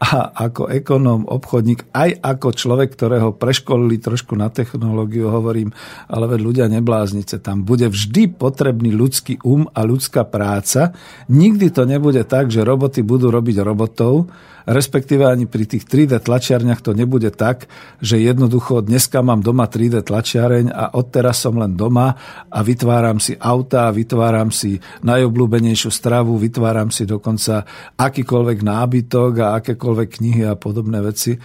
a 0.01 0.33
ako 0.49 0.65
ekonóm, 0.73 1.29
obchodník, 1.29 1.93
aj 1.93 2.17
ako 2.25 2.57
človek, 2.57 2.89
ktorého 2.97 3.37
preškolili 3.37 4.01
trošku 4.01 4.33
na 4.33 4.49
technológiu, 4.49 5.29
hovorím, 5.29 5.69
ale 6.09 6.25
veď 6.25 6.39
ľudia 6.41 6.65
nebláznite, 6.73 7.37
tam 7.37 7.61
bude 7.61 7.85
vždy 7.85 8.33
potrebný 8.33 8.89
ľudský 8.97 9.37
um 9.45 9.69
a 9.69 9.85
ľudská 9.85 10.25
práca. 10.25 10.97
Nikdy 11.29 11.69
to 11.69 11.85
nebude 11.85 12.25
tak, 12.25 12.49
že 12.49 12.65
roboty 12.65 13.05
budú 13.05 13.29
robiť 13.29 13.61
robotov, 13.61 14.25
respektíve 14.66 15.26
ani 15.26 15.45
pri 15.47 15.66
tých 15.66 15.88
3D 15.88 16.22
tlačiarniach 16.22 16.82
to 16.82 16.91
nebude 16.93 17.30
tak, 17.34 17.70
že 18.01 18.22
jednoducho 18.22 18.86
dneska 18.86 19.22
mám 19.26 19.41
doma 19.41 19.70
3D 19.70 20.05
tlačiareň 20.05 20.74
a 20.74 20.93
odteraz 20.97 21.43
som 21.43 21.57
len 21.57 21.74
doma 21.74 22.14
a 22.49 22.59
vytváram 22.62 23.18
si 23.18 23.38
auta, 23.38 23.89
vytváram 23.89 24.49
si 24.53 24.78
najobľúbenejšiu 25.05 25.89
stravu, 25.89 26.38
vytváram 26.38 26.93
si 26.93 27.07
dokonca 27.07 27.66
akýkoľvek 27.97 28.59
nábytok 28.62 29.32
a 29.41 29.47
akékoľvek 29.62 30.09
knihy 30.20 30.43
a 30.45 30.57
podobné 30.57 30.99
veci 31.01 31.38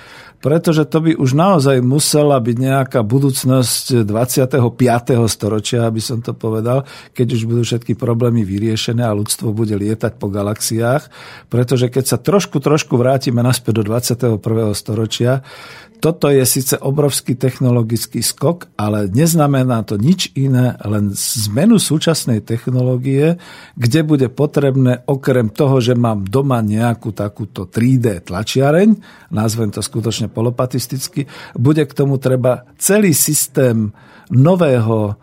pretože 0.47 0.87
to 0.87 1.03
by 1.03 1.12
už 1.19 1.35
naozaj 1.35 1.83
musela 1.83 2.39
byť 2.39 2.55
nejaká 2.55 3.01
budúcnosť 3.03 4.07
25. 4.07 4.55
storočia, 5.27 5.91
aby 5.91 5.99
som 5.99 6.23
to 6.23 6.39
povedal, 6.39 6.87
keď 7.19 7.35
už 7.35 7.43
budú 7.51 7.62
všetky 7.67 7.99
problémy 7.99 8.47
vyriešené 8.47 9.03
a 9.03 9.17
ľudstvo 9.17 9.51
bude 9.51 9.75
lietať 9.75 10.14
po 10.21 10.31
galaxiách, 10.31 11.11
pretože 11.51 11.91
keď 11.91 12.05
sa 12.05 12.19
trošku, 12.23 12.62
trošku 12.62 12.95
vrátime 13.07 13.38
naspäť 13.38 13.78
do 13.78 13.94
21. 13.94 14.42
storočia, 14.74 15.46
toto 15.96 16.28
je 16.28 16.44
síce 16.44 16.76
obrovský 16.76 17.40
technologický 17.40 18.20
skok, 18.20 18.68
ale 18.76 19.09
neznamená 19.09 19.80
to 19.86 19.96
nič 19.96 20.34
iné, 20.36 20.76
len 20.84 21.14
zmenu 21.16 21.80
súčasnej 21.80 22.44
technológie, 22.44 23.40
kde 23.78 24.00
bude 24.04 24.28
potrebné 24.28 25.07
okrem 25.09 25.48
toho, 25.48 25.80
že 25.80 25.96
mám 25.96 26.28
doma 26.28 26.61
nejakú 26.61 27.16
takúto 27.16 27.64
3D 27.64 28.28
tlačiareň, 28.28 28.88
nazvem 29.32 29.72
to 29.72 29.80
skutočne 29.80 30.28
polopatisticky, 30.28 31.24
bude 31.57 31.82
k 31.88 31.96
tomu 31.96 32.20
treba 32.20 32.68
celý 32.76 33.16
systém 33.16 33.94
nového 34.28 35.16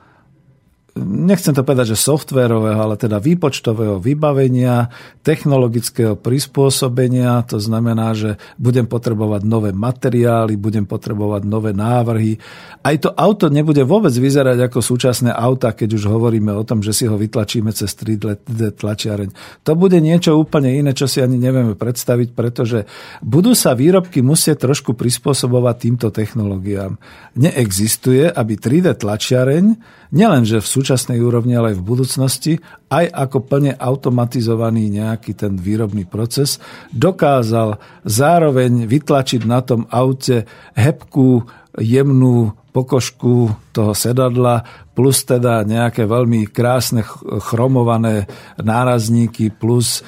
nechcem 1.02 1.58
to 1.58 1.66
povedať, 1.66 1.98
že 1.98 2.06
softwarového, 2.06 2.78
ale 2.78 2.96
teda 3.02 3.18
výpočtového 3.18 3.98
vybavenia, 3.98 4.94
technologického 5.26 6.14
prispôsobenia, 6.14 7.42
to 7.50 7.58
znamená, 7.58 8.14
že 8.14 8.38
budem 8.62 8.86
potrebovať 8.86 9.42
nové 9.42 9.74
materiály, 9.74 10.54
budem 10.54 10.86
potrebovať 10.86 11.50
nové 11.50 11.74
návrhy. 11.74 12.38
Aj 12.86 12.96
to 13.02 13.10
auto 13.10 13.50
nebude 13.50 13.82
vôbec 13.82 14.14
vyzerať 14.14 14.70
ako 14.70 14.80
súčasné 14.86 15.34
auta, 15.34 15.74
keď 15.74 15.98
už 15.98 16.04
hovoríme 16.06 16.54
o 16.54 16.62
tom, 16.62 16.86
že 16.86 16.94
si 16.94 17.10
ho 17.10 17.18
vytlačíme 17.18 17.74
cez 17.74 17.90
3D 17.98 18.46
tlačiareň. 18.78 19.64
To 19.66 19.74
bude 19.74 19.98
niečo 19.98 20.38
úplne 20.38 20.78
iné, 20.78 20.94
čo 20.94 21.10
si 21.10 21.26
ani 21.26 21.42
nevieme 21.42 21.74
predstaviť, 21.74 22.38
pretože 22.38 22.86
budú 23.26 23.58
sa 23.58 23.74
výrobky 23.74 24.22
musieť 24.22 24.70
trošku 24.70 24.94
prispôsobovať 24.94 25.76
týmto 25.80 26.08
technológiám. 26.14 27.02
Neexistuje, 27.34 28.30
aby 28.30 28.54
3D 28.62 28.94
tlačiareň 29.02 29.66
nielenže 30.14 30.62
v 30.62 30.68
súčasnej 30.84 31.24
úrovni, 31.24 31.56
ale 31.56 31.72
aj 31.72 31.80
v 31.80 31.88
budúcnosti, 31.88 32.54
aj 32.92 33.08
ako 33.08 33.48
plne 33.48 33.72
automatizovaný 33.80 34.92
nejaký 34.92 35.32
ten 35.32 35.56
výrobný 35.56 36.04
proces, 36.04 36.60
dokázal 36.92 37.80
zároveň 38.04 38.84
vytlačiť 38.84 39.48
na 39.48 39.64
tom 39.64 39.88
aute 39.88 40.44
hebkú, 40.76 41.48
jemnú 41.80 42.52
pokožku 42.76 43.56
toho 43.72 43.96
sedadla, 43.96 44.68
plus 44.92 45.24
teda 45.24 45.64
nejaké 45.64 46.04
veľmi 46.04 46.52
krásne 46.52 47.06
chromované 47.40 48.28
nárazníky, 48.60 49.56
plus 49.56 50.04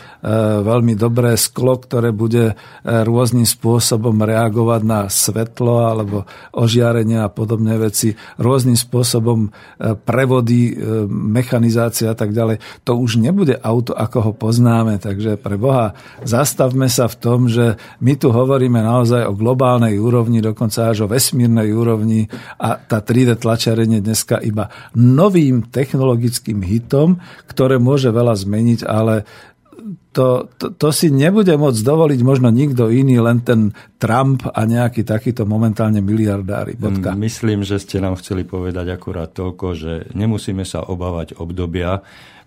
veľmi 0.65 0.97
dobré 0.97 1.37
sklo, 1.37 1.77
ktoré 1.77 2.09
bude 2.09 2.51
e, 2.51 2.53
rôznym 2.83 3.45
spôsobom 3.45 4.17
reagovať 4.25 4.81
na 4.81 5.05
svetlo 5.05 5.85
alebo 5.85 6.25
ožiarenie 6.55 7.21
a 7.21 7.29
podobné 7.29 7.77
veci, 7.77 8.17
rôznym 8.41 8.73
spôsobom 8.73 9.47
e, 9.47 9.49
prevody, 9.93 10.77
mechanizácia 11.09 12.11
a 12.11 12.17
tak 12.17 12.33
ďalej. 12.33 12.57
To 12.87 12.97
už 12.97 13.21
nebude 13.21 13.57
auto, 13.61 13.93
ako 13.93 14.17
ho 14.21 14.31
poznáme, 14.33 14.97
takže 14.97 15.37
pre 15.37 15.61
Boha 15.61 15.93
zastavme 16.25 16.89
sa 16.89 17.05
v 17.05 17.15
tom, 17.21 17.39
že 17.45 17.77
my 18.01 18.17
tu 18.17 18.33
hovoríme 18.33 18.81
naozaj 18.81 19.29
o 19.29 19.37
globálnej 19.37 20.01
úrovni, 20.01 20.41
dokonca 20.41 20.89
až 20.89 21.05
o 21.05 21.11
vesmírnej 21.11 21.69
úrovni 21.69 22.25
a 22.57 22.79
tá 22.81 23.01
3D 23.01 23.37
tlačiarenie 23.37 24.01
dneska 24.01 24.41
iba 24.41 24.73
novým 24.97 25.69
technologickým 25.69 26.65
hitom, 26.65 27.21
ktoré 27.45 27.77
môže 27.77 28.09
veľa 28.09 28.35
zmeniť, 28.35 28.79
ale 28.87 29.27
to, 30.15 30.47
to, 30.55 30.71
to 30.73 30.89
si 30.95 31.11
nebude 31.11 31.51
môcť 31.51 31.81
dovoliť 31.83 32.19
možno 32.23 32.47
nikto 32.49 32.87
iný, 32.87 33.19
len 33.19 33.43
ten 33.43 33.75
Trump 33.99 34.47
a 34.47 34.61
nejaký 34.63 35.03
takýto 35.03 35.43
momentálne 35.43 35.99
miliardári. 35.99 36.79
Bodka. 36.79 37.13
Myslím, 37.13 37.67
že 37.67 37.77
ste 37.77 37.99
nám 37.99 38.15
chceli 38.17 38.47
povedať 38.47 38.95
akurát 38.95 39.35
toľko, 39.35 39.65
že 39.75 39.93
nemusíme 40.15 40.63
sa 40.63 40.87
obávať 40.87 41.35
obdobia, 41.37 41.99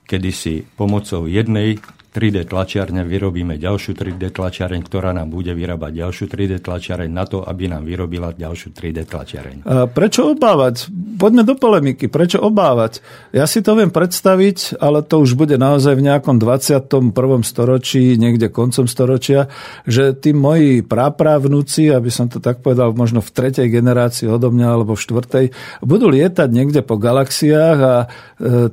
kedy 0.08 0.30
si 0.32 0.54
pomocou 0.64 1.28
jednej 1.28 1.76
3D 2.18 2.50
tlačiarne 2.50 3.06
vyrobíme 3.06 3.62
ďalšiu 3.62 3.94
3D 3.94 4.34
tlačiareň, 4.34 4.82
ktorá 4.82 5.14
nám 5.14 5.30
bude 5.30 5.54
vyrábať 5.54 6.02
ďalšiu 6.02 6.26
3D 6.26 6.58
tlačiareň 6.66 7.06
na 7.06 7.22
to, 7.30 7.46
aby 7.46 7.70
nám 7.70 7.86
vyrobila 7.86 8.34
ďalšiu 8.34 8.74
3D 8.74 9.06
tlačiareň. 9.06 9.56
Prečo 9.94 10.34
obávať? 10.34 10.90
Poďme 11.14 11.46
do 11.46 11.54
polemiky. 11.54 12.10
Prečo 12.10 12.42
obávať? 12.42 12.98
Ja 13.30 13.46
si 13.46 13.62
to 13.62 13.78
viem 13.78 13.94
predstaviť, 13.94 14.82
ale 14.82 15.06
to 15.06 15.22
už 15.22 15.38
bude 15.38 15.54
naozaj 15.54 15.94
v 15.94 16.10
nejakom 16.10 16.42
21. 16.42 17.14
storočí, 17.46 18.18
niekde 18.18 18.50
koncom 18.50 18.90
storočia, 18.90 19.46
že 19.86 20.10
tí 20.18 20.34
moji 20.34 20.82
prápravnúci, 20.82 21.94
aby 21.94 22.10
som 22.10 22.26
to 22.26 22.42
tak 22.42 22.66
povedal, 22.66 22.98
možno 22.98 23.22
v 23.22 23.30
tretej 23.30 23.70
generácii 23.70 24.26
odo 24.26 24.50
mňa 24.50 24.66
alebo 24.74 24.98
v 24.98 25.04
štvrtej, 25.06 25.46
budú 25.86 26.10
lietať 26.10 26.48
niekde 26.50 26.82
po 26.82 26.98
galaxiách 26.98 27.78
a 27.78 27.94
e, 28.02 28.06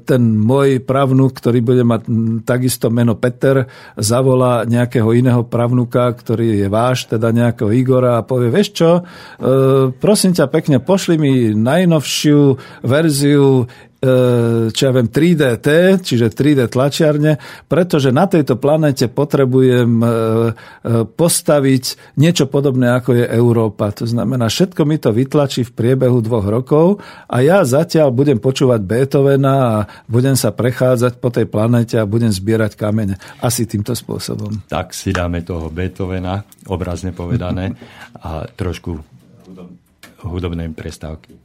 ten 0.02 0.34
môj 0.34 0.82
pravnúk, 0.82 1.38
ktorý 1.38 1.62
bude 1.62 1.86
mať 1.86 2.02
takisto 2.42 2.90
meno 2.90 3.14
Petr, 3.14 3.35
Peter 3.36 3.68
zavolá 4.00 4.64
nejakého 4.64 5.12
iného 5.12 5.44
pravnuka, 5.44 6.08
ktorý 6.16 6.64
je 6.64 6.68
váš, 6.72 7.12
teda 7.12 7.36
nejakého 7.36 7.68
Igora 7.76 8.16
a 8.16 8.24
povie, 8.24 8.48
vieš 8.48 8.80
čo, 8.80 8.92
e, 8.96 9.92
prosím 9.92 10.32
ťa 10.32 10.48
pekne, 10.48 10.80
pošli 10.80 11.20
mi 11.20 11.52
najnovšiu 11.52 12.40
verziu 12.88 13.68
čo 14.72 14.82
ja 14.86 14.92
viem, 14.94 15.08
3DT, 15.10 15.68
čiže 16.06 16.32
3D 16.32 16.70
tlačiarne, 16.70 17.38
pretože 17.66 18.14
na 18.14 18.30
tejto 18.30 18.60
planete 18.62 19.10
potrebujem 19.10 19.92
e, 20.02 20.06
e, 20.06 20.12
postaviť 21.06 22.16
niečo 22.20 22.46
podobné, 22.46 22.94
ako 22.94 23.18
je 23.18 23.26
Európa. 23.26 23.96
To 23.98 24.06
znamená, 24.06 24.52
všetko 24.52 24.82
mi 24.86 24.98
to 25.02 25.10
vytlačí 25.16 25.66
v 25.66 25.76
priebehu 25.76 26.20
dvoch 26.22 26.46
rokov 26.46 27.00
a 27.30 27.42
ja 27.42 27.64
zatiaľ 27.66 28.14
budem 28.14 28.38
počúvať 28.38 28.82
Beethovena 28.84 29.54
a 29.56 29.76
budem 30.06 30.38
sa 30.38 30.54
prechádzať 30.54 31.18
po 31.18 31.30
tej 31.32 31.50
planete 31.50 31.96
a 31.98 32.10
budem 32.10 32.30
zbierať 32.30 32.78
kamene. 32.78 33.18
Asi 33.42 33.66
týmto 33.66 33.96
spôsobom. 33.96 34.66
Tak 34.70 34.94
si 34.94 35.16
dáme 35.16 35.42
toho 35.42 35.72
Beethovena, 35.72 36.46
obrazne 36.68 37.16
povedané, 37.16 37.74
a 38.20 38.50
trošku 38.50 38.98
hudobnej 40.26 40.74
prestávky. 40.74 41.45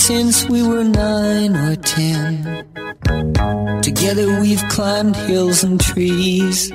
Since 0.00 0.48
we 0.48 0.62
were 0.66 0.82
nine 0.82 1.54
or 1.54 1.76
ten. 1.76 2.64
Together 3.82 4.40
we've 4.40 4.62
climbed 4.70 5.14
hills 5.14 5.62
and 5.62 5.78
trees. 5.78 6.72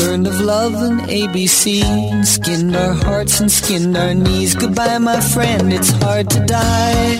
Learned 0.00 0.26
of 0.26 0.40
love 0.40 0.74
and 0.74 1.00
ABC, 1.02 2.24
skinned 2.24 2.74
our 2.74 2.94
hearts 2.94 3.38
and 3.40 3.52
skinned 3.52 3.96
our 3.98 4.14
knees. 4.14 4.54
Goodbye, 4.54 4.96
my 4.98 5.20
friend, 5.20 5.72
it's 5.72 5.90
hard 6.02 6.30
to 6.30 6.40
die. 6.46 7.16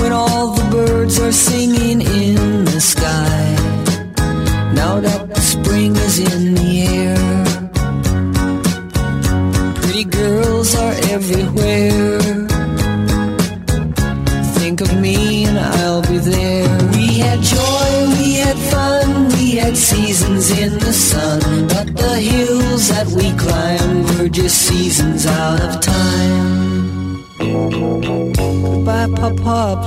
When 0.00 0.12
all 0.12 0.54
the 0.54 0.66
birds 0.70 1.20
are 1.20 1.32
singing 1.32 1.93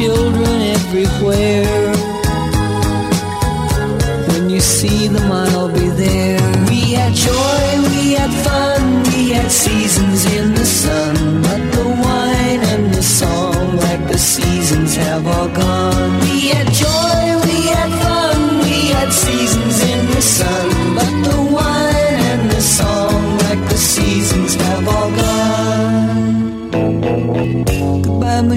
Children 0.00 0.62
everywhere. 0.78 1.92
When 4.28 4.48
you 4.48 4.60
see 4.60 5.08
them, 5.08 5.30
I'll 5.30 5.68
be 5.68 5.88
there. 6.04 6.40
We 6.70 6.80
had 7.00 7.12
joy, 7.12 7.64
we 7.92 8.12
had 8.20 8.32
fun, 8.46 9.02
we 9.12 9.20
had 9.36 9.50
seasons 9.50 10.20
in 10.36 10.54
the 10.54 10.64
sun. 10.64 11.14
But 11.42 11.62
the 11.76 11.86
wine 12.04 12.62
and 12.72 12.94
the 12.94 13.02
song, 13.02 13.76
like 13.86 14.04
the 14.08 14.16
seasons, 14.18 14.96
have 14.96 15.26
all 15.26 15.50
gone. 15.64 16.12
We 16.24 16.48
had 16.54 16.68
joy, 16.86 17.20
we 17.46 17.58
had 17.76 17.92
fun, 18.04 18.38
we 18.64 18.76
had 18.96 19.12
seasons 19.12 19.69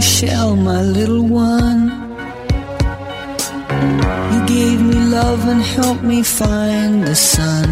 Michelle, 0.03 0.57
my 0.57 0.81
little 0.81 1.23
one. 1.23 1.81
You 4.33 4.45
gave 4.45 4.81
me 4.81 4.95
love 4.95 5.47
and 5.47 5.61
helped 5.61 6.03
me 6.03 6.21
find 6.21 7.05
the 7.05 7.15
sun. 7.15 7.69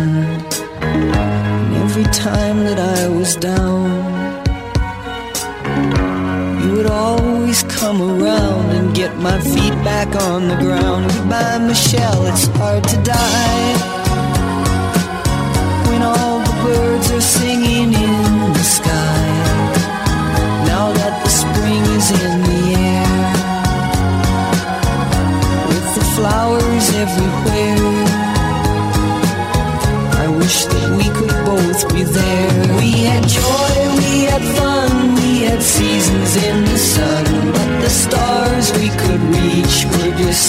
And 0.82 1.76
every 1.84 2.06
time 2.06 2.64
that 2.64 2.80
I 2.80 3.10
was 3.10 3.36
down, 3.36 3.86
you 6.62 6.72
would 6.78 6.86
always 6.86 7.64
come 7.64 8.02
around 8.02 8.70
and 8.78 8.96
get 8.96 9.18
my 9.18 9.38
feet 9.42 9.76
back 9.84 10.16
on 10.16 10.48
the 10.48 10.56
ground. 10.56 11.12
Goodbye, 11.12 11.58
Michelle, 11.58 12.26
it's 12.28 12.48
hard 12.48 12.86
to 12.86 12.98
die. 13.04 14.01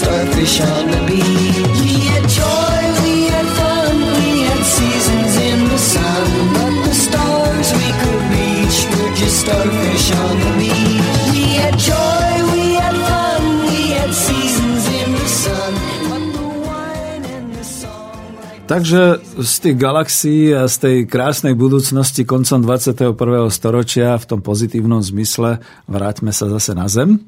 Starfish 0.03 0.61
on 0.61 0.85
the 0.91 1.01
beach. 1.09 1.79
We 1.81 1.95
had 2.11 2.27
joy, 2.41 2.81
we 3.05 3.15
had 3.35 3.49
fun, 3.59 3.95
we 4.19 4.31
had 4.49 4.63
seasons 4.77 5.33
in 5.49 5.59
the 5.73 5.81
sun. 5.93 6.27
But 6.55 6.75
the 6.87 6.95
stars 7.07 7.69
we 7.81 7.89
could 8.03 8.23
reach 8.35 8.79
were 8.93 9.13
just 9.15 9.37
starfish 9.45 10.07
on 10.25 10.35
the 10.45 10.53
beach. 10.61 11.35
We 11.35 11.45
had 11.63 11.77
joy, 11.79 12.23
Takže 18.63 19.21
z 19.37 19.57
tých 19.69 19.77
galaxií 19.77 20.57
a 20.57 20.65
z 20.65 20.77
tej 20.81 20.97
krásnej 21.05 21.53
budúcnosti 21.53 22.25
koncom 22.25 22.65
21. 22.65 23.13
storočia 23.53 24.17
v 24.17 24.25
tom 24.25 24.41
pozitívnom 24.41 25.05
zmysle 25.05 25.61
vráťme 25.85 26.33
sa 26.33 26.49
zase 26.49 26.73
na 26.73 26.89
Zem 26.89 27.21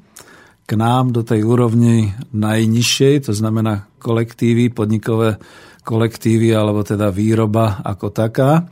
k 0.65 0.71
nám 0.81 1.13
do 1.13 1.21
tej 1.21 1.45
úrovni 1.45 2.17
najnižšej, 2.33 3.29
to 3.29 3.33
znamená 3.37 3.89
kolektívy, 4.01 4.73
podnikové 4.73 5.37
kolektívy 5.85 6.57
alebo 6.57 6.81
teda 6.81 7.13
výroba 7.13 7.85
ako 7.85 8.09
taká. 8.09 8.65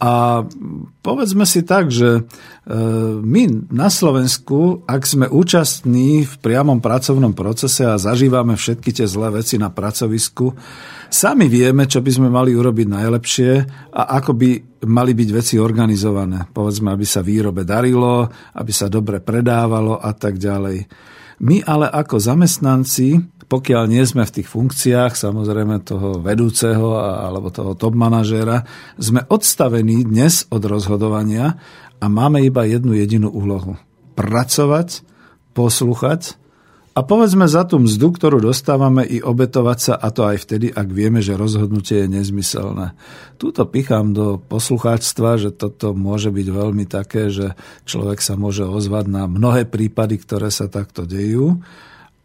A 0.00 0.48
povedzme 1.04 1.44
si 1.44 1.60
tak, 1.60 1.92
že 1.92 2.08
e, 2.16 2.22
my 3.20 3.68
na 3.68 3.92
Slovensku, 3.92 4.80
ak 4.88 5.04
sme 5.04 5.28
účastní 5.28 6.24
v 6.24 6.34
priamom 6.40 6.80
pracovnom 6.80 7.36
procese 7.36 7.84
a 7.84 8.00
zažívame 8.00 8.56
všetky 8.56 8.96
tie 8.96 9.04
zlé 9.04 9.28
veci 9.28 9.60
na 9.60 9.68
pracovisku, 9.68 10.56
sami 11.12 11.52
vieme, 11.52 11.84
čo 11.84 12.00
by 12.00 12.10
sme 12.16 12.28
mali 12.32 12.56
urobiť 12.56 12.86
najlepšie 12.88 13.50
a 13.92 14.02
ako 14.16 14.32
by 14.40 14.50
mali 14.88 15.12
byť 15.12 15.28
veci 15.36 15.60
organizované. 15.60 16.48
Povedzme, 16.48 16.96
aby 16.96 17.04
sa 17.04 17.20
výrobe 17.20 17.68
darilo, 17.68 18.24
aby 18.56 18.72
sa 18.72 18.88
dobre 18.88 19.20
predávalo 19.20 20.00
a 20.00 20.16
tak 20.16 20.40
ďalej. 20.40 20.88
My 21.44 21.60
ale 21.60 21.92
ako 21.92 22.16
zamestnanci 22.16 23.39
pokiaľ 23.50 23.90
nie 23.90 24.06
sme 24.06 24.22
v 24.22 24.34
tých 24.40 24.48
funkciách, 24.48 25.18
samozrejme 25.18 25.82
toho 25.82 26.22
vedúceho 26.22 26.94
alebo 27.02 27.50
toho 27.50 27.74
top 27.74 27.98
manažéra, 27.98 28.62
sme 28.94 29.26
odstavení 29.26 30.06
dnes 30.06 30.46
od 30.54 30.62
rozhodovania 30.62 31.58
a 31.98 32.06
máme 32.06 32.46
iba 32.46 32.62
jednu 32.62 32.94
jedinú 32.94 33.26
úlohu. 33.26 33.74
Pracovať, 34.14 35.02
poslúchať 35.50 36.38
a 36.90 37.06
povedzme 37.06 37.46
za 37.46 37.66
tú 37.66 37.78
mzdu, 37.78 38.14
ktorú 38.14 38.38
dostávame, 38.42 39.06
i 39.06 39.22
obetovať 39.22 39.78
sa, 39.78 39.94
a 39.94 40.10
to 40.10 40.26
aj 40.26 40.42
vtedy, 40.42 40.74
ak 40.74 40.90
vieme, 40.90 41.22
že 41.22 41.38
rozhodnutie 41.38 42.06
je 42.06 42.08
nezmyselné. 42.10 42.98
Túto 43.38 43.62
pichám 43.66 44.10
do 44.10 44.42
poslucháctva, 44.42 45.38
že 45.38 45.50
toto 45.54 45.94
môže 45.94 46.34
byť 46.34 46.46
veľmi 46.50 46.84
také, 46.90 47.30
že 47.30 47.54
človek 47.86 48.18
sa 48.18 48.34
môže 48.34 48.66
ozvať 48.66 49.06
na 49.06 49.30
mnohé 49.30 49.70
prípady, 49.70 50.18
ktoré 50.18 50.50
sa 50.50 50.66
takto 50.66 51.06
dejú. 51.06 51.62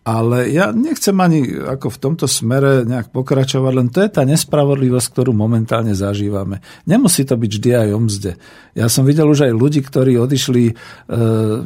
Ale 0.05 0.53
ja 0.53 0.69
nechcem 0.69 1.17
ani 1.17 1.65
ako 1.65 1.89
v 1.89 1.97
tomto 1.97 2.29
smere 2.29 2.85
nejak 2.85 3.09
pokračovať, 3.09 3.73
len 3.73 3.89
to 3.89 4.05
je 4.05 4.13
tá 4.13 4.21
nespravodlivosť, 4.21 5.07
ktorú 5.09 5.33
momentálne 5.33 5.97
zažívame. 5.97 6.61
Nemusí 6.85 7.25
to 7.25 7.33
byť 7.33 7.49
vždy 7.49 7.71
aj 7.73 7.89
o 7.89 7.99
mzde. 8.05 8.31
Ja 8.77 8.85
som 8.85 9.01
videl 9.01 9.25
už 9.25 9.49
aj 9.49 9.57
ľudí, 9.57 9.81
ktorí 9.81 10.21
odišli, 10.21 10.63
e, 10.69 10.73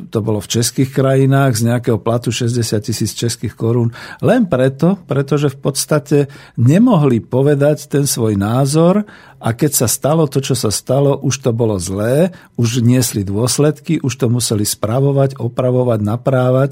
to 0.07 0.19
bolo 0.23 0.39
v 0.39 0.55
českých 0.55 0.87
krajinách, 0.87 1.59
z 1.59 1.67
nejakého 1.67 1.99
platu 1.99 2.31
60 2.31 2.79
tisíc 2.79 3.11
českých 3.11 3.59
korún, 3.59 3.91
len 4.23 4.47
preto, 4.47 4.95
pretože 5.03 5.51
v 5.51 5.59
podstate 5.59 6.17
nemohli 6.55 7.19
povedať 7.19 7.91
ten 7.91 8.07
svoj 8.07 8.39
názor 8.39 9.03
a 9.39 9.55
keď 9.55 9.71
sa 9.71 9.87
stalo 9.87 10.27
to, 10.27 10.43
čo 10.43 10.51
sa 10.51 10.67
stalo, 10.67 11.15
už 11.15 11.47
to 11.47 11.55
bolo 11.55 11.79
zlé, 11.79 12.35
už 12.59 12.83
niesli 12.83 13.23
dôsledky, 13.23 14.03
už 14.03 14.19
to 14.19 14.27
museli 14.27 14.67
spravovať, 14.67 15.39
opravovať, 15.39 15.99
naprávať, 16.03 16.71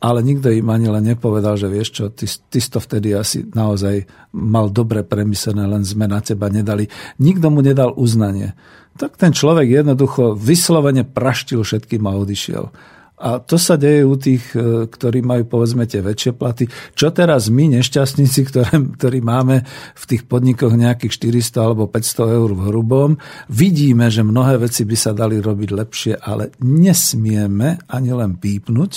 ale 0.00 0.24
nikto 0.24 0.48
im 0.48 0.68
ani 0.72 0.88
len 0.88 1.04
nepovedal, 1.12 1.60
že 1.60 1.68
vieš 1.68 1.88
čo, 1.92 2.04
ty, 2.08 2.24
ty 2.24 2.58
to 2.64 2.80
vtedy 2.80 3.12
asi 3.12 3.44
naozaj 3.52 4.08
mal 4.32 4.72
dobre 4.72 5.04
premyslené, 5.04 5.68
len 5.68 5.84
sme 5.84 6.08
na 6.08 6.24
teba 6.24 6.48
nedali. 6.48 6.88
Nikto 7.20 7.52
mu 7.52 7.60
nedal 7.60 7.92
uznanie. 7.92 8.56
Tak 8.96 9.20
ten 9.20 9.36
človek 9.36 9.68
jednoducho 9.68 10.32
vyslovene 10.32 11.04
praštil 11.04 11.60
všetkým 11.60 12.08
a 12.08 12.16
odišiel. 12.16 12.72
A 13.16 13.40
to 13.40 13.56
sa 13.56 13.80
deje 13.80 14.04
u 14.04 14.12
tých, 14.20 14.52
e, 14.52 14.84
ktorí 14.84 15.24
majú 15.24 15.48
povedzme 15.48 15.88
tie 15.88 16.04
väčšie 16.04 16.36
platy. 16.36 16.68
Čo 16.92 17.16
teraz 17.16 17.48
my, 17.48 17.80
nešťastníci, 17.80 18.40
ktoré, 18.52 18.76
ktorí 19.00 19.24
máme 19.24 19.64
v 19.96 20.04
tých 20.04 20.28
podnikoch 20.28 20.76
nejakých 20.76 21.40
400 21.40 21.64
alebo 21.64 21.88
500 21.88 22.36
eur 22.36 22.50
v 22.52 22.64
hrubom, 22.68 23.10
vidíme, 23.48 24.12
že 24.12 24.20
mnohé 24.20 24.60
veci 24.60 24.84
by 24.84 24.96
sa 25.00 25.16
dali 25.16 25.40
robiť 25.40 25.70
lepšie, 25.72 26.12
ale 26.20 26.52
nesmieme 26.60 27.80
ani 27.88 28.10
len 28.12 28.36
pípnuť, 28.36 28.92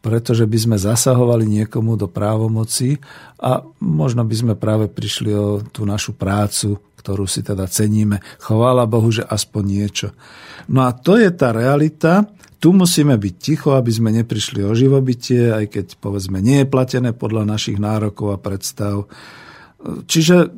pretože 0.00 0.48
by 0.50 0.58
sme 0.58 0.76
zasahovali 0.80 1.46
niekomu 1.46 1.94
do 1.94 2.08
právomoci 2.10 2.98
a 3.38 3.62
možno 3.78 4.26
by 4.26 4.34
sme 4.34 4.54
práve 4.56 4.90
prišli 4.90 5.30
o 5.36 5.60
tú 5.62 5.86
našu 5.86 6.16
prácu, 6.16 6.80
ktorú 7.00 7.24
si 7.28 7.44
teda 7.44 7.70
ceníme. 7.70 8.18
Chvála 8.42 8.84
Bohu, 8.84 9.08
že 9.12 9.24
aspoň 9.24 9.62
niečo. 9.64 10.08
No 10.68 10.88
a 10.88 10.92
to 10.96 11.20
je 11.20 11.30
tá 11.32 11.52
realita, 11.52 12.28
tu 12.60 12.76
musíme 12.76 13.16
byť 13.16 13.34
ticho, 13.40 13.72
aby 13.72 13.88
sme 13.88 14.12
neprišli 14.12 14.60
o 14.68 14.76
živobytie, 14.76 15.48
aj 15.48 15.64
keď 15.72 15.86
povedzme 15.96 16.44
nie 16.44 16.62
je 16.62 16.68
platené 16.68 17.16
podľa 17.16 17.48
našich 17.48 17.80
nárokov 17.80 18.36
a 18.36 18.38
predstav. 18.38 19.08
Čiže 19.80 20.52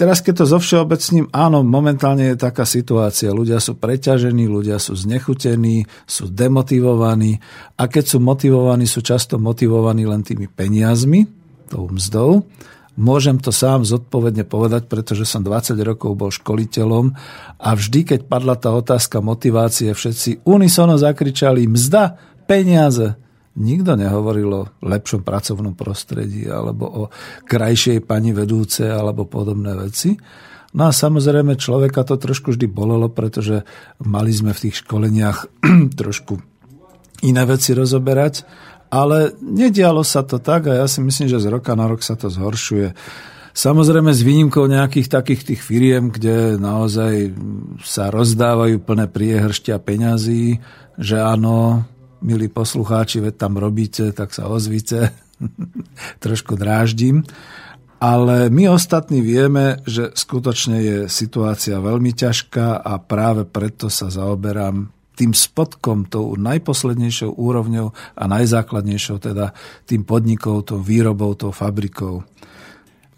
teraz, 0.00 0.24
keď 0.24 0.34
to 0.40 0.44
zo 0.48 0.58
všeobecním, 0.64 1.28
áno, 1.28 1.60
momentálne 1.60 2.32
je 2.32 2.40
taká 2.40 2.64
situácia. 2.64 3.36
Ľudia 3.36 3.60
sú 3.60 3.76
preťažení, 3.76 4.48
ľudia 4.48 4.80
sú 4.80 4.96
znechutení, 4.96 5.84
sú 6.08 6.32
demotivovaní 6.32 7.36
a 7.76 7.84
keď 7.84 8.16
sú 8.16 8.18
motivovaní, 8.24 8.88
sú 8.88 9.04
často 9.04 9.36
motivovaní 9.36 10.08
len 10.08 10.24
tými 10.24 10.48
peniazmi, 10.48 11.28
tou 11.68 11.84
mzdou 11.92 12.48
Môžem 13.00 13.40
to 13.40 13.48
sám 13.48 13.88
zodpovedne 13.88 14.44
povedať, 14.44 14.84
pretože 14.84 15.24
som 15.24 15.40
20 15.40 15.72
rokov 15.80 16.20
bol 16.20 16.28
školiteľom 16.28 17.16
a 17.56 17.68
vždy, 17.72 18.12
keď 18.12 18.20
padla 18.28 18.60
tá 18.60 18.76
otázka 18.76 19.24
motivácie, 19.24 19.88
všetci 19.96 20.44
unisono 20.44 21.00
zakričali 21.00 21.64
mzda, 21.64 22.20
peniaze. 22.44 23.16
Nikto 23.56 23.96
nehovoril 23.96 24.50
o 24.52 24.68
lepšom 24.84 25.24
pracovnom 25.24 25.72
prostredí 25.72 26.44
alebo 26.44 26.84
o 26.84 27.02
krajšej 27.48 28.04
pani 28.04 28.36
vedúce 28.36 28.84
alebo 28.84 29.24
podobné 29.24 29.72
veci. 29.80 30.20
No 30.76 30.86
a 30.86 30.92
samozrejme 30.92 31.56
človeka 31.56 32.04
to 32.04 32.20
trošku 32.20 32.52
vždy 32.52 32.68
bolelo, 32.68 33.08
pretože 33.08 33.64
mali 34.04 34.30
sme 34.30 34.52
v 34.52 34.68
tých 34.68 34.84
školeniach 34.84 35.48
trošku 36.00 36.36
iné 37.24 37.42
veci 37.48 37.72
rozoberať 37.72 38.44
ale 38.90 39.32
nedialo 39.38 40.02
sa 40.02 40.26
to 40.26 40.42
tak 40.42 40.66
a 40.66 40.82
ja 40.82 40.86
si 40.90 40.98
myslím, 40.98 41.30
že 41.30 41.38
z 41.38 41.46
roka 41.46 41.78
na 41.78 41.86
rok 41.86 42.02
sa 42.02 42.18
to 42.18 42.26
zhoršuje. 42.26 42.92
Samozrejme 43.50 44.14
s 44.14 44.22
výnimkou 44.22 44.66
nejakých 44.66 45.10
takých 45.10 45.42
tých 45.54 45.60
firiem, 45.62 46.10
kde 46.10 46.58
naozaj 46.58 47.34
sa 47.82 48.10
rozdávajú 48.10 48.82
plné 48.82 49.10
priehršťa 49.10 49.74
peňazí, 49.82 50.62
že 50.98 51.16
áno, 51.18 51.86
milí 52.22 52.46
poslucháči, 52.46 53.18
veď 53.18 53.34
tam 53.34 53.58
robíte, 53.58 54.14
tak 54.14 54.30
sa 54.34 54.46
ozvite. 54.46 55.10
Trošku 56.24 56.54
dráždim. 56.54 57.26
Ale 58.00 58.48
my 58.48 58.72
ostatní 58.72 59.20
vieme, 59.20 59.84
že 59.84 60.08
skutočne 60.16 60.78
je 60.80 60.98
situácia 61.12 61.76
veľmi 61.84 62.16
ťažká 62.16 62.80
a 62.80 62.96
práve 62.96 63.44
preto 63.44 63.92
sa 63.92 64.08
zaoberám 64.08 64.88
tým 65.20 65.36
spodkom, 65.36 66.08
tou 66.08 66.32
najposlednejšou 66.40 67.36
úrovňou 67.36 67.92
a 68.16 68.24
najzákladnejšou, 68.24 69.20
teda 69.20 69.52
tým 69.84 70.08
podnikou, 70.08 70.64
tou 70.64 70.80
výrobou, 70.80 71.36
tou 71.36 71.52
fabrikou. 71.52 72.24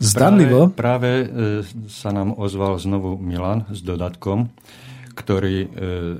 Zdanlivo... 0.02 0.74
Práve, 0.74 1.30
práve 1.30 1.62
e, 1.62 1.86
sa 1.86 2.10
nám 2.10 2.34
ozval 2.34 2.74
znovu 2.82 3.22
Milan 3.22 3.70
s 3.70 3.86
dodatkom, 3.86 4.50
ktorý 5.14 5.56
e, 5.62 5.68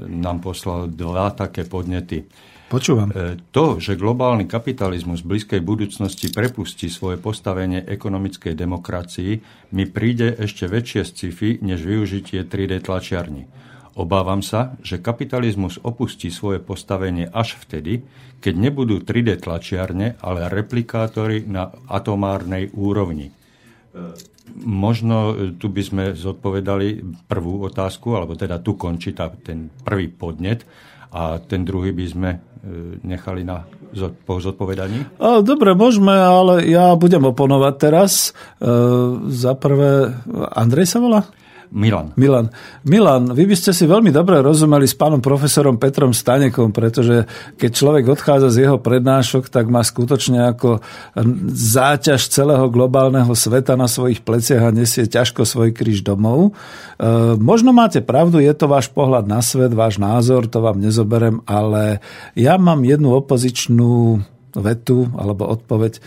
nám 0.06 0.38
poslal 0.38 0.86
dva 0.86 1.34
také 1.34 1.66
podnety. 1.66 2.30
Počúvam. 2.70 3.10
E, 3.10 3.42
to, 3.50 3.82
že 3.82 3.98
globálny 3.98 4.46
kapitalizmus 4.46 5.26
v 5.26 5.34
blízkej 5.34 5.66
budúcnosti 5.66 6.30
prepustí 6.30 6.86
svoje 6.86 7.18
postavenie 7.18 7.82
ekonomickej 7.82 8.54
demokracii, 8.54 9.32
mi 9.74 9.84
príde 9.90 10.30
ešte 10.38 10.70
väčšie 10.70 11.02
sci-fi, 11.02 11.58
než 11.58 11.82
využitie 11.82 12.46
3D 12.46 12.86
tlačiarni. 12.86 13.50
Obávam 13.92 14.40
sa, 14.40 14.72
že 14.80 15.04
kapitalizmus 15.04 15.76
opustí 15.84 16.32
svoje 16.32 16.64
postavenie 16.64 17.28
až 17.28 17.60
vtedy, 17.60 18.00
keď 18.40 18.54
nebudú 18.56 19.04
3D 19.04 19.36
tlačiarne, 19.44 20.16
ale 20.24 20.48
replikátory 20.48 21.44
na 21.44 21.68
atomárnej 21.92 22.72
úrovni. 22.72 23.28
E, 23.28 23.32
možno 24.64 25.36
e, 25.36 25.54
tu 25.60 25.68
by 25.68 25.82
sme 25.84 26.04
zodpovedali 26.16 27.04
prvú 27.28 27.68
otázku, 27.68 28.16
alebo 28.16 28.32
teda 28.32 28.64
tu 28.64 28.80
končí 28.80 29.12
tá, 29.12 29.28
ten 29.28 29.68
prvý 29.84 30.08
podnet 30.08 30.64
a 31.12 31.36
ten 31.36 31.60
druhý 31.60 31.92
by 31.92 32.06
sme 32.08 32.30
e, 32.32 32.38
nechali 33.04 33.44
na 33.44 33.68
po 34.24 34.40
zodpovedaní? 34.40 35.20
Dobre, 35.44 35.76
môžeme, 35.76 36.16
ale 36.16 36.64
ja 36.64 36.96
budem 36.96 37.28
oponovať 37.28 37.74
teraz. 37.76 38.32
Za 39.28 39.52
prvé, 39.52 40.16
Andrej 40.56 40.88
sa 40.88 41.04
volá? 41.04 41.28
Milan. 41.72 42.12
Milan. 42.20 42.52
Milan, 42.84 43.32
vy 43.32 43.48
by 43.48 43.56
ste 43.56 43.72
si 43.72 43.88
veľmi 43.88 44.12
dobre 44.12 44.44
rozumeli 44.44 44.84
s 44.84 44.92
pánom 44.92 45.24
profesorom 45.24 45.80
Petrom 45.80 46.12
Stanekom, 46.12 46.68
pretože 46.68 47.24
keď 47.56 47.70
človek 47.72 48.04
odchádza 48.12 48.52
z 48.52 48.68
jeho 48.68 48.76
prednášok, 48.76 49.48
tak 49.48 49.72
má 49.72 49.80
skutočne 49.80 50.52
ako 50.52 50.84
záťaž 51.48 52.28
celého 52.28 52.68
globálneho 52.68 53.32
sveta 53.32 53.72
na 53.80 53.88
svojich 53.88 54.20
pleciach 54.20 54.68
a 54.68 54.76
nesie 54.76 55.08
ťažko 55.08 55.48
svoj 55.48 55.72
kríž 55.72 56.04
domov. 56.04 56.52
E, 57.00 57.40
možno 57.40 57.72
máte 57.72 58.04
pravdu, 58.04 58.36
je 58.44 58.52
to 58.52 58.68
váš 58.68 58.92
pohľad 58.92 59.24
na 59.24 59.40
svet, 59.40 59.72
váš 59.72 59.96
názor, 59.96 60.52
to 60.52 60.60
vám 60.60 60.76
nezoberem, 60.76 61.40
ale 61.48 62.04
ja 62.36 62.60
mám 62.60 62.84
jednu 62.84 63.16
opozičnú 63.16 64.20
vetu 64.52 65.08
alebo 65.16 65.48
odpoveď. 65.48 66.04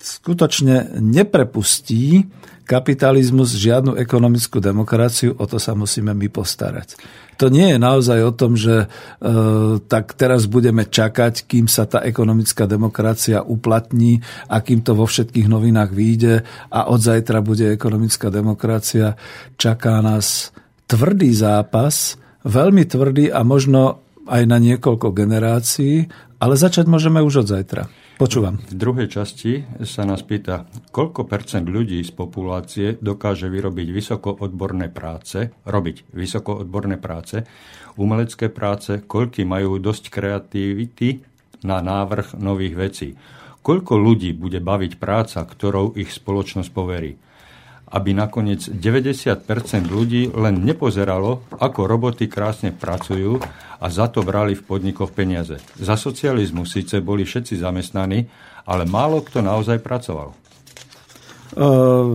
Skutočne 0.00 0.96
neprepustí 0.96 2.24
kapitalizmus, 2.64 3.52
žiadnu 3.58 3.98
ekonomickú 3.98 4.62
demokraciu, 4.62 5.34
o 5.36 5.44
to 5.44 5.58
sa 5.58 5.74
musíme 5.74 6.14
my 6.14 6.30
postarať. 6.30 6.96
To 7.42 7.50
nie 7.50 7.74
je 7.74 7.78
naozaj 7.82 8.18
o 8.22 8.32
tom, 8.36 8.54
že 8.54 8.84
e, 8.84 8.86
tak 9.84 10.14
teraz 10.14 10.46
budeme 10.46 10.86
čakať, 10.86 11.50
kým 11.50 11.66
sa 11.66 11.90
tá 11.90 12.04
ekonomická 12.06 12.70
demokracia 12.70 13.42
uplatní 13.42 14.22
a 14.46 14.62
kým 14.62 14.86
to 14.86 14.94
vo 14.94 15.10
všetkých 15.10 15.50
novinách 15.50 15.90
vyjde 15.90 16.46
a 16.70 16.80
od 16.88 17.00
zajtra 17.02 17.42
bude 17.42 17.74
ekonomická 17.74 18.30
demokracia. 18.30 19.18
Čaká 19.58 19.98
nás 19.98 20.54
tvrdý 20.86 21.34
zápas, 21.34 22.20
veľmi 22.46 22.86
tvrdý 22.86 23.34
a 23.34 23.42
možno 23.42 24.04
aj 24.30 24.42
na 24.46 24.62
niekoľko 24.62 25.10
generácií, 25.10 26.06
ale 26.40 26.56
začať 26.56 26.88
môžeme 26.88 27.20
už 27.20 27.44
od 27.44 27.52
zajtra. 27.52 27.92
Počúvam. 28.16 28.60
V 28.68 28.76
druhej 28.76 29.08
časti 29.08 29.64
sa 29.84 30.04
nás 30.04 30.20
pýta, 30.20 30.68
koľko 30.92 31.24
percent 31.24 31.64
ľudí 31.64 32.00
z 32.04 32.12
populácie 32.12 32.86
dokáže 33.00 33.48
vyrobiť 33.48 33.88
vysokoodborné 33.88 34.92
práce, 34.92 35.52
robiť 35.64 36.12
vysokoodborné 36.12 37.00
práce, 37.00 37.44
umelecké 37.96 38.52
práce, 38.52 39.00
koľky 39.04 39.48
majú 39.48 39.80
dosť 39.80 40.12
kreativity 40.12 41.24
na 41.64 41.80
návrh 41.80 42.36
nových 42.40 42.74
vecí. 42.76 43.08
Koľko 43.60 44.00
ľudí 44.00 44.32
bude 44.32 44.60
baviť 44.60 44.96
práca, 44.96 45.44
ktorou 45.44 45.96
ich 45.96 46.12
spoločnosť 46.12 46.70
poverí 46.72 47.16
aby 47.90 48.14
nakoniec 48.14 48.70
90% 48.70 49.46
ľudí 49.90 50.30
len 50.30 50.62
nepozeralo, 50.62 51.42
ako 51.58 51.90
roboty 51.90 52.30
krásne 52.30 52.70
pracujú 52.70 53.42
a 53.82 53.86
za 53.90 54.06
to 54.06 54.22
brali 54.22 54.54
v 54.54 54.62
podnikoch 54.62 55.10
peniaze. 55.10 55.58
Za 55.74 55.98
socializmu 55.98 56.62
síce 56.62 57.02
boli 57.02 57.26
všetci 57.26 57.58
zamestnaní, 57.58 58.22
ale 58.70 58.86
málo 58.86 59.26
kto 59.26 59.42
naozaj 59.42 59.82
pracoval. 59.82 60.30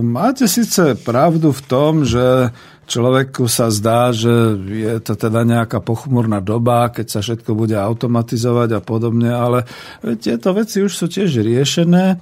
Máte 0.00 0.48
síce 0.48 0.96
pravdu 0.96 1.52
v 1.52 1.62
tom, 1.68 2.08
že 2.08 2.56
človeku 2.88 3.50
sa 3.50 3.68
zdá, 3.68 4.14
že 4.14 4.32
je 4.64 4.96
to 5.02 5.12
teda 5.12 5.44
nejaká 5.44 5.84
pochmurná 5.84 6.40
doba, 6.40 6.88
keď 6.88 7.06
sa 7.10 7.20
všetko 7.20 7.52
bude 7.52 7.76
automatizovať 7.76 8.78
a 8.78 8.80
podobne, 8.80 9.28
ale 9.28 9.68
tieto 10.22 10.56
veci 10.56 10.80
už 10.80 10.92
sú 10.94 11.10
tiež 11.10 11.44
riešené 11.44 12.16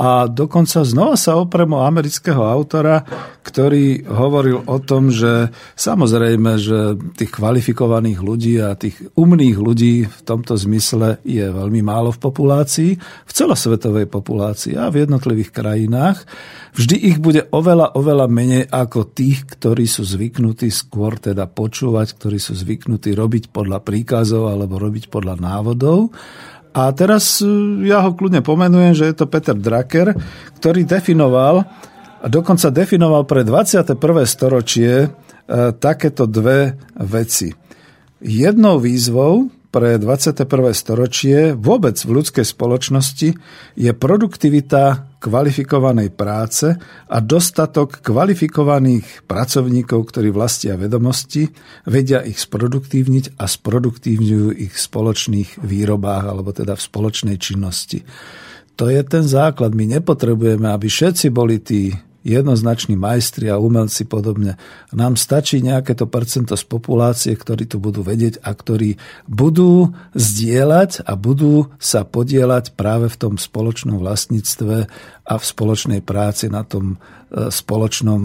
a 0.00 0.24
dokonca 0.32 0.80
znova 0.80 1.12
sa 1.20 1.36
oprem 1.36 1.76
amerického 1.76 2.40
autora, 2.40 3.04
ktorý 3.44 4.08
hovoril 4.08 4.64
o 4.64 4.80
tom, 4.80 5.12
že 5.12 5.52
samozrejme, 5.76 6.56
že 6.56 6.96
tých 7.20 7.28
kvalifikovaných 7.28 8.24
ľudí 8.24 8.64
a 8.64 8.72
tých 8.80 8.96
umných 9.12 9.60
ľudí 9.60 10.08
v 10.08 10.20
tomto 10.24 10.56
zmysle 10.56 11.20
je 11.20 11.44
veľmi 11.44 11.84
málo 11.84 12.16
v 12.16 12.22
populácii, 12.22 12.90
v 12.96 13.32
celosvetovej 13.32 14.08
populácii 14.08 14.80
a 14.80 14.88
v 14.88 15.04
jednotlivých 15.04 15.52
krajinách. 15.52 16.24
Vždy 16.80 16.96
ich 16.96 17.18
bude 17.20 17.44
oveľa, 17.52 17.92
oveľa 17.92 18.26
menej 18.32 18.64
ako 18.72 19.12
tých, 19.12 19.44
ktorí 19.52 19.84
sú 19.84 20.08
zvyknutí 20.08 20.72
skôr 20.72 21.20
teda 21.20 21.44
počúvať, 21.44 22.16
ktorí 22.16 22.40
sú 22.40 22.56
zvyknutí 22.56 23.12
robiť 23.12 23.52
podľa 23.52 23.84
príkazov 23.84 24.48
alebo 24.48 24.80
robiť 24.80 25.12
podľa 25.12 25.36
návodov. 25.36 26.08
A 26.70 26.94
teraz 26.94 27.42
e, 27.42 27.46
ja 27.86 28.02
ho 28.06 28.14
kľudne 28.14 28.42
pomenujem, 28.46 28.94
že 28.94 29.08
je 29.10 29.14
to 29.18 29.26
Peter 29.26 29.56
Drucker, 29.56 30.14
ktorý 30.58 30.86
definoval, 30.86 31.66
a 32.20 32.26
dokonca 32.28 32.68
definoval 32.68 33.24
pre 33.24 33.42
21. 33.42 33.96
storočie 34.28 34.92
e, 35.04 35.08
takéto 35.72 36.28
dve 36.28 36.76
veci. 37.00 37.50
Jednou 38.20 38.76
výzvou 38.76 39.48
pre 39.70 40.02
21. 40.02 40.50
storočie 40.74 41.54
vôbec 41.54 41.94
v 41.94 42.10
ľudskej 42.18 42.42
spoločnosti 42.42 43.28
je 43.78 43.90
produktivita 43.94 45.14
kvalifikovanej 45.22 46.10
práce 46.10 46.74
a 47.06 47.16
dostatok 47.22 48.02
kvalifikovaných 48.02 49.30
pracovníkov, 49.30 50.10
ktorí 50.10 50.34
vlastia 50.34 50.74
vedomosti, 50.74 51.46
vedia 51.86 52.18
ich 52.26 52.42
sproduktívniť 52.42 53.38
a 53.38 53.46
sproduktívňujú 53.46 54.58
ich 54.58 54.74
v 54.74 54.84
spoločných 54.90 55.62
výrobách 55.62 56.24
alebo 56.26 56.50
teda 56.50 56.74
v 56.74 56.82
spoločnej 56.82 57.36
činnosti. 57.38 58.02
To 58.74 58.90
je 58.90 59.00
ten 59.06 59.22
základ. 59.22 59.76
My 59.76 59.86
nepotrebujeme, 59.86 60.66
aby 60.66 60.90
všetci 60.90 61.30
boli 61.30 61.62
tí 61.62 61.94
jednoznační 62.22 62.96
majstri 62.96 63.48
a 63.48 63.56
umelci 63.56 64.04
podobne. 64.04 64.60
Nám 64.92 65.16
stačí 65.16 65.64
nejaké 65.64 65.96
to 65.96 66.04
percento 66.04 66.56
z 66.56 66.64
populácie, 66.68 67.32
ktorí 67.32 67.64
tu 67.64 67.80
budú 67.80 68.04
vedieť 68.04 68.44
a 68.44 68.52
ktorí 68.52 69.00
budú 69.24 69.96
zdieľať 70.12 71.04
a 71.08 71.16
budú 71.16 71.72
sa 71.80 72.04
podielať 72.04 72.76
práve 72.76 73.08
v 73.08 73.16
tom 73.16 73.34
spoločnom 73.40 73.96
vlastníctve 73.96 74.90
a 75.26 75.34
v 75.36 75.44
spoločnej 75.44 76.00
práci 76.00 76.48
na 76.48 76.64
tom 76.64 76.96
e, 76.96 77.48
spoločnom 77.52 78.22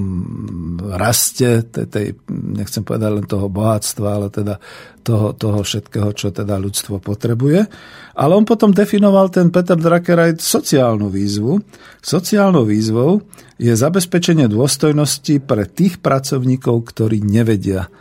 raste, 0.96 1.68
tej, 1.68 1.86
tej, 1.92 2.08
nechcem 2.32 2.82
povedať 2.82 3.12
len 3.12 3.26
toho 3.28 3.52
bohatstva, 3.52 4.08
ale 4.08 4.28
teda 4.32 4.58
toho, 5.06 5.38
toho 5.38 5.62
všetkého, 5.62 6.10
čo 6.18 6.34
teda 6.34 6.58
ľudstvo 6.58 6.98
potrebuje. 7.04 7.68
Ale 8.16 8.34
on 8.34 8.48
potom 8.48 8.72
definoval 8.74 9.30
ten 9.30 9.54
Peter 9.54 9.78
Drucker 9.78 10.18
aj 10.18 10.42
sociálnu 10.42 11.12
výzvu. 11.12 11.62
Sociálnou 12.02 12.66
výzvou 12.66 13.22
je 13.62 13.72
zabezpečenie 13.76 14.50
dôstojnosti 14.50 15.44
pre 15.46 15.70
tých 15.70 16.02
pracovníkov, 16.02 16.90
ktorí 16.96 17.22
nevedia. 17.22 17.92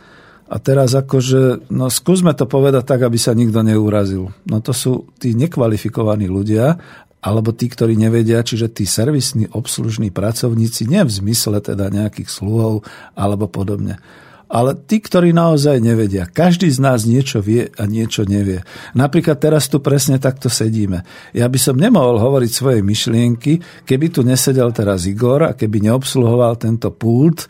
A 0.45 0.61
teraz 0.61 0.93
akože, 0.93 1.73
no 1.73 1.89
skúsme 1.89 2.29
to 2.37 2.45
povedať 2.45 2.85
tak, 2.85 3.01
aby 3.01 3.17
sa 3.17 3.33
nikto 3.33 3.65
neurazil. 3.65 4.29
No 4.45 4.61
to 4.61 4.77
sú 4.77 5.09
tí 5.17 5.33
nekvalifikovaní 5.33 6.29
ľudia 6.29 6.77
alebo 7.25 7.49
tí, 7.49 7.65
ktorí 7.73 7.97
nevedia, 7.97 8.45
čiže 8.45 8.69
tí 8.69 8.85
servisní 8.85 9.49
obslužní 9.49 10.13
pracovníci, 10.13 10.85
nie 10.85 11.01
v 11.01 11.09
zmysle 11.09 11.57
teda 11.57 11.89
nejakých 11.89 12.29
sluhov 12.29 12.85
alebo 13.17 13.49
podobne. 13.49 13.97
Ale 14.45 14.77
tí, 14.77 15.01
ktorí 15.01 15.33
naozaj 15.33 15.81
nevedia. 15.81 16.29
Každý 16.29 16.69
z 16.69 16.77
nás 16.77 17.09
niečo 17.09 17.41
vie 17.41 17.73
a 17.81 17.89
niečo 17.89 18.29
nevie. 18.29 18.61
Napríklad 18.93 19.41
teraz 19.41 19.65
tu 19.65 19.81
presne 19.81 20.21
takto 20.21 20.53
sedíme. 20.53 21.01
Ja 21.33 21.49
by 21.49 21.57
som 21.57 21.81
nemohol 21.81 22.21
hovoriť 22.21 22.51
svoje 22.53 22.79
myšlienky, 22.85 23.57
keby 23.89 24.13
tu 24.13 24.21
nesedel 24.21 24.69
teraz 24.69 25.09
Igor 25.09 25.49
a 25.49 25.57
keby 25.57 25.89
neobsluhoval 25.89 26.61
tento 26.61 26.93
pult 26.93 27.49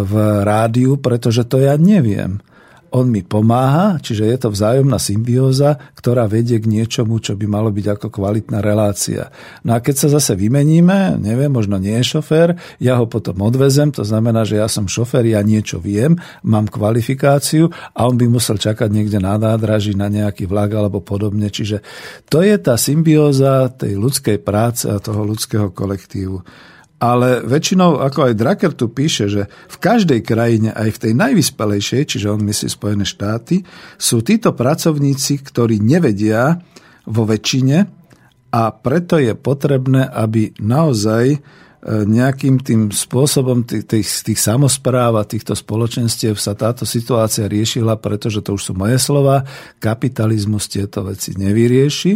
v 0.00 0.12
rádiu, 0.40 0.96
pretože 0.96 1.44
to 1.44 1.60
ja 1.60 1.76
neviem 1.76 2.40
on 2.92 3.08
mi 3.08 3.24
pomáha, 3.24 3.96
čiže 3.98 4.28
je 4.28 4.36
to 4.36 4.48
vzájomná 4.52 5.00
symbióza, 5.00 5.80
ktorá 5.96 6.28
vedie 6.28 6.60
k 6.60 6.68
niečomu, 6.68 7.18
čo 7.24 7.34
by 7.34 7.48
malo 7.48 7.72
byť 7.72 7.86
ako 7.98 8.06
kvalitná 8.12 8.60
relácia. 8.60 9.32
No 9.64 9.72
a 9.74 9.80
keď 9.80 10.06
sa 10.06 10.08
zase 10.20 10.36
vymeníme, 10.36 11.16
neviem, 11.16 11.48
možno 11.48 11.80
nie 11.80 11.96
je 12.04 12.20
šofér, 12.20 12.54
ja 12.78 13.00
ho 13.00 13.08
potom 13.08 13.40
odvezem, 13.40 13.88
to 13.90 14.04
znamená, 14.04 14.44
že 14.44 14.60
ja 14.60 14.68
som 14.68 14.84
šofér, 14.84 15.24
ja 15.24 15.40
niečo 15.40 15.80
viem, 15.80 16.20
mám 16.44 16.68
kvalifikáciu 16.68 17.72
a 17.96 18.04
on 18.04 18.20
by 18.20 18.28
musel 18.28 18.60
čakať 18.60 18.92
niekde 18.92 19.18
na 19.18 19.40
nádraží, 19.40 19.96
na 19.96 20.12
nejaký 20.12 20.44
vlak 20.44 20.76
alebo 20.76 21.00
podobne. 21.00 21.48
Čiže 21.48 21.80
to 22.28 22.44
je 22.44 22.54
tá 22.60 22.76
symbióza 22.76 23.72
tej 23.72 23.96
ľudskej 23.96 24.38
práce 24.44 24.84
a 24.84 25.00
toho 25.00 25.24
ľudského 25.24 25.72
kolektívu. 25.72 26.44
Ale 27.02 27.42
väčšinou, 27.42 27.98
ako 27.98 28.30
aj 28.30 28.38
Drucker 28.38 28.72
tu 28.78 28.86
píše, 28.86 29.26
že 29.26 29.50
v 29.50 29.76
každej 29.82 30.22
krajine, 30.22 30.70
aj 30.70 30.94
v 30.94 31.00
tej 31.02 31.12
najvyspelejšej, 31.18 32.02
čiže 32.14 32.30
on 32.30 32.46
myslí 32.46 32.68
Spojené 32.70 33.02
štáty, 33.02 33.66
sú 33.98 34.22
títo 34.22 34.54
pracovníci, 34.54 35.42
ktorí 35.42 35.82
nevedia 35.82 36.62
vo 37.02 37.26
väčšine 37.26 38.02
a 38.54 38.62
preto 38.70 39.18
je 39.18 39.34
potrebné, 39.34 40.06
aby 40.06 40.54
naozaj 40.62 41.24
e, 41.34 41.38
nejakým 42.06 42.62
tým 42.62 42.94
spôsobom 42.94 43.66
tých, 43.66 43.82
tých, 43.88 44.06
tých 44.22 44.38
samozpráv 44.38 45.18
a 45.18 45.26
týchto 45.26 45.58
spoločenstiev 45.58 46.38
sa 46.38 46.54
táto 46.54 46.86
situácia 46.86 47.50
riešila, 47.50 47.98
pretože 47.98 48.46
to 48.46 48.54
už 48.54 48.62
sú 48.70 48.72
moje 48.78 49.02
slova, 49.02 49.42
kapitalizmus 49.82 50.70
tieto 50.70 51.02
veci 51.02 51.34
nevyrieši 51.34 52.12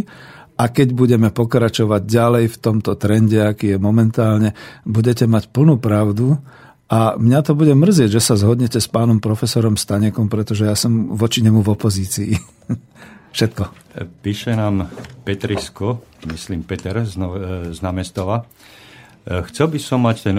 a 0.57 0.63
keď 0.73 0.97
budeme 0.97 1.29
pokračovať 1.29 2.01
ďalej 2.03 2.45
v 2.49 2.57
tomto 2.57 2.97
trende, 2.97 3.37
aký 3.37 3.77
je 3.77 3.79
momentálne, 3.79 4.57
budete 4.83 5.29
mať 5.29 5.53
plnú 5.53 5.77
pravdu 5.77 6.41
a 6.89 7.13
mňa 7.19 7.39
to 7.45 7.53
bude 7.53 7.77
mrzieť, 7.77 8.09
že 8.17 8.21
sa 8.23 8.39
zhodnete 8.39 8.81
s 8.81 8.89
pánom 8.89 9.21
profesorom 9.21 9.77
Stanekom, 9.77 10.31
pretože 10.31 10.65
ja 10.65 10.73
som 10.73 11.13
voči 11.13 11.45
nemu 11.45 11.61
v 11.61 11.69
opozícii. 11.77 12.31
Všetko. 13.37 13.63
Píše 14.25 14.57
nám 14.57 14.89
Petrisko, 15.21 16.01
myslím 16.25 16.65
Peter 16.65 17.05
z, 17.05 17.21
no, 17.21 17.37
z 17.69 17.79
námestova. 17.85 18.49
Chcel 19.27 19.67
by 19.67 19.79
som 19.83 20.07
mať 20.07 20.17
ten 20.23 20.37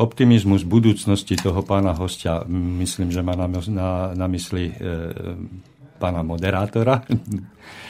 optimizmus 0.00 0.64
budúcnosti 0.64 1.36
toho 1.36 1.60
pána 1.60 1.92
hostia, 1.92 2.40
myslím, 2.48 3.12
že 3.12 3.20
má 3.20 3.36
na, 3.36 3.44
na, 3.52 4.16
na 4.16 4.26
mysli 4.32 4.72
e, 4.72 4.74
pána 6.00 6.24
moderátora, 6.24 7.04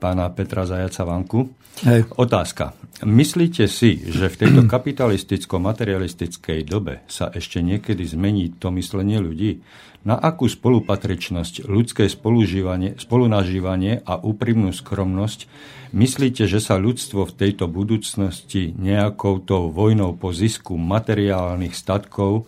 pána 0.00 0.30
Petra 0.32 0.66
Zajaca 0.66 1.02
Vanku. 1.04 1.50
Hej. 1.84 2.08
Otázka. 2.16 2.72
Myslíte 3.04 3.68
si, 3.68 4.00
že 4.08 4.32
v 4.32 4.38
tejto 4.40 4.62
kapitalisticko-materialistickej 4.72 6.64
dobe 6.64 7.04
sa 7.10 7.28
ešte 7.28 7.60
niekedy 7.60 8.06
zmení 8.08 8.56
to 8.56 8.72
myslenie 8.72 9.20
ľudí? 9.20 9.60
Na 10.06 10.14
akú 10.14 10.46
spolupatričnosť, 10.46 11.66
ľudské 11.66 12.06
spolunažívanie 12.06 13.92
a 14.06 14.14
úprimnú 14.22 14.70
skromnosť 14.70 15.50
myslíte, 15.90 16.46
že 16.46 16.62
sa 16.62 16.78
ľudstvo 16.78 17.26
v 17.26 17.36
tejto 17.36 17.66
budúcnosti 17.66 18.70
nejakou 18.78 19.42
tou 19.42 19.74
vojnou 19.74 20.14
po 20.14 20.30
zisku 20.30 20.78
materiálnych 20.78 21.74
statkov 21.74 22.46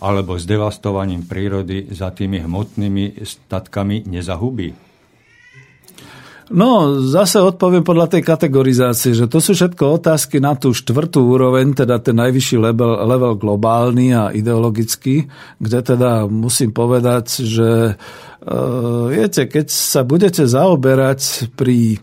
alebo 0.00 0.40
s 0.40 0.48
devastovaním 0.48 1.28
prírody 1.28 1.92
za 1.92 2.08
tými 2.08 2.40
hmotnými 2.40 3.20
statkami 3.20 4.08
nezahubí? 4.08 4.72
No, 6.52 7.00
zase 7.00 7.40
odpoviem 7.40 7.80
podľa 7.80 8.16
tej 8.16 8.22
kategorizácie, 8.26 9.16
že 9.16 9.24
to 9.32 9.40
sú 9.40 9.56
všetko 9.56 9.96
otázky 9.96 10.44
na 10.44 10.52
tú 10.52 10.76
štvrtú 10.76 11.24
úroveň, 11.24 11.72
teda 11.72 11.96
ten 12.04 12.20
najvyšší 12.20 12.60
level, 12.60 13.00
level 13.08 13.32
globálny 13.40 14.12
a 14.12 14.28
ideologický, 14.28 15.24
kde 15.56 15.78
teda 15.80 16.28
musím 16.28 16.76
povedať, 16.76 17.48
že 17.48 17.70
e, 17.88 18.54
viete, 19.08 19.48
keď 19.48 19.72
sa 19.72 20.04
budete 20.04 20.44
zaoberať 20.44 21.48
pri 21.56 21.96
e, 21.96 21.98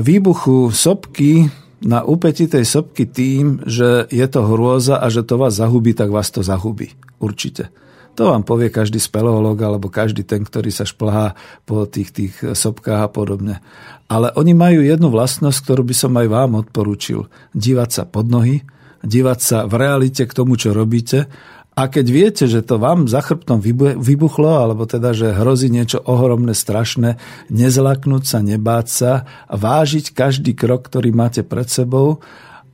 výbuchu 0.00 0.72
sopky 0.72 1.52
na 1.84 2.08
úpeti 2.08 2.48
tej 2.48 2.64
sopky 2.64 3.04
tým, 3.04 3.68
že 3.68 4.08
je 4.08 4.26
to 4.32 4.48
hrôza 4.48 4.96
a 4.96 5.12
že 5.12 5.20
to 5.28 5.36
vás 5.36 5.60
zahubí, 5.60 5.92
tak 5.92 6.08
vás 6.08 6.32
to 6.32 6.40
zahubí. 6.40 6.96
Určite. 7.20 7.68
To 8.16 8.32
vám 8.32 8.48
povie 8.48 8.72
každý 8.72 8.96
speleolog 8.96 9.60
alebo 9.60 9.92
každý 9.92 10.24
ten, 10.24 10.40
ktorý 10.40 10.72
sa 10.72 10.88
šplhá 10.88 11.36
po 11.68 11.84
tých, 11.84 12.10
tých 12.16 12.34
sopkách 12.40 13.00
a 13.04 13.12
podobne. 13.12 13.60
Ale 14.08 14.32
oni 14.32 14.56
majú 14.56 14.80
jednu 14.80 15.12
vlastnosť, 15.12 15.58
ktorú 15.60 15.82
by 15.84 15.94
som 15.94 16.12
aj 16.16 16.26
vám 16.32 16.50
odporúčil. 16.64 17.28
Dívať 17.52 17.90
sa 17.92 18.02
pod 18.08 18.32
nohy, 18.32 18.64
dívať 19.04 19.38
sa 19.38 19.58
v 19.68 19.74
realite 19.76 20.24
k 20.24 20.32
tomu, 20.32 20.56
čo 20.56 20.72
robíte 20.72 21.28
a 21.76 21.92
keď 21.92 22.06
viete, 22.08 22.44
že 22.48 22.64
to 22.64 22.80
vám 22.80 23.04
za 23.04 23.20
chrbtom 23.20 23.60
vybuchlo, 24.00 24.64
alebo 24.64 24.88
teda, 24.88 25.12
že 25.12 25.36
hrozí 25.36 25.68
niečo 25.68 26.00
ohromné, 26.00 26.56
strašné, 26.56 27.20
nezlaknúť 27.52 28.24
sa, 28.24 28.40
nebáť 28.40 28.86
sa, 28.88 29.12
vážiť 29.52 30.16
každý 30.16 30.56
krok, 30.56 30.88
ktorý 30.88 31.12
máte 31.12 31.44
pred 31.44 31.68
sebou 31.68 32.24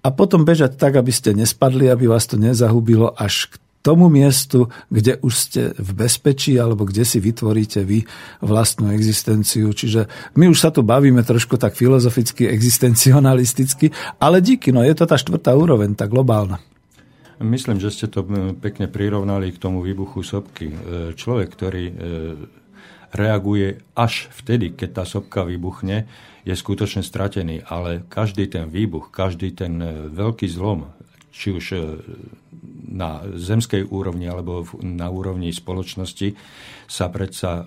a 0.07 0.09
potom 0.15 0.47
bežať 0.47 0.79
tak, 0.79 0.95
aby 0.95 1.11
ste 1.11 1.35
nespadli, 1.35 1.91
aby 1.91 2.07
vás 2.07 2.31
to 2.31 2.39
nezahubilo 2.39 3.11
až 3.19 3.51
k 3.51 3.59
tomu 3.83 4.07
miestu, 4.07 4.71
kde 4.89 5.19
už 5.21 5.35
ste 5.35 5.63
v 5.75 5.91
bezpečí 6.07 6.55
alebo 6.57 6.87
kde 6.87 7.03
si 7.03 7.19
vytvoríte 7.19 7.83
vy 7.83 8.07
vlastnú 8.41 8.95
existenciu. 8.95 9.75
Čiže 9.75 10.07
my 10.39 10.47
už 10.49 10.59
sa 10.63 10.71
tu 10.71 10.87
bavíme 10.87 11.21
trošku 11.21 11.59
tak 11.59 11.75
filozoficky, 11.75 12.47
existencionalisticky, 12.47 13.91
ale 14.23 14.39
díky, 14.39 14.71
no 14.71 14.87
je 14.87 14.95
to 14.95 15.05
tá 15.05 15.19
štvrtá 15.19 15.53
úroveň, 15.59 15.99
tá 15.99 16.07
globálna. 16.07 16.63
Myslím, 17.43 17.83
že 17.83 17.91
ste 17.91 18.07
to 18.07 18.23
pekne 18.63 18.87
prirovnali 18.87 19.51
k 19.51 19.59
tomu 19.59 19.83
výbuchu 19.83 20.23
sopky. 20.23 20.71
E, 20.71 20.77
človek, 21.19 21.51
ktorý 21.51 21.85
e, 21.91 21.95
reaguje 23.11 23.83
až 23.99 24.31
vtedy, 24.31 24.79
keď 24.79 25.03
tá 25.03 25.05
sopka 25.05 25.43
vybuchne, 25.43 26.07
je 26.47 26.55
skutočne 26.55 27.03
stratený, 27.03 27.67
ale 27.67 28.07
každý 28.07 28.47
ten 28.47 28.71
výbuch, 28.71 29.11
každý 29.11 29.51
ten 29.59 29.75
e, 29.83 29.91
veľký 30.15 30.47
zlom, 30.47 30.87
či 31.33 31.49
už 31.57 31.65
na 32.93 33.25
zemskej 33.25 33.89
úrovni 33.89 34.29
alebo 34.29 34.69
na 34.85 35.09
úrovni 35.09 35.49
spoločnosti 35.49 36.37
sa 36.85 37.09
predsa 37.09 37.51
e, 37.57 37.65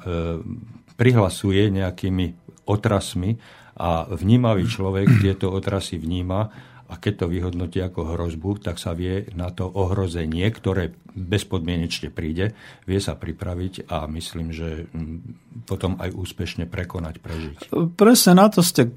prihlasuje 0.95 1.73
nejakými 1.73 2.25
otrasmi 2.69 3.35
a 3.75 4.07
vnímavý 4.07 4.69
človek 4.69 5.19
tieto 5.19 5.51
otrasy 5.51 5.99
vníma 5.99 6.41
a 6.85 6.93
keď 7.01 7.25
to 7.25 7.33
vyhodnotí 7.33 7.81
ako 7.81 8.13
hrozbu, 8.13 8.61
tak 8.61 8.77
sa 8.77 8.93
vie 8.93 9.25
na 9.33 9.49
to 9.49 9.65
ohrozenie, 9.65 10.45
ktoré 10.53 10.93
bezpodmienečne 11.17 12.13
príde, 12.13 12.53
vie 12.85 12.99
sa 13.01 13.17
pripraviť 13.17 13.89
a 13.89 14.05
myslím, 14.05 14.53
že 14.53 14.85
potom 15.65 15.97
aj 15.97 16.13
úspešne 16.13 16.69
prekonať, 16.69 17.15
prežiť. 17.25 17.57
Presne 17.97 18.37
na 18.37 18.53
to 18.53 18.61
ste 18.61 18.93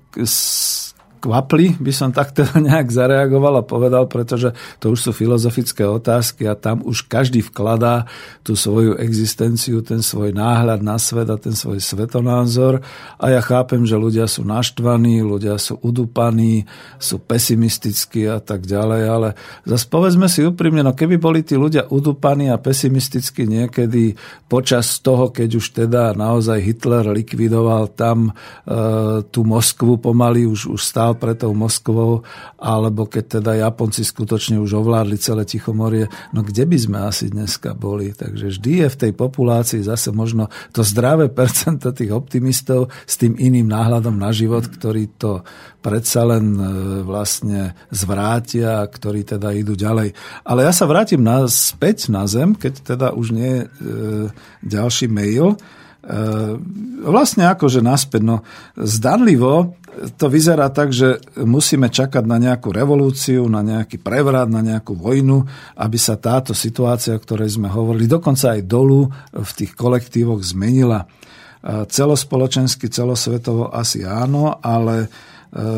kvapli, 1.18 1.74
by 1.76 1.92
som 1.92 2.10
takto 2.14 2.46
nejak 2.66 2.88
zareagoval 2.88 3.60
a 3.60 3.66
povedal, 3.66 4.06
pretože 4.06 4.54
to 4.78 4.94
už 4.94 4.98
sú 4.98 5.10
filozofické 5.10 5.82
otázky 5.84 6.46
a 6.46 6.54
tam 6.54 6.86
už 6.86 7.10
každý 7.10 7.42
vkladá 7.42 8.06
tú 8.46 8.54
svoju 8.54 8.96
existenciu, 8.96 9.82
ten 9.82 10.00
svoj 10.00 10.32
náhľad 10.32 10.80
na 10.80 10.96
svet 10.96 11.28
a 11.28 11.36
ten 11.36 11.52
svoj 11.52 11.82
svetonázor. 11.82 12.80
A 13.18 13.34
ja 13.34 13.42
chápem, 13.42 13.84
že 13.84 13.98
ľudia 13.98 14.30
sú 14.30 14.46
naštvaní, 14.46 15.20
ľudia 15.20 15.58
sú 15.58 15.76
udupaní, 15.82 16.64
sú 16.96 17.18
pesimistickí 17.20 18.24
a 18.30 18.38
tak 18.38 18.64
ďalej, 18.64 19.02
ale 19.04 19.28
zase 19.66 19.86
povedzme 19.90 20.30
si 20.30 20.46
úprimne, 20.46 20.86
no 20.86 20.94
keby 20.94 21.18
boli 21.18 21.42
tí 21.42 21.58
ľudia 21.58 21.90
udupaní 21.90 22.48
a 22.48 22.56
pesimistickí 22.56 23.44
niekedy 23.44 24.14
počas 24.48 25.02
toho, 25.02 25.28
keď 25.28 25.48
už 25.58 25.66
teda 25.84 26.16
naozaj 26.16 26.58
Hitler 26.62 27.04
likvidoval 27.12 27.92
tam 27.92 28.30
e, 28.30 28.32
tú 29.28 29.44
Moskvu 29.44 30.00
pomaly, 30.00 30.44
už, 30.44 30.72
už 30.72 30.80
stále 30.80 31.07
stál 31.08 31.16
pred 31.16 31.40
tou 31.40 31.56
Moskvou, 31.56 32.20
alebo 32.60 33.08
keď 33.08 33.40
teda 33.40 33.56
Japonci 33.56 34.04
skutočne 34.04 34.60
už 34.60 34.76
ovládli 34.84 35.16
celé 35.16 35.48
Tichomorie, 35.48 36.12
no 36.36 36.44
kde 36.44 36.68
by 36.68 36.76
sme 36.76 36.98
asi 37.00 37.32
dneska 37.32 37.72
boli? 37.72 38.12
Takže 38.12 38.52
vždy 38.52 38.72
je 38.84 38.88
v 38.92 39.00
tej 39.08 39.12
populácii 39.16 39.80
zase 39.80 40.12
možno 40.12 40.52
to 40.76 40.84
zdravé 40.84 41.32
percento 41.32 41.96
tých 41.96 42.12
optimistov 42.12 42.92
s 43.08 43.16
tým 43.16 43.40
iným 43.40 43.72
náhľadom 43.72 44.20
na 44.20 44.28
život, 44.36 44.68
ktorý 44.68 45.08
to 45.16 45.40
predsa 45.80 46.28
len 46.28 46.52
e, 46.52 46.64
vlastne 47.08 47.72
zvrátia, 47.88 48.84
ktorí 48.84 49.24
teda 49.24 49.56
idú 49.56 49.72
ďalej. 49.72 50.12
Ale 50.44 50.60
ja 50.68 50.72
sa 50.76 50.84
vrátim 50.84 51.24
na, 51.24 51.48
späť 51.48 52.12
na 52.12 52.28
zem, 52.28 52.52
keď 52.52 52.84
teda 52.84 53.16
už 53.16 53.32
nie 53.32 53.64
e, 53.64 53.66
ďalší 54.60 55.08
mail. 55.08 55.56
E, 56.08 56.56
vlastne 57.04 57.52
akože 57.52 57.84
naspäť, 57.84 58.22
no 58.24 58.36
zdanlivo 58.80 59.76
to 60.16 60.32
vyzerá 60.32 60.72
tak, 60.72 60.94
že 60.94 61.20
musíme 61.36 61.92
čakať 61.92 62.24
na 62.24 62.40
nejakú 62.40 62.72
revolúciu, 62.72 63.44
na 63.50 63.60
nejaký 63.60 64.00
prevrat, 64.00 64.48
na 64.48 64.64
nejakú 64.64 64.96
vojnu, 64.96 65.44
aby 65.76 65.98
sa 66.00 66.16
táto 66.16 66.56
situácia, 66.56 67.12
o 67.12 67.20
ktorej 67.20 67.60
sme 67.60 67.68
hovorili, 67.68 68.08
dokonca 68.08 68.56
aj 68.56 68.62
dolu 68.64 69.10
v 69.34 69.50
tých 69.52 69.74
kolektívoch 69.74 70.40
zmenila. 70.40 71.04
Celospoločensky, 71.90 72.86
celosvetovo 72.86 73.74
asi 73.74 74.06
áno, 74.06 74.62
ale 74.62 75.04
e, 75.04 75.08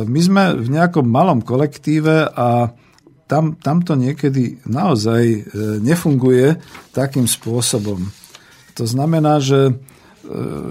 my 0.05 0.21
sme 0.21 0.43
v 0.61 0.69
nejakom 0.77 1.09
malom 1.09 1.41
kolektíve 1.41 2.29
a 2.29 2.69
tam, 3.25 3.57
tam 3.57 3.81
to 3.81 3.97
niekedy 3.97 4.61
naozaj 4.69 5.23
e, 5.25 5.41
nefunguje 5.81 6.61
takým 6.93 7.25
spôsobom. 7.25 8.13
To 8.77 8.85
znamená, 8.85 9.41
že 9.41 9.73
e, 9.73 9.73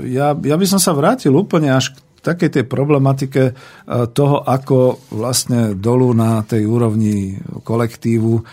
ja, 0.05 0.37
ja 0.37 0.55
by 0.55 0.65
som 0.69 0.77
sa 0.77 0.93
vrátil 0.93 1.33
úplne 1.33 1.73
až 1.73 1.95
k 1.95 2.19
takej 2.21 2.49
tej 2.59 2.65
problematike 2.67 3.41
e, 3.49 3.53
toho, 4.11 4.43
ako 4.43 4.99
vlastne 5.15 5.73
dolu 5.73 6.11
na 6.11 6.43
tej 6.43 6.67
úrovni 6.67 7.39
kolektívu 7.63 8.33
e, 8.37 8.43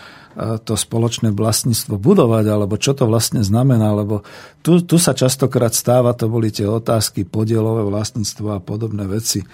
to 0.63 0.73
spoločné 0.73 1.35
vlastníctvo 1.35 1.99
budovať, 1.99 2.45
alebo 2.47 2.79
čo 2.79 2.95
to 2.95 3.05
vlastne 3.05 3.43
znamená, 3.43 3.91
lebo 3.91 4.23
tu, 4.63 4.81
tu 4.87 4.95
sa 4.95 5.11
častokrát 5.11 5.75
stáva, 5.75 6.15
to 6.15 6.31
boli 6.31 6.49
tie 6.49 6.65
otázky 6.65 7.27
podielové 7.27 7.83
vlastníctvo 7.83 8.55
a 8.55 8.63
podobné 8.63 9.03
veci. 9.03 9.43
E, 9.43 9.47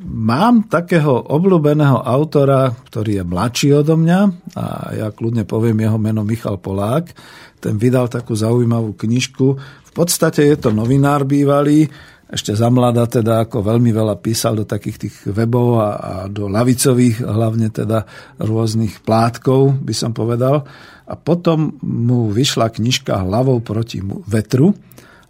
mám 0.00 0.66
takého 0.66 1.20
obľúbeného 1.28 2.00
autora, 2.00 2.72
ktorý 2.72 3.20
je 3.20 3.24
mladší 3.24 3.68
odo 3.76 4.00
mňa 4.00 4.20
a 4.56 4.64
ja 4.96 5.08
kľudne 5.12 5.44
poviem 5.44 5.84
jeho 5.84 6.00
meno 6.00 6.24
Michal 6.24 6.56
Polák. 6.56 7.12
Ten 7.60 7.76
vydal 7.76 8.08
takú 8.08 8.32
zaujímavú 8.32 8.96
knižku. 8.96 9.60
V 9.90 9.92
podstate 9.92 10.46
je 10.46 10.56
to 10.56 10.70
novinár 10.70 11.26
bývalý, 11.26 11.90
ešte 12.30 12.54
za 12.54 12.70
mladá 12.70 13.10
teda 13.10 13.42
ako 13.42 13.66
veľmi 13.66 13.90
veľa 13.90 14.22
písal 14.22 14.54
do 14.54 14.62
takých 14.62 14.96
tých 15.02 15.16
webov 15.34 15.82
a, 15.82 15.90
a 15.98 16.12
do 16.30 16.46
lavicových 16.46 17.26
hlavne 17.26 17.74
teda 17.74 18.06
rôznych 18.38 19.02
plátkov, 19.02 19.74
by 19.82 19.90
som 19.90 20.14
povedal. 20.14 20.62
A 21.10 21.18
potom 21.18 21.74
mu 21.82 22.30
vyšla 22.30 22.70
knižka 22.70 23.26
Hlavou 23.26 23.58
proti 23.58 23.98
vetru, 24.30 24.78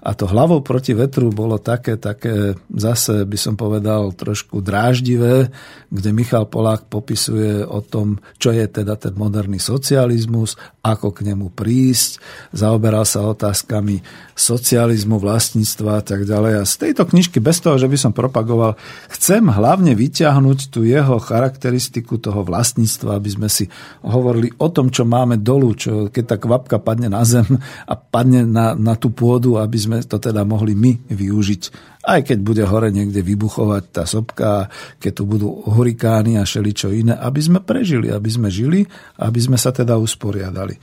a 0.00 0.16
to 0.16 0.24
hlavou 0.24 0.64
proti 0.64 0.96
vetru 0.96 1.28
bolo 1.28 1.60
také, 1.60 2.00
také 2.00 2.56
zase 2.72 3.28
by 3.28 3.36
som 3.36 3.52
povedal 3.52 4.16
trošku 4.16 4.64
dráždivé, 4.64 5.52
kde 5.92 6.10
Michal 6.16 6.48
Polák 6.48 6.88
popisuje 6.88 7.60
o 7.68 7.84
tom, 7.84 8.16
čo 8.40 8.48
je 8.48 8.64
teda 8.64 8.96
ten 8.96 9.12
moderný 9.12 9.60
socializmus, 9.60 10.56
ako 10.80 11.12
k 11.12 11.28
nemu 11.28 11.52
prísť, 11.52 12.16
zaoberal 12.56 13.04
sa 13.04 13.20
otázkami 13.28 14.00
socializmu, 14.32 15.20
vlastníctva 15.20 16.00
a 16.00 16.02
tak 16.02 16.24
ďalej. 16.24 16.52
A 16.56 16.62
z 16.64 16.74
tejto 16.88 17.04
knižky, 17.04 17.36
bez 17.36 17.60
toho, 17.60 17.76
že 17.76 17.84
by 17.84 17.96
som 18.00 18.16
propagoval, 18.16 18.80
chcem 19.12 19.44
hlavne 19.44 19.92
vyťahnuť 19.92 20.72
tú 20.72 20.88
jeho 20.88 21.20
charakteristiku 21.20 22.16
toho 22.16 22.40
vlastníctva, 22.40 23.20
aby 23.20 23.28
sme 23.28 23.48
si 23.52 23.68
hovorili 24.00 24.48
o 24.56 24.72
tom, 24.72 24.88
čo 24.88 25.04
máme 25.04 25.36
dolu, 25.36 25.76
čo 25.76 26.08
keď 26.08 26.24
tá 26.24 26.36
kvapka 26.40 26.80
padne 26.80 27.12
na 27.12 27.20
zem 27.28 27.44
a 27.84 27.94
padne 27.94 28.48
na, 28.48 28.72
na 28.72 28.96
tú 28.96 29.12
pôdu, 29.12 29.60
aby 29.60 29.76
sme 29.76 29.96
to 30.00 30.16
teda 30.16 30.48
mohli 30.48 30.72
my 30.72 30.96
využiť. 31.12 31.92
Aj 32.00 32.24
keď 32.24 32.38
bude 32.40 32.64
hore 32.64 32.88
niekde 32.88 33.20
vybuchovať 33.20 33.82
tá 33.92 34.08
sopka, 34.08 34.72
keď 34.96 35.12
tu 35.20 35.22
budú 35.28 35.48
hurikány 35.68 36.40
a 36.40 36.48
šeličo 36.48 36.88
iné, 36.96 37.12
aby 37.12 37.40
sme 37.44 37.60
prežili, 37.60 38.08
aby 38.08 38.30
sme 38.32 38.48
žili, 38.48 38.88
aby 39.20 39.40
sme 39.40 39.60
sa 39.60 39.68
teda 39.68 40.00
usporiadali. 40.00 40.80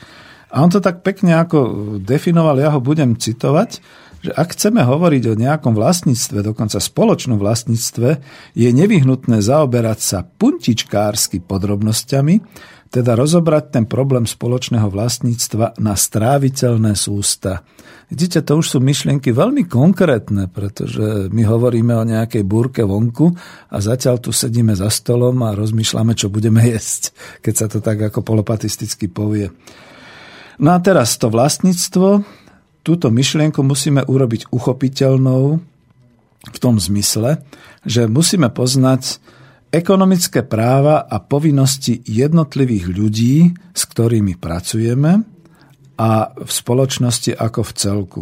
A 0.54 0.62
on 0.64 0.70
to 0.70 0.80
tak 0.80 1.02
pekne 1.02 1.36
ako 1.42 1.58
definoval, 2.00 2.56
ja 2.62 2.70
ho 2.72 2.80
budem 2.80 3.18
citovať, 3.18 3.82
že 4.18 4.32
ak 4.34 4.58
chceme 4.58 4.82
hovoriť 4.82 5.24
o 5.30 5.40
nejakom 5.40 5.78
vlastníctve, 5.78 6.42
dokonca 6.42 6.82
spoločnom 6.82 7.38
vlastníctve, 7.38 8.10
je 8.58 8.70
nevyhnutné 8.74 9.42
zaoberať 9.46 10.00
sa 10.02 10.20
puntičkársky 10.26 11.44
podrobnosťami, 11.46 12.36
teda 12.88 13.20
rozobrať 13.20 13.76
ten 13.76 13.86
problém 13.86 14.24
spoločného 14.24 14.88
vlastníctva 14.88 15.80
na 15.80 15.94
stráviteľné 15.94 16.96
sústa. 16.96 17.64
Vidíte, 18.08 18.40
to 18.40 18.64
už 18.64 18.66
sú 18.72 18.78
myšlienky 18.80 19.36
veľmi 19.36 19.68
konkrétne, 19.68 20.48
pretože 20.48 21.28
my 21.28 21.44
hovoríme 21.44 21.92
o 21.92 22.08
nejakej 22.08 22.48
búrke 22.48 22.80
vonku 22.88 23.36
a 23.68 23.78
zatiaľ 23.84 24.24
tu 24.24 24.32
sedíme 24.32 24.72
za 24.72 24.88
stolom 24.88 25.36
a 25.44 25.52
rozmýšľame, 25.52 26.16
čo 26.16 26.32
budeme 26.32 26.64
jesť, 26.64 27.12
keď 27.44 27.54
sa 27.54 27.68
to 27.68 27.84
tak 27.84 28.00
ako 28.00 28.24
polopatisticky 28.24 29.12
povie. 29.12 29.52
No 30.58 30.72
a 30.72 30.80
teraz 30.80 31.20
to 31.20 31.28
vlastníctvo, 31.28 32.24
túto 32.88 33.08
myšlienku 33.12 33.60
musíme 33.60 34.08
urobiť 34.08 34.48
uchopiteľnou 34.56 35.60
v 36.48 36.58
tom 36.64 36.80
zmysle, 36.80 37.44
že 37.84 38.08
musíme 38.08 38.48
poznať 38.48 39.20
ekonomické 39.72 40.44
práva 40.48 41.04
a 41.04 41.20
povinnosti 41.20 42.00
jednotlivých 42.06 42.86
ľudí, 42.88 43.38
s 43.76 43.84
ktorými 43.88 44.40
pracujeme 44.40 45.24
a 45.98 46.12
v 46.32 46.52
spoločnosti 46.52 47.34
ako 47.36 47.62
v 47.66 47.72
celku. 47.74 48.22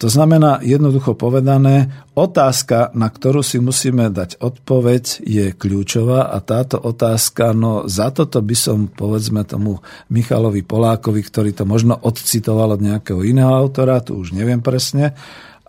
To 0.00 0.08
znamená, 0.08 0.64
jednoducho 0.64 1.12
povedané, 1.12 1.92
otázka, 2.16 2.88
na 2.96 3.12
ktorú 3.12 3.44
si 3.44 3.60
musíme 3.60 4.08
dať 4.08 4.40
odpoveď, 4.40 5.20
je 5.20 5.52
kľúčová 5.52 6.32
a 6.32 6.40
táto 6.40 6.80
otázka, 6.80 7.52
no 7.52 7.84
za 7.84 8.08
toto 8.08 8.40
by 8.40 8.56
som, 8.56 8.88
povedzme 8.88 9.44
tomu 9.44 9.84
Michalovi 10.08 10.64
Polákovi, 10.64 11.20
ktorý 11.20 11.52
to 11.52 11.68
možno 11.68 12.00
odcitoval 12.00 12.80
od 12.80 12.80
nejakého 12.80 13.20
iného 13.20 13.52
autora, 13.52 14.00
tu 14.00 14.16
už 14.16 14.32
neviem 14.32 14.64
presne, 14.64 15.12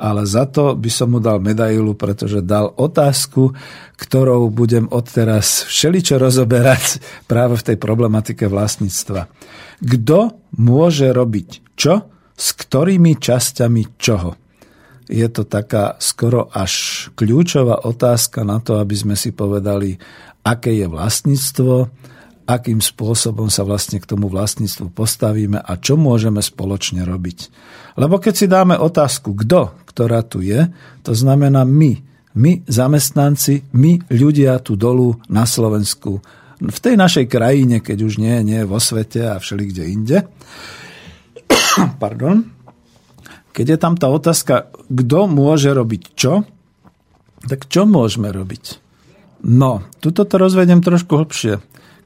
ale 0.01 0.25
za 0.25 0.49
to 0.49 0.73
by 0.73 0.89
som 0.89 1.13
mu 1.13 1.21
dal 1.21 1.37
medailu, 1.37 1.93
pretože 1.93 2.41
dal 2.41 2.73
otázku, 2.73 3.53
ktorou 4.01 4.49
budem 4.49 4.89
odteraz 4.89 5.69
všeličo 5.69 6.17
rozoberať 6.17 6.97
práve 7.29 7.61
v 7.61 7.65
tej 7.69 7.77
problematike 7.77 8.49
vlastníctva. 8.49 9.29
Kto 9.77 10.41
môže 10.57 11.13
robiť 11.13 11.77
čo 11.77 12.09
s 12.33 12.47
ktorými 12.57 13.21
časťami 13.21 14.01
čoho? 14.01 14.33
Je 15.05 15.27
to 15.29 15.45
taká 15.45 16.01
skoro 16.01 16.49
až 16.49 17.05
kľúčová 17.13 17.85
otázka 17.85 18.41
na 18.41 18.57
to, 18.57 18.81
aby 18.81 18.95
sme 18.97 19.13
si 19.13 19.29
povedali, 19.29 19.99
aké 20.41 20.73
je 20.81 20.87
vlastníctvo, 20.89 21.73
akým 22.49 22.81
spôsobom 22.81 23.47
sa 23.47 23.61
vlastne 23.63 24.01
k 24.01 24.09
tomu 24.09 24.27
vlastníctvu 24.27 24.91
postavíme 24.91 25.61
a 25.61 25.71
čo 25.77 25.95
môžeme 25.95 26.41
spoločne 26.41 27.05
robiť. 27.05 27.39
Lebo 27.99 28.17
keď 28.17 28.33
si 28.33 28.47
dáme 28.49 28.75
otázku, 28.75 29.35
kto, 29.35 29.80
ktorá 29.91 30.23
tu 30.23 30.39
je, 30.39 30.71
to 31.03 31.11
znamená 31.11 31.67
my, 31.67 31.99
my 32.39 32.63
zamestnanci, 32.63 33.67
my 33.75 33.99
ľudia 34.07 34.63
tu 34.63 34.79
dolu 34.79 35.19
na 35.27 35.43
Slovensku, 35.43 36.23
v 36.61 36.77
tej 36.77 36.93
našej 36.93 37.25
krajine, 37.25 37.81
keď 37.81 37.97
už 38.05 38.21
nie, 38.21 38.37
nie 38.45 38.61
vo 38.69 38.77
svete 38.77 39.33
a 39.33 39.41
všeli 39.41 39.63
kde 39.73 39.83
inde. 39.89 40.17
Pardon. 42.03 42.45
Keď 43.51 43.65
je 43.65 43.77
tam 43.81 43.97
tá 43.97 44.07
otázka, 44.13 44.69
kto 44.85 45.25
môže 45.25 45.73
robiť 45.73 46.03
čo, 46.13 46.45
tak 47.41 47.65
čo 47.65 47.89
môžeme 47.89 48.29
robiť? 48.29 48.77
No, 49.41 49.81
tuto 49.97 50.21
to 50.29 50.37
rozvediem 50.37 50.85
trošku 50.85 51.17
hlbšie. 51.17 51.57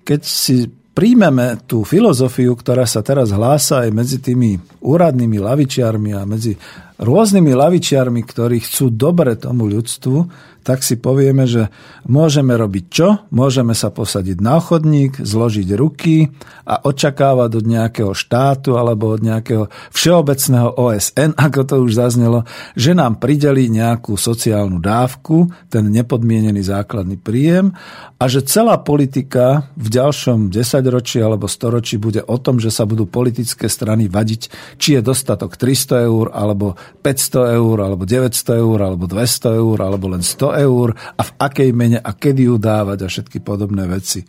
Keď 0.07 0.21
si 0.23 0.71
príjmeme 0.95 1.59
tú 1.67 1.83
filozofiu, 1.83 2.55
ktorá 2.55 2.87
sa 2.87 3.03
teraz 3.03 3.35
hlása 3.35 3.83
aj 3.83 3.89
medzi 3.91 4.17
tými 4.23 4.55
úradnými 4.79 5.37
lavičiarmi 5.43 6.15
a 6.15 6.23
medzi 6.23 6.55
rôznymi 6.95 7.51
lavičiarmi, 7.51 8.23
ktorí 8.23 8.63
chcú 8.63 8.87
dobre 8.95 9.35
tomu 9.35 9.67
ľudstvu, 9.67 10.17
tak 10.65 10.81
si 10.81 10.97
povieme, 10.97 11.45
že 11.45 11.69
môžeme 12.09 12.57
robiť 12.57 12.85
čo? 12.89 13.21
Môžeme 13.29 13.77
sa 13.77 13.93
posadiť 13.93 14.41
na 14.41 14.57
chodník, 14.57 15.21
zložiť 15.21 15.67
ruky 15.77 16.33
a 16.65 16.81
očakávať 16.81 17.61
od 17.61 17.65
nejakého 17.69 18.11
štátu 18.17 18.73
alebo 18.73 19.13
od 19.13 19.21
nejakého 19.21 19.69
všeobecného 19.93 20.73
OSN, 20.73 21.37
ako 21.45 21.61
to 21.69 21.75
už 21.85 22.01
zaznelo, 22.01 22.49
že 22.73 22.97
nám 22.97 23.21
prideli 23.21 23.69
nejakú 23.69 24.17
sociálnu 24.17 24.81
dávku, 24.81 25.53
ten 25.69 25.85
nepodmienený 25.93 26.65
základný 26.65 27.21
príjem 27.21 27.77
a 28.17 28.25
že 28.25 28.41
celá 28.41 28.81
politika 28.81 29.69
v 29.77 29.93
ďalšom 29.93 30.49
desaťročí 30.49 31.21
alebo 31.21 31.45
storočí 31.45 32.01
bude 32.01 32.25
o 32.25 32.41
tom, 32.41 32.57
že 32.57 32.73
sa 32.73 32.89
budú 32.89 33.05
politické 33.05 33.69
strany 33.69 34.09
vadiť, 34.09 34.41
či 34.81 34.97
je 34.97 35.01
dostatok 35.05 35.61
300 35.61 36.09
eur 36.09 36.33
alebo 36.33 36.73
500 37.05 37.59
eur 37.61 37.77
alebo 37.85 38.09
900 38.09 38.65
eur 38.65 38.79
alebo 38.81 39.05
200 39.05 39.61
eur 39.61 39.77
alebo 39.77 40.09
len 40.09 40.25
100 40.25 40.54
eur 40.59 40.95
a 40.95 41.21
v 41.21 41.31
akej 41.39 41.69
mene 41.75 41.99
a 41.99 42.11
kedy 42.15 42.47
ju 42.47 42.55
dávať 42.55 43.05
a 43.05 43.11
všetky 43.11 43.43
podobné 43.43 43.85
veci. 43.87 44.23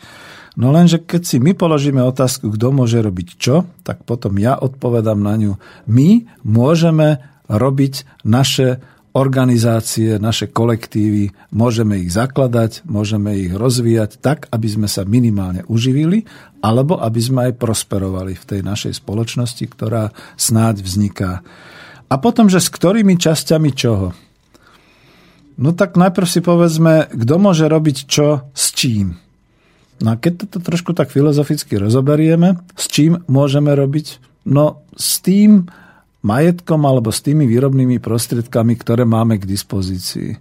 No 0.57 0.73
lenže 0.73 1.05
keď 1.05 1.23
si 1.23 1.37
my 1.37 1.53
položíme 1.53 2.01
otázku, 2.01 2.49
kto 2.49 2.73
môže 2.73 2.97
robiť 2.99 3.29
čo, 3.37 3.69
tak 3.85 4.09
potom 4.09 4.41
ja 4.41 4.57
odpovedám 4.57 5.21
na 5.21 5.37
ňu. 5.37 5.53
My 5.85 6.25
môžeme 6.43 7.21
robiť 7.47 8.25
naše 8.25 8.81
organizácie, 9.17 10.21
naše 10.21 10.53
kolektívy, 10.53 11.33
môžeme 11.49 12.05
ich 12.05 12.13
zakladať, 12.13 12.85
môžeme 12.85 13.33
ich 13.33 13.53
rozvíjať 13.53 14.21
tak, 14.21 14.45
aby 14.53 14.69
sme 14.69 14.89
sa 14.93 15.09
minimálne 15.09 15.65
uživili, 15.73 16.29
alebo 16.61 17.01
aby 17.01 17.21
sme 17.21 17.41
aj 17.49 17.57
prosperovali 17.57 18.37
v 18.37 18.45
tej 18.45 18.61
našej 18.61 19.01
spoločnosti, 19.01 19.65
ktorá 19.73 20.13
snáď 20.37 20.85
vzniká. 20.85 21.41
A 22.13 22.15
potom, 22.21 22.53
že 22.53 22.61
s 22.61 22.69
ktorými 22.69 23.17
časťami 23.17 23.71
čoho? 23.73 24.13
No 25.57 25.73
tak 25.73 25.97
najprv 25.97 26.29
si 26.29 26.45
povedzme, 26.45 27.09
kto 27.09 27.35
môže 27.41 27.65
robiť 27.65 27.97
čo 28.05 28.45
s 28.53 28.77
čím. 28.77 29.17
No 30.05 30.13
a 30.13 30.21
keď 30.21 30.45
toto 30.45 30.61
trošku 30.61 30.93
tak 30.93 31.09
filozoficky 31.09 31.81
rozoberieme, 31.81 32.61
s 32.77 32.85
čím 32.93 33.25
môžeme 33.25 33.73
robiť? 33.73 34.21
No 34.45 34.85
s 34.93 35.25
tým 35.25 35.65
majetkom 36.21 36.85
alebo 36.85 37.09
s 37.09 37.25
tými 37.25 37.49
výrobnými 37.49 37.97
prostriedkami, 38.03 38.77
ktoré 38.77 39.09
máme 39.09 39.41
k 39.41 39.49
dispozícii. 39.49 40.37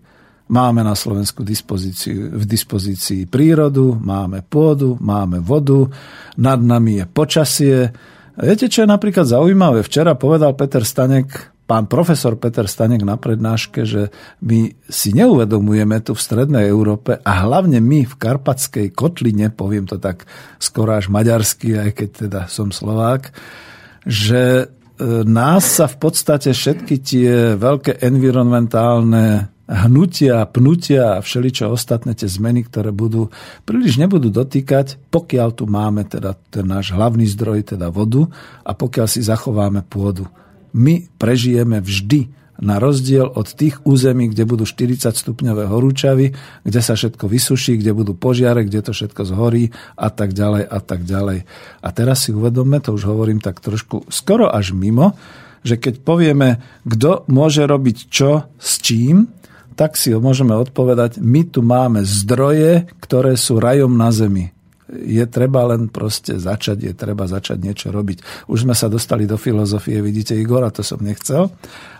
Máme 0.46 0.86
na 0.86 0.94
Slovensku 0.94 1.42
dispozícii, 1.42 2.36
v 2.36 2.46
dispozícii 2.46 3.26
prírodu, 3.26 3.98
máme 3.98 4.46
pôdu, 4.46 4.94
máme 5.02 5.42
vodu, 5.42 5.90
nad 6.38 6.62
nami 6.62 7.02
je 7.02 7.06
počasie. 7.10 7.78
Viete, 8.38 8.70
čo 8.70 8.86
je 8.86 8.90
napríklad 8.92 9.26
zaujímavé? 9.26 9.82
Včera 9.82 10.14
povedal 10.14 10.54
Peter 10.54 10.86
Stanek, 10.86 11.55
pán 11.66 11.90
profesor 11.90 12.38
Peter 12.38 12.70
Stanek 12.70 13.02
na 13.02 13.18
prednáške, 13.18 13.84
že 13.84 14.14
my 14.46 14.70
si 14.86 15.18
neuvedomujeme 15.18 15.98
tu 16.06 16.14
v 16.14 16.22
Strednej 16.22 16.70
Európe 16.70 17.18
a 17.18 17.32
hlavne 17.42 17.82
my 17.82 18.06
v 18.06 18.16
Karpatskej 18.16 18.94
kotline, 18.94 19.50
poviem 19.50 19.90
to 19.90 19.98
tak 19.98 20.30
skoro 20.62 20.94
až 20.94 21.10
maďarsky, 21.10 21.74
aj 21.74 21.92
keď 21.98 22.10
teda 22.30 22.42
som 22.46 22.70
Slovák, 22.70 23.34
že 24.06 24.42
e, 24.62 24.66
nás 25.26 25.82
sa 25.82 25.90
v 25.90 25.98
podstate 25.98 26.54
všetky 26.54 26.96
tie 27.02 27.34
veľké 27.58 27.98
environmentálne 28.06 29.50
hnutia, 29.66 30.46
pnutia 30.46 31.18
a 31.18 31.24
všeličo 31.26 31.74
ostatné 31.74 32.14
tie 32.14 32.30
zmeny, 32.30 32.70
ktoré 32.70 32.94
budú, 32.94 33.34
príliš 33.66 33.98
nebudú 33.98 34.30
dotýkať, 34.30 35.10
pokiaľ 35.10 35.50
tu 35.58 35.66
máme 35.66 36.06
teda 36.06 36.38
ten 36.54 36.70
náš 36.70 36.94
hlavný 36.94 37.26
zdroj, 37.26 37.74
teda 37.74 37.90
vodu 37.90 38.30
a 38.62 38.78
pokiaľ 38.78 39.08
si 39.10 39.26
zachováme 39.26 39.82
pôdu 39.90 40.30
my 40.76 41.08
prežijeme 41.16 41.80
vždy 41.80 42.28
na 42.56 42.80
rozdiel 42.80 43.28
od 43.28 43.52
tých 43.52 43.84
území, 43.84 44.32
kde 44.32 44.48
budú 44.48 44.64
40 44.64 45.12
stupňové 45.12 45.68
horúčavy, 45.68 46.32
kde 46.64 46.80
sa 46.80 46.96
všetko 46.96 47.28
vysuší, 47.28 47.80
kde 47.84 47.92
budú 47.92 48.16
požiare, 48.16 48.64
kde 48.64 48.80
to 48.80 48.92
všetko 48.96 49.28
zhorí 49.28 49.76
a 50.00 50.08
tak 50.08 50.32
ďalej 50.32 50.64
a 50.64 50.80
tak 50.80 51.04
ďalej. 51.04 51.44
A 51.84 51.88
teraz 51.92 52.28
si 52.28 52.32
uvedomme, 52.32 52.80
to 52.80 52.96
už 52.96 53.12
hovorím 53.12 53.44
tak 53.44 53.60
trošku 53.60 54.08
skoro 54.08 54.48
až 54.48 54.72
mimo, 54.72 55.20
že 55.68 55.76
keď 55.76 56.00
povieme, 56.06 56.64
kto 56.88 57.28
môže 57.28 57.68
robiť 57.68 57.98
čo 58.08 58.48
s 58.56 58.80
čím, 58.80 59.28
tak 59.76 60.00
si 60.00 60.16
môžeme 60.16 60.56
odpovedať, 60.56 61.20
my 61.20 61.42
tu 61.52 61.60
máme 61.60 62.08
zdroje, 62.08 62.88
ktoré 63.04 63.36
sú 63.36 63.60
rajom 63.60 63.92
na 63.92 64.16
zemi 64.16 64.55
je 65.04 65.26
treba 65.28 65.68
len 65.68 65.92
proste 65.92 66.40
začať, 66.40 66.78
je 66.88 66.94
treba 66.96 67.28
začať 67.28 67.58
niečo 67.60 67.92
robiť. 67.92 68.48
Už 68.48 68.64
sme 68.64 68.76
sa 68.78 68.88
dostali 68.88 69.28
do 69.28 69.36
filozofie, 69.36 70.00
vidíte, 70.00 70.38
Igor, 70.38 70.64
a 70.64 70.72
to 70.72 70.82
som 70.82 71.04
nechcel. 71.04 71.52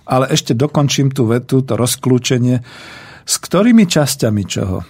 Ale 0.08 0.32
ešte 0.32 0.56
dokončím 0.56 1.12
tú 1.12 1.28
vetu, 1.28 1.66
to 1.66 1.76
rozklúčenie. 1.76 2.64
S 3.26 3.36
ktorými 3.42 3.90
časťami 3.90 4.44
čoho? 4.46 4.86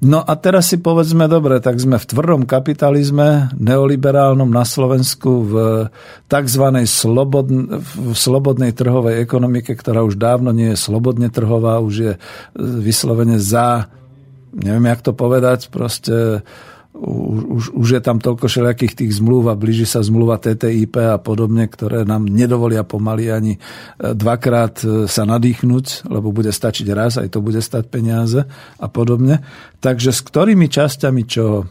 No 0.00 0.24
a 0.24 0.32
teraz 0.32 0.72
si 0.72 0.80
povedzme, 0.80 1.28
dobre, 1.28 1.60
tak 1.60 1.76
sme 1.76 2.00
v 2.00 2.08
tvrdom 2.08 2.48
kapitalizme, 2.48 3.52
neoliberálnom 3.52 4.48
na 4.48 4.64
Slovensku, 4.64 5.44
v 5.44 5.54
tzv. 6.24 6.64
Slobodn- 6.88 7.84
v 7.84 8.16
slobodnej 8.16 8.72
trhovej 8.72 9.20
ekonomike, 9.20 9.76
ktorá 9.76 10.00
už 10.00 10.16
dávno 10.16 10.56
nie 10.56 10.72
je 10.72 10.80
slobodne 10.80 11.28
trhová, 11.28 11.84
už 11.84 11.94
je 12.00 12.12
vyslovene 12.56 13.36
za, 13.36 13.92
neviem, 14.56 14.88
jak 14.88 15.04
to 15.04 15.12
povedať, 15.12 15.68
proste 15.68 16.48
už, 16.90 17.70
už 17.70 17.88
je 17.98 18.02
tam 18.02 18.18
toľko 18.18 18.50
všelijakých 18.50 18.98
tých 18.98 19.12
zmluv 19.22 19.46
a 19.46 19.54
blíži 19.54 19.86
sa 19.86 20.02
zmluva 20.02 20.42
TTIP 20.42 20.98
a 20.98 21.22
podobne, 21.22 21.70
ktoré 21.70 22.02
nám 22.02 22.26
nedovolia 22.26 22.82
pomaly 22.82 23.30
ani 23.30 23.52
e, 23.54 23.58
dvakrát 24.10 24.82
e, 24.82 24.86
sa 25.06 25.22
nadýchnuť, 25.22 26.10
lebo 26.10 26.34
bude 26.34 26.50
stačiť 26.50 26.86
raz, 26.90 27.22
aj 27.22 27.30
to 27.30 27.38
bude 27.38 27.62
stať 27.62 27.86
peniaze 27.86 28.42
a 28.76 28.86
podobne. 28.90 29.38
Takže 29.78 30.10
s 30.10 30.20
ktorými 30.26 30.66
časťami 30.66 31.22
čo? 31.30 31.62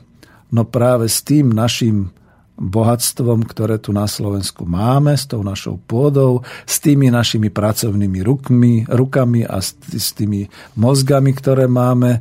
No 0.49 0.61
práve 0.65 1.11
s 1.11 1.19
tým 1.21 1.51
našim 1.51 2.15
bohatstvom, 2.59 3.47
ktoré 3.47 3.79
tu 3.79 3.95
na 3.95 4.07
Slovensku 4.07 4.67
máme, 4.67 5.15
s 5.15 5.27
tou 5.27 5.39
našou 5.43 5.79
pôdou, 5.79 6.43
s 6.67 6.83
tými 6.83 7.07
našimi 7.07 7.47
pracovnými 7.47 8.19
rukmi, 8.19 8.83
rukami 8.87 9.47
a 9.47 9.63
s 9.63 10.07
tými 10.15 10.47
mozgami, 10.75 11.31
ktoré 11.31 11.71
máme 11.71 12.19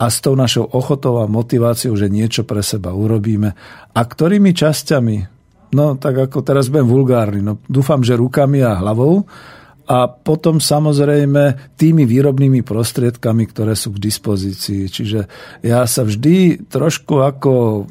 a 0.00 0.08
s 0.08 0.24
tou 0.24 0.32
našou 0.32 0.64
ochotou 0.64 1.20
a 1.20 1.28
motiváciou, 1.28 1.92
že 1.92 2.08
niečo 2.08 2.48
pre 2.48 2.64
seba 2.64 2.96
urobíme. 2.96 3.52
A 3.92 4.00
ktorými 4.00 4.56
časťami? 4.56 5.16
No 5.76 6.00
tak 6.00 6.16
ako 6.30 6.40
teraz 6.40 6.72
budem 6.72 6.88
vulgárny. 6.88 7.44
No, 7.44 7.60
dúfam, 7.68 8.00
že 8.00 8.16
rukami 8.16 8.64
a 8.64 8.80
hlavou, 8.80 9.28
a 9.90 10.06
potom 10.06 10.62
samozrejme 10.62 11.74
tými 11.74 12.06
výrobnými 12.06 12.62
prostriedkami, 12.62 13.42
ktoré 13.50 13.74
sú 13.74 13.90
k 13.90 13.98
dispozícii. 13.98 14.86
Čiže 14.86 15.26
ja 15.66 15.82
sa 15.90 16.06
vždy 16.06 16.70
trošku 16.70 17.18
ako... 17.18 17.82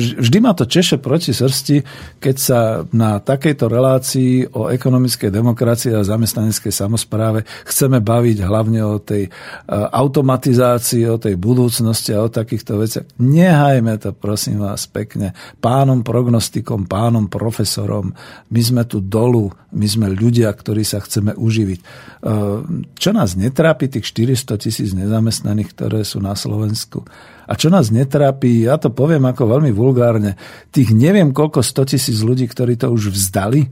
Vždy 0.00 0.38
ma 0.40 0.56
to 0.56 0.64
češe 0.64 0.96
proti 0.96 1.36
srsti, 1.36 1.84
keď 2.16 2.36
sa 2.40 2.60
na 2.96 3.20
takejto 3.20 3.68
relácii 3.68 4.48
o 4.56 4.72
ekonomickej 4.72 5.28
demokracii 5.28 5.92
a 5.92 6.08
zamestnaneckej 6.08 6.72
samozpráve 6.72 7.44
chceme 7.68 8.00
baviť 8.00 8.40
hlavne 8.40 8.80
o 8.80 8.96
tej 8.96 9.28
e, 9.28 9.30
automatizácii, 9.76 11.04
o 11.04 11.20
tej 11.20 11.36
budúcnosti 11.36 12.16
a 12.16 12.24
o 12.24 12.32
takýchto 12.32 12.80
veciach. 12.80 13.04
Nehajme 13.20 14.00
to, 14.00 14.16
prosím 14.16 14.64
vás, 14.64 14.88
pekne. 14.88 15.36
Pánom 15.60 16.00
prognostikom, 16.00 16.88
pánom 16.88 17.28
profesorom. 17.28 18.16
My 18.48 18.60
sme 18.64 18.88
tu 18.88 19.04
dolu, 19.04 19.52
my 19.76 19.84
sme 19.84 20.08
ľudia, 20.08 20.48
ktorí 20.48 20.80
sa 20.80 21.09
chceme 21.10 21.34
uživiť. 21.34 21.80
E, 21.82 21.84
čo 22.94 23.10
nás 23.10 23.34
netrápi, 23.34 23.90
tých 23.90 24.06
400 24.14 24.62
tisíc 24.62 24.94
nezamestnaných, 24.94 25.74
ktoré 25.74 26.06
sú 26.06 26.22
na 26.22 26.38
Slovensku. 26.38 27.02
A 27.50 27.58
čo 27.58 27.66
nás 27.66 27.90
netrápi, 27.90 28.70
ja 28.70 28.78
to 28.78 28.94
poviem 28.94 29.26
ako 29.26 29.58
veľmi 29.58 29.74
vulgárne, 29.74 30.38
tých 30.70 30.94
neviem 30.94 31.34
koľko 31.34 31.66
100 31.66 31.98
tisíc 31.98 32.22
ľudí, 32.22 32.46
ktorí 32.46 32.78
to 32.78 32.94
už 32.94 33.10
vzdali, 33.10 33.66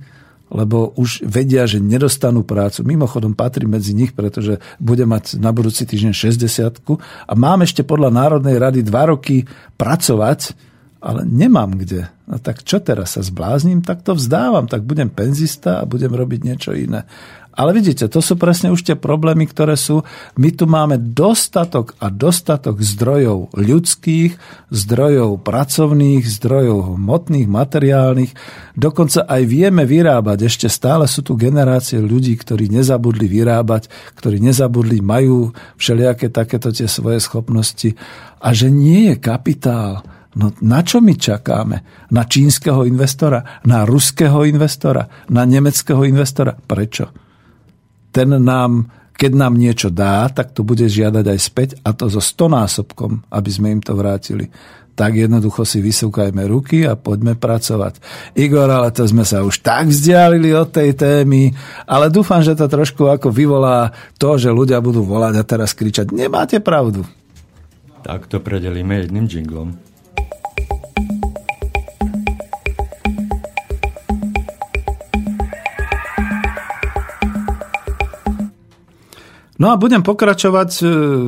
lebo 0.49 0.97
už 0.97 1.29
vedia, 1.29 1.69
že 1.69 1.79
nedostanú 1.79 2.43
prácu. 2.43 2.81
Mimochodom 2.83 3.37
patrí 3.37 3.69
medzi 3.69 3.93
nich, 3.93 4.17
pretože 4.17 4.59
bude 4.81 5.05
mať 5.05 5.37
na 5.37 5.53
budúci 5.53 5.85
týždeň 5.85 6.13
60 6.17 6.83
a 7.29 7.33
mám 7.37 7.61
ešte 7.63 7.85
podľa 7.85 8.11
Národnej 8.11 8.57
rady 8.57 8.81
dva 8.83 9.13
roky 9.13 9.45
pracovať, 9.77 10.68
ale 10.99 11.23
nemám 11.23 11.79
kde. 11.79 12.11
No 12.27 12.43
tak 12.43 12.67
čo 12.67 12.83
teraz 12.83 13.17
sa 13.17 13.23
zblázním, 13.23 13.87
tak 13.87 14.03
to 14.03 14.19
vzdávam, 14.19 14.67
tak 14.67 14.83
budem 14.83 15.09
penzista 15.09 15.81
a 15.81 15.89
budem 15.89 16.11
robiť 16.11 16.41
niečo 16.43 16.75
iné. 16.75 17.07
Ale 17.59 17.75
vidíte, 17.75 18.07
to 18.07 18.23
sú 18.23 18.39
presne 18.39 18.71
už 18.71 18.87
tie 18.87 18.95
problémy, 18.95 19.43
ktoré 19.51 19.75
sú. 19.75 20.07
My 20.39 20.55
tu 20.55 20.71
máme 20.71 20.95
dostatok 20.95 21.91
a 21.99 22.07
dostatok 22.07 22.79
zdrojov 22.79 23.51
ľudských, 23.51 24.39
zdrojov 24.71 25.43
pracovných, 25.43 26.23
zdrojov 26.23 26.95
hmotných, 26.95 27.51
materiálnych. 27.51 28.31
Dokonca 28.79 29.27
aj 29.27 29.43
vieme 29.51 29.91
vyrábať. 29.91 30.47
Ešte 30.47 30.71
stále 30.71 31.11
sú 31.11 31.27
tu 31.27 31.35
generácie 31.35 31.99
ľudí, 31.99 32.39
ktorí 32.39 32.71
nezabudli 32.71 33.27
vyrábať, 33.27 33.91
ktorí 34.15 34.39
nezabudli, 34.39 35.03
majú 35.03 35.51
všelijaké 35.83 36.31
takéto 36.31 36.71
tie 36.71 36.87
svoje 36.87 37.19
schopnosti. 37.19 37.91
A 38.39 38.55
že 38.55 38.71
nie 38.71 39.11
je 39.11 39.15
kapitál, 39.19 40.07
No 40.39 40.55
na 40.63 40.87
čo 40.87 41.03
my 41.03 41.19
čakáme? 41.19 42.07
Na 42.15 42.23
čínskeho 42.23 42.87
investora? 42.87 43.63
Na 43.67 43.83
ruského 43.83 44.47
investora? 44.47 45.27
Na 45.35 45.43
nemeckého 45.43 46.07
investora? 46.07 46.55
Prečo? 46.55 47.29
ten 48.19 48.35
nám, 48.43 48.89
keď 49.15 49.33
nám 49.35 49.55
niečo 49.55 49.89
dá, 49.93 50.27
tak 50.33 50.51
to 50.51 50.65
bude 50.65 50.83
žiadať 50.83 51.25
aj 51.25 51.39
späť 51.39 51.69
a 51.85 51.93
to 51.93 52.09
so 52.11 52.19
stonásobkom, 52.19 53.29
aby 53.29 53.51
sme 53.51 53.79
im 53.79 53.83
to 53.85 53.95
vrátili. 53.95 54.49
Tak 54.99 55.15
jednoducho 55.15 55.63
si 55.63 55.79
vysúkajme 55.79 56.43
ruky 56.51 56.83
a 56.83 56.99
poďme 56.99 57.39
pracovať. 57.39 58.03
Igor, 58.35 58.67
ale 58.67 58.91
to 58.91 59.07
sme 59.07 59.23
sa 59.23 59.47
už 59.47 59.63
tak 59.63 59.87
vzdialili 59.87 60.51
od 60.51 60.75
tej 60.75 60.99
témy, 60.99 61.55
ale 61.87 62.11
dúfam, 62.11 62.43
že 62.43 62.59
to 62.59 62.67
trošku 62.67 63.07
ako 63.07 63.31
vyvolá 63.31 63.95
to, 64.19 64.35
že 64.35 64.51
ľudia 64.51 64.83
budú 64.83 65.07
volať 65.07 65.39
a 65.39 65.47
teraz 65.47 65.71
kričať, 65.71 66.11
nemáte 66.11 66.59
pravdu. 66.59 67.07
Tak 68.03 68.27
to 68.27 68.43
predelíme 68.43 69.07
jedným 69.07 69.31
jinglom. 69.31 69.79
No 79.59 79.75
a 79.75 79.77
budem 79.77 80.07
pokračovať, 80.07 80.71
e, 80.79 80.83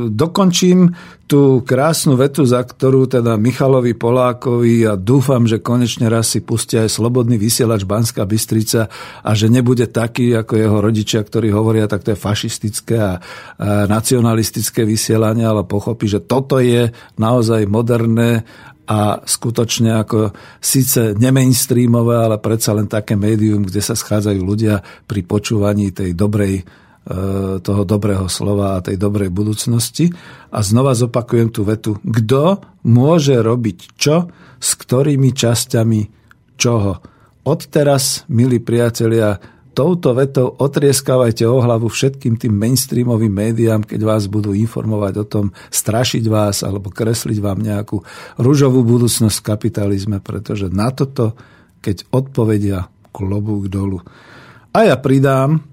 dokončím 0.07 0.94
tú 1.27 1.66
krásnu 1.66 2.15
vetu, 2.15 2.47
za 2.47 2.62
ktorú 2.62 3.11
teda 3.11 3.35
Michalovi 3.35 3.98
Polákovi 3.98 4.86
a 4.86 4.94
dúfam, 4.94 5.51
že 5.51 5.59
konečne 5.59 6.07
raz 6.07 6.31
si 6.31 6.39
pustia 6.39 6.86
aj 6.86 6.94
slobodný 6.94 7.35
vysielač 7.43 7.82
Banská 7.82 8.23
Bystrica 8.31 8.86
a 9.27 9.31
že 9.35 9.51
nebude 9.51 9.90
taký 9.90 10.31
ako 10.39 10.55
jeho 10.55 10.78
rodičia, 10.78 11.27
ktorí 11.27 11.51
hovoria, 11.51 11.90
tak 11.90 12.07
to 12.07 12.15
je 12.15 12.23
fašistické 12.23 12.98
a, 13.02 13.15
nacionalistické 13.90 14.86
vysielanie, 14.86 15.43
ale 15.43 15.66
pochopí, 15.66 16.07
že 16.07 16.23
toto 16.23 16.62
je 16.62 16.94
naozaj 17.19 17.66
moderné 17.66 18.47
a 18.86 19.27
skutočne 19.27 20.07
ako 20.07 20.31
síce 20.62 21.19
nemainstreamové, 21.19 22.31
ale 22.31 22.39
predsa 22.39 22.78
len 22.78 22.86
také 22.86 23.19
médium, 23.19 23.66
kde 23.66 23.82
sa 23.82 23.98
schádzajú 23.98 24.39
ľudia 24.39 24.82
pri 25.11 25.27
počúvaní 25.27 25.90
tej 25.90 26.15
dobrej 26.15 26.62
toho 27.61 27.82
dobrého 27.82 28.31
slova 28.31 28.78
a 28.78 28.85
tej 28.85 28.95
dobrej 28.95 29.35
budúcnosti. 29.35 30.15
A 30.55 30.62
znova 30.62 30.95
zopakujem 30.95 31.51
tú 31.51 31.66
vetu. 31.66 31.99
Kto 32.07 32.62
môže 32.87 33.35
robiť 33.35 33.99
čo 33.99 34.31
s 34.62 34.70
ktorými 34.78 35.35
časťami 35.35 36.01
čoho? 36.55 37.03
Odteraz, 37.43 38.28
milí 38.31 38.62
priatelia, 38.62 39.41
touto 39.73 40.12
vetou 40.12 40.55
otrieskávajte 40.61 41.49
o 41.49 41.59
hlavu 41.59 41.89
všetkým 41.89 42.37
tým 42.37 42.53
mainstreamovým 42.53 43.32
médiám, 43.32 43.81
keď 43.81 44.01
vás 44.05 44.28
budú 44.28 44.53
informovať 44.53 45.15
o 45.19 45.24
tom, 45.24 45.45
strašiť 45.73 46.24
vás 46.28 46.61
alebo 46.61 46.93
kresliť 46.93 47.39
vám 47.41 47.65
nejakú 47.65 48.05
rúžovú 48.37 48.85
budúcnosť 48.85 49.41
v 49.41 49.47
kapitalizme, 49.47 50.19
pretože 50.20 50.69
na 50.69 50.93
toto, 50.93 51.32
keď 51.81 52.07
odpovedia 52.12 52.93
klobúk 53.11 53.73
dolu. 53.73 54.05
A 54.70 54.87
ja 54.87 55.01
pridám, 55.01 55.70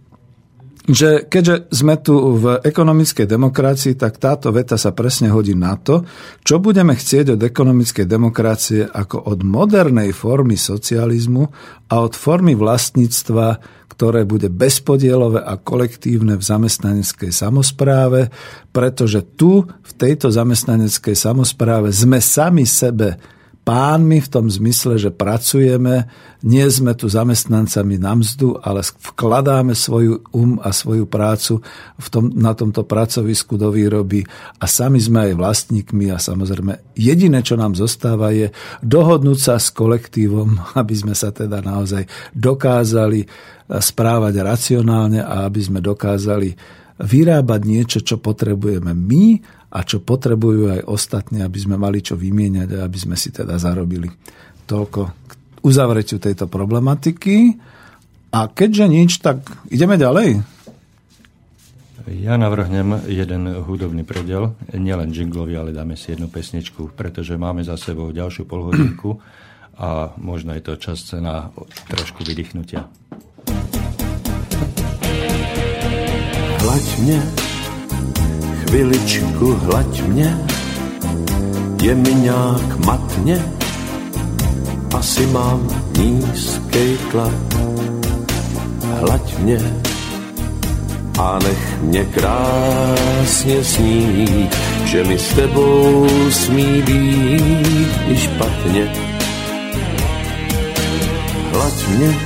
že 0.87 1.27
keďže 1.27 1.67
sme 1.67 1.99
tu 1.99 2.39
v 2.39 2.63
ekonomickej 2.63 3.27
demokracii, 3.27 3.99
tak 3.99 4.23
táto 4.23 4.55
veta 4.55 4.79
sa 4.79 4.95
presne 4.95 5.27
hodí 5.27 5.51
na 5.51 5.75
to, 5.75 6.07
čo 6.47 6.63
budeme 6.63 6.95
chcieť 6.95 7.35
od 7.35 7.41
ekonomickej 7.43 8.07
demokracie 8.07 8.87
ako 8.87 9.19
od 9.27 9.43
modernej 9.43 10.15
formy 10.15 10.55
socializmu 10.55 11.43
a 11.91 11.95
od 11.99 12.15
formy 12.15 12.55
vlastníctva, 12.55 13.59
ktoré 13.91 14.23
bude 14.23 14.47
bezpodielové 14.47 15.43
a 15.43 15.59
kolektívne 15.59 16.39
v 16.39 16.43
zamestnaneckej 16.47 17.35
samozpráve, 17.35 18.31
pretože 18.71 19.27
tu 19.35 19.67
v 19.67 19.91
tejto 19.99 20.31
zamestnaneckej 20.31 21.15
samozpráve 21.19 21.91
sme 21.91 22.23
sami 22.23 22.63
sebe 22.63 23.36
pánmi 23.67 24.23
v 24.23 24.31
tom 24.31 24.47
zmysle, 24.47 24.95
že 24.95 25.11
pracujeme, 25.11 26.07
nie 26.47 26.63
sme 26.71 26.95
tu 26.95 27.11
zamestnancami 27.11 27.99
na 27.99 28.15
mzdu, 28.15 28.55
ale 28.63 28.79
vkladáme 28.79 29.75
svoju 29.75 30.23
um 30.31 30.55
a 30.63 30.71
svoju 30.71 31.03
prácu 31.03 31.59
v 31.99 32.07
tom, 32.07 32.31
na 32.31 32.55
tomto 32.55 32.87
pracovisku 32.87 33.59
do 33.59 33.67
výroby 33.67 34.23
a 34.63 34.71
sami 34.71 35.03
sme 35.03 35.27
aj 35.27 35.33
vlastníkmi 35.35 36.07
a 36.07 36.15
samozrejme 36.15 36.95
jediné, 36.95 37.43
čo 37.43 37.59
nám 37.59 37.75
zostáva 37.75 38.31
je 38.31 38.55
dohodnúť 38.79 39.39
sa 39.43 39.59
s 39.59 39.75
kolektívom, 39.75 40.63
aby 40.81 40.95
sme 40.95 41.11
sa 41.11 41.35
teda 41.35 41.59
naozaj 41.59 42.07
dokázali 42.31 43.27
správať 43.67 44.33
racionálne 44.47 45.19
a 45.19 45.43
aby 45.43 45.59
sme 45.59 45.83
dokázali 45.83 46.55
vyrábať 47.03 47.61
niečo, 47.67 47.99
čo 47.99 48.15
potrebujeme 48.17 48.95
my 48.95 49.56
a 49.67 49.79
čo 49.83 49.99
potrebujú 49.99 50.71
aj 50.71 50.81
ostatní, 50.87 51.43
aby 51.43 51.59
sme 51.59 51.75
mali 51.75 51.99
čo 51.99 52.15
vymieňať 52.15 52.69
a 52.79 52.87
aby 52.87 52.97
sme 52.97 53.15
si 53.19 53.35
teda 53.35 53.59
zarobili. 53.59 54.07
Toľko 54.63 55.01
k 55.27 55.31
uzavretiu 55.63 56.23
tejto 56.23 56.47
problematiky. 56.47 57.59
A 58.31 58.47
keďže 58.47 58.85
nič, 58.87 59.11
tak 59.19 59.43
ideme 59.71 59.99
ďalej. 59.99 60.43
Ja 62.07 62.39
navrhnem 62.39 63.03
jeden 63.11 63.51
hudobný 63.67 64.07
predel, 64.07 64.55
nielen 64.71 65.11
jinglový, 65.11 65.59
ale 65.59 65.75
dáme 65.75 65.99
si 65.99 66.15
jednu 66.15 66.31
pesničku, 66.31 66.95
pretože 66.95 67.35
máme 67.35 67.67
za 67.67 67.75
sebou 67.75 68.15
ďalšiu 68.15 68.47
polhodinku 68.47 69.19
a 69.83 70.15
možno 70.15 70.55
je 70.55 70.63
to 70.63 70.79
čas 70.79 71.03
na 71.19 71.51
trošku 71.91 72.23
vydýchnutia. 72.23 72.87
Hlaď 76.63 76.85
mne 77.03 77.46
Chviličku 78.67 79.55
hlaď 79.63 80.01
mě, 80.01 80.37
je 81.81 81.95
mi 81.95 82.13
nějak 82.13 82.85
matně, 82.85 83.45
asi 84.95 85.25
mám 85.25 85.67
nízkej 85.97 86.97
tlak. 87.11 87.33
Hlaď 88.99 89.39
mě 89.39 89.59
a 91.19 91.39
nech 91.43 91.81
mě 91.81 92.05
krásně 92.05 93.63
snít, 93.63 94.55
že 94.85 95.03
mi 95.03 95.19
s 95.19 95.33
tebou 95.33 96.07
smí 96.31 96.81
být 96.81 97.91
i 98.07 98.17
špatně. 98.17 98.93
Hlaď 101.53 101.87
mě, 101.87 102.17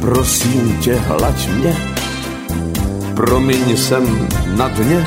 prosím 0.00 0.78
tě, 0.80 0.94
hlaď 0.94 1.48
mě, 1.48 1.89
promiň 3.20 3.76
jsem 3.76 4.28
na 4.56 4.68
dně, 4.68 5.06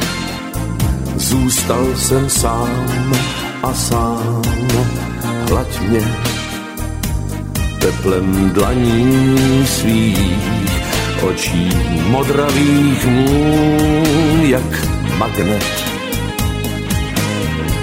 zůstal 1.15 1.95
jsem 1.95 2.29
sám 2.29 3.13
a 3.63 3.73
sám, 3.73 4.41
hlaď 5.49 5.81
mě 5.81 6.15
teplem 7.79 8.49
dlaní 8.49 9.37
svých, 9.65 10.43
očí 11.29 11.69
modravých 12.07 13.05
můj 13.05 14.49
jak 14.49 14.87
magnet. 15.17 15.65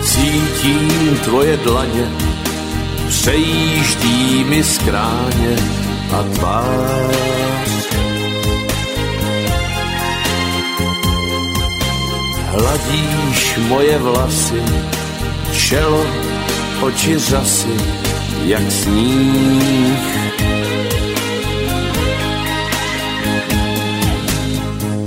Cítím 0.05 1.19
tvoje 1.25 1.57
dlaně, 1.57 2.09
přejíždí 3.09 4.45
mi 4.45 4.65
skráně 4.65 5.57
a 6.13 6.23
tvář 6.23 7.70
Hladíš 12.51 13.57
moje 13.69 13.99
vlasy, 13.99 14.63
čelo, 15.55 16.07
oči 16.83 17.19
řasy, 17.19 17.77
jak 18.45 18.71
sníh. 18.71 20.11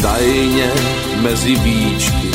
Tajně 0.02 0.72
mezi 1.22 1.56
víčky 1.56 2.32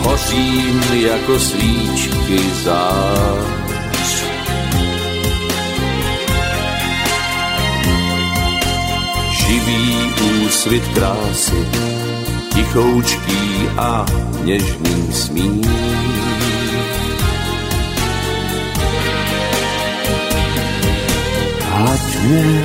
hořím 0.00 0.82
jako 0.92 1.38
svíčky 1.40 2.38
zář. 2.64 4.24
Živý 9.30 10.12
úsvit 10.44 10.88
krásy 10.94 11.95
tichoučký 12.56 13.68
a 13.76 14.06
něžný 14.44 15.12
smích. 15.12 15.68
Hlaď 21.70 22.00
mě, 22.22 22.62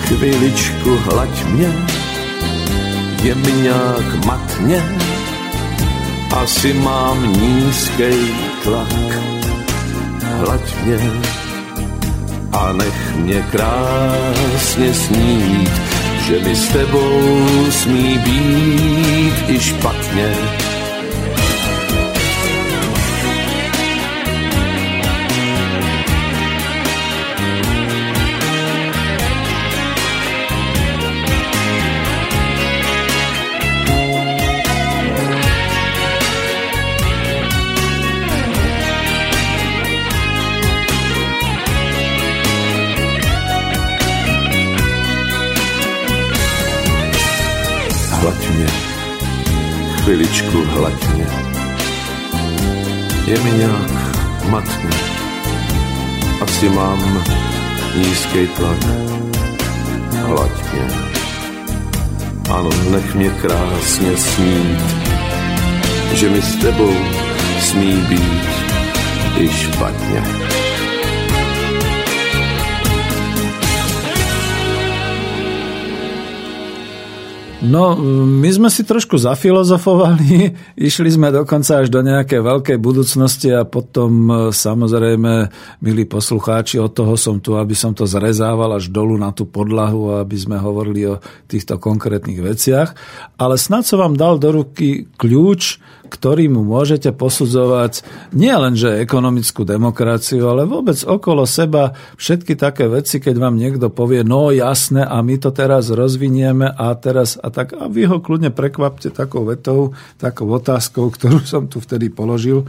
chviličku 0.00 0.98
hlaď 1.04 1.44
mě, 1.44 1.72
nějak 3.62 4.24
matně, 4.24 4.82
asi 6.36 6.72
mám 6.72 7.32
nízký 7.32 8.34
tlak. 8.64 9.18
Hlaď 10.38 10.74
mě 10.84 10.98
a 12.52 12.72
nech 12.72 13.16
mě 13.16 13.42
krásně 13.50 14.94
snít, 14.94 15.87
že 16.28 16.38
mi 16.44 16.56
s 16.56 16.68
tebou 16.68 17.70
smí 17.70 18.18
být 18.18 19.48
i 19.48 19.60
špatně 19.60 20.34
chviličku 50.08 50.64
hladně. 50.64 51.26
Je 53.26 53.40
mi 53.40 53.50
nějak 53.58 53.90
matně, 54.48 54.90
asi 56.40 56.68
mám 56.68 57.24
nízký 57.96 58.46
tlak. 58.46 58.84
Hladně. 60.26 60.86
Ano, 62.50 62.70
nech 62.90 63.14
mě 63.14 63.30
krásně 63.30 64.16
snít, 64.16 64.80
že 66.14 66.30
mi 66.30 66.42
s 66.42 66.56
tebou 66.56 66.94
smí 67.60 67.92
být 68.08 68.48
i 69.38 69.48
špatně. 69.48 70.22
No, 77.58 77.98
my 78.22 78.46
sme 78.54 78.70
si 78.70 78.86
trošku 78.86 79.18
zafilozofovali, 79.18 80.54
išli 80.88 81.10
sme 81.10 81.34
dokonca 81.34 81.82
až 81.82 81.90
do 81.90 82.06
nejakej 82.06 82.38
veľkej 82.38 82.78
budúcnosti 82.78 83.50
a 83.50 83.66
potom 83.66 84.30
e, 84.30 84.34
samozrejme, 84.54 85.50
milí 85.82 86.06
poslucháči, 86.06 86.78
od 86.78 86.94
toho 86.94 87.18
som 87.18 87.42
tu, 87.42 87.58
aby 87.58 87.74
som 87.74 87.90
to 87.90 88.06
zrezával 88.06 88.78
až 88.78 88.94
dolu 88.94 89.18
na 89.18 89.34
tú 89.34 89.50
podlahu, 89.50 90.22
aby 90.22 90.38
sme 90.38 90.54
hovorili 90.54 91.10
o 91.10 91.18
týchto 91.50 91.82
konkrétnych 91.82 92.38
veciach. 92.38 92.94
Ale 93.42 93.58
snad 93.58 93.82
som 93.82 94.06
vám 94.06 94.14
dal 94.14 94.38
do 94.38 94.54
ruky 94.54 95.10
kľúč, 95.18 95.82
ktorým 96.08 96.56
môžete 96.58 97.12
posudzovať 97.12 98.02
nie 98.32 98.50
len, 98.50 98.74
že 98.74 99.04
ekonomickú 99.04 99.68
demokraciu, 99.68 100.48
ale 100.48 100.64
vôbec 100.64 100.96
okolo 101.04 101.44
seba 101.44 101.92
všetky 102.16 102.56
také 102.56 102.88
veci, 102.88 103.20
keď 103.20 103.36
vám 103.36 103.60
niekto 103.60 103.92
povie, 103.92 104.24
no 104.24 104.48
jasné, 104.48 105.04
a 105.04 105.20
my 105.20 105.36
to 105.36 105.52
teraz 105.52 105.92
rozvinieme 105.92 106.66
a 106.66 106.96
teraz 106.96 107.36
a 107.36 107.52
tak. 107.52 107.76
A 107.76 107.86
vy 107.86 108.08
ho 108.08 108.18
kľudne 108.18 108.50
prekvapte 108.50 109.12
takou 109.12 109.44
vetou, 109.44 109.92
takou 110.16 110.48
otázkou, 110.50 111.12
ktorú 111.12 111.44
som 111.44 111.68
tu 111.68 111.78
vtedy 111.78 112.08
položil 112.08 112.64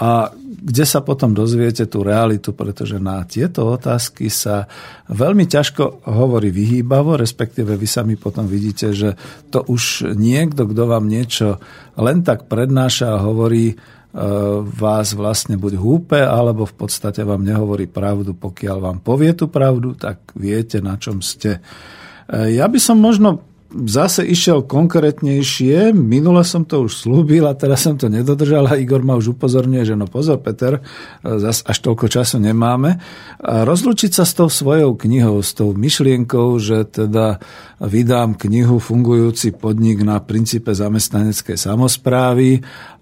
a 0.00 0.32
kde 0.60 0.84
sa 0.88 1.04
potom 1.04 1.36
dozviete 1.36 1.84
tú 1.84 2.00
realitu, 2.00 2.56
pretože 2.56 2.96
na 2.96 3.20
tieto 3.28 3.68
otázky 3.68 4.32
sa 4.32 4.64
veľmi 5.12 5.44
ťažko 5.44 6.08
hovorí 6.08 6.48
vyhýbavo, 6.48 7.20
respektíve 7.20 7.76
vy 7.76 7.88
sami 7.88 8.14
potom 8.16 8.48
vidíte, 8.48 8.96
že 8.96 9.12
to 9.52 9.60
už 9.68 10.08
niekto, 10.16 10.64
kto 10.64 10.82
vám 10.88 11.04
niečo 11.04 11.60
len 12.00 12.24
tak 12.24 12.48
prednáša 12.48 13.12
a 13.12 13.24
hovorí, 13.24 13.72
e, 13.72 13.74
vás 14.64 15.12
vlastne 15.12 15.60
buď 15.60 15.76
húpe, 15.76 16.20
alebo 16.20 16.64
v 16.64 16.74
podstate 16.80 17.20
vám 17.20 17.44
nehovorí 17.44 17.84
pravdu. 17.84 18.32
Pokiaľ 18.32 18.76
vám 18.80 18.98
povie 19.04 19.36
tú 19.36 19.52
pravdu, 19.52 19.92
tak 20.00 20.32
viete, 20.32 20.80
na 20.80 20.96
čom 20.96 21.20
ste. 21.20 21.60
E, 22.24 22.56
ja 22.56 22.64
by 22.72 22.80
som 22.80 22.96
možno 22.96 23.49
zase 23.70 24.26
išiel 24.26 24.66
konkrétnejšie. 24.66 25.94
Minule 25.94 26.42
som 26.42 26.66
to 26.66 26.90
už 26.90 27.06
slúbil 27.06 27.46
a 27.46 27.54
teraz 27.54 27.86
som 27.86 27.94
to 27.94 28.10
nedodržal 28.10 28.66
a 28.66 28.74
Igor 28.74 29.06
ma 29.06 29.14
už 29.14 29.38
upozorňuje, 29.38 29.86
že 29.86 29.94
no 29.94 30.10
pozor 30.10 30.42
Peter, 30.42 30.82
zase 31.22 31.62
až 31.62 31.78
toľko 31.78 32.06
času 32.10 32.42
nemáme. 32.42 32.98
A 33.38 33.62
rozlučiť 33.62 34.10
sa 34.10 34.26
s 34.26 34.34
tou 34.34 34.50
svojou 34.50 34.98
knihou, 34.98 35.38
s 35.40 35.54
tou 35.54 35.70
myšlienkou, 35.70 36.58
že 36.58 36.82
teda 36.86 37.38
vydám 37.78 38.34
knihu 38.34 38.82
Fungujúci 38.82 39.54
podnik 39.54 40.02
na 40.02 40.18
princípe 40.18 40.74
zamestnaneckej 40.74 41.56
samozprávy 41.56 42.60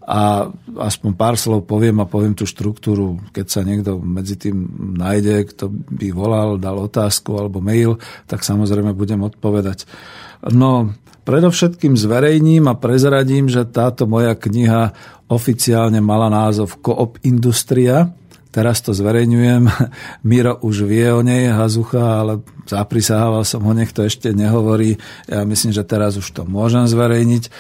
a 0.09 0.49
aspoň 0.81 1.11
pár 1.13 1.37
slov 1.37 1.69
poviem 1.69 2.01
a 2.01 2.09
poviem 2.09 2.33
tú 2.33 2.49
štruktúru, 2.49 3.21
keď 3.29 3.47
sa 3.53 3.61
niekto 3.61 4.01
medzi 4.01 4.41
tým 4.41 4.65
nájde, 4.97 5.53
kto 5.53 5.69
by 5.69 6.09
volal, 6.17 6.57
dal 6.57 6.81
otázku 6.81 7.37
alebo 7.37 7.61
mail, 7.61 8.01
tak 8.25 8.41
samozrejme 8.41 8.97
budem 8.97 9.21
odpovedať. 9.21 9.85
No, 10.47 10.95
predovšetkým 11.27 11.99
zverejním 11.99 12.71
a 12.71 12.79
prezradím, 12.79 13.51
že 13.51 13.67
táto 13.67 14.07
moja 14.07 14.39
kniha 14.39 14.95
oficiálne 15.29 16.01
mala 16.01 16.33
názov 16.33 16.81
Koop 16.81 17.21
Industria. 17.27 18.17
Teraz 18.49 18.81
to 18.81 18.97
zverejňujem. 18.97 19.69
Miro 20.29 20.57
už 20.65 20.89
vie 20.89 21.05
o 21.13 21.21
nej, 21.21 21.53
Hazucha, 21.53 22.25
ale 22.25 22.41
zaprisahával 22.65 23.45
som 23.45 23.61
ho, 23.61 23.73
nech 23.77 23.93
to 23.93 24.09
ešte 24.09 24.33
nehovorí. 24.33 24.97
Ja 25.29 25.45
myslím, 25.45 25.77
že 25.77 25.85
teraz 25.85 26.17
už 26.17 26.33
to 26.33 26.43
môžem 26.49 26.89
zverejniť. 26.89 27.53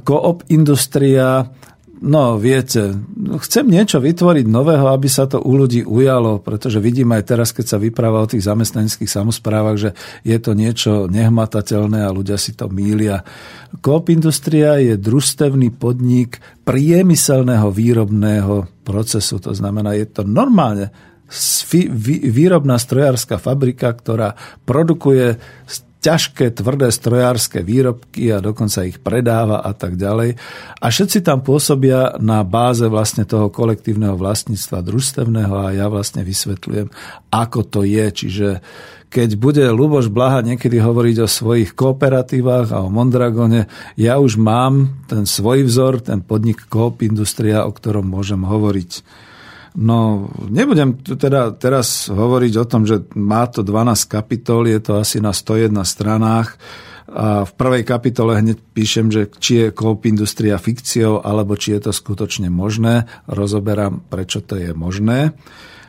Koop 0.00 0.48
Industria 0.48 1.52
No, 2.00 2.40
viete, 2.40 2.96
chcem 3.44 3.68
niečo 3.68 4.00
vytvoriť 4.00 4.48
nového, 4.48 4.88
aby 4.88 5.04
sa 5.04 5.28
to 5.28 5.36
u 5.36 5.52
ľudí 5.52 5.84
ujalo, 5.84 6.40
pretože 6.40 6.80
vidím 6.80 7.12
aj 7.12 7.28
teraz, 7.28 7.52
keď 7.52 7.76
sa 7.76 7.76
vypráva 7.76 8.24
o 8.24 8.30
tých 8.30 8.48
zamestnaneckých 8.48 9.12
samozprávach, 9.12 9.76
že 9.76 9.90
je 10.24 10.38
to 10.40 10.56
niečo 10.56 11.12
nehmatateľné 11.12 12.08
a 12.08 12.14
ľudia 12.16 12.40
si 12.40 12.56
to 12.56 12.72
mília. 12.72 13.20
Coop 13.84 14.08
Industria 14.08 14.80
je 14.80 14.96
družstevný 14.96 15.76
podnik 15.76 16.40
priemyselného 16.64 17.68
výrobného 17.68 18.80
procesu, 18.80 19.36
to 19.36 19.52
znamená, 19.52 19.92
je 19.92 20.08
to 20.08 20.24
normálne 20.24 20.88
výrobná 22.32 22.80
strojárska 22.80 23.36
fabrika, 23.36 23.92
ktorá 23.92 24.40
produkuje 24.64 25.36
ťažké, 26.00 26.56
tvrdé 26.56 26.88
strojárske 26.88 27.60
výrobky 27.60 28.32
a 28.32 28.40
dokonca 28.40 28.88
ich 28.88 28.96
predáva 28.98 29.60
a 29.60 29.76
tak 29.76 30.00
ďalej. 30.00 30.40
A 30.80 30.86
všetci 30.88 31.20
tam 31.20 31.44
pôsobia 31.44 32.16
na 32.18 32.40
báze 32.40 32.88
vlastne 32.88 33.28
toho 33.28 33.52
kolektívneho 33.52 34.16
vlastníctva 34.16 34.80
družstevného 34.80 35.54
a 35.54 35.76
ja 35.76 35.86
vlastne 35.92 36.24
vysvetľujem, 36.24 36.88
ako 37.28 37.60
to 37.68 37.80
je. 37.84 38.06
Čiže 38.08 38.48
keď 39.10 39.28
bude 39.36 39.64
Luboš 39.68 40.08
Blaha 40.08 40.40
niekedy 40.40 40.78
hovoriť 40.78 41.16
o 41.20 41.28
svojich 41.28 41.74
kooperatívach 41.74 42.70
a 42.70 42.86
o 42.86 42.88
Mondragone, 42.88 43.66
ja 43.98 44.22
už 44.22 44.38
mám 44.38 45.02
ten 45.10 45.26
svoj 45.26 45.66
vzor, 45.66 46.00
ten 46.00 46.22
podnik 46.22 46.64
Coop 46.70 47.02
Industria, 47.02 47.66
o 47.66 47.74
ktorom 47.74 48.06
môžem 48.06 48.40
hovoriť. 48.40 49.02
No, 49.78 50.26
nebudem 50.50 50.98
teda 50.98 51.54
teraz 51.54 52.10
hovoriť 52.10 52.52
o 52.58 52.64
tom, 52.66 52.82
že 52.88 53.06
má 53.14 53.46
to 53.46 53.62
12 53.62 54.10
kapitol, 54.10 54.66
je 54.66 54.80
to 54.82 54.98
asi 54.98 55.22
na 55.22 55.30
101 55.30 55.70
stranách. 55.86 56.58
A 57.10 57.42
v 57.42 57.52
prvej 57.58 57.82
kapitole 57.82 58.38
hneď 58.38 58.62
píšem, 58.70 59.10
že 59.10 59.26
či 59.42 59.66
je 59.66 59.74
Coop 59.74 60.06
Industria 60.06 60.62
fikciou, 60.62 61.26
alebo 61.26 61.58
či 61.58 61.74
je 61.74 61.90
to 61.90 61.92
skutočne 61.94 62.46
možné. 62.50 63.10
Rozoberám, 63.26 64.06
prečo 64.06 64.42
to 64.42 64.54
je 64.54 64.70
možné. 64.70 65.34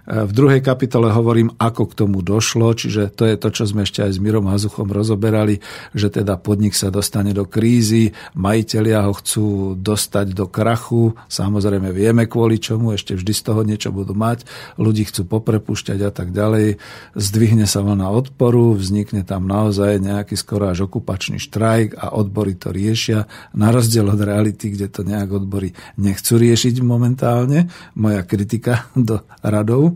V 0.10 0.32
druhej 0.34 0.66
kapitole 0.66 1.14
hovorím, 1.14 1.54
ako 1.62 1.94
k 1.94 1.98
tomu 2.06 2.26
došlo, 2.26 2.74
čiže 2.74 3.14
to 3.14 3.30
je 3.30 3.38
to, 3.38 3.50
čo 3.54 3.64
sme 3.70 3.86
ešte 3.86 4.02
aj 4.02 4.18
s 4.18 4.20
Mirom 4.24 4.50
Hazuchom 4.50 4.90
rozoberali, 4.90 5.62
že 5.94 6.10
teda 6.10 6.42
podnik 6.42 6.74
sa 6.74 6.90
dostane 6.90 7.38
do 7.38 7.46
krízy, 7.46 8.10
majiteľia 8.34 9.06
ho 9.06 9.14
chcú 9.14 9.78
dostať 9.78 10.34
do 10.34 10.50
krachu, 10.50 11.14
samozrejme 11.30 11.94
vieme 11.94 12.26
kvôli 12.26 12.58
čomu, 12.58 12.98
ešte 12.98 13.14
vždy 13.14 13.34
z 13.34 13.42
toho 13.46 13.62
niečo 13.62 13.94
budú 13.94 14.18
mať, 14.18 14.44
ľudí 14.82 15.06
chcú 15.06 15.30
poprepušťať 15.38 16.00
a 16.02 16.12
tak 16.12 16.34
ďalej, 16.34 16.82
zdvihne 17.14 17.70
sa 17.70 17.86
vlna 17.86 18.10
odporu, 18.10 18.74
vznikne 18.74 19.22
tam 19.22 19.46
naozaj 19.46 20.02
nejaký 20.02 20.34
skoro 20.34 20.74
až 20.74 20.90
okupačný 20.90 21.38
štrajk 21.38 22.02
a 22.02 22.18
odbory 22.18 22.58
to 22.58 22.74
riešia, 22.74 23.30
na 23.54 23.70
rozdiel 23.70 24.10
od 24.10 24.18
reality, 24.18 24.74
kde 24.74 24.88
to 24.90 25.02
nejak 25.06 25.30
odbory 25.30 25.78
nechcú 26.02 26.42
riešiť 26.42 26.82
momentálne, 26.82 27.70
moja 27.94 28.26
kritika 28.26 28.90
do 28.98 29.22
radov. 29.46 29.91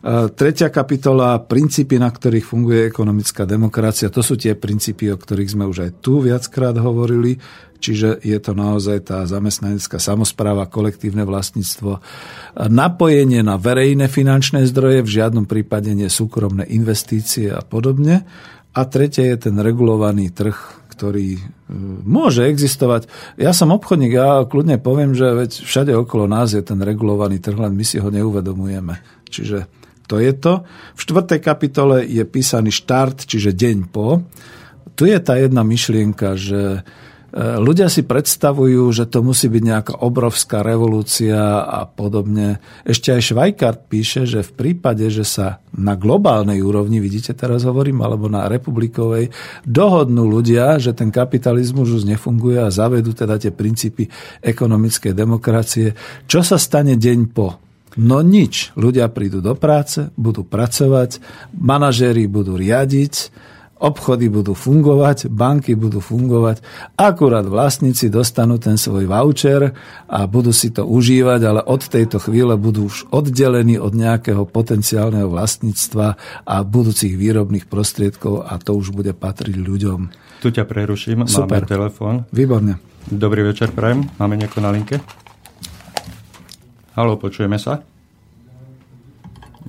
Tretia 0.00 0.72
kapitola, 0.72 1.36
princípy, 1.44 2.00
na 2.00 2.08
ktorých 2.08 2.48
funguje 2.48 2.88
ekonomická 2.88 3.44
demokracia, 3.44 4.08
to 4.08 4.24
sú 4.24 4.40
tie 4.40 4.56
princípy, 4.56 5.12
o 5.12 5.20
ktorých 5.20 5.52
sme 5.52 5.68
už 5.68 5.78
aj 5.84 5.90
tu 6.00 6.24
viackrát 6.24 6.72
hovorili, 6.72 7.36
čiže 7.84 8.24
je 8.24 8.38
to 8.40 8.56
naozaj 8.56 9.12
tá 9.12 9.28
zamestnanecká 9.28 10.00
samozpráva, 10.00 10.72
kolektívne 10.72 11.28
vlastníctvo, 11.28 12.00
napojenie 12.72 13.44
na 13.44 13.60
verejné 13.60 14.08
finančné 14.08 14.64
zdroje, 14.72 15.04
v 15.04 15.14
žiadnom 15.20 15.44
prípade 15.44 15.92
nie 15.92 16.08
súkromné 16.08 16.64
investície 16.72 17.52
a 17.52 17.60
podobne. 17.60 18.24
A 18.70 18.86
tretie 18.86 19.28
je 19.34 19.50
ten 19.50 19.56
regulovaný 19.58 20.30
trh, 20.30 20.54
ktorý 20.94 21.34
e, 21.34 21.42
môže 22.06 22.46
existovať. 22.46 23.10
Ja 23.34 23.50
som 23.50 23.74
obchodník, 23.74 24.14
ja 24.14 24.46
kľudne 24.46 24.78
poviem, 24.78 25.10
že 25.10 25.26
veď 25.26 25.50
všade 25.66 25.92
okolo 25.98 26.30
nás 26.30 26.54
je 26.54 26.62
ten 26.62 26.78
regulovaný 26.78 27.42
trh, 27.42 27.58
len 27.58 27.74
my 27.74 27.82
si 27.82 27.98
ho 27.98 28.06
neuvedomujeme. 28.14 29.02
Čiže 29.30 29.58
to 30.10 30.18
je 30.18 30.34
to. 30.34 30.66
V 30.98 31.00
štvrtej 31.00 31.40
kapitole 31.40 32.02
je 32.02 32.26
písaný 32.26 32.74
štart, 32.74 33.30
čiže 33.30 33.54
deň 33.54 33.78
po. 33.94 34.26
Tu 34.98 35.06
je 35.06 35.18
tá 35.22 35.38
jedna 35.38 35.62
myšlienka, 35.62 36.34
že 36.34 36.82
E, 37.30 37.62
ľudia 37.62 37.86
si 37.86 38.02
predstavujú, 38.02 38.90
že 38.90 39.06
to 39.06 39.22
musí 39.22 39.46
byť 39.46 39.62
nejaká 39.62 39.94
obrovská 40.02 40.66
revolúcia 40.66 41.62
a 41.62 41.86
podobne. 41.86 42.58
Ešte 42.82 43.14
aj 43.14 43.22
Švajkart 43.22 43.80
píše, 43.86 44.26
že 44.26 44.42
v 44.42 44.50
prípade, 44.50 45.06
že 45.06 45.22
sa 45.22 45.62
na 45.70 45.94
globálnej 45.94 46.58
úrovni, 46.58 46.98
vidíte 46.98 47.30
teraz 47.38 47.62
hovorím, 47.62 48.02
alebo 48.02 48.26
na 48.26 48.50
republikovej, 48.50 49.30
dohodnú 49.62 50.26
ľudia, 50.26 50.82
že 50.82 50.90
ten 50.90 51.14
kapitalizmus 51.14 51.94
už 51.94 52.02
nefunguje 52.02 52.58
a 52.58 52.74
zavedú 52.74 53.14
teda 53.14 53.38
tie 53.38 53.54
princípy 53.54 54.10
ekonomickej 54.42 55.14
demokracie, 55.14 55.94
čo 56.26 56.42
sa 56.42 56.58
stane 56.58 56.98
deň 56.98 57.18
po? 57.30 57.69
No 57.98 58.22
nič. 58.22 58.70
Ľudia 58.78 59.10
prídu 59.10 59.42
do 59.42 59.58
práce, 59.58 60.14
budú 60.14 60.46
pracovať, 60.46 61.18
manažéri 61.56 62.30
budú 62.30 62.54
riadiť, 62.54 63.34
obchody 63.80 64.28
budú 64.28 64.52
fungovať, 64.52 65.32
banky 65.32 65.72
budú 65.72 66.04
fungovať, 66.04 66.60
akurát 67.00 67.48
vlastníci 67.48 68.12
dostanú 68.12 68.60
ten 68.60 68.76
svoj 68.76 69.08
voucher 69.08 69.72
a 70.06 70.28
budú 70.28 70.52
si 70.52 70.68
to 70.68 70.84
užívať, 70.84 71.40
ale 71.48 71.60
od 71.64 71.80
tejto 71.80 72.20
chvíle 72.20 72.54
budú 72.60 72.92
už 72.92 73.08
oddelení 73.08 73.80
od 73.80 73.96
nejakého 73.96 74.44
potenciálneho 74.44 75.32
vlastníctva 75.32 76.06
a 76.44 76.56
budúcich 76.60 77.16
výrobných 77.16 77.66
prostriedkov 77.66 78.44
a 78.44 78.60
to 78.60 78.76
už 78.76 78.92
bude 78.92 79.16
patriť 79.16 79.56
ľuďom. 79.56 79.98
Tu 80.44 80.52
ťa 80.52 80.68
preruším, 80.68 81.24
Super. 81.24 81.64
máme 81.64 81.68
telefón. 81.68 82.14
Výborne. 82.30 82.76
Dobrý 83.08 83.42
večer, 83.48 83.72
prajem. 83.72 84.04
Máme 84.20 84.36
nieko 84.36 84.60
na 84.60 84.70
linke? 84.70 85.00
Halo, 86.98 87.14
počujeme 87.14 87.54
sa? 87.54 87.86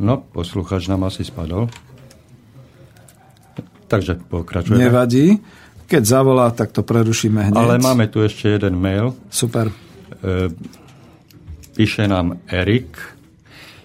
No, 0.02 0.26
posluchač 0.26 0.90
nám 0.90 1.06
asi 1.06 1.22
spadol. 1.22 1.70
Takže 3.86 4.18
pokračujeme. 4.26 4.90
Nevadí. 4.90 5.38
Keď 5.86 6.04
zavolá, 6.08 6.50
tak 6.56 6.74
to 6.74 6.82
prerušíme 6.82 7.52
hneď. 7.52 7.60
Ale 7.60 7.78
máme 7.78 8.08
tu 8.10 8.24
ešte 8.24 8.50
jeden 8.50 8.80
mail. 8.80 9.14
Super. 9.28 9.70
E, 9.70 10.50
píše 11.76 12.08
nám 12.08 12.40
Erik. 12.48 12.96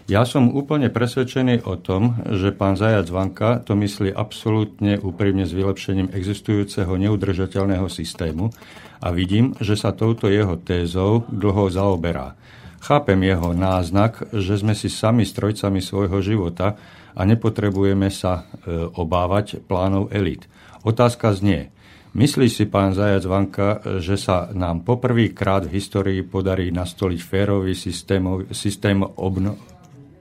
Ja 0.06 0.22
som 0.22 0.54
úplne 0.54 0.86
presvedčený 0.86 1.66
o 1.66 1.74
tom, 1.82 2.22
že 2.30 2.54
pán 2.54 2.78
Zajac 2.78 3.10
Vanka 3.10 3.58
to 3.58 3.74
myslí 3.74 4.14
absolútne 4.14 5.02
úprimne 5.02 5.42
s 5.42 5.50
vylepšením 5.50 6.14
existujúceho 6.14 6.94
neudržateľného 6.94 7.90
systému 7.90 8.54
a 9.02 9.10
vidím, 9.10 9.58
že 9.58 9.74
sa 9.74 9.90
touto 9.90 10.30
jeho 10.30 10.54
tézou 10.62 11.26
dlho 11.26 11.66
zaoberá. 11.74 12.38
Chápem 12.86 13.18
jeho 13.26 13.50
náznak, 13.50 14.30
že 14.30 14.62
sme 14.62 14.70
si 14.78 14.86
sami 14.86 15.26
strojcami 15.26 15.82
svojho 15.82 16.22
života 16.22 16.78
a 17.18 17.26
nepotrebujeme 17.26 18.06
sa 18.14 18.46
e, 18.46 18.86
obávať 18.94 19.58
plánov 19.66 20.14
elit. 20.14 20.46
Otázka 20.86 21.34
znie, 21.34 21.74
myslí 22.14 22.46
si 22.46 22.62
pán 22.70 22.94
Zajac 22.94 23.26
Vanka, 23.26 23.82
že 23.98 24.14
sa 24.14 24.54
nám 24.54 24.86
poprvýkrát 24.86 25.66
v 25.66 25.82
histórii 25.82 26.22
podarí 26.22 26.70
nastoliť 26.70 27.18
férový 27.18 27.74
systém, 27.74 28.22
systém 28.54 29.02
obno, 29.02 29.58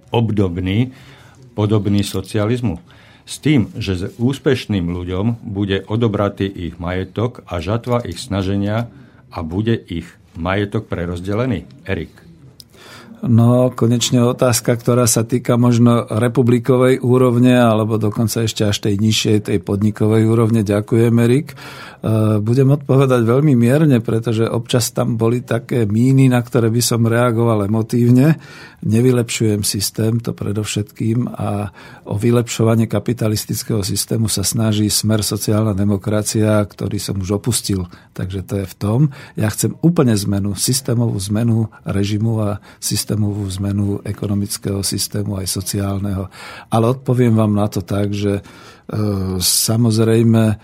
obdobný, 0.09 0.89
podobný 1.53 2.01
socializmu? 2.01 2.81
S 3.29 3.45
tým, 3.45 3.77
že 3.77 3.93
s 3.93 4.03
úspešným 4.17 4.89
ľuďom 4.89 5.45
bude 5.45 5.85
odobratý 5.85 6.49
ich 6.49 6.81
majetok 6.81 7.45
a 7.45 7.61
žatva 7.61 8.01
ich 8.09 8.17
snaženia 8.17 8.89
a 9.29 9.45
bude 9.45 9.77
ich 9.77 10.09
majetok 10.33 10.89
prerozdelený? 10.89 11.69
Erik. 11.85 12.24
No, 13.23 13.71
konečne 13.71 14.19
otázka, 14.27 14.75
ktorá 14.75 15.07
sa 15.07 15.23
týka 15.23 15.55
možno 15.55 16.03
republikovej 16.03 16.99
úrovne, 16.99 17.55
alebo 17.55 17.95
dokonca 17.95 18.43
ešte 18.43 18.67
až 18.67 18.83
tej 18.83 18.99
nižšej, 18.99 19.37
tej 19.47 19.59
podnikovej 19.63 20.27
úrovne. 20.27 20.67
Ďakujem, 20.67 21.15
Erik. 21.23 21.55
E, 21.55 22.37
budem 22.43 22.75
odpovedať 22.75 23.23
veľmi 23.23 23.55
mierne, 23.55 24.03
pretože 24.03 24.43
občas 24.43 24.91
tam 24.91 25.15
boli 25.15 25.47
také 25.47 25.87
míny, 25.87 26.27
na 26.27 26.43
ktoré 26.43 26.67
by 26.67 26.81
som 26.83 27.07
reagoval 27.07 27.65
emotívne. 27.65 28.35
Nevylepšujem 28.85 29.65
systém, 29.65 30.21
to 30.21 30.35
predovšetkým, 30.35 31.25
a 31.31 31.73
o 32.05 32.19
vylepšovanie 32.19 32.85
kapitalistického 32.85 33.81
systému 33.81 34.29
sa 34.29 34.45
snaží 34.45 34.91
smer 34.91 35.25
sociálna 35.25 35.73
demokracia, 35.73 36.61
ktorý 36.61 37.01
som 37.01 37.17
už 37.17 37.41
opustil. 37.41 37.89
Takže 38.13 38.45
to 38.45 38.53
je 38.61 38.65
v 38.69 38.75
tom. 38.77 38.99
Ja 39.33 39.49
chcem 39.49 39.73
úplne 39.81 40.13
zmenu, 40.13 40.53
systémovú 40.53 41.17
zmenu 41.31 41.73
režimu 41.87 42.43
a 42.43 42.49
systémovú 43.05 43.45
zmenu 43.61 44.01
ekonomického 44.01 44.81
systému 44.81 45.37
aj 45.37 45.45
sociálneho. 45.45 46.25
Ale 46.73 46.89
odpoviem 46.89 47.37
vám 47.37 47.53
na 47.53 47.69
to 47.69 47.85
tak, 47.85 48.09
že 48.09 48.41
e, 48.41 48.43
samozrejme 49.37 50.57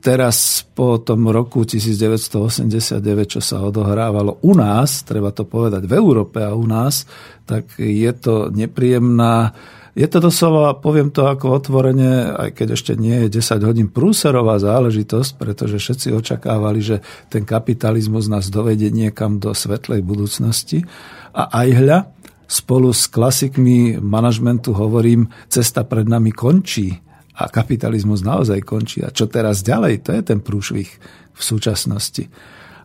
teraz 0.00 0.64
po 0.72 1.04
tom 1.04 1.28
roku 1.28 1.68
1989, 1.68 3.04
čo 3.28 3.40
sa 3.44 3.60
odohrávalo 3.60 4.40
u 4.40 4.56
nás, 4.56 5.04
treba 5.04 5.36
to 5.36 5.44
povedať 5.44 5.84
v 5.84 5.92
Európe 6.00 6.40
a 6.40 6.56
u 6.56 6.64
nás, 6.64 7.04
tak 7.44 7.76
je 7.76 8.08
to 8.16 8.48
nepríjemná 8.48 9.52
je 9.90 10.06
to 10.06 10.18
doslova, 10.22 10.78
poviem 10.78 11.10
to 11.10 11.26
ako 11.26 11.58
otvorene, 11.58 12.30
aj 12.30 12.54
keď 12.54 12.68
ešte 12.78 12.92
nie 12.94 13.26
je 13.26 13.42
10 13.42 13.66
hodín 13.66 13.88
prúserová 13.90 14.62
záležitosť, 14.62 15.30
pretože 15.34 15.82
všetci 15.82 16.14
očakávali, 16.14 16.78
že 16.78 16.96
ten 17.26 17.42
kapitalizmus 17.42 18.30
nás 18.30 18.54
dovedie 18.54 18.94
niekam 18.94 19.42
do 19.42 19.50
svetlej 19.50 20.06
budúcnosti. 20.06 20.86
A 21.34 21.66
aj 21.66 21.68
hľa, 21.74 21.98
spolu 22.46 22.94
s 22.94 23.10
klasikmi 23.10 23.98
manažmentu 23.98 24.74
hovorím, 24.74 25.30
cesta 25.50 25.82
pred 25.82 26.06
nami 26.06 26.30
končí 26.30 26.94
a 27.34 27.50
kapitalizmus 27.50 28.22
naozaj 28.22 28.62
končí. 28.62 29.02
A 29.02 29.10
čo 29.10 29.26
teraz 29.26 29.66
ďalej? 29.66 30.06
To 30.06 30.10
je 30.14 30.22
ten 30.22 30.38
prúšvih 30.38 30.90
v 31.34 31.42
súčasnosti. 31.42 32.30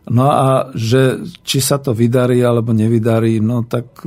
No 0.06 0.30
a 0.30 0.70
že 0.70 1.26
či 1.42 1.58
sa 1.58 1.82
to 1.82 1.90
vydarí 1.90 2.38
alebo 2.38 2.70
nevydarí, 2.70 3.42
no 3.42 3.66
tak 3.66 4.06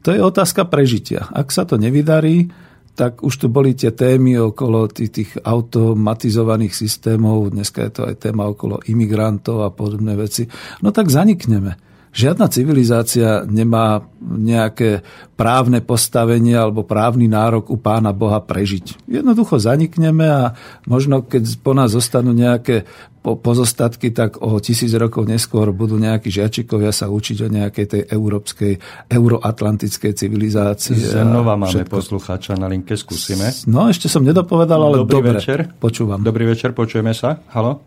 to 0.00 0.16
je 0.16 0.20
otázka 0.20 0.64
prežitia. 0.68 1.28
Ak 1.28 1.52
sa 1.52 1.68
to 1.68 1.76
nevydarí, 1.76 2.48
tak 2.94 3.24
už 3.24 3.34
tu 3.36 3.46
boli 3.48 3.72
tie 3.72 3.96
témy 3.96 4.36
okolo 4.36 4.84
tých, 4.92 5.10
tých 5.12 5.30
automatizovaných 5.40 6.76
systémov, 6.76 7.48
dneska 7.48 7.88
je 7.88 7.92
to 7.92 8.02
aj 8.04 8.20
téma 8.20 8.44
okolo 8.50 8.82
imigrantov 8.84 9.64
a 9.64 9.72
podobné 9.72 10.16
veci, 10.20 10.44
no 10.84 10.92
tak 10.92 11.08
zanikneme. 11.08 11.89
Žiadna 12.10 12.50
civilizácia 12.50 13.46
nemá 13.46 14.02
nejaké 14.18 15.06
právne 15.38 15.78
postavenie 15.78 16.58
alebo 16.58 16.82
právny 16.82 17.30
nárok 17.30 17.70
u 17.70 17.78
pána 17.78 18.10
Boha 18.10 18.42
prežiť. 18.42 19.06
Jednoducho 19.06 19.62
zanikneme 19.62 20.26
a 20.26 20.58
možno 20.90 21.22
keď 21.22 21.62
po 21.62 21.70
nás 21.70 21.94
zostanú 21.94 22.34
nejaké 22.34 22.82
pozostatky, 23.22 24.10
tak 24.10 24.42
o 24.42 24.58
tisíc 24.58 24.90
rokov 24.96 25.28
neskôr 25.28 25.70
budú 25.70 26.00
nejakí 26.00 26.32
žiačikovia 26.32 26.90
sa 26.90 27.12
učiť 27.12 27.38
o 27.46 27.48
nejakej 27.52 27.86
tej 27.86 28.02
európskej, 28.10 28.80
euroatlantickej 29.06 30.12
civilizácii. 30.16 31.14
Znova 31.14 31.54
máme 31.54 31.70
všetko. 31.70 31.94
poslucháča 31.94 32.56
na 32.56 32.66
linke, 32.66 32.96
skúsime. 32.96 33.52
No, 33.68 33.86
ešte 33.92 34.08
som 34.08 34.24
nedopovedal, 34.24 34.80
ale 34.82 35.04
dobrý 35.04 35.20
dobre. 35.20 35.30
večer. 35.36 35.58
Počúvam. 35.78 36.24
Dobrý 36.24 36.48
večer, 36.48 36.72
počujeme 36.72 37.12
sa. 37.12 37.44
Halo? 37.52 37.84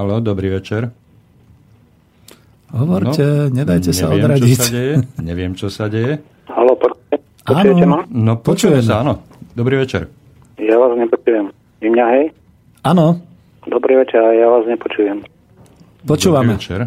Halo, 0.00 0.24
dobrý 0.24 0.48
večer. 0.48 1.01
Hovorte, 2.72 3.52
no, 3.52 3.52
nedajte 3.52 3.92
sa 3.92 4.08
neviem, 4.08 4.24
odradiť. 4.24 4.56
Čo 4.56 4.64
sa 4.64 4.72
deje. 4.72 4.94
Neviem, 5.20 5.52
čo 5.52 5.68
sa 5.68 5.84
deje. 5.92 6.12
Halo, 6.48 6.72
počujete 7.44 7.84
ma? 7.84 8.00
No, 8.08 8.32
počujeme 8.40 8.80
sa, 8.80 9.04
áno. 9.04 9.20
Dobrý 9.52 9.76
večer. 9.76 10.08
Ja 10.56 10.80
vás 10.80 10.96
nepočujem. 10.96 11.52
Vy 11.84 11.88
mňa, 11.92 12.06
hej? 12.16 12.24
Áno. 12.88 13.20
Dobrý 13.68 14.00
večer, 14.00 14.24
ja 14.24 14.48
vás 14.48 14.64
nepočujem. 14.64 15.20
Počúvame. 16.08 16.56
Dobrý 16.56 16.64
večer. 16.64 16.80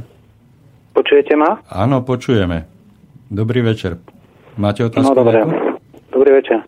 Počujete 0.97 1.33
ma? 1.37 1.61
Áno, 1.69 2.01
počujeme. 2.01 2.65
Dobrý 3.29 3.61
večer. 3.61 4.01
Máte 4.57 4.89
otázku? 4.89 5.13
No, 5.13 5.21
dobre. 5.21 5.45
Dobrý 6.09 6.31
večer. 6.33 6.65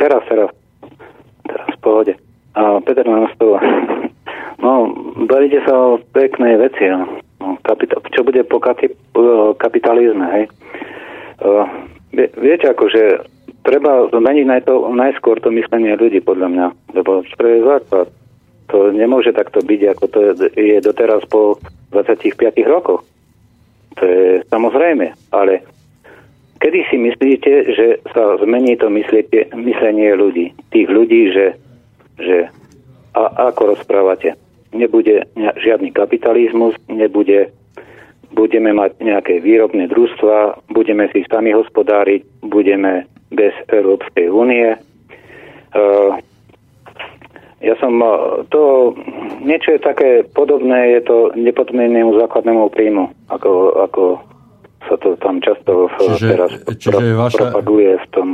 Teraz, 0.00 0.22
teraz. 0.32 0.48
Teraz, 1.44 1.68
v 1.76 1.78
pohode. 1.84 2.12
A 2.56 2.80
Peter 2.80 3.04
na 3.04 3.28
stole. 3.36 3.60
No, 4.62 4.86
bavíte 5.26 5.58
sa 5.66 5.74
o 5.74 5.98
peknej 6.14 6.54
veci, 6.54 6.86
no. 6.86 7.18
No, 7.42 7.58
kapita- 7.66 7.98
čo 8.14 8.22
bude 8.22 8.46
po 8.46 8.62
kati- 8.62 8.94
kapitalizme, 9.58 10.22
hej? 10.30 10.44
Uh, 11.42 11.66
viete, 12.38 12.70
akože 12.70 13.26
treba 13.66 14.06
zmeniť 14.14 14.46
naj- 14.46 14.66
to, 14.70 14.86
najskôr 14.94 15.42
to 15.42 15.50
myslenie 15.50 15.98
ľudí, 15.98 16.22
podľa 16.22 16.48
mňa, 16.54 16.66
lebo 16.94 17.26
to 17.26 17.42
je 17.42 17.66
základ. 17.66 18.06
To 18.70 18.94
nemôže 18.94 19.34
takto 19.34 19.58
byť, 19.58 19.80
ako 19.90 20.04
to 20.06 20.18
je 20.54 20.78
doteraz 20.78 21.26
po 21.26 21.58
25 21.90 22.38
rokoch. 22.62 23.02
To 23.98 24.02
je 24.06 24.46
samozrejme, 24.48 25.12
ale 25.34 25.66
kedy 26.62 26.78
si 26.88 26.96
myslíte, 26.96 27.52
že 27.74 27.86
sa 28.14 28.38
zmení 28.38 28.78
to 28.78 28.86
myslenie, 28.86 29.50
myslenie 29.58 30.14
ľudí? 30.14 30.54
Tých 30.70 30.88
ľudí, 30.88 31.34
že, 31.34 31.58
že 32.22 32.48
a 33.12 33.52
ako 33.52 33.76
rozprávate. 33.76 34.32
Nebude 34.72 35.28
žiadny 35.36 35.92
kapitalizmus, 35.92 36.72
nebude, 36.88 37.52
budeme 38.32 38.72
mať 38.72 38.96
nejaké 39.04 39.44
výrobné 39.44 39.88
družstva, 39.92 40.64
budeme 40.72 41.12
si 41.12 41.24
sami 41.28 41.52
hospodáriť, 41.52 42.24
budeme 42.48 43.04
bez 43.32 43.52
Európskej 43.68 44.32
únie. 44.32 44.76
Uh, 45.72 46.16
ja 47.62 47.78
som, 47.78 47.94
to 48.50 48.92
niečo 49.38 49.78
je 49.78 49.80
také 49.80 50.26
podobné, 50.34 50.98
je 50.98 51.02
to 51.06 51.16
nepodmienému 51.38 52.18
základnému 52.18 52.66
príjmu, 52.74 53.06
ako, 53.30 53.50
ako 53.86 54.02
sa 54.90 54.98
to 54.98 55.14
tam 55.22 55.38
často 55.38 55.86
čiže, 56.18 56.26
teraz 56.26 56.50
čiže 56.74 56.90
pro, 56.90 56.98
vaša... 57.22 57.38
propaguje 57.38 57.90
v 58.02 58.06
tom 58.10 58.28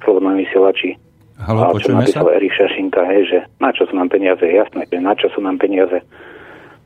slobodnom 0.00 0.40
vysielači. 0.40 0.96
Halo, 1.40 1.74
a 1.74 1.78
čo 1.82 1.90
napísal 1.90 2.30
sa? 2.30 2.34
Erik 2.38 2.54
Šašinka, 2.54 3.02
hej, 3.10 3.22
že 3.26 3.38
na 3.58 3.74
čo 3.74 3.90
sú 3.90 3.98
nám 3.98 4.08
peniaze, 4.08 4.42
jasné, 4.46 4.86
že 4.86 4.98
na 5.02 5.18
čo 5.18 5.26
sú 5.34 5.42
nám 5.42 5.58
peniaze. 5.58 5.98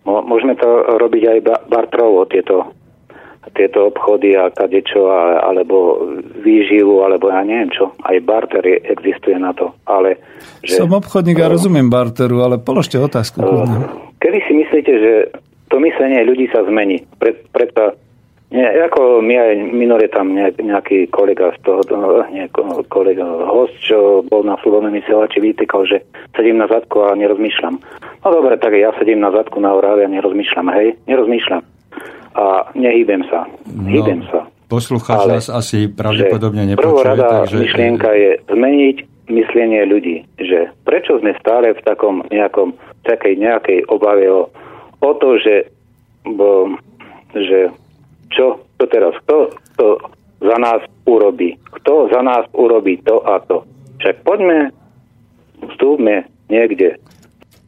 Môžeme 0.08 0.56
to 0.56 0.96
robiť 0.96 1.22
aj 1.28 1.38
bartrovo, 1.68 2.24
tieto 2.24 2.72
tieto 3.54 3.88
obchody 3.88 4.36
a 4.36 4.52
kadečo, 4.52 5.08
alebo 5.40 6.04
výživu, 6.42 7.00
alebo 7.04 7.32
ja 7.32 7.40
neviem 7.44 7.72
čo. 7.72 7.94
Aj 8.04 8.16
barter 8.20 8.64
existuje 8.84 9.36
na 9.40 9.56
to. 9.56 9.72
Ale, 9.88 10.20
že, 10.60 10.80
Som 10.80 10.92
obchodník 10.92 11.40
a 11.40 11.48
rozumiem 11.48 11.88
barteru, 11.88 12.44
ale 12.44 12.60
položte 12.60 13.00
otázku. 13.00 13.40
Kedy 14.20 14.38
si 14.44 14.52
myslíte, 14.52 14.92
že 14.92 15.12
to 15.72 15.80
myslenie 15.80 16.24
ľudí 16.28 16.50
sa 16.52 16.64
zmení? 16.66 17.04
Pred, 17.16 17.36
predsa 17.52 17.96
nie, 18.48 18.64
ako 18.64 19.20
mi 19.20 19.36
aj 19.36 19.60
minulé 19.76 20.08
tam 20.08 20.32
nejaký 20.32 21.12
kolega 21.12 21.52
z 21.56 21.68
toho, 21.68 21.84
nie, 22.32 22.48
kolega, 22.88 23.24
host, 23.44 23.76
čo 23.84 24.24
bol 24.24 24.40
na 24.40 24.56
slobodnom 24.64 24.88
vysielači, 24.88 25.36
vytýkal, 25.36 25.84
že 25.84 26.00
sedím 26.32 26.56
na 26.56 26.64
zadku 26.64 27.04
a 27.04 27.12
nerozmýšľam. 27.12 27.76
No 28.24 28.28
dobre, 28.32 28.56
tak 28.56 28.72
ja 28.72 28.88
sedím 28.96 29.20
na 29.20 29.28
zadku 29.36 29.60
na 29.60 29.76
oráve 29.76 30.08
a 30.08 30.12
nerozmýšľam, 30.12 30.72
hej, 30.72 30.96
nerozmýšľam 31.04 31.60
a 32.38 32.70
nehýbem 32.78 33.26
sa. 33.26 33.44
No, 33.66 33.90
Hýbem 33.90 34.22
sa. 34.30 34.46
Poslucháč 34.68 35.20
nás 35.26 35.46
asi 35.48 35.88
pravdepodobne 35.88 36.68
nepočuje. 36.68 36.88
Prvorada 36.88 37.44
takže... 37.44 37.56
myšlienka 37.64 38.10
je 38.12 38.30
zmeniť 38.52 38.96
myslenie 39.28 39.82
ľudí, 39.88 40.24
že 40.40 40.72
prečo 40.84 41.20
sme 41.20 41.36
stále 41.40 41.72
v 41.72 41.80
takom 41.84 42.24
nejakom, 42.32 42.76
takej 43.04 43.36
nejakej 43.40 43.78
obave 43.88 44.28
o, 44.28 44.48
o 45.04 45.10
to, 45.16 45.40
že, 45.40 45.68
bo, 46.24 46.72
že 47.32 47.72
čo, 48.32 48.62
to 48.76 48.84
teraz, 48.88 49.14
kto 49.24 49.52
to 49.78 49.86
za 50.38 50.56
nás 50.60 50.80
urobí, 51.04 51.58
kto 51.80 52.08
za 52.12 52.22
nás 52.22 52.46
urobí 52.54 53.00
to 53.02 53.18
a 53.26 53.42
to. 53.44 53.66
Však 53.98 54.22
poďme, 54.22 54.70
vstúpme 55.74 56.26
niekde 56.46 56.98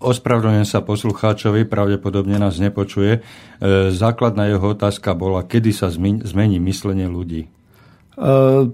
Ospravedlňujem 0.01 0.65
sa 0.65 0.81
poslucháčovi, 0.81 1.69
pravdepodobne 1.69 2.41
nás 2.41 2.57
nepočuje. 2.57 3.20
E, 3.20 3.93
základná 3.93 4.49
jeho 4.49 4.73
otázka 4.73 5.12
bola, 5.12 5.45
kedy 5.45 5.77
sa 5.77 5.93
zmení 5.93 6.57
myslenie 6.57 7.05
ľudí. 7.05 7.53
Uh, 8.19 8.69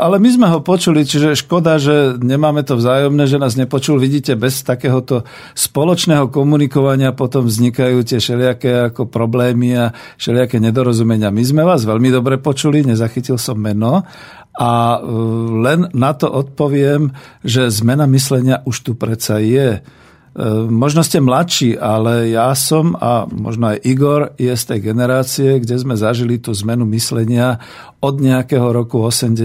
ale 0.00 0.16
my 0.16 0.28
sme 0.32 0.46
ho 0.48 0.64
počuli, 0.64 1.04
čiže 1.04 1.36
škoda, 1.36 1.76
že 1.76 2.16
nemáme 2.18 2.64
to 2.64 2.80
vzájomné, 2.80 3.28
že 3.28 3.38
nás 3.38 3.54
nepočul. 3.54 4.00
Vidíte, 4.00 4.32
bez 4.34 4.64
takéhoto 4.64 5.28
spoločného 5.52 6.32
komunikovania 6.32 7.12
potom 7.12 7.46
vznikajú 7.46 8.00
tie 8.02 8.18
všelijaké 8.18 8.90
ako 8.90 9.12
problémy 9.12 9.76
a 9.76 9.84
všelijaké 10.16 10.58
nedorozumenia. 10.58 11.28
My 11.28 11.44
sme 11.44 11.62
vás 11.68 11.84
veľmi 11.84 12.08
dobre 12.08 12.40
počuli, 12.40 12.82
nezachytil 12.82 13.36
som 13.36 13.60
meno 13.60 14.08
a 14.56 14.72
uh, 14.96 15.04
len 15.62 15.92
na 15.92 16.16
to 16.16 16.32
odpoviem, 16.32 17.12
že 17.44 17.68
zmena 17.68 18.08
myslenia 18.08 18.64
už 18.64 18.76
tu 18.88 18.92
predsa 18.96 19.36
je. 19.38 19.84
E, 20.32 20.48
možno 20.64 21.04
ste 21.04 21.20
mladší, 21.20 21.76
ale 21.76 22.32
ja 22.32 22.56
som 22.56 22.96
a 22.96 23.28
možno 23.28 23.76
aj 23.76 23.84
Igor 23.84 24.32
je 24.40 24.48
z 24.56 24.64
tej 24.64 24.80
generácie, 24.80 25.60
kde 25.60 25.76
sme 25.76 25.92
zažili 25.92 26.40
tú 26.40 26.56
zmenu 26.56 26.88
myslenia 26.88 27.60
od 28.00 28.16
nejakého 28.16 28.72
roku 28.72 29.04
80 29.04 29.36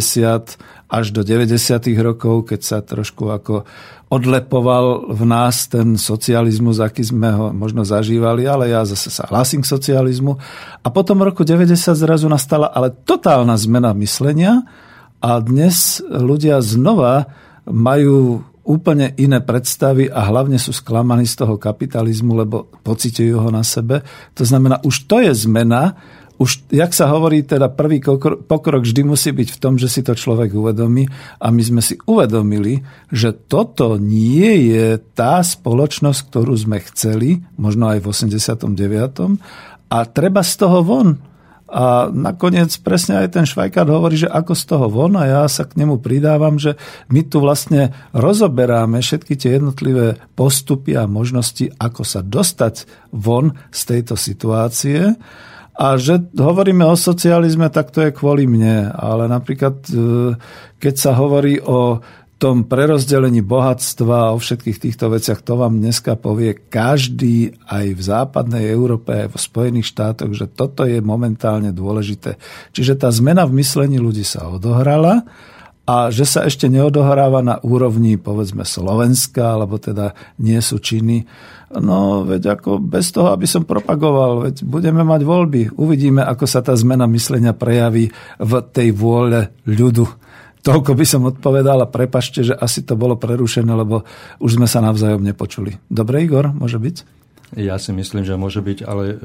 až 0.87 1.05
do 1.11 1.27
90. 1.27 1.59
rokov, 1.99 2.47
keď 2.47 2.61
sa 2.63 2.79
trošku 2.79 3.27
ako 3.27 3.67
odlepoval 4.07 5.11
v 5.11 5.21
nás 5.27 5.67
ten 5.67 5.99
socializmus, 5.99 6.79
aký 6.79 7.03
sme 7.03 7.35
ho 7.35 7.45
možno 7.51 7.83
zažívali, 7.83 8.47
ale 8.47 8.71
ja 8.71 8.87
zase 8.87 9.11
sa 9.11 9.27
hlasím 9.27 9.67
k 9.67 9.71
socializmu. 9.75 10.39
A 10.79 10.87
potom 10.87 11.19
v 11.19 11.35
roku 11.35 11.43
90 11.43 11.75
zrazu 11.75 12.31
nastala 12.31 12.71
ale 12.71 12.95
totálna 12.95 13.59
zmena 13.59 13.91
myslenia 13.99 14.63
a 15.19 15.43
dnes 15.43 15.99
ľudia 16.07 16.63
znova 16.63 17.27
majú 17.67 18.47
úplne 18.67 19.15
iné 19.15 19.39
predstavy 19.39 20.11
a 20.11 20.27
hlavne 20.27 20.59
sú 20.59 20.75
sklamaní 20.75 21.23
z 21.23 21.39
toho 21.39 21.55
kapitalizmu, 21.55 22.35
lebo 22.35 22.67
pocitujú 22.83 23.39
ho 23.39 23.49
na 23.49 23.63
sebe. 23.63 24.03
To 24.35 24.43
znamená, 24.43 24.83
už 24.83 25.07
to 25.07 25.23
je 25.23 25.31
zmena, 25.47 25.95
už, 26.37 26.69
jak 26.69 26.93
sa 26.93 27.09
hovorí, 27.09 27.41
teda 27.41 27.73
prvý 27.73 27.97
pokrok 28.45 28.85
vždy 28.85 29.01
musí 29.01 29.33
byť 29.33 29.57
v 29.57 29.61
tom, 29.61 29.73
že 29.81 29.89
si 29.89 30.05
to 30.05 30.13
človek 30.13 30.53
uvedomí 30.53 31.09
a 31.41 31.49
my 31.49 31.61
sme 31.65 31.81
si 31.81 31.97
uvedomili, 32.05 32.85
že 33.09 33.33
toto 33.33 33.97
nie 33.97 34.69
je 34.69 35.01
tá 35.17 35.41
spoločnosť, 35.41 36.19
ktorú 36.29 36.53
sme 36.53 36.77
chceli, 36.93 37.41
možno 37.57 37.89
aj 37.89 38.05
v 38.05 38.07
89. 38.13 38.69
a 39.89 39.97
treba 40.05 40.45
z 40.45 40.53
toho 40.61 40.85
von. 40.85 41.17
A 41.67 42.07
nakoniec 42.07 42.71
presne 42.79 43.19
aj 43.19 43.35
ten 43.35 43.43
Švajkár 43.43 43.91
hovorí, 43.91 44.15
že 44.15 44.31
ako 44.31 44.53
z 44.55 44.63
toho 44.63 44.87
von 44.87 45.19
a 45.19 45.27
ja 45.27 45.43
sa 45.51 45.67
k 45.67 45.75
nemu 45.75 45.99
pridávam, 45.99 46.55
že 46.55 46.79
my 47.11 47.27
tu 47.27 47.43
vlastne 47.43 47.91
rozoberáme 48.15 49.03
všetky 49.03 49.35
tie 49.35 49.59
jednotlivé 49.59 50.15
postupy 50.39 50.95
a 50.95 51.11
možnosti, 51.11 51.67
ako 51.75 52.07
sa 52.07 52.23
dostať 52.23 52.87
von 53.11 53.51
z 53.67 53.81
tejto 53.83 54.15
situácie. 54.15 55.19
A 55.77 55.93
že 55.99 56.17
hovoríme 56.33 56.81
o 56.87 56.97
socializme, 56.97 57.69
tak 57.69 57.93
to 57.93 58.01
je 58.01 58.15
kvôli 58.15 58.49
mne. 58.49 58.89
Ale 58.97 59.29
napríklad, 59.29 59.85
e, 59.93 60.33
keď 60.81 60.95
sa 60.97 61.13
hovorí 61.13 61.61
o 61.61 62.01
tom 62.37 62.69
prerozdelení 62.69 63.41
bohatstva 63.41 64.31
o 64.33 64.37
všetkých 64.37 64.77
týchto 64.77 65.09
veciach, 65.09 65.41
to 65.41 65.57
vám 65.57 65.81
dneska 65.81 66.13
povie 66.13 66.53
každý 66.53 67.57
aj 67.65 67.85
v 67.97 68.01
západnej 68.01 68.69
Európe, 68.69 69.25
aj 69.25 69.33
v 69.33 69.37
Spojených 69.41 69.89
štátoch, 69.89 70.31
že 70.37 70.45
toto 70.45 70.85
je 70.85 71.01
momentálne 71.01 71.73
dôležité. 71.73 72.37
Čiže 72.77 73.01
tá 73.01 73.09
zmena 73.09 73.49
v 73.49 73.57
myslení 73.57 73.97
ľudí 73.97 74.21
sa 74.21 74.53
odohrala 74.53 75.25
a 75.87 76.13
že 76.13 76.29
sa 76.29 76.45
ešte 76.45 76.69
neodohráva 76.69 77.41
na 77.41 77.55
úrovni 77.63 78.19
povedzme 78.21 78.67
Slovenska, 78.67 79.57
alebo 79.57 79.81
teda 79.81 80.13
nie 80.37 80.59
sú 80.61 80.77
činy. 80.77 81.25
No, 81.73 82.21
veď 82.27 82.59
ako 82.59 82.77
bez 82.77 83.09
toho, 83.15 83.33
aby 83.33 83.47
som 83.49 83.65
propagoval, 83.65 84.51
veď 84.51 84.67
budeme 84.67 85.01
mať 85.01 85.21
voľby. 85.25 85.61
Uvidíme, 85.79 86.21
ako 86.21 86.45
sa 86.45 86.61
tá 86.61 86.75
zmena 86.75 87.07
myslenia 87.09 87.55
prejaví 87.55 88.13
v 88.37 88.51
tej 88.71 88.93
vôle 88.93 89.55
ľudu. 89.63 90.26
Toľko 90.67 90.91
by 90.99 91.05
som 91.07 91.23
odpovedal 91.31 91.79
a 91.79 91.87
prepašte, 91.87 92.43
že 92.43 92.51
asi 92.51 92.83
to 92.83 92.99
bolo 92.99 93.15
prerušené, 93.15 93.71
lebo 93.71 94.03
už 94.43 94.59
sme 94.59 94.67
sa 94.67 94.83
navzájom 94.83 95.23
nepočuli. 95.23 95.79
Dobre, 95.87 96.27
Igor, 96.27 96.51
môže 96.51 96.75
byť? 96.75 96.95
Ja 97.55 97.79
si 97.79 97.95
myslím, 97.95 98.27
že 98.27 98.35
môže 98.35 98.59
byť, 98.59 98.83
ale 98.83 99.03
e, 99.07 99.15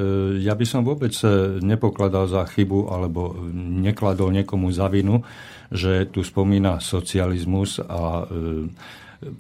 ja 0.47 0.55
by 0.55 0.63
som 0.63 0.87
vôbec 0.87 1.11
e, 1.27 1.59
nepokladal 1.59 2.31
za 2.31 2.47
chybu 2.47 2.87
alebo 2.87 3.35
nekladol 3.83 4.31
niekomu 4.31 4.71
za 4.71 4.87
vinu, 4.87 5.27
že 5.75 6.07
tu 6.07 6.23
spomína 6.23 6.79
socializmus 6.79 7.83
a 7.83 8.23
e, 8.23 8.25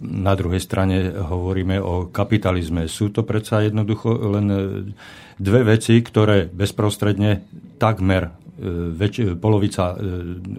na 0.02 0.34
druhej 0.34 0.58
strane 0.58 1.14
hovoríme 1.14 1.78
o 1.78 2.10
kapitalizme. 2.10 2.90
Sú 2.90 3.14
to 3.14 3.22
predsa 3.22 3.62
jednoducho 3.62 4.10
len 4.34 4.46
dve 5.38 5.60
veci, 5.62 5.98
ktoré 6.02 6.50
bezprostredne 6.50 7.46
takmer 7.78 8.41
väč- 8.92 9.40
polovica 9.40 9.96
e, 9.96 10.04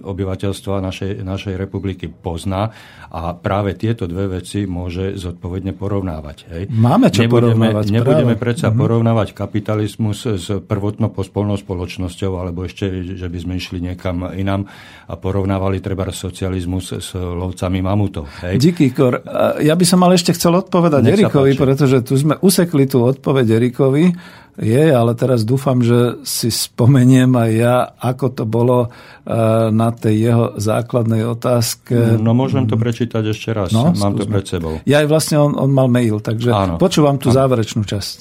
obyvateľstva 0.01 0.81
našej, 0.81 1.11
našej 1.21 1.53
republiky 1.53 2.09
pozná 2.09 2.73
a 3.13 3.37
práve 3.37 3.77
tieto 3.77 4.09
dve 4.09 4.41
veci 4.41 4.65
môže 4.65 5.13
zodpovedne 5.13 5.77
porovnávať. 5.77 6.37
Hej. 6.49 6.63
Máme 6.73 7.13
čo 7.13 7.29
nebudeme, 7.29 7.69
porovnávať. 7.69 7.85
Nebudeme 7.93 8.33
práve. 8.33 8.41
predsa 8.41 8.67
uh-huh. 8.73 8.81
porovnávať 8.81 9.27
kapitalizmus 9.37 10.25
s 10.25 10.47
prvotno 10.65 11.13
pospolnou 11.13 11.55
spoločnosťou 11.55 12.31
alebo 12.41 12.65
ešte, 12.65 13.13
že 13.13 13.29
by 13.29 13.37
sme 13.37 13.53
išli 13.61 13.77
niekam 13.77 14.25
inám 14.33 14.65
a 15.05 15.13
porovnávali 15.13 15.77
treba 15.77 16.09
socializmus 16.09 16.97
s 16.97 17.13
lovcami 17.13 17.79
mamutov. 17.79 18.25
Hej. 18.41 18.57
Díky, 18.59 18.91
Kor. 18.91 19.21
Ja 19.61 19.77
by 19.77 19.85
som 19.85 20.01
ale 20.01 20.17
ešte 20.17 20.33
chcel 20.33 20.57
odpovedať 20.57 21.05
Erikovi, 21.05 21.53
pretože 21.53 22.01
tu 22.01 22.17
sme 22.17 22.35
usekli 22.41 22.89
tú 22.89 23.05
odpoveď 23.05 23.61
Erikovi 23.61 24.13
je, 24.53 24.83
ale 24.93 25.17
teraz 25.17 25.41
dúfam, 25.41 25.81
že 25.81 26.21
si 26.21 26.53
spomeniem 26.53 27.33
aj 27.33 27.51
ja, 27.57 27.75
ako 27.97 28.25
to 28.37 28.43
bolo 28.45 28.85
eh, 28.85 29.33
na 29.73 29.89
tej 29.89 30.15
jeho 30.29 30.45
základnej 30.61 31.25
otázke. 31.25 32.21
No 32.21 32.37
môžem 32.37 32.69
to 32.69 32.77
prečítať 32.77 33.33
ešte 33.33 33.49
raz, 33.49 33.73
no, 33.73 33.89
mám 33.89 34.13
skúsme. 34.13 34.21
to 34.21 34.23
pred 34.29 34.45
sebou. 34.45 34.73
Ja 34.85 35.01
aj 35.01 35.07
vlastne 35.09 35.41
on, 35.41 35.57
on 35.57 35.73
mal 35.73 35.89
mail, 35.89 36.21
takže 36.21 36.53
Áno. 36.53 36.75
počúvam 36.77 37.17
tú 37.17 37.33
Áno. 37.33 37.37
záverečnú 37.41 37.81
časť. 37.81 38.17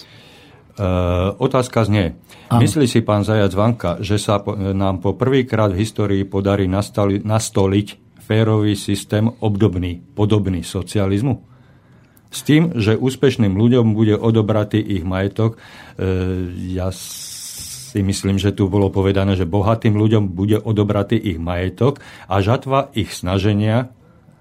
Uh, 0.73 1.37
otázka 1.37 1.85
znie. 1.85 2.17
Áno. 2.49 2.65
Myslí 2.65 2.89
si 2.89 3.05
pán 3.05 3.29
Zajac 3.29 3.53
Vanka, 3.53 4.01
že 4.01 4.17
sa 4.17 4.41
po, 4.41 4.57
nám 4.57 5.05
po 5.05 5.13
prvýkrát 5.13 5.69
v 5.69 5.85
histórii 5.85 6.25
podarí 6.25 6.65
nastali, 6.65 7.21
nastoliť 7.21 8.17
férový 8.25 8.73
systém 8.73 9.29
obdobný, 9.29 10.01
podobný 10.17 10.65
socializmu? 10.65 11.52
S 12.33 12.41
tým, 12.43 12.73
že 12.81 12.97
úspešným 12.97 13.53
ľuďom 13.53 13.93
bude 13.93 14.17
odobratý 14.17 14.81
ich 14.81 15.05
majetok. 15.05 15.61
E, 16.01 16.09
ja 16.73 16.89
si 17.93 18.01
myslím, 18.01 18.41
že 18.41 18.57
tu 18.57 18.73
bolo 18.73 18.89
povedané, 18.89 19.37
že 19.37 19.45
bohatým 19.45 19.93
ľuďom 19.93 20.33
bude 20.33 20.57
odobratý 20.57 21.21
ich 21.21 21.37
majetok 21.37 22.01
a 22.25 22.41
žatva 22.41 22.89
ich 22.97 23.13
snaženia 23.13 23.93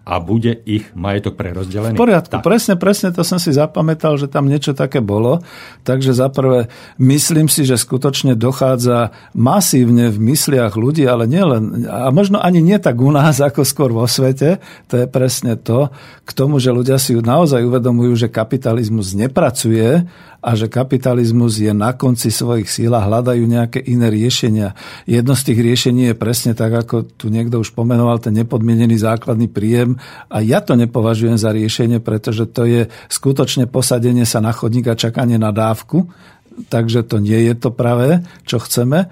a 0.01 0.17
bude 0.17 0.57
ich 0.65 0.89
majetok 0.97 1.37
prerozdelený. 1.37 1.93
V 1.93 2.01
poriadku, 2.01 2.41
tak. 2.41 2.41
presne, 2.41 2.73
presne 2.73 3.13
to 3.13 3.21
som 3.21 3.37
si 3.37 3.53
zapamätal, 3.53 4.17
že 4.17 4.25
tam 4.25 4.49
niečo 4.49 4.73
také 4.73 4.97
bolo. 4.97 5.45
Takže 5.85 6.17
zaprvé 6.17 6.73
myslím 6.97 7.45
si, 7.45 7.69
že 7.69 7.77
skutočne 7.77 8.33
dochádza 8.33 9.13
masívne 9.37 10.09
v 10.09 10.33
mysliach 10.33 10.73
ľudí, 10.73 11.05
ale 11.05 11.29
nielen, 11.29 11.85
a 11.85 12.09
možno 12.09 12.41
ani 12.41 12.65
nie 12.65 12.81
tak 12.81 12.97
u 12.97 13.13
nás, 13.13 13.37
ako 13.37 13.61
skôr 13.61 13.93
vo 13.93 14.09
svete, 14.09 14.57
to 14.89 14.97
je 14.97 15.05
presne 15.05 15.53
to, 15.53 15.93
k 16.25 16.31
tomu, 16.33 16.57
že 16.57 16.73
ľudia 16.73 16.97
si 16.97 17.13
naozaj 17.13 17.61
uvedomujú, 17.61 18.25
že 18.25 18.33
kapitalizmus 18.33 19.13
nepracuje 19.13 20.09
a 20.41 20.57
že 20.57 20.65
kapitalizmus 20.67 21.61
je 21.61 21.69
na 21.69 21.93
konci 21.93 22.33
svojich 22.33 22.65
síl 22.65 22.89
a 22.97 23.05
hľadajú 23.05 23.45
nejaké 23.45 23.77
iné 23.77 24.09
riešenia. 24.09 24.73
Jedno 25.05 25.37
z 25.37 25.53
tých 25.53 25.59
riešení 25.61 26.11
je 26.11 26.15
presne 26.17 26.57
tak, 26.57 26.73
ako 26.73 27.05
tu 27.13 27.29
niekto 27.29 27.61
už 27.61 27.77
pomenoval, 27.77 28.17
ten 28.17 28.33
nepodmienený 28.33 28.97
základný 28.97 29.45
príjem. 29.45 30.01
A 30.33 30.41
ja 30.41 30.65
to 30.65 30.73
nepovažujem 30.73 31.37
za 31.37 31.53
riešenie, 31.53 32.01
pretože 32.01 32.49
to 32.49 32.65
je 32.65 32.89
skutočne 33.13 33.69
posadenie 33.69 34.25
sa 34.25 34.41
na 34.41 34.49
chodník 34.49 34.89
a 34.89 34.97
čakanie 34.97 35.37
na 35.37 35.53
dávku. 35.53 36.09
Takže 36.73 37.05
to 37.07 37.21
nie 37.21 37.47
je 37.47 37.55
to 37.55 37.69
pravé, 37.71 38.25
čo 38.43 38.57
chceme. 38.59 39.07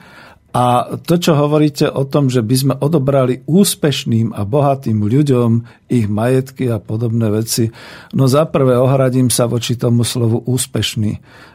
A 0.50 0.98
to, 1.06 1.22
čo 1.22 1.38
hovoríte 1.38 1.86
o 1.86 2.10
tom, 2.10 2.26
že 2.34 2.42
by 2.42 2.56
sme 2.58 2.74
odobrali 2.82 3.46
úspešným 3.46 4.34
a 4.34 4.42
bohatým 4.50 5.06
ľuďom 5.06 5.50
ich 5.94 6.10
majetky 6.10 6.74
a 6.74 6.82
podobné 6.82 7.30
veci, 7.30 7.70
no 8.18 8.26
zaprvé 8.26 8.74
ohradím 8.74 9.30
sa 9.30 9.46
voči 9.46 9.78
tomu 9.78 10.02
slovu 10.02 10.42
úspešný. 10.50 11.12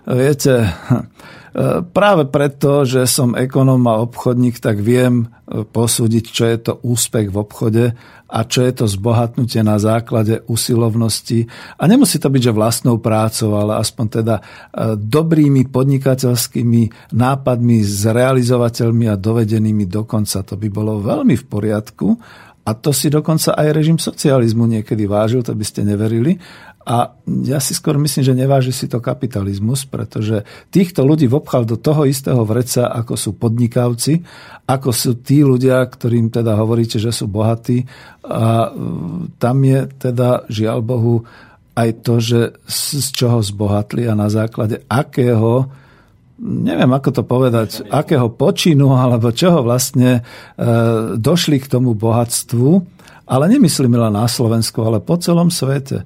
Viete, 0.07 0.71
práve 1.99 2.23
preto, 2.31 2.87
že 2.87 3.07
som 3.11 3.35
ekonóm 3.35 3.83
a 3.91 3.99
obchodník, 4.03 4.62
tak 4.62 4.79
viem 4.79 5.27
posúdiť, 5.51 6.25
čo 6.31 6.45
je 6.47 6.59
to 6.62 6.73
úspech 6.87 7.35
v 7.35 7.37
obchode 7.37 7.85
a 8.35 8.43
čo 8.43 8.66
je 8.66 8.73
to 8.74 8.90
zbohatnutie 8.90 9.62
na 9.62 9.78
základe 9.78 10.43
usilovnosti. 10.51 11.47
A 11.78 11.86
nemusí 11.86 12.19
to 12.19 12.27
byť, 12.27 12.51
že 12.51 12.56
vlastnou 12.59 12.98
prácou, 12.98 13.55
ale 13.55 13.78
aspoň 13.78 14.06
teda 14.11 14.36
e, 14.43 14.43
dobrými 14.98 15.70
podnikateľskými 15.70 17.15
nápadmi, 17.15 17.77
zrealizovateľmi 17.86 19.06
a 19.06 19.15
dovedenými 19.15 19.86
dokonca. 19.86 20.43
To 20.43 20.59
by 20.59 20.66
bolo 20.66 20.98
veľmi 20.98 21.39
v 21.39 21.44
poriadku. 21.47 22.19
A 22.65 22.73
to 22.73 22.97
si 22.97 23.12
dokonca 23.12 23.55
aj 23.55 23.69
režim 23.77 24.01
socializmu 24.01 24.65
niekedy 24.65 25.05
vážil, 25.05 25.44
to 25.44 25.52
by 25.52 25.62
ste 25.69 25.85
neverili. 25.85 26.40
A 26.85 27.16
ja 27.48 27.59
si 27.65 27.73
skôr 27.73 27.97
myslím, 27.97 28.23
že 28.24 28.36
neváži 28.36 28.69
si 28.69 28.85
to 28.85 29.01
kapitalizmus, 29.01 29.89
pretože 29.89 30.44
týchto 30.69 31.01
ľudí 31.01 31.24
vobchal 31.24 31.65
do 31.65 31.81
toho 31.81 32.05
istého 32.05 32.44
vreca, 32.44 32.93
ako 32.93 33.16
sú 33.16 33.31
podnikavci, 33.40 34.20
ako 34.69 34.93
sú 34.93 35.16
tí 35.24 35.40
ľudia, 35.40 35.81
ktorým 35.81 36.28
teda 36.28 36.61
hovoríte, 36.61 37.01
že 37.01 37.09
sú 37.09 37.24
bohatí. 37.24 37.89
A 38.28 38.69
e, 38.69 38.70
tam 39.40 39.56
je 39.65 39.89
teda, 39.97 40.44
žiaľ 40.52 40.85
Bohu, 40.85 41.24
aj 41.74 42.05
to, 42.05 42.20
že 42.20 42.40
z 42.69 43.09
čoho 43.16 43.40
zbohatli 43.40 44.06
a 44.06 44.15
na 44.15 44.31
základe 44.31 44.85
akého 44.86 45.73
neviem 46.44 46.90
ako 46.90 47.11
to 47.15 47.23
povedať, 47.23 47.86
akého 47.89 48.27
počinu 48.28 48.90
alebo 48.93 49.31
čoho 49.31 49.62
vlastne 49.62 50.20
e, 50.20 50.23
došli 51.15 51.62
k 51.62 51.70
tomu 51.70 51.94
bohatstvu, 51.94 52.82
ale 53.24 53.44
nemyslím 53.48 53.97
len 53.97 54.12
na 54.12 54.27
Slovensku, 54.28 54.82
ale 54.82 55.01
po 55.01 55.16
celom 55.16 55.48
svete. 55.48 56.05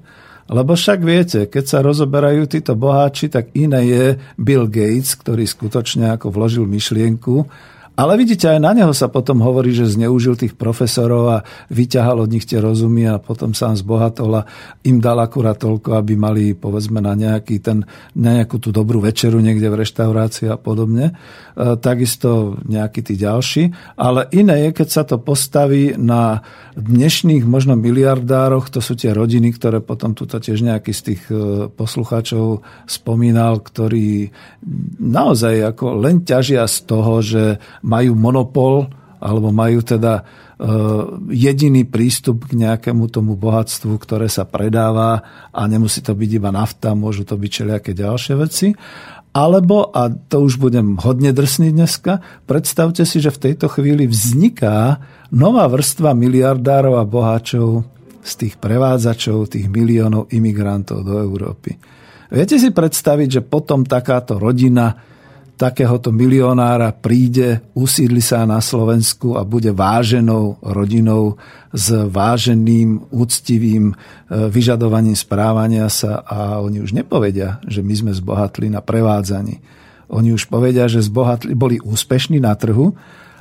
Lebo 0.49 0.73
však 0.73 0.99
viete, 1.05 1.39
keď 1.45 1.63
sa 1.69 1.79
rozoberajú 1.85 2.49
títo 2.49 2.73
boháči, 2.73 3.29
tak 3.29 3.53
iné 3.53 3.85
je 3.85 4.05
Bill 4.33 4.65
Gates, 4.65 5.13
ktorý 5.13 5.45
skutočne 5.45 6.09
ako 6.17 6.33
vložil 6.33 6.65
myšlienku 6.65 7.45
ale 7.99 8.15
vidíte, 8.15 8.47
aj 8.47 8.63
na 8.63 8.71
neho 8.71 8.95
sa 8.95 9.11
potom 9.11 9.43
hovorí, 9.43 9.75
že 9.75 9.83
zneužil 9.83 10.39
tých 10.39 10.55
profesorov 10.55 11.23
a 11.27 11.37
vyťahal 11.67 12.23
od 12.23 12.31
nich 12.31 12.47
tie 12.47 12.63
rozumy 12.63 13.03
a 13.03 13.19
potom 13.19 13.51
sám 13.51 13.75
zbohatol 13.75 14.39
a 14.39 14.47
im 14.87 15.03
dal 15.03 15.19
akurát 15.19 15.59
toľko, 15.59 15.99
aby 15.99 16.15
mali 16.15 16.55
povedzme 16.55 17.03
na, 17.03 17.11
nejaký 17.11 17.59
ten, 17.59 17.83
na 18.15 18.39
nejakú 18.39 18.55
tú 18.55 18.71
dobrú 18.71 19.03
večeru 19.03 19.43
niekde 19.43 19.67
v 19.67 19.83
reštaurácii 19.83 20.47
a 20.47 20.55
podobne. 20.55 21.11
E, 21.59 21.75
takisto 21.75 22.55
nejakí 22.63 23.03
tí 23.03 23.19
ďalší. 23.19 23.75
Ale 23.99 24.31
iné 24.31 24.71
je, 24.71 24.79
keď 24.79 24.87
sa 24.87 25.03
to 25.03 25.19
postaví 25.19 25.99
na 25.99 26.39
dnešných 26.79 27.43
možno 27.43 27.75
miliardároch, 27.75 28.71
to 28.71 28.79
sú 28.79 28.95
tie 28.95 29.11
rodiny, 29.11 29.51
ktoré 29.51 29.83
potom 29.83 30.15
tuto 30.15 30.39
tiež 30.39 30.63
nejaký 30.63 30.95
z 30.95 31.01
tých 31.03 31.21
e, 31.27 31.67
poslucháčov 31.67 32.63
spomínal, 32.87 33.59
ktorí 33.59 34.31
naozaj 35.03 35.75
ako 35.75 35.99
len 35.99 36.23
ťažia 36.23 36.63
z 36.63 36.77
toho, 36.87 37.13
že 37.19 37.43
majú 37.89 38.13
monopol 38.13 38.85
alebo 39.19 39.51
majú 39.51 39.83
teda 39.83 40.21
e, 40.21 40.23
jediný 41.35 41.83
prístup 41.83 42.47
k 42.47 42.55
nejakému 42.55 43.11
tomu 43.11 43.35
bohatstvu, 43.35 43.99
ktoré 43.99 44.31
sa 44.31 44.47
predáva 44.47 45.19
a 45.51 45.61
nemusí 45.67 45.99
to 45.99 46.15
byť 46.15 46.29
iba 46.39 46.49
nafta, 46.55 46.95
môžu 46.95 47.27
to 47.27 47.35
byť 47.35 47.51
všelijaké 47.51 47.91
ďalšie 47.97 48.33
veci. 48.39 48.67
Alebo, 49.29 49.93
a 49.93 50.09
to 50.09 50.41
už 50.41 50.57
budem 50.57 50.97
hodne 50.97 51.29
drsný 51.29 51.69
dneska, 51.69 52.23
predstavte 52.49 53.05
si, 53.05 53.21
že 53.21 53.29
v 53.29 53.51
tejto 53.51 53.69
chvíli 53.69 54.09
vzniká 54.09 55.03
nová 55.29 55.69
vrstva 55.69 56.17
miliardárov 56.17 56.97
a 56.97 57.05
boháčov 57.05 57.85
z 58.25 58.31
tých 58.45 58.55
prevádzačov, 58.57 59.53
tých 59.53 59.69
miliónov 59.69 60.33
imigrantov 60.33 61.05
do 61.05 61.21
Európy. 61.21 61.77
Viete 62.29 62.57
si 62.57 62.73
predstaviť, 62.73 63.41
že 63.41 63.41
potom 63.45 63.85
takáto 63.85 64.37
rodina 64.41 65.08
takéhoto 65.59 66.15
milionára 66.15 66.95
príde, 66.95 67.59
usídli 67.75 68.23
sa 68.23 68.47
na 68.47 68.63
Slovensku 68.63 69.35
a 69.35 69.43
bude 69.43 69.75
váženou 69.75 70.55
rodinou 70.63 71.35
s 71.75 71.91
váženým, 71.91 73.11
úctivým 73.11 73.91
e, 73.91 73.95
vyžadovaním 74.47 75.19
správania 75.19 75.91
sa 75.91 76.23
a 76.23 76.63
oni 76.63 76.79
už 76.79 76.95
nepovedia, 76.95 77.59
že 77.67 77.83
my 77.83 77.91
sme 77.91 78.11
zbohatli 78.15 78.71
na 78.71 78.79
prevádzaní. 78.79 79.59
Oni 80.07 80.31
už 80.31 80.47
povedia, 80.47 80.87
že 80.87 81.03
zbohatli, 81.03 81.51
boli 81.53 81.77
úspešní 81.83 82.39
na 82.39 82.55
trhu 82.55 82.95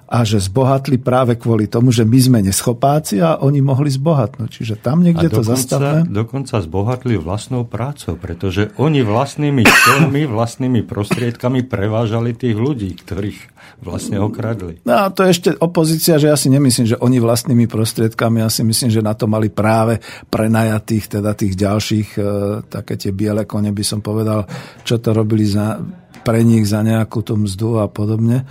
a 0.08 0.24
že 0.24 0.40
zbohatli 0.40 0.96
práve 0.96 1.36
kvôli 1.36 1.68
tomu, 1.68 1.92
že 1.92 2.08
my 2.08 2.16
sme 2.16 2.38
neschopáci 2.40 3.20
a 3.20 3.44
oni 3.44 3.60
mohli 3.60 3.92
zbohatnúť. 3.92 4.48
Čiže 4.48 4.74
tam 4.80 5.04
niekde 5.04 5.28
a 5.28 5.32
dokonca, 5.32 5.44
to 5.44 5.52
zastavme. 5.52 5.96
Dokonca 6.08 6.56
zbohatli 6.64 7.14
vlastnou 7.20 7.68
prácou, 7.68 8.16
pretože 8.16 8.72
oni 8.80 9.04
vlastnými 9.04 9.68
čelmi, 9.68 10.24
vlastnými 10.24 10.80
prostriedkami 10.88 11.60
prevážali 11.68 12.32
tých 12.32 12.56
ľudí, 12.56 12.96
ktorých 12.96 13.38
vlastne 13.84 14.16
okradli. 14.16 14.80
No 14.88 15.06
a 15.06 15.12
to 15.12 15.28
ešte 15.28 15.52
opozícia, 15.60 16.16
že 16.16 16.32
ja 16.32 16.40
si 16.40 16.48
nemyslím, 16.48 16.96
že 16.96 17.00
oni 17.04 17.20
vlastnými 17.20 17.68
prostriedkami, 17.68 18.40
ja 18.40 18.48
si 18.48 18.64
myslím, 18.64 18.88
že 18.88 19.04
na 19.04 19.12
to 19.12 19.28
mali 19.28 19.52
práve 19.52 20.00
prenajatých, 20.32 21.20
teda 21.20 21.36
tých 21.36 21.52
ďalších, 21.52 22.08
e, 22.16 22.20
také 22.64 22.96
tie 22.96 23.12
biele 23.12 23.44
kone 23.44 23.70
by 23.70 23.84
som 23.84 24.00
povedal, 24.00 24.48
čo 24.88 24.98
to 24.98 25.12
robili 25.12 25.44
za, 25.44 25.78
pre 26.24 26.40
nich 26.42 26.64
za 26.64 26.80
nejakú 26.80 27.20
tú 27.20 27.36
mzdu 27.36 27.84
a 27.84 27.86
podobne. 27.86 28.48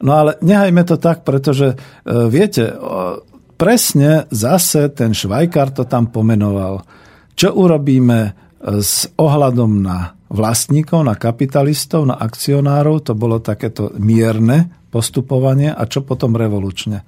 No 0.00 0.16
ale 0.16 0.40
nehajme 0.40 0.82
to 0.88 0.96
tak, 0.96 1.28
pretože 1.28 1.74
e, 1.74 1.76
viete, 2.32 2.72
presne 3.60 4.24
zase 4.32 4.88
ten 4.96 5.12
Švajkár 5.12 5.76
to 5.76 5.84
tam 5.84 6.08
pomenoval. 6.08 6.80
Čo 7.36 7.52
urobíme 7.52 8.20
e, 8.24 8.30
s 8.80 9.04
ohľadom 9.20 9.84
na 9.84 10.16
vlastníkov, 10.32 11.04
na 11.04 11.18
kapitalistov, 11.18 12.08
na 12.08 12.16
akcionárov, 12.16 13.04
to 13.04 13.12
bolo 13.12 13.42
takéto 13.42 13.92
mierne 14.00 14.88
postupovanie 14.88 15.74
a 15.74 15.84
čo 15.84 16.06
potom 16.06 16.32
revolučne. 16.32 17.04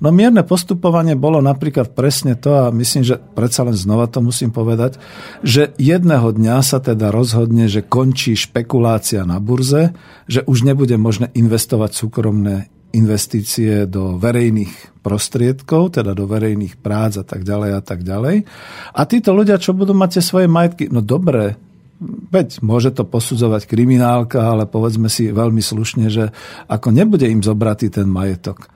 No 0.00 0.12
mierne 0.12 0.44
postupovanie 0.44 1.16
bolo 1.16 1.40
napríklad 1.40 1.96
presne 1.96 2.36
to, 2.36 2.68
a 2.68 2.74
myslím, 2.74 3.02
že 3.04 3.16
predsa 3.16 3.64
len 3.64 3.76
znova 3.76 4.08
to 4.08 4.20
musím 4.20 4.52
povedať, 4.52 5.00
že 5.40 5.72
jedného 5.80 6.32
dňa 6.32 6.56
sa 6.60 6.78
teda 6.80 7.08
rozhodne, 7.08 7.66
že 7.66 7.84
končí 7.84 8.36
špekulácia 8.36 9.24
na 9.24 9.40
burze, 9.40 9.96
že 10.28 10.44
už 10.44 10.68
nebude 10.68 10.94
možné 11.00 11.32
investovať 11.32 11.96
súkromné 11.96 12.68
investície 12.96 13.84
do 13.84 14.16
verejných 14.16 15.04
prostriedkov, 15.04 16.00
teda 16.00 16.16
do 16.16 16.24
verejných 16.24 16.80
prác 16.80 17.20
a 17.20 17.24
tak 17.26 17.44
ďalej 17.44 17.70
a 17.76 17.82
tak 17.84 18.00
ďalej. 18.00 18.48
A 18.96 19.00
títo 19.04 19.36
ľudia, 19.36 19.60
čo 19.60 19.76
budú 19.76 19.92
mať 19.92 20.18
tie 20.18 20.22
svoje 20.24 20.46
majetky, 20.48 20.88
no 20.88 21.04
dobre, 21.04 21.60
veď 22.32 22.60
môže 22.64 22.92
to 22.92 23.04
posudzovať 23.04 23.68
kriminálka, 23.68 24.40
ale 24.40 24.64
povedzme 24.68 25.08
si 25.08 25.32
veľmi 25.32 25.60
slušne, 25.60 26.06
že 26.12 26.32
ako 26.68 26.92
nebude 26.92 27.28
im 27.28 27.40
zobratý 27.40 27.88
ten 27.88 28.08
majetok, 28.08 28.68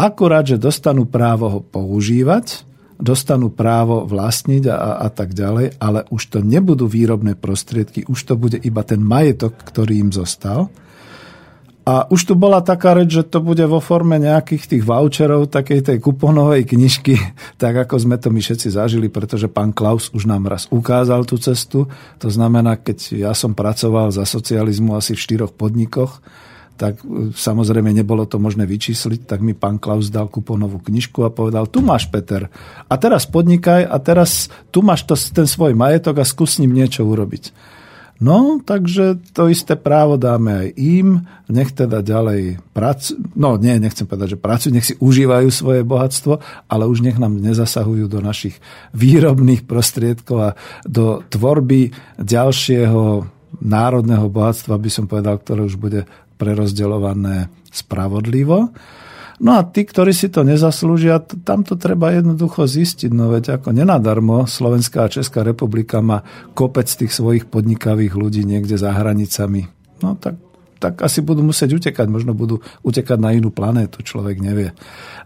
Akurát, 0.00 0.48
že 0.48 0.56
dostanú 0.56 1.04
právo 1.04 1.52
ho 1.52 1.60
používať, 1.60 2.64
dostanú 2.96 3.52
právo 3.52 4.08
vlastniť 4.08 4.64
a, 4.72 5.04
a 5.04 5.08
tak 5.12 5.36
ďalej, 5.36 5.76
ale 5.76 6.08
už 6.08 6.22
to 6.32 6.38
nebudú 6.40 6.88
výrobné 6.88 7.36
prostriedky, 7.36 8.08
už 8.08 8.16
to 8.24 8.34
bude 8.40 8.56
iba 8.64 8.80
ten 8.80 9.04
majetok, 9.04 9.60
ktorý 9.60 10.00
im 10.00 10.08
zostal. 10.08 10.72
A 11.84 12.08
už 12.08 12.32
tu 12.32 12.34
bola 12.36 12.64
taká 12.64 12.92
reč, 12.92 13.12
že 13.12 13.24
to 13.28 13.44
bude 13.44 13.64
vo 13.64 13.80
forme 13.80 14.20
nejakých 14.20 14.72
tých 14.72 14.84
voucherov, 14.84 15.52
takej 15.52 15.80
tej 15.92 15.98
kuponovej 16.00 16.64
knižky, 16.64 17.20
tak 17.62 17.84
ako 17.84 18.00
sme 18.00 18.16
to 18.16 18.32
my 18.32 18.40
všetci 18.40 18.72
zažili, 18.72 19.12
pretože 19.12 19.52
pán 19.52 19.76
Klaus 19.76 20.08
už 20.16 20.24
nám 20.24 20.48
raz 20.48 20.64
ukázal 20.72 21.28
tú 21.28 21.36
cestu. 21.36 21.92
To 22.24 22.28
znamená, 22.32 22.80
keď 22.80 23.20
ja 23.20 23.32
som 23.36 23.52
pracoval 23.52 24.16
za 24.16 24.24
socializmu 24.24 24.96
asi 24.96 25.12
v 25.12 25.24
štyroch 25.28 25.52
podnikoch, 25.52 26.24
tak 26.80 27.04
e, 27.04 27.36
samozrejme 27.36 27.92
nebolo 27.92 28.24
to 28.24 28.40
možné 28.40 28.64
vyčísliť, 28.64 29.28
tak 29.28 29.44
mi 29.44 29.52
pán 29.52 29.76
Klaus 29.76 30.08
dal 30.08 30.32
kuponovú 30.32 30.80
knižku 30.80 31.20
a 31.28 31.28
povedal, 31.28 31.68
tu 31.68 31.84
máš 31.84 32.08
Peter, 32.08 32.48
a 32.88 32.94
teraz 32.96 33.28
podnikaj 33.28 33.84
a 33.84 33.96
teraz 34.00 34.48
tu 34.72 34.80
máš 34.80 35.04
to, 35.04 35.12
ten 35.12 35.44
svoj 35.44 35.76
majetok 35.76 36.24
a 36.24 36.24
skús 36.24 36.56
s 36.56 36.60
ním 36.64 36.72
niečo 36.72 37.04
urobiť. 37.04 37.52
No, 38.20 38.60
takže 38.60 39.16
to 39.32 39.48
isté 39.48 39.80
právo 39.80 40.20
dáme 40.20 40.52
aj 40.52 40.68
im, 40.76 41.24
nech 41.48 41.72
teda 41.72 42.04
ďalej 42.04 42.60
pracujú, 42.76 43.16
no 43.32 43.56
nie, 43.56 43.80
nechcem 43.80 44.04
povedať, 44.04 44.36
že 44.36 44.42
pracujú, 44.44 44.70
nech 44.76 44.88
si 44.92 44.94
užívajú 45.00 45.48
svoje 45.48 45.80
bohatstvo, 45.88 46.36
ale 46.68 46.84
už 46.84 47.00
nech 47.00 47.16
nám 47.16 47.40
nezasahujú 47.40 48.12
do 48.12 48.20
našich 48.20 48.60
výrobných 48.92 49.64
prostriedkov 49.64 50.52
a 50.52 50.56
do 50.84 51.24
tvorby 51.32 51.96
ďalšieho 52.20 53.24
národného 53.64 54.28
bohatstva, 54.28 54.76
by 54.76 54.90
som 54.92 55.08
povedal, 55.08 55.40
ktoré 55.40 55.64
už 55.64 55.80
bude 55.80 56.04
prerozdeľované 56.40 57.52
spravodlivo. 57.68 58.72
No 59.40 59.56
a 59.56 59.64
tí, 59.64 59.88
ktorí 59.88 60.12
si 60.12 60.28
to 60.28 60.44
nezaslúžia, 60.44 61.20
tam 61.20 61.64
to 61.64 61.76
treba 61.76 62.12
jednoducho 62.12 62.68
zistiť. 62.68 63.08
No 63.12 63.32
veď 63.32 63.60
ako 63.60 63.72
nenadarmo 63.72 64.44
Slovenská 64.44 65.08
a 65.08 65.12
Česká 65.12 65.40
republika 65.40 66.04
má 66.04 66.24
kopec 66.52 66.88
tých 66.88 67.12
svojich 67.12 67.48
podnikavých 67.48 68.12
ľudí 68.12 68.44
niekde 68.44 68.76
za 68.76 68.92
hranicami. 68.92 69.68
No 70.04 70.16
tak 70.16 70.36
tak 70.80 71.04
asi 71.04 71.20
budú 71.20 71.44
musieť 71.44 71.76
utekať, 71.76 72.08
možno 72.08 72.32
budú 72.32 72.64
utekať 72.80 73.20
na 73.20 73.36
inú 73.36 73.52
planétu, 73.52 74.00
človek 74.00 74.40
nevie. 74.40 74.72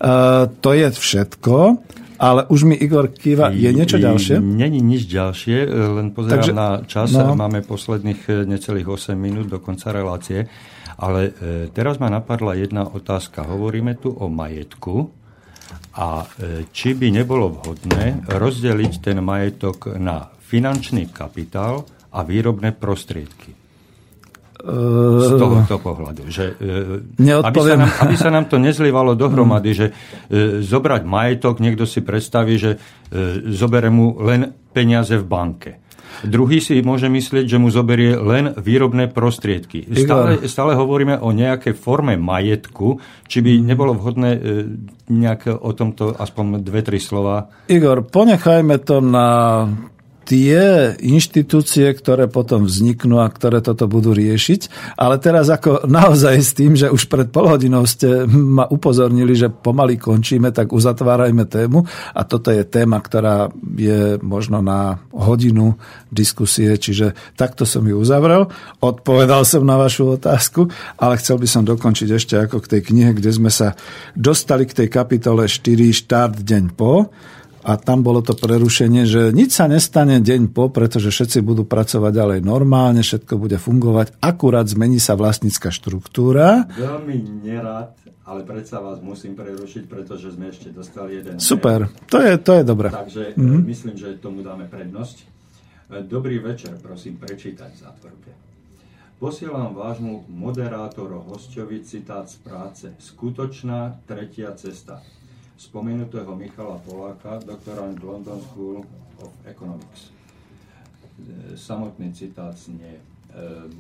Uh, 0.02 0.50
to 0.58 0.74
je 0.74 0.90
všetko. 0.90 1.78
Ale 2.18 2.46
už 2.46 2.66
mi 2.66 2.78
Igor 2.78 3.10
kýva, 3.10 3.50
je 3.50 3.70
niečo 3.74 3.98
ďalšie? 3.98 4.38
Není 4.38 4.78
nič 4.82 5.10
ďalšie, 5.10 5.66
len 5.98 6.14
pozerám 6.14 6.34
Takže, 6.42 6.52
na 6.54 6.68
čas, 6.86 7.10
no. 7.10 7.34
máme 7.34 7.66
posledných 7.66 8.20
e, 8.30 8.32
necelých 8.46 8.86
8 8.86 9.18
minút 9.18 9.50
do 9.50 9.58
konca 9.58 9.90
relácie. 9.90 10.46
Ale 10.98 11.20
e, 11.26 11.32
teraz 11.74 11.98
ma 11.98 12.06
napadla 12.06 12.54
jedna 12.54 12.86
otázka. 12.86 13.42
Hovoríme 13.42 13.98
tu 13.98 14.14
o 14.14 14.30
majetku 14.30 15.10
a 15.98 16.22
e, 16.22 16.26
či 16.70 16.94
by 16.94 17.10
nebolo 17.10 17.58
vhodné 17.58 18.30
rozdeliť 18.30 18.92
ten 19.02 19.18
majetok 19.18 19.98
na 19.98 20.30
finančný 20.30 21.10
kapitál 21.10 21.82
a 22.14 22.22
výrobné 22.22 22.76
prostriedky 22.76 23.66
z 25.20 25.30
tohoto 25.36 25.76
pohľadu. 25.76 26.24
Že, 26.32 26.46
e, 27.20 27.36
aby, 27.36 27.58
sa 27.60 27.76
nám, 27.76 27.90
aby 28.00 28.16
sa 28.16 28.30
nám 28.32 28.48
to 28.48 28.56
nezlívalo 28.56 29.12
dohromady, 29.12 29.76
že 29.76 29.86
zobrať 30.64 31.04
majetok, 31.04 31.60
niekto 31.60 31.84
si 31.84 32.00
predstaví, 32.00 32.56
že 32.56 32.80
zobere 33.52 33.92
mu 33.92 34.16
len 34.24 34.56
peniaze 34.72 35.20
v 35.20 35.26
banke. 35.26 35.83
Druhý 36.22 36.62
si 36.62 36.78
môže 36.84 37.10
myslieť, 37.10 37.50
že 37.50 37.58
mu 37.58 37.72
zoberie 37.74 38.14
len 38.14 38.54
výrobné 38.54 39.10
prostriedky. 39.10 39.88
Stále, 39.90 40.46
stále 40.46 40.78
hovoríme 40.78 41.18
o 41.18 41.34
nejakej 41.34 41.74
forme 41.74 42.14
majetku, 42.14 43.02
či 43.26 43.42
by 43.42 43.58
nebolo 43.58 43.98
vhodné 43.98 44.30
e, 44.36 44.40
nejak 45.10 45.58
o 45.58 45.70
tomto 45.74 46.14
aspoň 46.14 46.62
dve, 46.62 46.80
tri 46.86 47.02
slova. 47.02 47.50
Igor, 47.66 48.06
ponechajme 48.06 48.76
to 48.84 49.02
na 49.02 49.26
tie 50.24 50.92
inštitúcie, 50.98 51.92
ktoré 51.92 52.26
potom 52.26 52.64
vzniknú 52.64 53.20
a 53.20 53.28
ktoré 53.28 53.60
toto 53.60 53.84
budú 53.84 54.16
riešiť. 54.16 54.94
Ale 54.96 55.20
teraz 55.20 55.52
ako 55.52 55.84
naozaj 55.84 56.34
s 56.40 56.50
tým, 56.56 56.72
že 56.74 56.88
už 56.88 57.06
pred 57.12 57.28
pol 57.28 57.46
hodinou 57.46 57.84
ste 57.84 58.24
ma 58.28 58.64
upozornili, 58.64 59.36
že 59.36 59.52
pomaly 59.52 60.00
končíme, 60.00 60.50
tak 60.50 60.72
uzatvárajme 60.72 61.44
tému. 61.44 61.84
A 62.16 62.24
toto 62.24 62.48
je 62.48 62.64
téma, 62.64 62.98
ktorá 63.04 63.52
je 63.76 64.16
možno 64.24 64.64
na 64.64 65.04
hodinu 65.12 65.76
diskusie, 66.08 66.74
čiže 66.80 67.12
takto 67.36 67.68
som 67.68 67.84
ju 67.84 68.00
uzavrel. 68.00 68.48
Odpovedal 68.80 69.44
som 69.44 69.62
na 69.62 69.76
vašu 69.76 70.16
otázku, 70.16 70.72
ale 70.96 71.20
chcel 71.20 71.36
by 71.36 71.48
som 71.48 71.62
dokončiť 71.68 72.08
ešte 72.08 72.34
ako 72.40 72.64
k 72.64 72.78
tej 72.78 72.80
knihe, 72.88 73.12
kde 73.12 73.30
sme 73.30 73.52
sa 73.52 73.76
dostali 74.16 74.64
k 74.64 74.84
tej 74.84 74.88
kapitole 74.88 75.44
4 75.44 75.92
štart 75.92 76.40
deň 76.40 76.64
po 76.72 77.12
a 77.64 77.80
tam 77.80 78.04
bolo 78.04 78.20
to 78.20 78.36
prerušenie, 78.36 79.08
že 79.08 79.32
nič 79.32 79.56
sa 79.56 79.64
nestane 79.64 80.20
deň 80.20 80.52
po, 80.52 80.68
pretože 80.68 81.08
všetci 81.08 81.40
budú 81.40 81.64
pracovať 81.64 82.12
ďalej 82.12 82.40
normálne, 82.44 83.00
všetko 83.00 83.40
bude 83.40 83.56
fungovať, 83.56 84.20
akurát 84.20 84.68
zmení 84.68 85.00
sa 85.00 85.16
vlastnícka 85.16 85.72
štruktúra. 85.72 86.68
Veľmi 86.76 87.40
nerad, 87.40 87.96
ale 88.28 88.44
predsa 88.44 88.84
vás 88.84 89.00
musím 89.00 89.32
prerušiť, 89.32 89.88
pretože 89.88 90.36
sme 90.36 90.52
ešte 90.52 90.68
dostali 90.76 91.24
jeden. 91.24 91.40
Super, 91.40 91.88
to 92.12 92.20
je, 92.20 92.36
to 92.36 92.60
je 92.60 92.62
dobré. 92.68 92.92
Takže 92.92 93.32
mm-hmm. 93.32 93.60
myslím, 93.64 93.96
že 93.96 94.20
tomu 94.20 94.44
dáme 94.44 94.68
prednosť. 94.68 95.16
E, 95.24 95.24
dobrý 96.04 96.44
večer, 96.44 96.76
prosím, 96.84 97.16
prečítať 97.16 97.72
v 97.72 97.80
zátvorke. 97.80 98.30
Posielam 99.16 99.72
vášmu 99.72 100.28
moderátoro 100.28 101.24
hostovi 101.32 101.80
citát 101.80 102.28
z 102.28 102.36
práce. 102.44 102.86
Skutočná 103.00 104.04
tretia 104.04 104.52
cesta 104.52 105.00
spomenutého 105.56 106.36
Michala 106.36 106.78
Poláka, 106.86 107.38
doktorant 107.46 108.02
London 108.02 108.40
School 108.40 108.84
of 109.22 109.32
Economics. 109.44 110.10
E, 110.10 111.56
samotný 111.56 112.12
citát 112.12 112.58
znie. 112.58 112.98
E, 112.98 113.02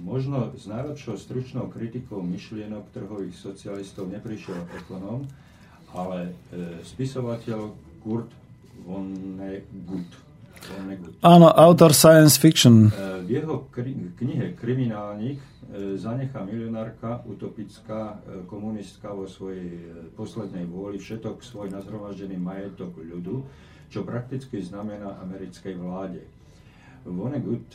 možno 0.02 0.54
s 0.54 0.66
najlepšou 0.66 1.18
stručnou 1.18 1.66
kritikou 1.66 2.22
myšlienok 2.22 2.94
trhových 2.94 3.34
socialistov 3.34 4.06
neprišiel 4.06 4.66
ekonóm, 4.84 5.26
ale 5.94 6.30
e, 6.54 6.82
spisovateľ 6.86 7.74
Kurt 8.02 8.30
Vonnegut. 8.86 10.10
Vonnegut. 10.78 11.14
Áno, 11.26 11.50
autor 11.50 11.90
science 11.90 12.38
fiction. 12.38 12.94
V 13.24 13.28
jeho 13.30 13.66
knihe 14.18 14.54
Kriminálnik 14.54 15.42
E, 15.74 15.98
zanechá 15.98 16.46
milionárka, 16.46 17.26
utopická 17.26 18.22
e, 18.22 18.46
komunistka 18.46 19.10
vo 19.10 19.26
svojej 19.26 19.74
e, 19.74 20.06
poslednej 20.14 20.70
vôli 20.70 21.02
všetok 21.02 21.42
svoj 21.42 21.74
nazhromaždený 21.74 22.38
majetok 22.38 22.94
ľudu, 22.94 23.42
čo 23.90 24.06
prakticky 24.06 24.62
znamená 24.62 25.18
americkej 25.26 25.74
vláde. 25.74 26.22
Vonnegut 27.02 27.74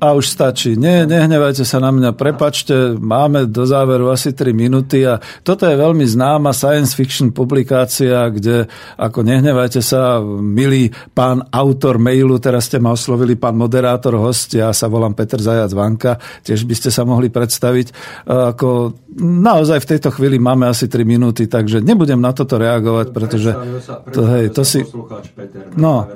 a 0.00 0.16
už 0.16 0.32
stačí. 0.32 0.80
Nie, 0.80 1.04
nehnevajte 1.04 1.60
sa 1.60 1.76
na 1.76 1.92
mňa. 1.92 2.16
Prepačte, 2.16 2.96
máme 2.96 3.44
do 3.44 3.68
záveru 3.68 4.08
asi 4.08 4.32
3 4.32 4.56
minúty 4.56 5.04
a 5.04 5.20
toto 5.44 5.68
je 5.68 5.76
veľmi 5.76 6.08
známa 6.08 6.56
science 6.56 6.96
fiction 6.96 7.36
publikácia, 7.36 8.32
kde, 8.32 8.64
ako 8.96 9.20
nehnevajte 9.20 9.84
sa, 9.84 10.24
milý 10.40 10.88
pán 11.12 11.44
autor 11.52 12.00
mailu, 12.00 12.40
teraz 12.40 12.72
ste 12.72 12.80
ma 12.80 12.96
oslovili 12.96 13.36
pán 13.36 13.60
moderátor, 13.60 14.16
host, 14.16 14.56
ja 14.56 14.72
sa 14.72 14.88
volám 14.88 15.12
Peter 15.12 15.36
Zajac 15.36 15.70
Vanka, 15.76 16.16
tiež 16.42 16.64
by 16.64 16.74
ste 16.74 16.88
sa 16.88 17.04
mohli 17.04 17.28
predstaviť. 17.28 17.92
Ako, 18.24 18.96
naozaj 19.18 19.82
v 19.82 19.90
tejto 19.96 20.14
chvíli 20.14 20.38
máme 20.38 20.70
asi 20.70 20.86
3 20.86 21.02
minúty, 21.02 21.50
takže 21.50 21.82
nebudem 21.82 22.22
na 22.22 22.30
toto 22.30 22.60
reagovať, 22.62 23.06
pretože... 23.10 23.50
to, 24.14 24.20
hej, 24.30 24.44
to 24.54 24.62
si... 24.62 24.86
no, 25.74 26.06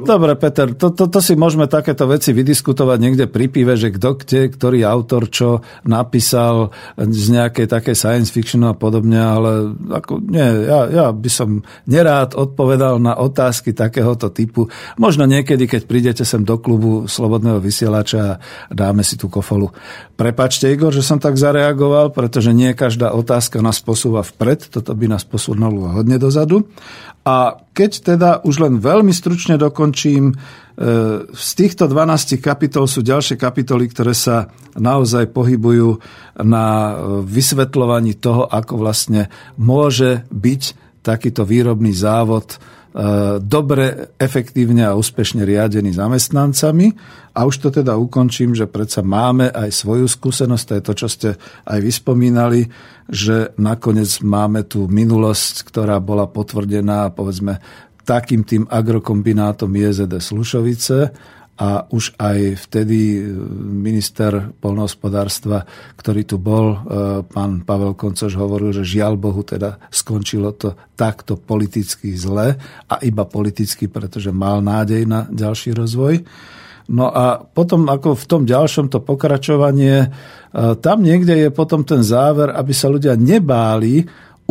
dobre, 0.00 0.38
Peter, 0.40 0.72
to, 0.72 0.96
to, 0.96 1.12
to 1.12 1.20
si 1.20 1.36
môžeme 1.36 1.68
takéto 1.68 2.08
veci 2.08 2.32
vydiskutovať 2.32 2.98
niekde 2.98 3.24
pri 3.28 3.46
pive, 3.52 3.76
že 3.76 3.92
kto 3.92 4.16
kde, 4.16 4.48
ktorý 4.48 4.78
autor 4.88 5.28
čo 5.28 5.60
napísal 5.84 6.72
z 6.96 7.24
nejakej 7.36 7.66
také 7.68 7.92
science 7.92 8.32
fiction 8.32 8.64
a 8.64 8.72
podobne, 8.72 9.20
ale 9.20 9.50
ako, 9.92 10.24
nie, 10.24 10.48
ja, 10.64 10.88
ja 10.88 11.06
by 11.12 11.30
som 11.30 11.60
nerád 11.84 12.32
odpovedal 12.32 12.96
na 12.96 13.12
otázky 13.18 13.76
takéhoto 13.76 14.32
typu. 14.32 14.72
Možno 14.96 15.28
niekedy, 15.28 15.68
keď 15.68 15.82
prídete 15.84 16.24
sem 16.24 16.46
do 16.46 16.56
klubu 16.56 17.04
Slobodného 17.04 17.60
vysielača 17.60 18.18
a 18.36 18.40
dáme 18.72 19.04
si 19.04 19.20
tú 19.20 19.28
kofolu. 19.28 19.68
Prepačte, 20.16 20.70
Igor, 20.70 20.94
že 20.94 21.04
som 21.04 21.18
tak 21.18 21.34
zareagoval, 21.34 22.14
pretože 22.22 22.54
nie 22.54 22.70
každá 22.70 23.10
otázka 23.10 23.58
nás 23.58 23.82
posúva 23.82 24.22
vpred, 24.22 24.70
toto 24.70 24.94
by 24.94 25.10
nás 25.10 25.26
posunulo 25.26 25.90
hodne 25.90 26.22
dozadu. 26.22 26.70
A 27.26 27.58
keď 27.74 28.14
teda 28.14 28.30
už 28.46 28.62
len 28.62 28.78
veľmi 28.78 29.10
stručne 29.10 29.58
dokončím, 29.58 30.30
e, 30.30 30.34
z 31.26 31.50
týchto 31.58 31.90
12 31.90 32.38
kapitol 32.38 32.86
sú 32.86 33.02
ďalšie 33.02 33.34
kapitoly, 33.34 33.90
ktoré 33.90 34.14
sa 34.14 34.54
naozaj 34.78 35.34
pohybujú 35.34 35.98
na 36.46 36.66
e, 36.66 36.92
vysvetľovaní 37.26 38.14
toho, 38.22 38.46
ako 38.46 38.78
vlastne 38.78 39.26
môže 39.58 40.22
byť 40.30 40.62
takýto 41.02 41.42
výrobný 41.42 41.92
závod 41.92 42.56
E, 42.92 43.40
dobre, 43.40 44.12
efektívne 44.20 44.84
a 44.84 44.92
úspešne 44.92 45.48
riadený 45.48 45.96
zamestnancami. 45.96 46.92
A 47.32 47.48
už 47.48 47.64
to 47.64 47.68
teda 47.72 47.96
ukončím, 47.96 48.52
že 48.52 48.68
predsa 48.68 49.00
máme 49.00 49.48
aj 49.48 49.72
svoju 49.72 50.04
skúsenosť, 50.04 50.64
to 50.68 50.72
je 50.76 50.82
to, 50.84 50.92
čo 50.92 51.08
ste 51.08 51.28
aj 51.64 51.78
vyspomínali, 51.80 52.68
že 53.08 53.56
nakoniec 53.56 54.20
máme 54.20 54.68
tú 54.68 54.92
minulosť, 54.92 55.64
ktorá 55.64 55.96
bola 56.04 56.28
potvrdená, 56.28 57.08
povedzme, 57.16 57.64
takým 58.04 58.44
tým 58.44 58.68
agrokombinátom 58.68 59.72
JZD 59.72 60.20
Slušovice 60.20 60.98
a 61.52 61.84
už 61.92 62.16
aj 62.16 62.64
vtedy 62.64 63.22
minister 63.62 64.50
polnohospodárstva, 64.56 65.62
ktorý 66.00 66.24
tu 66.24 66.40
bol, 66.40 66.80
pán 67.28 67.62
Pavel 67.62 67.92
Koncoš 67.92 68.34
hovoril, 68.34 68.72
že 68.72 68.88
žiaľ 68.88 69.20
Bohu 69.20 69.44
teda 69.44 69.78
skončilo 69.92 70.56
to 70.56 70.74
takto 70.96 71.36
politicky 71.38 72.16
zle 72.16 72.56
a 72.88 72.94
iba 73.04 73.28
politicky, 73.28 73.86
pretože 73.86 74.32
mal 74.32 74.64
nádej 74.64 75.04
na 75.06 75.28
ďalší 75.28 75.76
rozvoj. 75.76 76.24
No 76.90 77.14
a 77.14 77.38
potom 77.38 77.86
ako 77.86 78.18
v 78.18 78.24
tom 78.26 78.42
ďalšom 78.42 78.90
to 78.90 78.98
pokračovanie, 78.98 80.10
tam 80.82 80.98
niekde 80.98 81.46
je 81.46 81.48
potom 81.54 81.86
ten 81.86 82.02
záver, 82.02 82.50
aby 82.50 82.74
sa 82.74 82.90
ľudia 82.90 83.14
nebáli 83.14 84.02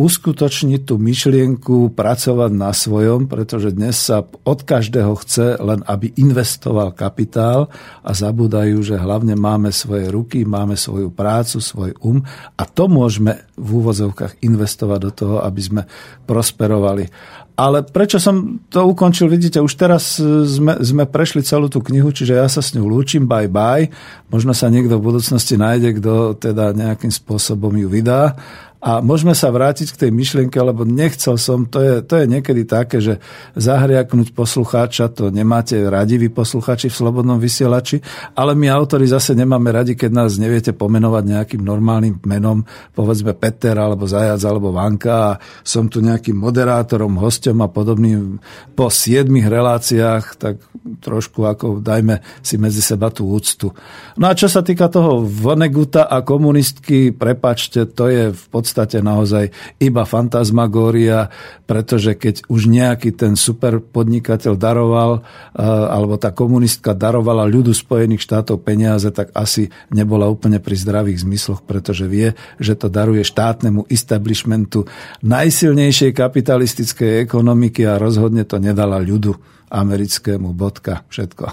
uskutočniť 0.02 0.82
tú 0.82 0.98
myšlienku, 0.98 1.94
pracovať 1.94 2.50
na 2.50 2.74
svojom, 2.74 3.30
pretože 3.30 3.70
dnes 3.70 3.94
sa 3.94 4.26
od 4.26 4.58
každého 4.66 5.14
chce 5.22 5.62
len, 5.62 5.86
aby 5.86 6.10
investoval 6.18 6.90
kapitál 6.90 7.70
a 8.02 8.10
zabúdajú, 8.10 8.82
že 8.82 8.98
hlavne 8.98 9.38
máme 9.38 9.70
svoje 9.70 10.10
ruky, 10.10 10.42
máme 10.42 10.74
svoju 10.74 11.14
prácu, 11.14 11.62
svoj 11.62 11.94
um 12.02 12.18
a 12.58 12.62
to 12.66 12.90
môžeme 12.90 13.46
v 13.54 13.68
úvozovkách 13.78 14.42
investovať 14.42 14.98
do 15.06 15.10
toho, 15.14 15.36
aby 15.46 15.60
sme 15.62 15.82
prosperovali. 16.26 17.06
Ale 17.52 17.84
prečo 17.84 18.16
som 18.16 18.64
to 18.72 18.82
ukončil, 18.88 19.28
vidíte, 19.28 19.60
už 19.60 19.76
teraz 19.76 20.18
sme, 20.18 20.82
sme 20.82 21.04
prešli 21.04 21.44
celú 21.44 21.68
tú 21.68 21.84
knihu, 21.84 22.08
čiže 22.10 22.34
ja 22.34 22.48
sa 22.48 22.64
s 22.64 22.72
ňou 22.72 22.88
lúčim, 22.88 23.28
bye 23.28 23.46
bye. 23.46 23.92
Možno 24.32 24.56
sa 24.56 24.72
niekto 24.72 24.96
v 24.98 25.06
budúcnosti 25.12 25.60
nájde, 25.60 26.00
kto 26.00 26.14
teda 26.40 26.72
nejakým 26.72 27.12
spôsobom 27.12 27.76
ju 27.76 27.92
vydá 27.92 28.34
a 28.82 28.98
môžeme 28.98 29.30
sa 29.30 29.46
vrátiť 29.54 29.94
k 29.94 30.00
tej 30.06 30.10
myšlienke, 30.10 30.58
lebo 30.58 30.82
nechcel 30.82 31.38
som, 31.38 31.70
to 31.70 31.78
je, 31.78 31.94
to 32.02 32.18
je 32.18 32.26
niekedy 32.26 32.66
také, 32.66 32.98
že 32.98 33.22
zahriaknúť 33.54 34.34
poslucháča, 34.34 35.06
to 35.14 35.30
nemáte 35.30 35.78
radi 35.86 36.18
vy 36.18 36.26
poslucháči 36.26 36.90
v 36.90 36.98
Slobodnom 36.98 37.38
vysielači, 37.38 38.02
ale 38.34 38.58
my 38.58 38.66
autori 38.74 39.06
zase 39.06 39.38
nemáme 39.38 39.70
radi, 39.70 39.94
keď 39.94 40.10
nás 40.10 40.34
neviete 40.34 40.74
pomenovať 40.74 41.24
nejakým 41.30 41.62
normálnym 41.62 42.18
menom, 42.26 42.66
povedzme 42.90 43.38
Peter, 43.38 43.78
alebo 43.78 44.10
Zajac, 44.10 44.42
alebo 44.42 44.74
Vanka 44.74 45.14
a 45.14 45.38
som 45.62 45.86
tu 45.86 46.02
nejakým 46.02 46.34
moderátorom, 46.34 47.22
hostom 47.22 47.62
a 47.62 47.70
podobným 47.70 48.42
po 48.74 48.90
siedmých 48.90 49.46
reláciách, 49.46 50.24
tak 50.42 50.58
trošku 50.98 51.46
ako 51.46 51.78
dajme 51.78 52.18
si 52.42 52.58
medzi 52.58 52.82
seba 52.82 53.14
tú 53.14 53.30
úctu. 53.30 53.70
No 54.18 54.26
a 54.26 54.34
čo 54.34 54.50
sa 54.50 54.66
týka 54.66 54.90
toho 54.90 55.22
Voneguta 55.22 56.10
a 56.10 56.26
komunistky, 56.26 57.14
prepačte, 57.14 57.86
to 57.86 58.10
je 58.10 58.34
v 58.34 58.46
podstate 58.50 58.71
podstate 58.72 59.04
naozaj 59.04 59.52
iba 59.84 60.08
fantasmagória, 60.08 61.28
pretože 61.68 62.16
keď 62.16 62.48
už 62.48 62.72
nejaký 62.72 63.12
ten 63.12 63.36
super 63.36 63.84
podnikateľ 63.84 64.56
daroval, 64.56 65.20
eh, 65.20 65.60
alebo 65.60 66.16
tá 66.16 66.32
komunistka 66.32 66.96
darovala 66.96 67.44
ľudu 67.44 67.76
Spojených 67.76 68.24
štátov 68.24 68.64
peniaze, 68.64 69.12
tak 69.12 69.28
asi 69.36 69.68
nebola 69.92 70.24
úplne 70.32 70.56
pri 70.56 70.72
zdravých 70.72 71.20
zmysloch, 71.20 71.60
pretože 71.68 72.08
vie, 72.08 72.32
že 72.56 72.72
to 72.72 72.88
daruje 72.88 73.20
štátnemu 73.20 73.84
establishmentu 73.92 74.88
najsilnejšej 75.20 76.16
kapitalistickej 76.16 77.20
ekonomiky 77.28 77.84
a 77.84 78.00
rozhodne 78.00 78.48
to 78.48 78.56
nedala 78.56 78.96
ľudu 78.96 79.36
americkému. 79.68 80.56
Bodka. 80.56 81.04
Všetko. 81.12 81.44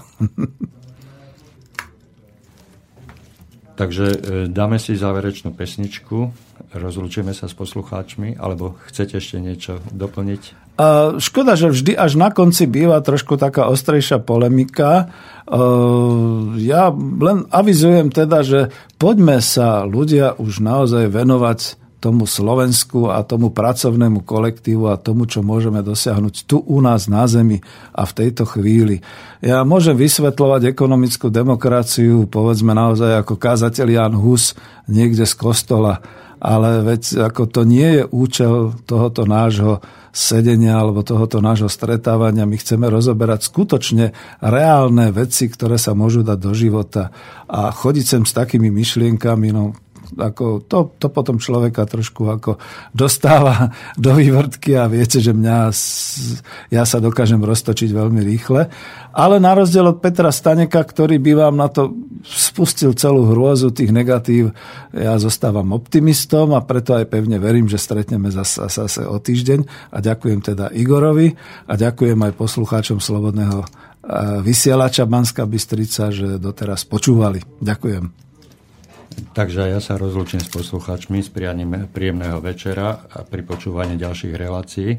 Takže 3.76 4.06
eh, 4.08 4.48
dáme 4.48 4.80
si 4.80 4.96
záverečnú 4.96 5.52
pesničku 5.52 6.48
rozlúčime 6.74 7.34
sa 7.34 7.50
s 7.50 7.54
poslucháčmi, 7.54 8.38
alebo 8.38 8.78
chcete 8.90 9.18
ešte 9.18 9.42
niečo 9.42 9.82
doplniť? 9.90 10.42
Škoda, 11.20 11.60
že 11.60 11.68
vždy 11.68 11.92
až 11.92 12.16
na 12.16 12.32
konci 12.32 12.64
býva 12.64 13.04
trošku 13.04 13.36
taká 13.36 13.68
ostrejšia 13.68 14.16
polemika. 14.24 15.12
Ja 16.56 16.82
len 16.96 17.44
avizujem 17.52 18.08
teda, 18.08 18.40
že 18.40 18.72
poďme 18.96 19.44
sa 19.44 19.84
ľudia 19.84 20.40
už 20.40 20.64
naozaj 20.64 21.12
venovať 21.12 21.76
tomu 22.00 22.24
Slovensku 22.24 23.12
a 23.12 23.20
tomu 23.20 23.52
pracovnému 23.52 24.24
kolektívu 24.24 24.88
a 24.88 24.96
tomu, 24.96 25.28
čo 25.28 25.44
môžeme 25.44 25.84
dosiahnuť 25.84 26.48
tu 26.48 26.56
u 26.64 26.80
nás 26.80 27.12
na 27.12 27.28
Zemi 27.28 27.60
a 27.92 28.08
v 28.08 28.16
tejto 28.16 28.48
chvíli. 28.48 29.04
Ja 29.44 29.68
môžem 29.68 30.00
vysvetľovať 30.00 30.72
ekonomickú 30.72 31.28
demokraciu, 31.28 32.24
povedzme 32.24 32.72
naozaj 32.72 33.20
ako 33.20 33.36
kázateľ 33.36 33.86
Jan 33.92 34.16
Hus 34.16 34.56
niekde 34.88 35.28
z 35.28 35.34
kostola, 35.36 36.00
ale 36.40 36.80
veď 36.80 37.30
ako 37.30 37.42
to 37.46 37.62
nie 37.68 38.00
je 38.00 38.04
účel 38.08 38.72
tohoto 38.88 39.28
nášho 39.28 39.84
sedenia 40.10 40.80
alebo 40.80 41.06
tohoto 41.06 41.38
nášho 41.38 41.70
stretávania. 41.70 42.48
My 42.48 42.58
chceme 42.58 42.90
rozoberať 42.90 43.46
skutočne 43.46 44.16
reálne 44.42 45.14
veci, 45.14 45.46
ktoré 45.46 45.78
sa 45.78 45.94
môžu 45.94 46.26
dať 46.26 46.38
do 46.40 46.52
života 46.56 47.14
a 47.46 47.70
chodiť 47.70 48.04
sem 48.04 48.22
s 48.26 48.34
takými 48.34 48.72
myšlienkami, 48.74 49.54
no 49.54 49.76
ako 50.16 50.66
to, 50.66 50.94
to 50.98 51.06
potom 51.12 51.38
človeka 51.38 51.86
trošku 51.86 52.26
ako 52.26 52.58
dostáva 52.90 53.70
do 54.04 54.16
vývrtky 54.16 54.74
a 54.74 54.90
viete, 54.90 55.22
že 55.22 55.30
mňa, 55.30 55.70
ja 56.72 56.82
sa 56.82 56.98
dokážem 56.98 57.42
roztočiť 57.42 57.90
veľmi 57.92 58.20
rýchle. 58.24 58.66
Ale 59.10 59.42
na 59.42 59.58
rozdiel 59.58 59.90
od 59.90 59.98
Petra 59.98 60.30
Staneka, 60.30 60.78
ktorý 60.86 61.18
by 61.18 61.32
vám 61.34 61.54
na 61.58 61.66
to 61.66 61.90
spustil 62.22 62.94
celú 62.94 63.26
hrôzu 63.34 63.74
tých 63.74 63.90
negatív, 63.90 64.54
ja 64.94 65.18
zostávam 65.18 65.74
optimistom 65.74 66.54
a 66.54 66.62
preto 66.62 66.94
aj 66.94 67.10
pevne 67.10 67.42
verím, 67.42 67.66
že 67.66 67.78
stretneme 67.78 68.30
zase, 68.30 68.70
zase 68.70 69.02
o 69.02 69.18
týždeň. 69.18 69.92
A 69.94 69.98
ďakujem 69.98 70.40
teda 70.42 70.70
Igorovi 70.70 71.34
a 71.66 71.74
ďakujem 71.74 72.18
aj 72.22 72.38
poslucháčom 72.38 73.02
Slobodného 73.02 73.66
vysielača 74.40 75.04
Banska 75.04 75.44
Bystrica, 75.44 76.10
že 76.10 76.40
doteraz 76.40 76.88
počúvali. 76.88 77.42
Ďakujem. 77.60 78.29
Takže 79.20 79.68
ja 79.68 79.80
sa 79.80 80.00
rozlučím 80.00 80.40
s 80.40 80.48
poslucháčmi 80.48 81.20
s 81.20 81.28
prianím 81.28 81.88
príjemného 81.92 82.40
večera 82.40 83.04
a 83.08 83.22
pri 83.24 83.44
počúvaní 83.44 84.00
ďalších 84.00 84.34
relácií 84.34 84.96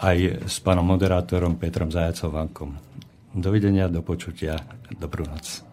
aj 0.00 0.48
s 0.48 0.56
pánom 0.64 0.86
moderátorom 0.86 1.60
Petrom 1.60 1.92
Zajacovankom. 1.92 2.78
Dovidenia, 3.30 3.86
do 3.86 4.00
počutia, 4.02 4.58
dobrú 4.96 5.28
noc. 5.28 5.69